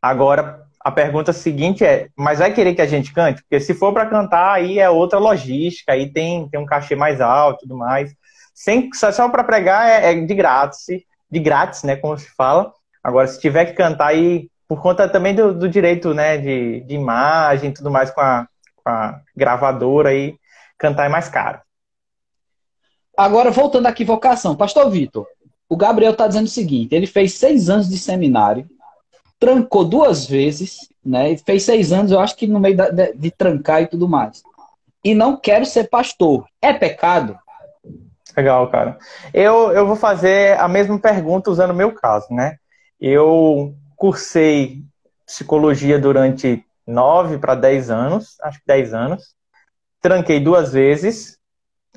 Agora, 0.00 0.62
a 0.80 0.90
pergunta 0.90 1.32
seguinte 1.32 1.84
é: 1.84 2.08
mas 2.16 2.38
vai 2.38 2.52
querer 2.52 2.74
que 2.74 2.82
a 2.82 2.86
gente 2.86 3.12
cante? 3.12 3.42
Porque 3.42 3.60
se 3.60 3.74
for 3.74 3.92
para 3.92 4.06
cantar, 4.06 4.52
aí 4.52 4.78
é 4.78 4.88
outra 4.88 5.18
logística, 5.18 5.92
aí 5.92 6.10
tem, 6.10 6.48
tem 6.48 6.60
um 6.60 6.66
cachê 6.66 6.96
mais 6.96 7.20
alto 7.20 7.58
e 7.58 7.68
tudo 7.68 7.76
mais. 7.76 8.14
Sem, 8.54 8.90
só 8.94 9.28
para 9.28 9.44
pregar 9.44 9.86
é, 9.86 10.12
é, 10.12 10.20
de 10.20 10.34
grátis, 10.34 10.86
de 11.30 11.38
grátis, 11.38 11.82
né, 11.82 11.96
como 11.96 12.16
se 12.16 12.28
fala. 12.36 12.72
Agora, 13.02 13.26
se 13.26 13.40
tiver 13.40 13.66
que 13.66 13.72
cantar, 13.72 14.08
aí 14.08 14.48
por 14.68 14.80
conta 14.80 15.08
também 15.08 15.34
do, 15.34 15.52
do 15.52 15.68
direito 15.68 16.14
né, 16.14 16.38
de, 16.38 16.80
de 16.82 16.94
imagem 16.94 17.70
e 17.70 17.74
tudo 17.74 17.90
mais 17.90 18.10
com 18.10 18.20
a, 18.20 18.46
com 18.76 18.90
a 18.90 19.20
gravadora 19.36 20.14
e 20.14 20.36
cantar 20.78 21.06
é 21.06 21.08
mais 21.08 21.28
caro. 21.28 21.60
Agora, 23.20 23.50
voltando 23.50 23.84
aqui, 23.84 24.02
vocação. 24.02 24.56
Pastor 24.56 24.88
Vitor, 24.88 25.26
o 25.68 25.76
Gabriel 25.76 26.12
está 26.12 26.26
dizendo 26.26 26.46
o 26.46 26.48
seguinte: 26.50 26.94
ele 26.94 27.06
fez 27.06 27.34
seis 27.34 27.68
anos 27.68 27.86
de 27.86 27.98
seminário, 27.98 28.66
trancou 29.38 29.84
duas 29.84 30.24
vezes, 30.24 30.88
né? 31.04 31.36
Fez 31.36 31.64
seis 31.64 31.92
anos, 31.92 32.10
eu 32.10 32.18
acho 32.18 32.34
que 32.34 32.46
no 32.46 32.58
meio 32.58 32.78
da, 32.78 32.88
de, 32.88 33.12
de, 33.12 33.30
trancar 33.30 33.82
e 33.82 33.86
tudo 33.86 34.08
mais. 34.08 34.42
E 35.04 35.14
não 35.14 35.36
quero 35.36 35.66
ser 35.66 35.90
pastor. 35.90 36.46
É 36.62 36.72
pecado? 36.72 37.38
Legal, 38.34 38.70
cara. 38.70 38.96
Eu, 39.34 39.70
eu 39.72 39.86
vou 39.86 39.96
fazer 39.96 40.58
a 40.58 40.66
mesma 40.66 40.98
pergunta 40.98 41.50
usando 41.50 41.72
o 41.72 41.76
meu 41.76 41.92
caso, 41.92 42.26
né? 42.30 42.56
Eu 42.98 43.74
cursei 43.96 44.82
psicologia 45.26 45.98
durante 45.98 46.64
nove 46.86 47.36
para 47.36 47.54
dez 47.54 47.90
anos, 47.90 48.40
acho 48.40 48.60
que 48.60 48.66
dez 48.66 48.94
anos. 48.94 49.34
Tranquei 50.00 50.40
duas 50.40 50.72
vezes, 50.72 51.36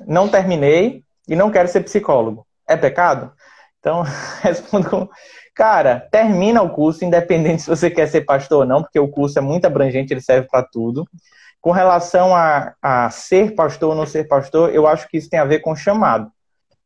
não 0.06 0.28
terminei 0.28 1.03
e 1.28 1.36
não 1.36 1.52
quero 1.52 1.68
ser 1.68 1.82
psicólogo. 1.82 2.46
É 2.68 2.76
pecado? 2.76 3.32
Então, 3.80 4.04
respondo 4.42 4.90
com. 4.90 5.10
Cara, 5.56 6.08
termina 6.12 6.62
o 6.62 6.70
curso, 6.70 7.06
independente 7.06 7.62
se 7.62 7.70
você 7.70 7.90
quer 7.90 8.08
ser 8.08 8.22
pastor 8.22 8.62
ou 8.62 8.66
não, 8.66 8.82
porque 8.82 9.00
o 9.00 9.08
curso 9.08 9.38
é 9.38 9.42
muito 9.42 9.66
abrangente, 9.66 10.12
ele 10.14 10.22
serve 10.22 10.48
para 10.50 10.64
tudo. 10.64 11.06
Com 11.62 11.72
relação 11.72 12.36
a, 12.36 12.74
a 12.82 13.10
ser 13.10 13.54
pastor 13.54 13.92
ou 13.92 13.96
não 13.96 14.06
ser 14.06 14.28
pastor, 14.28 14.74
eu 14.74 14.88
acho 14.88 15.08
que 15.08 15.18
isso 15.18 15.30
tem 15.30 15.40
a 15.40 15.46
ver 15.46 15.60
com 15.60 15.76
chamado. 15.76 16.32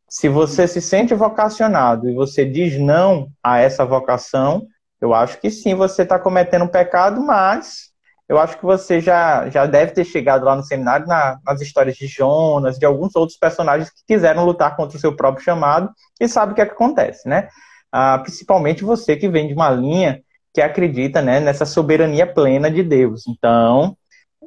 Se 0.10 0.28
você 0.28 0.68
se 0.68 0.82
sente 0.82 1.14
vocacionado 1.14 2.10
e 2.10 2.14
você 2.14 2.46
diz 2.46 2.78
não 2.78 3.30
a 3.42 3.60
essa 3.60 3.86
vocação, 3.86 4.68
eu 5.00 5.14
acho 5.14 5.40
que 5.40 5.50
sim, 5.50 5.76
você 5.76 6.04
está 6.04 6.20
cometendo 6.20 6.66
um 6.66 6.70
pecado, 6.70 7.22
mas 7.22 7.92
eu 8.30 8.38
acho 8.38 8.58
que 8.58 8.66
você 8.66 9.00
já, 9.00 9.50
já 9.50 9.66
deve 9.66 9.94
ter 9.94 10.04
chegado 10.04 10.44
lá 10.44 10.56
no 10.56 10.64
seminário 10.64 11.08
na, 11.08 11.40
nas 11.46 11.62
histórias 11.62 11.96
de 11.96 12.08
Jonas, 12.08 12.78
de 12.78 12.86
alguns 12.86 13.16
outros 13.16 13.38
personagens 13.38 13.90
que 13.90 14.02
quiseram 14.06 14.46
lutar 14.46 14.76
contra 14.76 14.98
o 14.98 15.00
seu 15.00 15.16
próprio 15.16 15.44
chamado 15.44 15.90
e 16.20 16.28
sabe 16.28 16.52
o 16.52 16.56
que, 16.56 16.62
é 16.62 16.66
que 16.66 16.74
acontece, 16.74 17.28
né? 17.28 17.48
Ah, 17.92 18.18
principalmente 18.20 18.84
você 18.84 19.16
que 19.16 19.30
vem 19.30 19.48
de 19.48 19.54
uma 19.54 19.70
linha 19.70 20.22
que 20.54 20.62
acredita 20.62 21.22
né, 21.22 21.40
nessa 21.40 21.66
soberania 21.66 22.28
plena 22.28 22.70
de 22.70 22.84
Deus. 22.84 23.26
Então, 23.28 23.96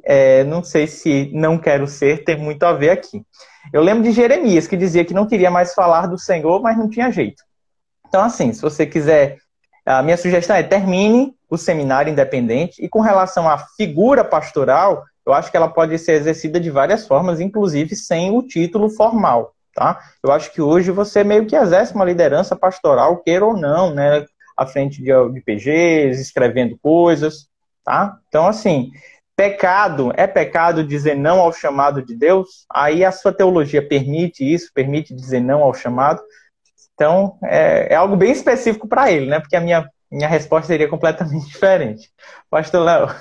é, 0.03 0.43
não 0.43 0.63
sei 0.63 0.85
se 0.85 1.31
não 1.33 1.57
quero 1.57 1.87
ser 1.87 2.23
tem 2.23 2.37
muito 2.37 2.63
a 2.63 2.73
ver 2.73 2.91
aqui. 2.91 3.23
Eu 3.73 3.81
lembro 3.81 4.03
de 4.03 4.11
Jeremias, 4.11 4.67
que 4.67 4.77
dizia 4.77 5.05
que 5.05 5.13
não 5.13 5.27
queria 5.27 5.49
mais 5.49 5.73
falar 5.73 6.07
do 6.07 6.19
Senhor, 6.19 6.61
mas 6.61 6.77
não 6.77 6.89
tinha 6.89 7.11
jeito. 7.11 7.41
Então, 8.07 8.21
assim, 8.21 8.53
se 8.53 8.61
você 8.61 8.85
quiser 8.85 9.37
a 9.85 10.03
minha 10.03 10.17
sugestão 10.17 10.55
é 10.55 10.63
termine 10.63 11.33
o 11.51 11.57
seminário 11.57 12.09
independente 12.09 12.81
e 12.83 12.87
com 12.87 13.01
relação 13.01 13.47
à 13.47 13.57
figura 13.57 14.23
pastoral, 14.23 15.03
eu 15.25 15.33
acho 15.33 15.51
que 15.51 15.57
ela 15.57 15.67
pode 15.67 15.99
ser 15.99 16.13
exercida 16.13 16.61
de 16.61 16.71
várias 16.71 17.05
formas, 17.05 17.41
inclusive 17.41 17.93
sem 17.93 18.35
o 18.35 18.41
título 18.41 18.89
formal, 18.89 19.53
tá? 19.75 19.99
Eu 20.23 20.31
acho 20.31 20.51
que 20.53 20.61
hoje 20.61 20.91
você 20.91 21.25
meio 21.25 21.45
que 21.45 21.55
exerce 21.55 21.93
uma 21.93 22.05
liderança 22.05 22.55
pastoral, 22.55 23.17
queira 23.17 23.45
ou 23.45 23.57
não, 23.57 23.93
né? 23.93 24.25
À 24.57 24.65
frente 24.65 25.01
de, 25.03 25.11
de 25.33 25.41
PGs, 25.41 26.21
escrevendo 26.21 26.79
coisas, 26.81 27.49
tá? 27.83 28.17
Então, 28.29 28.47
assim, 28.47 28.89
pecado, 29.35 30.13
é 30.15 30.27
pecado 30.27 30.85
dizer 30.85 31.17
não 31.17 31.41
ao 31.41 31.51
chamado 31.51 32.01
de 32.01 32.15
Deus? 32.15 32.65
Aí 32.73 33.03
a 33.03 33.11
sua 33.11 33.33
teologia 33.33 33.85
permite 33.85 34.41
isso, 34.41 34.71
permite 34.73 35.13
dizer 35.13 35.41
não 35.41 35.61
ao 35.61 35.73
chamado? 35.73 36.21
Então, 36.93 37.37
é, 37.43 37.93
é 37.93 37.95
algo 37.95 38.15
bem 38.15 38.31
específico 38.31 38.87
para 38.87 39.11
ele, 39.11 39.25
né? 39.25 39.39
Porque 39.41 39.55
a 39.55 39.61
minha, 39.61 39.89
minha 40.11 40.27
resposta 40.27 40.67
seria 40.67 40.89
completamente 40.89 41.47
diferente. 41.49 42.11
Pastor 42.49 42.83
Léo. 42.83 43.15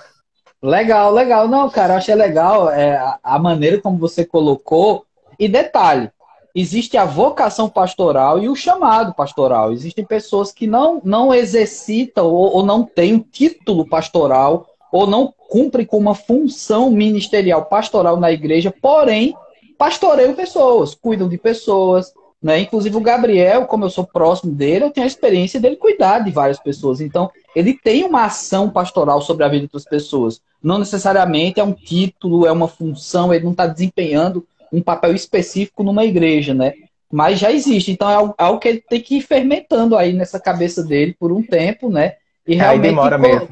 Legal, 0.62 1.12
legal. 1.12 1.48
Não, 1.48 1.70
cara, 1.70 1.94
eu 1.94 1.98
achei 1.98 2.14
legal 2.14 2.70
é, 2.70 3.00
a, 3.22 3.38
maneira 3.38 3.80
como 3.80 3.96
você 3.98 4.24
colocou. 4.24 5.06
E 5.38 5.48
detalhe, 5.48 6.10
existe 6.54 6.98
a 6.98 7.04
vocação 7.04 7.68
pastoral 7.68 8.38
e 8.38 8.48
o 8.48 8.56
chamado 8.56 9.14
pastoral. 9.14 9.72
Existem 9.72 10.04
pessoas 10.04 10.52
que 10.52 10.66
não, 10.66 11.00
não 11.02 11.32
exercitam 11.32 12.26
ou, 12.26 12.56
ou 12.56 12.62
não 12.66 12.82
têm 12.84 13.14
um 13.14 13.20
título 13.20 13.88
pastoral 13.88 14.66
ou 14.92 15.06
não 15.06 15.32
cumprem 15.48 15.86
com 15.86 15.96
uma 15.96 16.14
função 16.14 16.90
ministerial 16.90 17.64
pastoral 17.66 18.18
na 18.18 18.30
igreja, 18.30 18.74
porém 18.82 19.34
pastoreiam 19.78 20.34
pessoas, 20.34 20.94
cuidam 20.94 21.28
de 21.28 21.38
pessoas, 21.38 22.12
né? 22.42 22.60
Inclusive 22.60 22.96
o 22.96 23.00
Gabriel, 23.00 23.66
como 23.66 23.84
eu 23.84 23.90
sou 23.90 24.04
próximo 24.04 24.52
dele, 24.52 24.84
eu 24.84 24.90
tenho 24.90 25.04
a 25.04 25.08
experiência 25.08 25.60
dele 25.60 25.76
cuidar 25.76 26.20
de 26.20 26.30
várias 26.30 26.58
pessoas. 26.58 27.00
Então, 27.00 27.30
ele 27.54 27.74
tem 27.74 28.04
uma 28.04 28.24
ação 28.24 28.70
pastoral 28.70 29.20
sobre 29.20 29.44
a 29.44 29.48
vida 29.48 29.68
das 29.72 29.84
pessoas. 29.84 30.40
Não 30.62 30.78
necessariamente 30.78 31.60
é 31.60 31.64
um 31.64 31.72
título, 31.72 32.46
é 32.46 32.52
uma 32.52 32.68
função, 32.68 33.32
ele 33.32 33.44
não 33.44 33.52
está 33.52 33.66
desempenhando 33.66 34.46
um 34.72 34.80
papel 34.80 35.14
específico 35.14 35.82
numa 35.82 36.04
igreja, 36.04 36.54
né? 36.54 36.74
Mas 37.12 37.38
já 37.38 37.50
existe. 37.50 37.90
Então 37.90 38.08
é 38.10 38.34
algo 38.38 38.60
que 38.60 38.68
ele 38.68 38.80
tem 38.88 39.00
que 39.00 39.16
ir 39.16 39.22
fermentando 39.22 39.96
aí 39.96 40.12
nessa 40.12 40.38
cabeça 40.38 40.82
dele 40.82 41.14
por 41.18 41.32
um 41.32 41.42
tempo, 41.42 41.90
né? 41.90 42.14
E 42.46 42.54
realmente. 42.54 42.84
Aí 42.84 42.90
demora 42.90 43.18
mesmo. 43.18 43.48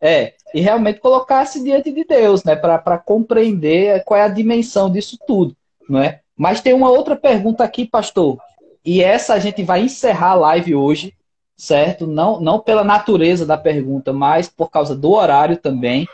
É, 0.00 0.34
e 0.54 0.60
realmente 0.60 1.00
colocar-se 1.00 1.62
diante 1.62 1.92
de 1.92 2.04
Deus, 2.04 2.44
né? 2.44 2.56
Para 2.56 2.98
compreender 2.98 4.02
qual 4.04 4.18
é 4.18 4.22
a 4.22 4.28
dimensão 4.28 4.90
disso 4.90 5.18
tudo, 5.26 5.56
não 5.88 6.00
é? 6.00 6.21
Mas 6.36 6.60
tem 6.60 6.72
uma 6.72 6.90
outra 6.90 7.16
pergunta 7.16 7.62
aqui, 7.62 7.86
pastor. 7.86 8.38
E 8.84 9.02
essa 9.02 9.34
a 9.34 9.38
gente 9.38 9.62
vai 9.62 9.82
encerrar 9.82 10.30
a 10.30 10.34
live 10.34 10.74
hoje, 10.74 11.14
certo? 11.56 12.06
Não, 12.06 12.40
não 12.40 12.58
pela 12.58 12.82
natureza 12.82 13.46
da 13.46 13.56
pergunta, 13.56 14.12
mas 14.12 14.48
por 14.48 14.70
causa 14.70 14.96
do 14.96 15.12
horário 15.12 15.56
também. 15.56 16.08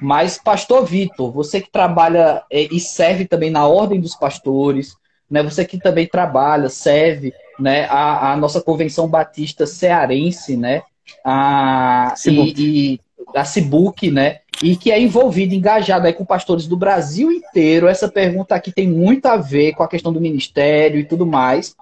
Mas, 0.00 0.38
pastor 0.38 0.84
Vitor, 0.84 1.30
você 1.30 1.60
que 1.60 1.70
trabalha 1.70 2.42
é, 2.50 2.62
e 2.62 2.80
serve 2.80 3.26
também 3.26 3.50
na 3.50 3.66
Ordem 3.66 4.00
dos 4.00 4.14
Pastores, 4.14 4.96
né? 5.30 5.42
Você 5.42 5.64
que 5.64 5.78
também 5.78 6.06
trabalha, 6.06 6.68
serve, 6.68 7.32
né? 7.58 7.84
A, 7.84 8.32
a 8.32 8.36
nossa 8.36 8.60
Convenção 8.60 9.06
Batista 9.08 9.66
Cearense, 9.66 10.56
né? 10.56 10.82
A, 11.24 12.14
e, 12.26 12.54
e, 12.94 13.00
a 13.34 13.44
Cibuc, 13.44 14.10
né? 14.10 14.40
E 14.62 14.76
que 14.76 14.90
é 14.90 15.00
envolvido, 15.00 15.54
engajado 15.54 16.06
aí 16.06 16.12
com 16.12 16.24
pastores 16.24 16.66
do 16.66 16.76
Brasil 16.76 17.32
inteiro. 17.32 17.88
Essa 17.88 18.08
pergunta 18.08 18.54
aqui 18.54 18.70
tem 18.72 18.88
muito 18.88 19.26
a 19.26 19.36
ver 19.36 19.72
com 19.74 19.82
a 19.82 19.88
questão 19.88 20.12
do 20.12 20.20
ministério 20.20 21.00
e 21.00 21.04
tudo 21.04 21.24
mais, 21.24 21.74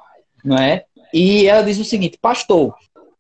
não 0.45 0.57
é? 0.57 0.85
E 1.13 1.47
ela 1.47 1.63
diz 1.63 1.79
o 1.79 1.85
seguinte, 1.85 2.19
pastor, 2.21 2.75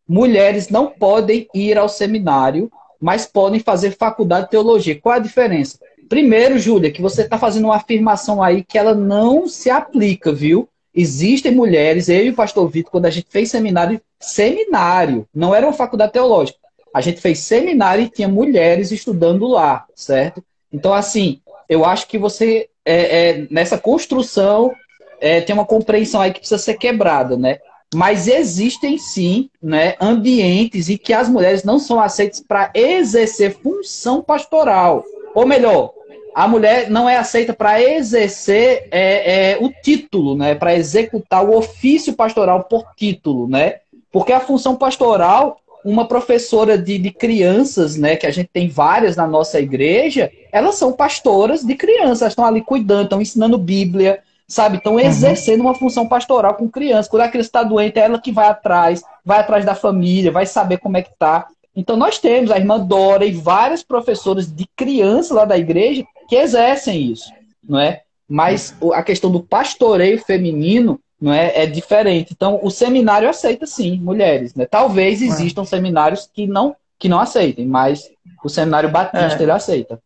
mulheres 0.09 0.68
não 0.68 0.86
podem 0.86 1.48
ir 1.55 1.76
ao 1.76 1.88
seminário, 1.88 2.70
mas 3.00 3.26
podem 3.26 3.60
fazer 3.60 3.96
faculdade 3.96 4.46
de 4.46 4.50
teologia. 4.50 5.00
Qual 5.00 5.14
a 5.14 5.18
diferença? 5.18 5.78
Primeiro, 6.09 6.59
Júlia, 6.59 6.90
que 6.90 7.02
você 7.02 7.22
está 7.22 7.38
fazendo 7.38 7.66
uma 7.66 7.76
afirmação 7.76 8.42
aí 8.42 8.64
que 8.64 8.78
ela 8.78 8.94
não 8.94 9.46
se 9.46 9.68
aplica, 9.68 10.32
viu? 10.32 10.68
Existem 10.94 11.52
mulheres, 11.52 12.09
eu 12.09 12.24
e 12.24 12.30
o 12.30 12.34
pastor 12.34 12.68
Vitor, 12.68 12.90
quando 12.90 13.06
a 13.06 13.10
gente 13.10 13.26
fez 13.30 13.50
seminário, 13.50 14.00
seminário, 14.18 15.28
não 15.34 15.55
era 15.55 15.66
uma 15.66 15.72
faculdade 15.72 16.12
teológica. 16.12 16.59
A 16.98 17.00
gente 17.00 17.20
fez 17.20 17.38
seminário 17.38 18.02
e 18.02 18.10
tinha 18.10 18.26
mulheres 18.26 18.90
estudando 18.90 19.46
lá, 19.46 19.86
certo? 19.94 20.42
Então, 20.72 20.92
assim, 20.92 21.40
eu 21.68 21.84
acho 21.84 22.08
que 22.08 22.18
você, 22.18 22.68
é, 22.84 23.20
é, 23.30 23.46
nessa 23.52 23.78
construção, 23.78 24.72
é, 25.20 25.40
tem 25.40 25.54
uma 25.54 25.64
compreensão 25.64 26.20
aí 26.20 26.32
que 26.32 26.40
precisa 26.40 26.58
ser 26.58 26.74
quebrada, 26.74 27.36
né? 27.36 27.58
Mas 27.94 28.26
existem 28.26 28.98
sim 28.98 29.48
né, 29.62 29.94
ambientes 30.00 30.88
em 30.88 30.96
que 30.96 31.12
as 31.12 31.28
mulheres 31.28 31.62
não 31.62 31.78
são 31.78 32.00
aceitas 32.00 32.40
para 32.40 32.72
exercer 32.74 33.56
função 33.62 34.20
pastoral. 34.20 35.04
Ou 35.36 35.46
melhor, 35.46 35.92
a 36.34 36.48
mulher 36.48 36.90
não 36.90 37.08
é 37.08 37.16
aceita 37.16 37.54
para 37.54 37.80
exercer 37.80 38.88
é, 38.90 39.52
é, 39.52 39.58
o 39.60 39.70
título, 39.70 40.36
né? 40.36 40.56
Para 40.56 40.74
executar 40.74 41.44
o 41.44 41.56
ofício 41.56 42.14
pastoral 42.14 42.64
por 42.64 42.84
título, 42.96 43.46
né? 43.46 43.76
Porque 44.10 44.32
a 44.32 44.40
função 44.40 44.74
pastoral, 44.74 45.60
uma 45.89 46.06
professora 46.06 46.77
de, 46.77 46.98
de 46.98 47.10
crianças, 47.10 47.97
né? 47.97 48.15
Que 48.15 48.27
a 48.27 48.31
gente 48.31 48.51
tem 48.52 48.69
várias 48.69 49.16
na 49.16 49.27
nossa 49.27 49.59
igreja, 49.59 50.31
elas 50.52 50.74
são 50.74 50.93
pastoras 50.93 51.65
de 51.65 51.74
crianças, 51.74 52.28
estão 52.28 52.44
ali 52.44 52.60
cuidando, 52.60 53.05
estão 53.05 53.23
ensinando 53.23 53.56
Bíblia, 53.56 54.20
sabe? 54.47 54.77
Estão 54.77 54.94
uhum. 54.94 55.01
exercendo 55.01 55.60
uhum. 55.60 55.66
uma 55.66 55.74
função 55.74 56.06
pastoral 56.06 56.55
com 56.55 56.69
criança. 56.69 57.09
Quando 57.09 57.23
a 57.23 57.28
criança 57.28 57.48
está 57.48 57.62
doente, 57.62 57.98
é 57.98 58.02
ela 58.02 58.20
que 58.20 58.31
vai 58.31 58.48
atrás, 58.48 59.02
vai 59.24 59.40
atrás 59.40 59.65
da 59.65 59.74
família, 59.74 60.31
vai 60.31 60.44
saber 60.44 60.77
como 60.77 60.98
é 60.98 61.02
que 61.02 61.10
tá. 61.19 61.47
Então 61.74 61.97
nós 61.97 62.19
temos 62.19 62.51
a 62.51 62.59
irmã 62.59 62.78
Dora 62.78 63.24
e 63.24 63.32
várias 63.32 63.82
professoras 63.82 64.47
de 64.47 64.66
criança 64.77 65.32
lá 65.32 65.47
da 65.47 65.56
igreja 65.56 66.05
que 66.28 66.36
exercem 66.36 67.12
isso, 67.12 67.32
não 67.66 67.78
é? 67.81 68.02
Mas 68.28 68.77
a 68.93 69.02
questão 69.02 69.31
do 69.31 69.43
pastoreio 69.43 70.23
feminino 70.23 71.01
não 71.20 71.32
é, 71.32 71.62
é 71.62 71.66
diferente. 71.66 72.32
Então, 72.32 72.61
o 72.62 72.70
seminário 72.70 73.28
aceita 73.28 73.66
sim 73.66 73.99
mulheres, 73.99 74.55
né? 74.55 74.66
Talvez 74.66 75.20
existam 75.20 75.62
é. 75.62 75.66
seminários 75.66 76.28
que 76.32 76.47
não 76.47 76.77
que 76.99 77.09
não 77.09 77.20
aceitem, 77.20 77.65
mas 77.65 78.11
o 78.43 78.49
seminário 78.49 78.90
batista 78.90 79.39
é. 79.39 79.43
ele 79.43 79.53
aceita. 79.53 80.01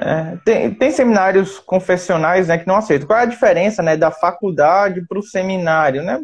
É, 0.00 0.36
tem, 0.44 0.72
tem 0.72 0.92
seminários 0.92 1.58
confessionais 1.58 2.46
né, 2.46 2.56
que 2.56 2.68
não 2.68 2.76
aceitam. 2.76 3.08
Qual 3.08 3.18
é 3.18 3.22
a 3.22 3.26
diferença 3.26 3.82
né, 3.82 3.96
da 3.96 4.12
faculdade 4.12 5.04
para 5.08 5.18
o 5.18 5.22
seminário? 5.22 6.04
Né? 6.04 6.20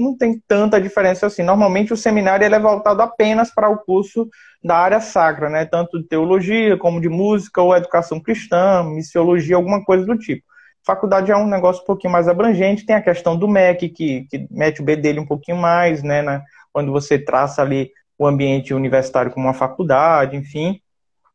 Não 0.00 0.16
tem 0.16 0.40
tanta 0.46 0.80
diferença 0.80 1.26
assim. 1.26 1.42
Normalmente 1.42 1.92
o 1.92 1.96
seminário 1.96 2.44
é 2.44 2.58
voltado 2.60 3.02
apenas 3.02 3.52
para 3.52 3.68
o 3.68 3.78
curso 3.78 4.28
da 4.62 4.76
área 4.76 5.00
sacra, 5.00 5.50
né? 5.50 5.64
tanto 5.64 5.98
de 6.00 6.06
teologia 6.06 6.76
como 6.76 7.00
de 7.00 7.08
música 7.08 7.60
ou 7.60 7.76
educação 7.76 8.20
cristã, 8.20 8.84
missiologia, 8.84 9.56
alguma 9.56 9.84
coisa 9.84 10.06
do 10.06 10.16
tipo. 10.16 10.44
Faculdade 10.88 11.30
é 11.30 11.36
um 11.36 11.46
negócio 11.46 11.82
um 11.82 11.84
pouquinho 11.84 12.10
mais 12.10 12.28
abrangente, 12.28 12.86
tem 12.86 12.96
a 12.96 13.02
questão 13.02 13.36
do 13.36 13.46
MEC, 13.46 13.90
que, 13.90 14.26
que 14.30 14.46
mete 14.50 14.80
o 14.80 14.82
B 14.82 14.96
dele 14.96 15.20
um 15.20 15.26
pouquinho 15.26 15.58
mais, 15.58 16.02
né, 16.02 16.42
quando 16.72 16.90
você 16.90 17.18
traça 17.18 17.60
ali 17.60 17.90
o 18.18 18.26
ambiente 18.26 18.72
universitário 18.72 19.30
como 19.30 19.46
uma 19.46 19.52
faculdade, 19.52 20.34
enfim. 20.34 20.80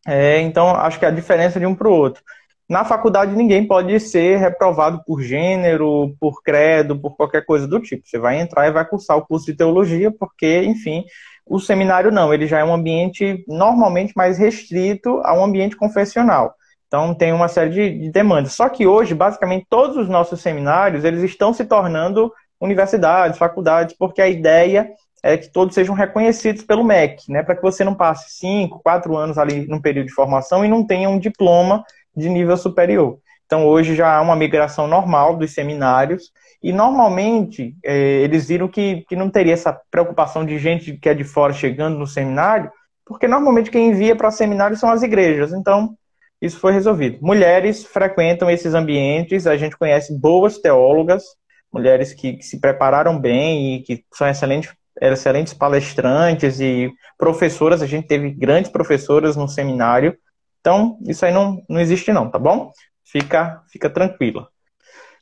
É, 0.07 0.41
então, 0.41 0.71
acho 0.71 0.97
que 0.97 1.05
a 1.05 1.11
diferença 1.11 1.59
de 1.59 1.67
um 1.67 1.75
para 1.75 1.87
o 1.87 1.93
outro. 1.93 2.23
Na 2.67 2.83
faculdade, 2.83 3.35
ninguém 3.35 3.67
pode 3.67 3.99
ser 3.99 4.39
reprovado 4.39 5.03
por 5.05 5.21
gênero, 5.21 6.15
por 6.19 6.41
credo, 6.41 6.99
por 6.99 7.15
qualquer 7.15 7.45
coisa 7.45 7.67
do 7.67 7.79
tipo. 7.79 8.07
Você 8.07 8.17
vai 8.17 8.41
entrar 8.41 8.67
e 8.67 8.71
vai 8.71 8.83
cursar 8.83 9.17
o 9.17 9.25
curso 9.27 9.45
de 9.45 9.53
teologia, 9.55 10.11
porque, 10.11 10.63
enfim, 10.63 11.05
o 11.45 11.59
seminário 11.59 12.11
não, 12.11 12.33
ele 12.33 12.47
já 12.47 12.57
é 12.57 12.63
um 12.63 12.73
ambiente 12.73 13.45
normalmente 13.47 14.13
mais 14.15 14.39
restrito 14.39 15.21
a 15.23 15.37
um 15.37 15.43
ambiente 15.43 15.75
confessional. 15.75 16.55
Então, 16.93 17.11
tem 17.11 17.33
uma 17.33 17.47
série 17.47 17.71
de, 17.71 17.99
de 18.01 18.11
demandas. 18.11 18.53
Só 18.53 18.69
que 18.69 18.85
hoje, 18.85 19.15
basicamente, 19.15 19.65
todos 19.67 19.97
os 19.97 20.07
nossos 20.07 20.39
seminários, 20.39 21.03
eles 21.03 21.23
estão 21.23 21.51
se 21.51 21.65
tornando 21.65 22.31
universidades, 22.61 23.39
faculdades, 23.39 23.95
porque 23.97 24.21
a 24.21 24.29
ideia 24.29 24.91
é 25.23 25.35
que 25.35 25.51
todos 25.51 25.73
sejam 25.73 25.95
reconhecidos 25.95 26.61
pelo 26.61 26.83
MEC, 26.83 27.31
né, 27.31 27.41
para 27.41 27.55
que 27.55 27.63
você 27.63 27.83
não 27.83 27.95
passe 27.95 28.37
cinco, 28.37 28.79
quatro 28.83 29.17
anos 29.17 29.39
ali 29.39 29.65
num 29.65 29.81
período 29.81 30.05
de 30.05 30.13
formação 30.13 30.63
e 30.63 30.67
não 30.67 30.85
tenha 30.85 31.09
um 31.09 31.17
diploma 31.17 31.83
de 32.15 32.29
nível 32.29 32.55
superior. 32.57 33.17
Então, 33.47 33.65
hoje 33.65 33.95
já 33.95 34.15
há 34.15 34.21
uma 34.21 34.35
migração 34.35 34.85
normal 34.85 35.35
dos 35.35 35.51
seminários 35.51 36.31
e, 36.61 36.71
normalmente, 36.71 37.75
é, 37.83 37.95
eles 38.21 38.47
viram 38.47 38.67
que, 38.67 39.03
que 39.09 39.15
não 39.15 39.31
teria 39.31 39.53
essa 39.53 39.75
preocupação 39.89 40.45
de 40.45 40.59
gente 40.59 40.95
que 40.95 41.09
é 41.09 41.15
de 41.15 41.23
fora 41.23 41.53
chegando 41.53 41.97
no 41.97 42.05
seminário, 42.05 42.69
porque, 43.03 43.27
normalmente, 43.27 43.71
quem 43.71 43.87
envia 43.87 44.15
para 44.15 44.29
seminários 44.29 44.79
são 44.79 44.91
as 44.91 45.01
igrejas. 45.01 45.53
Então, 45.53 45.95
isso 46.43 46.59
foi 46.59 46.73
resolvido. 46.73 47.19
Mulheres 47.21 47.85
frequentam 47.85 48.49
esses 48.49 48.73
ambientes, 48.73 49.47
a 49.47 49.55
gente 49.55 49.77
conhece 49.77 50.13
boas 50.19 50.57
teólogas, 50.57 51.23
mulheres 51.71 52.13
que, 52.13 52.33
que 52.33 52.43
se 52.43 52.59
prepararam 52.59 53.17
bem 53.17 53.75
e 53.75 53.81
que 53.81 54.03
são 54.13 54.27
excelentes 54.27 54.69
excelentes 55.01 55.53
palestrantes 55.53 56.59
e 56.59 56.91
professoras, 57.17 57.81
a 57.81 57.87
gente 57.87 58.07
teve 58.07 58.29
grandes 58.29 58.69
professoras 58.69 59.35
no 59.35 59.47
seminário. 59.47 60.15
Então, 60.59 60.99
isso 61.07 61.25
aí 61.25 61.33
não, 61.33 61.63
não 61.67 61.79
existe 61.79 62.13
não, 62.13 62.29
tá 62.29 62.37
bom? 62.37 62.71
Fica, 63.03 63.63
fica 63.71 63.89
tranquila. 63.89 64.47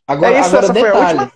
Agora, 0.06 0.36
é 0.36 0.40
isso, 0.42 0.58
agora 0.58 0.74
detalhe. 0.74 1.32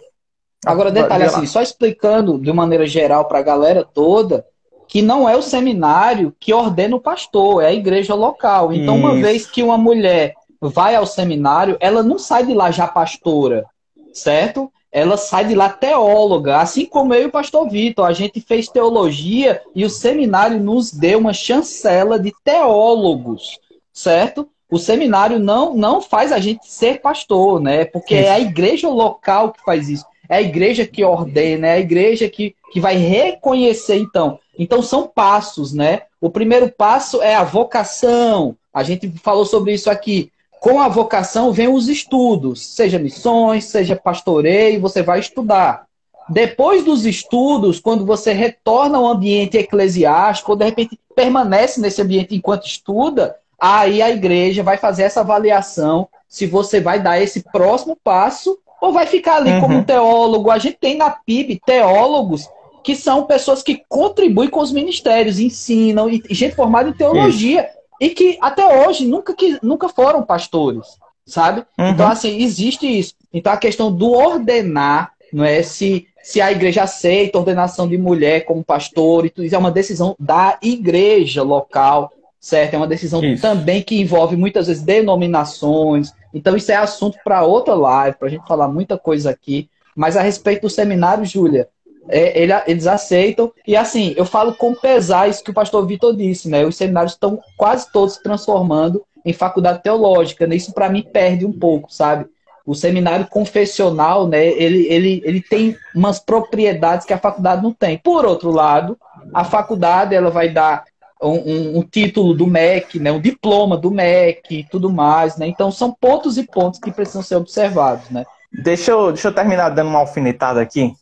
Agora, 0.66 0.92
detalhe, 0.92 1.24
assim, 1.24 1.46
só 1.46 1.62
explicando 1.62 2.40
de 2.40 2.52
maneira 2.52 2.86
geral 2.88 3.26
para 3.26 3.40
a 3.40 3.44
galera 3.44 3.86
toda, 3.86 4.46
que 4.88 5.02
não 5.02 5.28
é 5.28 5.36
o 5.36 5.42
seminário 5.42 6.36
que 6.40 6.54
ordena 6.54 6.96
o 6.96 7.02
pastor, 7.02 7.64
é 7.64 7.68
a 7.68 7.74
igreja 7.74 8.14
local. 8.14 8.74
Então, 8.74 8.98
isso. 8.98 9.06
uma 9.06 9.16
vez 9.16 9.46
que 9.46 9.64
uma 9.64 9.78
mulher 9.78 10.34
vai 10.62 10.96
ao 10.96 11.06
seminário, 11.06 11.78
ela 11.80 12.02
não 12.02 12.18
sai 12.18 12.46
de 12.46 12.54
lá 12.54 12.72
já 12.72 12.88
pastora, 12.88 13.66
certo? 14.14 14.72
ela 14.96 15.18
sai 15.18 15.44
de 15.44 15.54
lá 15.54 15.68
teóloga, 15.68 16.60
assim 16.60 16.86
como 16.86 17.14
eu 17.14 17.24
e 17.24 17.26
o 17.26 17.30
pastor 17.30 17.70
Vitor. 17.70 18.06
A 18.06 18.14
gente 18.14 18.40
fez 18.40 18.70
teologia 18.70 19.62
e 19.76 19.84
o 19.84 19.90
seminário 19.90 20.58
nos 20.58 20.90
deu 20.90 21.20
uma 21.20 21.34
chancela 21.34 22.18
de 22.18 22.34
teólogos, 22.46 23.60
certo? 23.92 24.48
O 24.72 24.80
seminário 24.80 25.38
não, 25.38 25.76
não 25.76 26.00
faz 26.00 26.32
a 26.32 26.40
gente 26.40 26.66
ser 26.72 27.02
pastor, 27.02 27.60
né? 27.60 27.84
Porque 27.84 28.16
é 28.16 28.32
a 28.32 28.40
igreja 28.40 28.88
local 28.88 29.52
que 29.52 29.62
faz 29.66 29.90
isso. 29.90 30.06
É 30.30 30.38
a 30.38 30.42
igreja 30.42 30.86
que 30.86 31.04
ordena, 31.04 31.68
é 31.68 31.74
a 31.74 31.80
igreja 31.80 32.30
que, 32.30 32.56
que 32.72 32.80
vai 32.80 32.98
reconhecer, 32.98 33.98
então. 33.98 34.40
Então 34.58 34.82
são 34.82 35.08
passos, 35.08 35.74
né? 35.74 36.04
O 36.20 36.30
primeiro 36.30 36.70
passo 36.70 37.22
é 37.22 37.36
a 37.36 37.44
vocação. 37.44 38.56
A 38.74 38.84
gente 38.84 39.10
falou 39.24 39.46
sobre 39.46 39.74
isso 39.74 39.90
aqui 39.90 40.32
com 40.66 40.80
a 40.80 40.88
vocação 40.88 41.52
vem 41.52 41.68
os 41.68 41.88
estudos, 41.88 42.66
seja 42.66 42.98
missões, 42.98 43.66
seja 43.66 43.96
pastoreio, 43.96 44.82
você 44.82 45.04
vai 45.04 45.20
estudar. 45.20 45.86
Depois 46.28 46.84
dos 46.84 47.06
estudos, 47.06 47.80
quando 47.80 48.04
você 48.04 48.34
retorna 48.34 48.98
ao 48.98 49.06
ambiente 49.06 49.58
eclesiástico, 49.58 50.54
ou 50.54 50.58
de 50.58 50.66
repente 50.66 51.00
permanece 51.16 51.80
nesse 51.80 52.02
ambiente 52.02 52.36
enquanto 52.36 52.66
estuda, 52.66 53.36
aí 53.62 54.02
a 54.02 54.10
igreja 54.10 54.64
vai 54.64 54.78
fazer 54.78 55.04
essa 55.04 55.20
avaliação 55.20 56.08
se 56.28 56.48
você 56.48 56.82
vai 56.82 57.00
dar 57.00 57.22
esse 57.22 57.44
próximo 57.52 57.96
passo 58.04 58.58
ou 58.86 58.94
vai 58.94 59.06
ficar 59.06 59.38
ali 59.38 59.52
uhum. 59.52 59.62
como 59.62 59.84
teólogo. 59.84 60.52
A 60.52 60.58
gente 60.58 60.78
tem 60.80 60.98
na 60.98 61.10
PIB 61.10 61.62
teólogos 61.66 62.50
que 62.84 62.96
são 62.96 63.24
pessoas 63.24 63.64
que 63.64 63.82
contribuem 63.90 64.50
com 64.50 64.60
os 64.60 64.72
ministérios, 64.72 65.40
ensinam, 65.40 66.10
e 66.10 66.22
gente 66.30 66.56
formada 66.56 66.90
em 66.90 66.94
teologia. 66.94 67.62
Isso 67.62 67.86
e 68.00 68.10
que 68.10 68.38
até 68.42 68.86
hoje 68.86 69.06
nunca, 69.06 69.34
que, 69.34 69.58
nunca 69.62 69.90
foram 69.90 70.24
pastores, 70.24 70.86
sabe? 71.26 71.64
Uhum. 71.78 71.90
Então, 71.90 72.08
assim, 72.08 72.42
existe 72.42 72.86
isso. 72.86 73.14
Então, 73.34 73.54
a 73.54 73.58
questão 73.58 73.92
do 73.92 74.12
ordenar, 74.12 75.12
não 75.32 75.44
é? 75.44 75.62
Se, 75.64 76.08
se 76.22 76.42
a 76.42 76.52
igreja 76.52 76.84
aceita 76.84 77.38
a 77.38 77.42
ordenação 77.42 77.88
de 77.88 77.98
mulher 77.98 78.46
como 78.46 78.64
pastor, 78.64 79.26
e 79.26 79.30
tudo 79.30 79.46
isso 79.46 79.56
é 79.56 79.60
uma 79.60 79.72
decisão 79.72 80.16
da 80.20 80.58
igreja 80.62 81.42
local, 81.42 82.12
certo? 82.40 82.74
É 82.74 82.78
uma 82.78 82.88
decisão 82.88 83.24
isso. 83.24 83.42
também 83.42 83.82
que 83.82 84.00
envolve 84.00 84.36
muitas 84.36 84.68
vezes 84.68 84.84
denominações. 84.84 86.14
Então, 86.36 86.56
isso 86.58 86.70
é 86.70 86.76
assunto 86.76 87.18
para 87.24 87.44
outra 87.44 87.74
live, 87.74 88.18
para 88.18 88.28
a 88.28 88.32
gente 88.32 88.46
falar 88.46 88.68
muita 88.68 88.98
coisa 88.98 89.30
aqui. 89.30 89.70
Mas 89.96 90.18
a 90.18 90.22
respeito 90.22 90.64
do 90.64 90.70
seminário, 90.70 91.24
Júlia, 91.24 91.70
é, 92.10 92.38
ele, 92.38 92.52
eles 92.68 92.86
aceitam. 92.88 93.52
E 93.66 93.76
assim, 93.76 94.14
eu 94.18 94.26
falo 94.26 94.54
com 94.54 94.76
pesar 94.76 95.30
isso 95.30 95.42
que 95.42 95.52
o 95.52 95.54
pastor 95.54 95.88
Vitor 95.88 96.14
disse, 96.14 96.50
né? 96.50 96.66
Os 96.66 96.76
seminários 96.76 97.14
estão 97.14 97.40
quase 97.56 97.90
todos 97.90 98.16
se 98.16 98.24
transformando 98.24 99.02
em 99.24 99.32
faculdade 99.32 99.82
teológica, 99.82 100.46
né? 100.46 100.58
Isso 100.58 100.74
para 100.74 100.90
mim 100.90 101.02
perde 101.02 101.46
um 101.46 101.54
pouco, 101.54 101.92
sabe? 101.92 102.26
O 102.66 102.76
seminário 102.76 103.28
confessional, 103.28 104.28
né, 104.28 104.44
ele, 104.44 104.88
ele, 104.88 105.22
ele 105.24 105.40
tem 105.40 105.78
umas 105.96 106.20
propriedades 106.20 107.06
que 107.06 107.14
a 107.14 107.18
faculdade 107.18 107.62
não 107.62 107.72
tem. 107.72 107.98
Por 107.98 108.26
outro 108.26 108.52
lado, 108.52 108.98
a 109.32 109.44
faculdade 109.44 110.16
ela 110.16 110.32
vai 110.32 110.50
dar 110.50 110.84
um, 111.22 111.80
um, 111.80 111.82
título 111.82 112.34
do 112.34 112.46
MEC, 112.46 113.00
né, 113.00 113.12
um 113.12 113.22
diploma 113.22 113.78
do 113.78 113.90
MEC 113.90 114.60
e 114.60 114.64
tudo 114.64 114.92
mais, 114.92 115.38
né? 115.38 115.48
Então 115.48 115.72
são 115.72 115.94
pontos 115.94 116.38
e 116.38 116.44
pontos 116.44 116.80
que 116.80 116.92
precisam 116.92 117.24
ser 117.24 117.36
observados, 117.36 118.10
né? 118.10 118.26
Deixa 118.52 118.92
eu, 118.92 119.12
deixa 119.12 119.28
eu 119.28 119.34
terminar 119.34 119.70
dando 119.70 119.90
uma 119.90 120.00
alfinetada 120.00 120.62
aqui. 120.62 120.94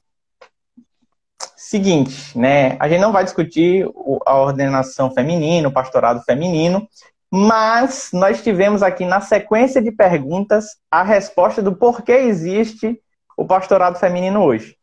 Seguinte, 1.55 2.37
né? 2.37 2.77
A 2.79 2.87
gente 2.87 3.01
não 3.01 3.11
vai 3.11 3.23
discutir 3.23 3.87
a 4.25 4.37
ordenação 4.37 5.11
feminina, 5.11 5.67
o 5.67 5.73
pastorado 5.73 6.21
feminino, 6.21 6.87
mas 7.31 8.09
nós 8.13 8.43
tivemos 8.43 8.83
aqui 8.83 9.05
na 9.05 9.19
sequência 9.19 9.81
de 9.81 9.91
perguntas 9.91 10.77
a 10.91 11.01
resposta 11.01 11.61
do 11.61 11.75
porquê 11.75 12.11
existe 12.11 12.99
o 13.35 13.45
pastorado 13.45 13.97
feminino 13.97 14.43
hoje. 14.43 14.77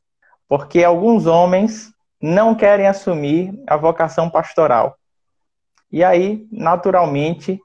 Porque 0.48 0.82
alguns 0.82 1.26
homens 1.26 1.92
não 2.20 2.54
querem 2.54 2.86
assumir 2.86 3.54
a 3.66 3.76
vocação 3.76 4.28
pastoral. 4.28 4.96
E 5.92 6.04
aí, 6.04 6.46
naturalmente, 6.50 7.60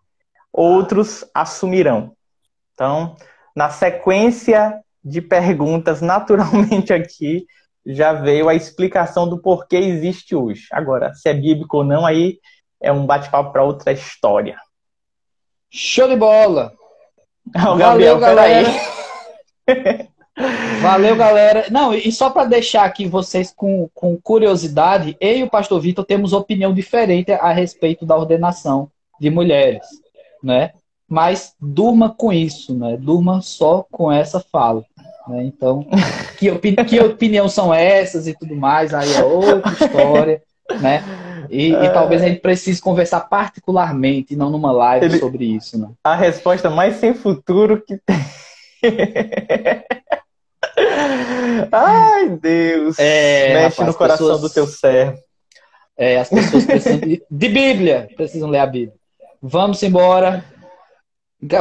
outros 0.51 1.25
assumirão. 1.33 2.13
Então, 2.73 3.15
na 3.55 3.69
sequência 3.69 4.81
de 5.03 5.21
perguntas, 5.21 6.01
naturalmente 6.03 6.93
aqui 6.93 7.45
já 7.85 8.13
veio 8.13 8.49
a 8.49 8.55
explicação 8.55 9.29
do 9.29 9.39
porquê 9.39 9.77
existe 9.77 10.35
hoje. 10.35 10.67
Agora, 10.71 11.13
se 11.13 11.29
é 11.29 11.33
bíblico 11.33 11.77
ou 11.77 11.83
não, 11.83 12.05
aí 12.05 12.39
é 12.81 12.91
um 12.91 13.05
bate-papo 13.05 13.51
para 13.51 13.63
outra 13.63 13.91
história. 13.91 14.57
Show 15.69 16.07
de 16.07 16.15
bola! 16.15 16.73
O 17.55 17.77
Gabriel, 17.77 18.19
Valeu, 18.19 18.35
galera! 18.35 18.69
Valeu, 20.81 21.15
galera. 21.15 21.65
Não, 21.71 21.93
e 21.93 22.11
só 22.11 22.29
para 22.29 22.47
deixar 22.47 22.83
aqui 22.83 23.07
vocês 23.07 23.53
com, 23.55 23.89
com 23.93 24.17
curiosidade, 24.17 25.15
eu 25.19 25.37
e 25.37 25.43
o 25.43 25.49
pastor 25.49 25.79
Vitor 25.79 26.05
temos 26.05 26.33
opinião 26.33 26.73
diferente 26.73 27.31
a 27.31 27.51
respeito 27.51 28.05
da 28.05 28.17
ordenação 28.17 28.89
de 29.19 29.29
mulheres, 29.29 29.85
né? 30.43 30.71
Mas 31.07 31.53
durma 31.59 32.09
com 32.09 32.33
isso, 32.33 32.73
né? 32.77 32.97
Durma 32.97 33.41
só 33.41 33.85
com 33.89 34.11
essa 34.11 34.39
fala. 34.39 34.83
Né? 35.27 35.43
Então, 35.45 35.87
que, 36.37 36.51
opini 36.51 36.83
que 36.83 36.99
opinião 36.99 37.47
são 37.47 37.73
essas 37.73 38.27
e 38.27 38.33
tudo 38.37 38.55
mais, 38.55 38.93
aí 38.93 39.13
é 39.13 39.23
outra 39.23 39.71
história, 39.71 40.41
né? 40.81 41.03
E, 41.49 41.71
e, 41.71 41.89
talvez 41.91 42.23
a 42.23 42.27
gente 42.27 42.41
precise 42.41 42.81
conversar 42.81 43.21
particularmente, 43.21 44.35
não 44.35 44.49
numa 44.49 44.71
live 44.71 45.05
Ele, 45.05 45.19
sobre 45.19 45.45
isso. 45.45 45.77
Né? 45.77 45.89
A 46.03 46.15
resposta 46.15 46.71
mais 46.71 46.95
sem 46.95 47.13
futuro 47.13 47.83
que 47.85 47.97
tem. 47.97 48.17
Ai, 51.71 52.29
Deus! 52.29 52.97
É, 52.99 53.53
Mexe 53.53 53.77
rapaz, 53.77 53.87
no 53.87 53.93
coração 53.93 54.27
pessoas, 54.27 54.41
do 54.41 54.49
teu 54.49 54.67
servo. 54.67 55.17
É, 55.97 56.19
as 56.19 56.29
pessoas 56.29 56.65
precisam 56.65 56.99
de, 56.99 57.23
de 57.29 57.49
Bíblia, 57.49 58.09
precisam 58.15 58.49
ler 58.49 58.59
a 58.59 58.65
Bíblia. 58.65 58.93
Vamos 59.41 59.81
embora. 59.83 60.43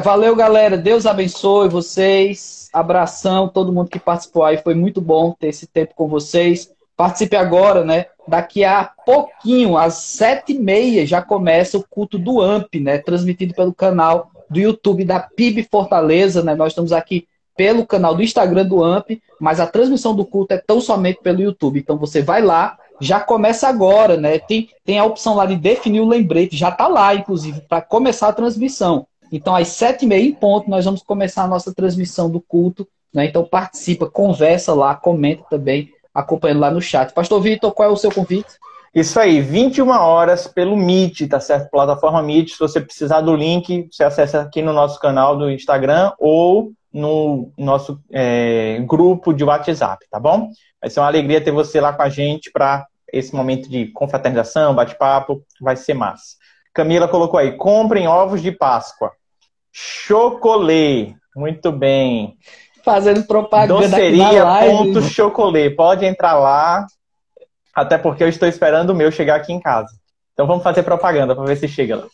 Valeu, 0.02 0.34
galera. 0.34 0.76
Deus 0.76 1.04
abençoe 1.04 1.68
vocês. 1.68 2.70
Abração, 2.72 3.48
todo 3.48 3.72
mundo 3.72 3.90
que 3.90 3.98
participou 3.98 4.44
aí. 4.44 4.56
Foi 4.56 4.74
muito 4.74 5.00
bom 5.00 5.32
ter 5.32 5.48
esse 5.48 5.66
tempo 5.66 5.94
com 5.94 6.08
vocês. 6.08 6.72
Participe 6.96 7.36
agora, 7.36 7.84
né? 7.84 8.06
Daqui 8.26 8.64
a 8.64 8.84
pouquinho, 9.04 9.76
às 9.76 9.94
sete 9.94 10.52
e 10.52 10.58
meia, 10.58 11.06
já 11.06 11.20
começa 11.20 11.76
o 11.76 11.84
culto 11.88 12.18
do 12.18 12.40
AMP, 12.40 12.80
né? 12.80 12.98
Transmitido 12.98 13.52
pelo 13.54 13.74
canal 13.74 14.30
do 14.48 14.58
YouTube 14.58 15.04
da 15.04 15.20
PIB 15.20 15.68
Fortaleza, 15.70 16.42
né? 16.42 16.54
Nós 16.54 16.72
estamos 16.72 16.92
aqui 16.92 17.26
pelo 17.56 17.86
canal 17.86 18.14
do 18.14 18.22
Instagram 18.22 18.66
do 18.66 18.82
AMP, 18.82 19.22
mas 19.40 19.60
a 19.60 19.66
transmissão 19.66 20.14
do 20.14 20.24
culto 20.24 20.55
é 20.55 20.59
tão 20.59 20.81
somente 20.81 21.20
pelo 21.22 21.40
YouTube. 21.40 21.78
Então 21.78 21.97
você 21.97 22.22
vai 22.22 22.43
lá, 22.43 22.78
já 23.01 23.20
começa 23.20 23.68
agora, 23.68 24.16
né? 24.16 24.39
Tem, 24.39 24.68
tem 24.85 24.98
a 24.98 25.05
opção 25.05 25.35
lá 25.35 25.47
de 25.47 25.56
definir 25.56 26.01
o 26.01 26.09
lembrete, 26.09 26.56
já 26.56 26.68
está 26.68 26.89
lá, 26.89 27.14
inclusive, 27.14 27.60
para 27.68 27.81
começar 27.81 28.28
a 28.28 28.32
transmissão. 28.32 29.06
Então, 29.32 29.55
às 29.55 29.68
sete 29.68 30.05
e 30.05 30.09
meia 30.09 30.24
em 30.24 30.32
ponto, 30.32 30.70
nós 30.70 30.85
vamos 30.85 31.02
começar 31.02 31.43
a 31.44 31.48
nossa 31.48 31.74
transmissão 31.74 32.31
do 32.31 32.40
culto. 32.40 32.86
Né? 33.12 33.26
Então, 33.26 33.44
participa, 33.44 34.09
conversa 34.09 34.72
lá, 34.74 34.94
comenta 34.94 35.44
também 35.51 35.90
acompanhando 36.14 36.60
lá 36.60 36.70
no 36.70 36.81
chat. 36.81 37.12
Pastor 37.12 37.40
Vitor, 37.40 37.72
qual 37.72 37.89
é 37.89 37.93
o 37.93 37.97
seu 37.97 38.12
convite? 38.12 38.51
Isso 38.94 39.18
aí, 39.18 39.40
21 39.40 39.89
horas 39.89 40.47
pelo 40.47 40.76
Meet, 40.76 41.28
tá 41.28 41.40
certo? 41.40 41.68
Plataforma 41.68 42.22
Meet. 42.22 42.51
Se 42.51 42.59
você 42.60 42.81
precisar 42.81 43.22
do 43.22 43.35
link, 43.35 43.89
você 43.90 44.05
acessa 44.05 44.43
aqui 44.43 44.62
no 44.62 44.72
nosso 44.72 45.01
canal 45.01 45.36
do 45.36 45.51
Instagram 45.51 46.12
ou 46.16 46.70
no 46.94 47.52
nosso 47.58 48.00
é, 48.12 48.78
grupo 48.86 49.34
de 49.34 49.42
WhatsApp, 49.44 50.06
tá 50.10 50.20
bom? 50.20 50.48
Vai 50.80 50.88
ser 50.88 51.00
uma 51.00 51.08
alegria 51.08 51.40
ter 51.40 51.50
você 51.50 51.80
lá 51.80 51.92
com 51.92 52.02
a 52.02 52.08
gente 52.08 52.50
para 52.52 52.86
esse 53.12 53.34
momento 53.34 53.68
de 53.68 53.88
confraternização, 53.88 54.74
bate-papo, 54.74 55.42
vai 55.60 55.76
ser 55.76 55.94
massa. 55.94 56.36
Camila 56.72 57.08
colocou 57.08 57.38
aí, 57.38 57.52
comprem 57.56 58.06
ovos 58.06 58.40
de 58.40 58.52
Páscoa. 58.52 59.12
Chocolê, 59.72 61.14
muito 61.36 61.72
bem 61.72 62.38
fazendo 62.84 63.24
propaganda 63.24 63.88
Doceria.chocolê. 63.88 65.70
Pode 65.70 66.04
entrar 66.04 66.34
lá, 66.34 66.86
até 67.74 67.96
porque 67.96 68.22
eu 68.22 68.28
estou 68.28 68.46
esperando 68.46 68.90
o 68.90 68.94
meu 68.94 69.10
chegar 69.10 69.36
aqui 69.36 69.52
em 69.52 69.60
casa. 69.60 69.88
Então 70.34 70.46
vamos 70.46 70.62
fazer 70.62 70.82
propaganda 70.82 71.34
para 71.34 71.44
ver 71.44 71.56
se 71.56 71.66
chega 71.66 71.96
lá. 71.96 72.06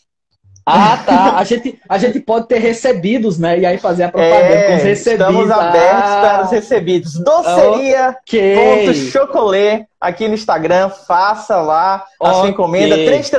Ah, 0.72 1.02
tá. 1.04 1.36
A 1.36 1.44
gente, 1.44 1.78
a 1.88 1.98
gente 1.98 2.20
pode 2.20 2.48
ter 2.48 2.58
recebidos, 2.58 3.38
né? 3.38 3.58
E 3.58 3.66
aí 3.66 3.78
fazer 3.78 4.04
a 4.04 4.08
propaganda 4.10 4.54
é, 4.54 4.68
com 4.68 4.76
os 4.76 4.82
recebidos. 4.82 5.26
Estamos 5.28 5.50
abertos 5.50 6.10
ah, 6.10 6.20
para 6.20 6.44
os 6.44 6.50
recebidos. 6.50 7.14
Doceria. 7.14 8.16
Okay. 8.26 8.94
Chocolê 9.10 9.89
aqui 10.00 10.26
no 10.26 10.34
Instagram, 10.34 10.88
faça 10.88 11.56
lá 11.60 12.06
a 12.20 12.28
okay. 12.28 12.40
sua 12.40 12.48
encomenda. 12.48 12.94
Três 12.94 13.30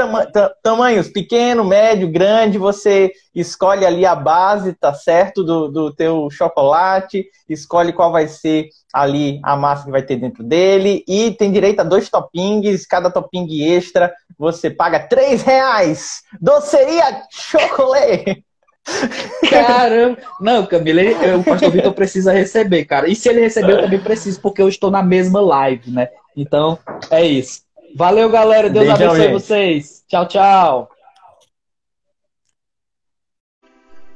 tamanhos, 0.61 1.07
pequeno, 1.07 1.63
médio, 1.63 2.11
grande, 2.11 2.57
você 2.57 3.11
escolhe 3.33 3.85
ali 3.85 4.05
a 4.05 4.13
base, 4.13 4.73
tá 4.73 4.93
certo, 4.93 5.43
do, 5.43 5.69
do 5.69 5.93
teu 5.93 6.29
chocolate, 6.29 7.25
escolhe 7.49 7.91
qual 7.91 8.11
vai 8.11 8.27
ser 8.27 8.69
ali 8.93 9.39
a 9.43 9.55
massa 9.55 9.85
que 9.85 9.91
vai 9.91 10.03
ter 10.03 10.17
dentro 10.17 10.43
dele 10.43 11.03
e 11.07 11.31
tem 11.31 11.51
direito 11.51 11.79
a 11.79 11.83
dois 11.83 12.09
toppings, 12.09 12.85
cada 12.85 13.09
topping 13.09 13.47
extra 13.63 14.13
você 14.38 14.69
paga 14.69 14.99
três 14.99 15.41
reais. 15.41 16.21
Doceria 16.39 17.23
chocolate. 17.31 18.43
Caramba! 19.49 20.17
Não, 20.39 20.65
Camila, 20.65 21.01
ele, 21.01 21.13
o 21.35 21.43
pastor 21.43 21.69
Vitor 21.71 21.93
precisa 21.93 22.33
receber, 22.33 22.85
cara. 22.85 23.07
E 23.07 23.15
se 23.15 23.29
ele 23.29 23.41
receber, 23.41 23.73
eu 23.73 23.81
também 23.81 23.99
preciso, 23.99 24.41
porque 24.41 24.61
eu 24.61 24.67
estou 24.67 24.89
na 24.89 25.03
mesma 25.03 25.39
live, 25.39 25.91
né? 25.91 26.09
Então, 26.36 26.80
é 27.10 27.26
isso. 27.26 27.62
Valeu, 27.95 28.30
galera. 28.30 28.70
Deus 28.70 28.88
Beijão, 28.88 29.12
abençoe 29.12 29.22
gente. 29.22 29.34
vocês. 29.34 30.03
Tchau, 30.08 30.28
tchau. 30.28 30.91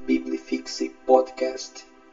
Biblifixe 0.05 0.89
Podcast. 1.05 1.84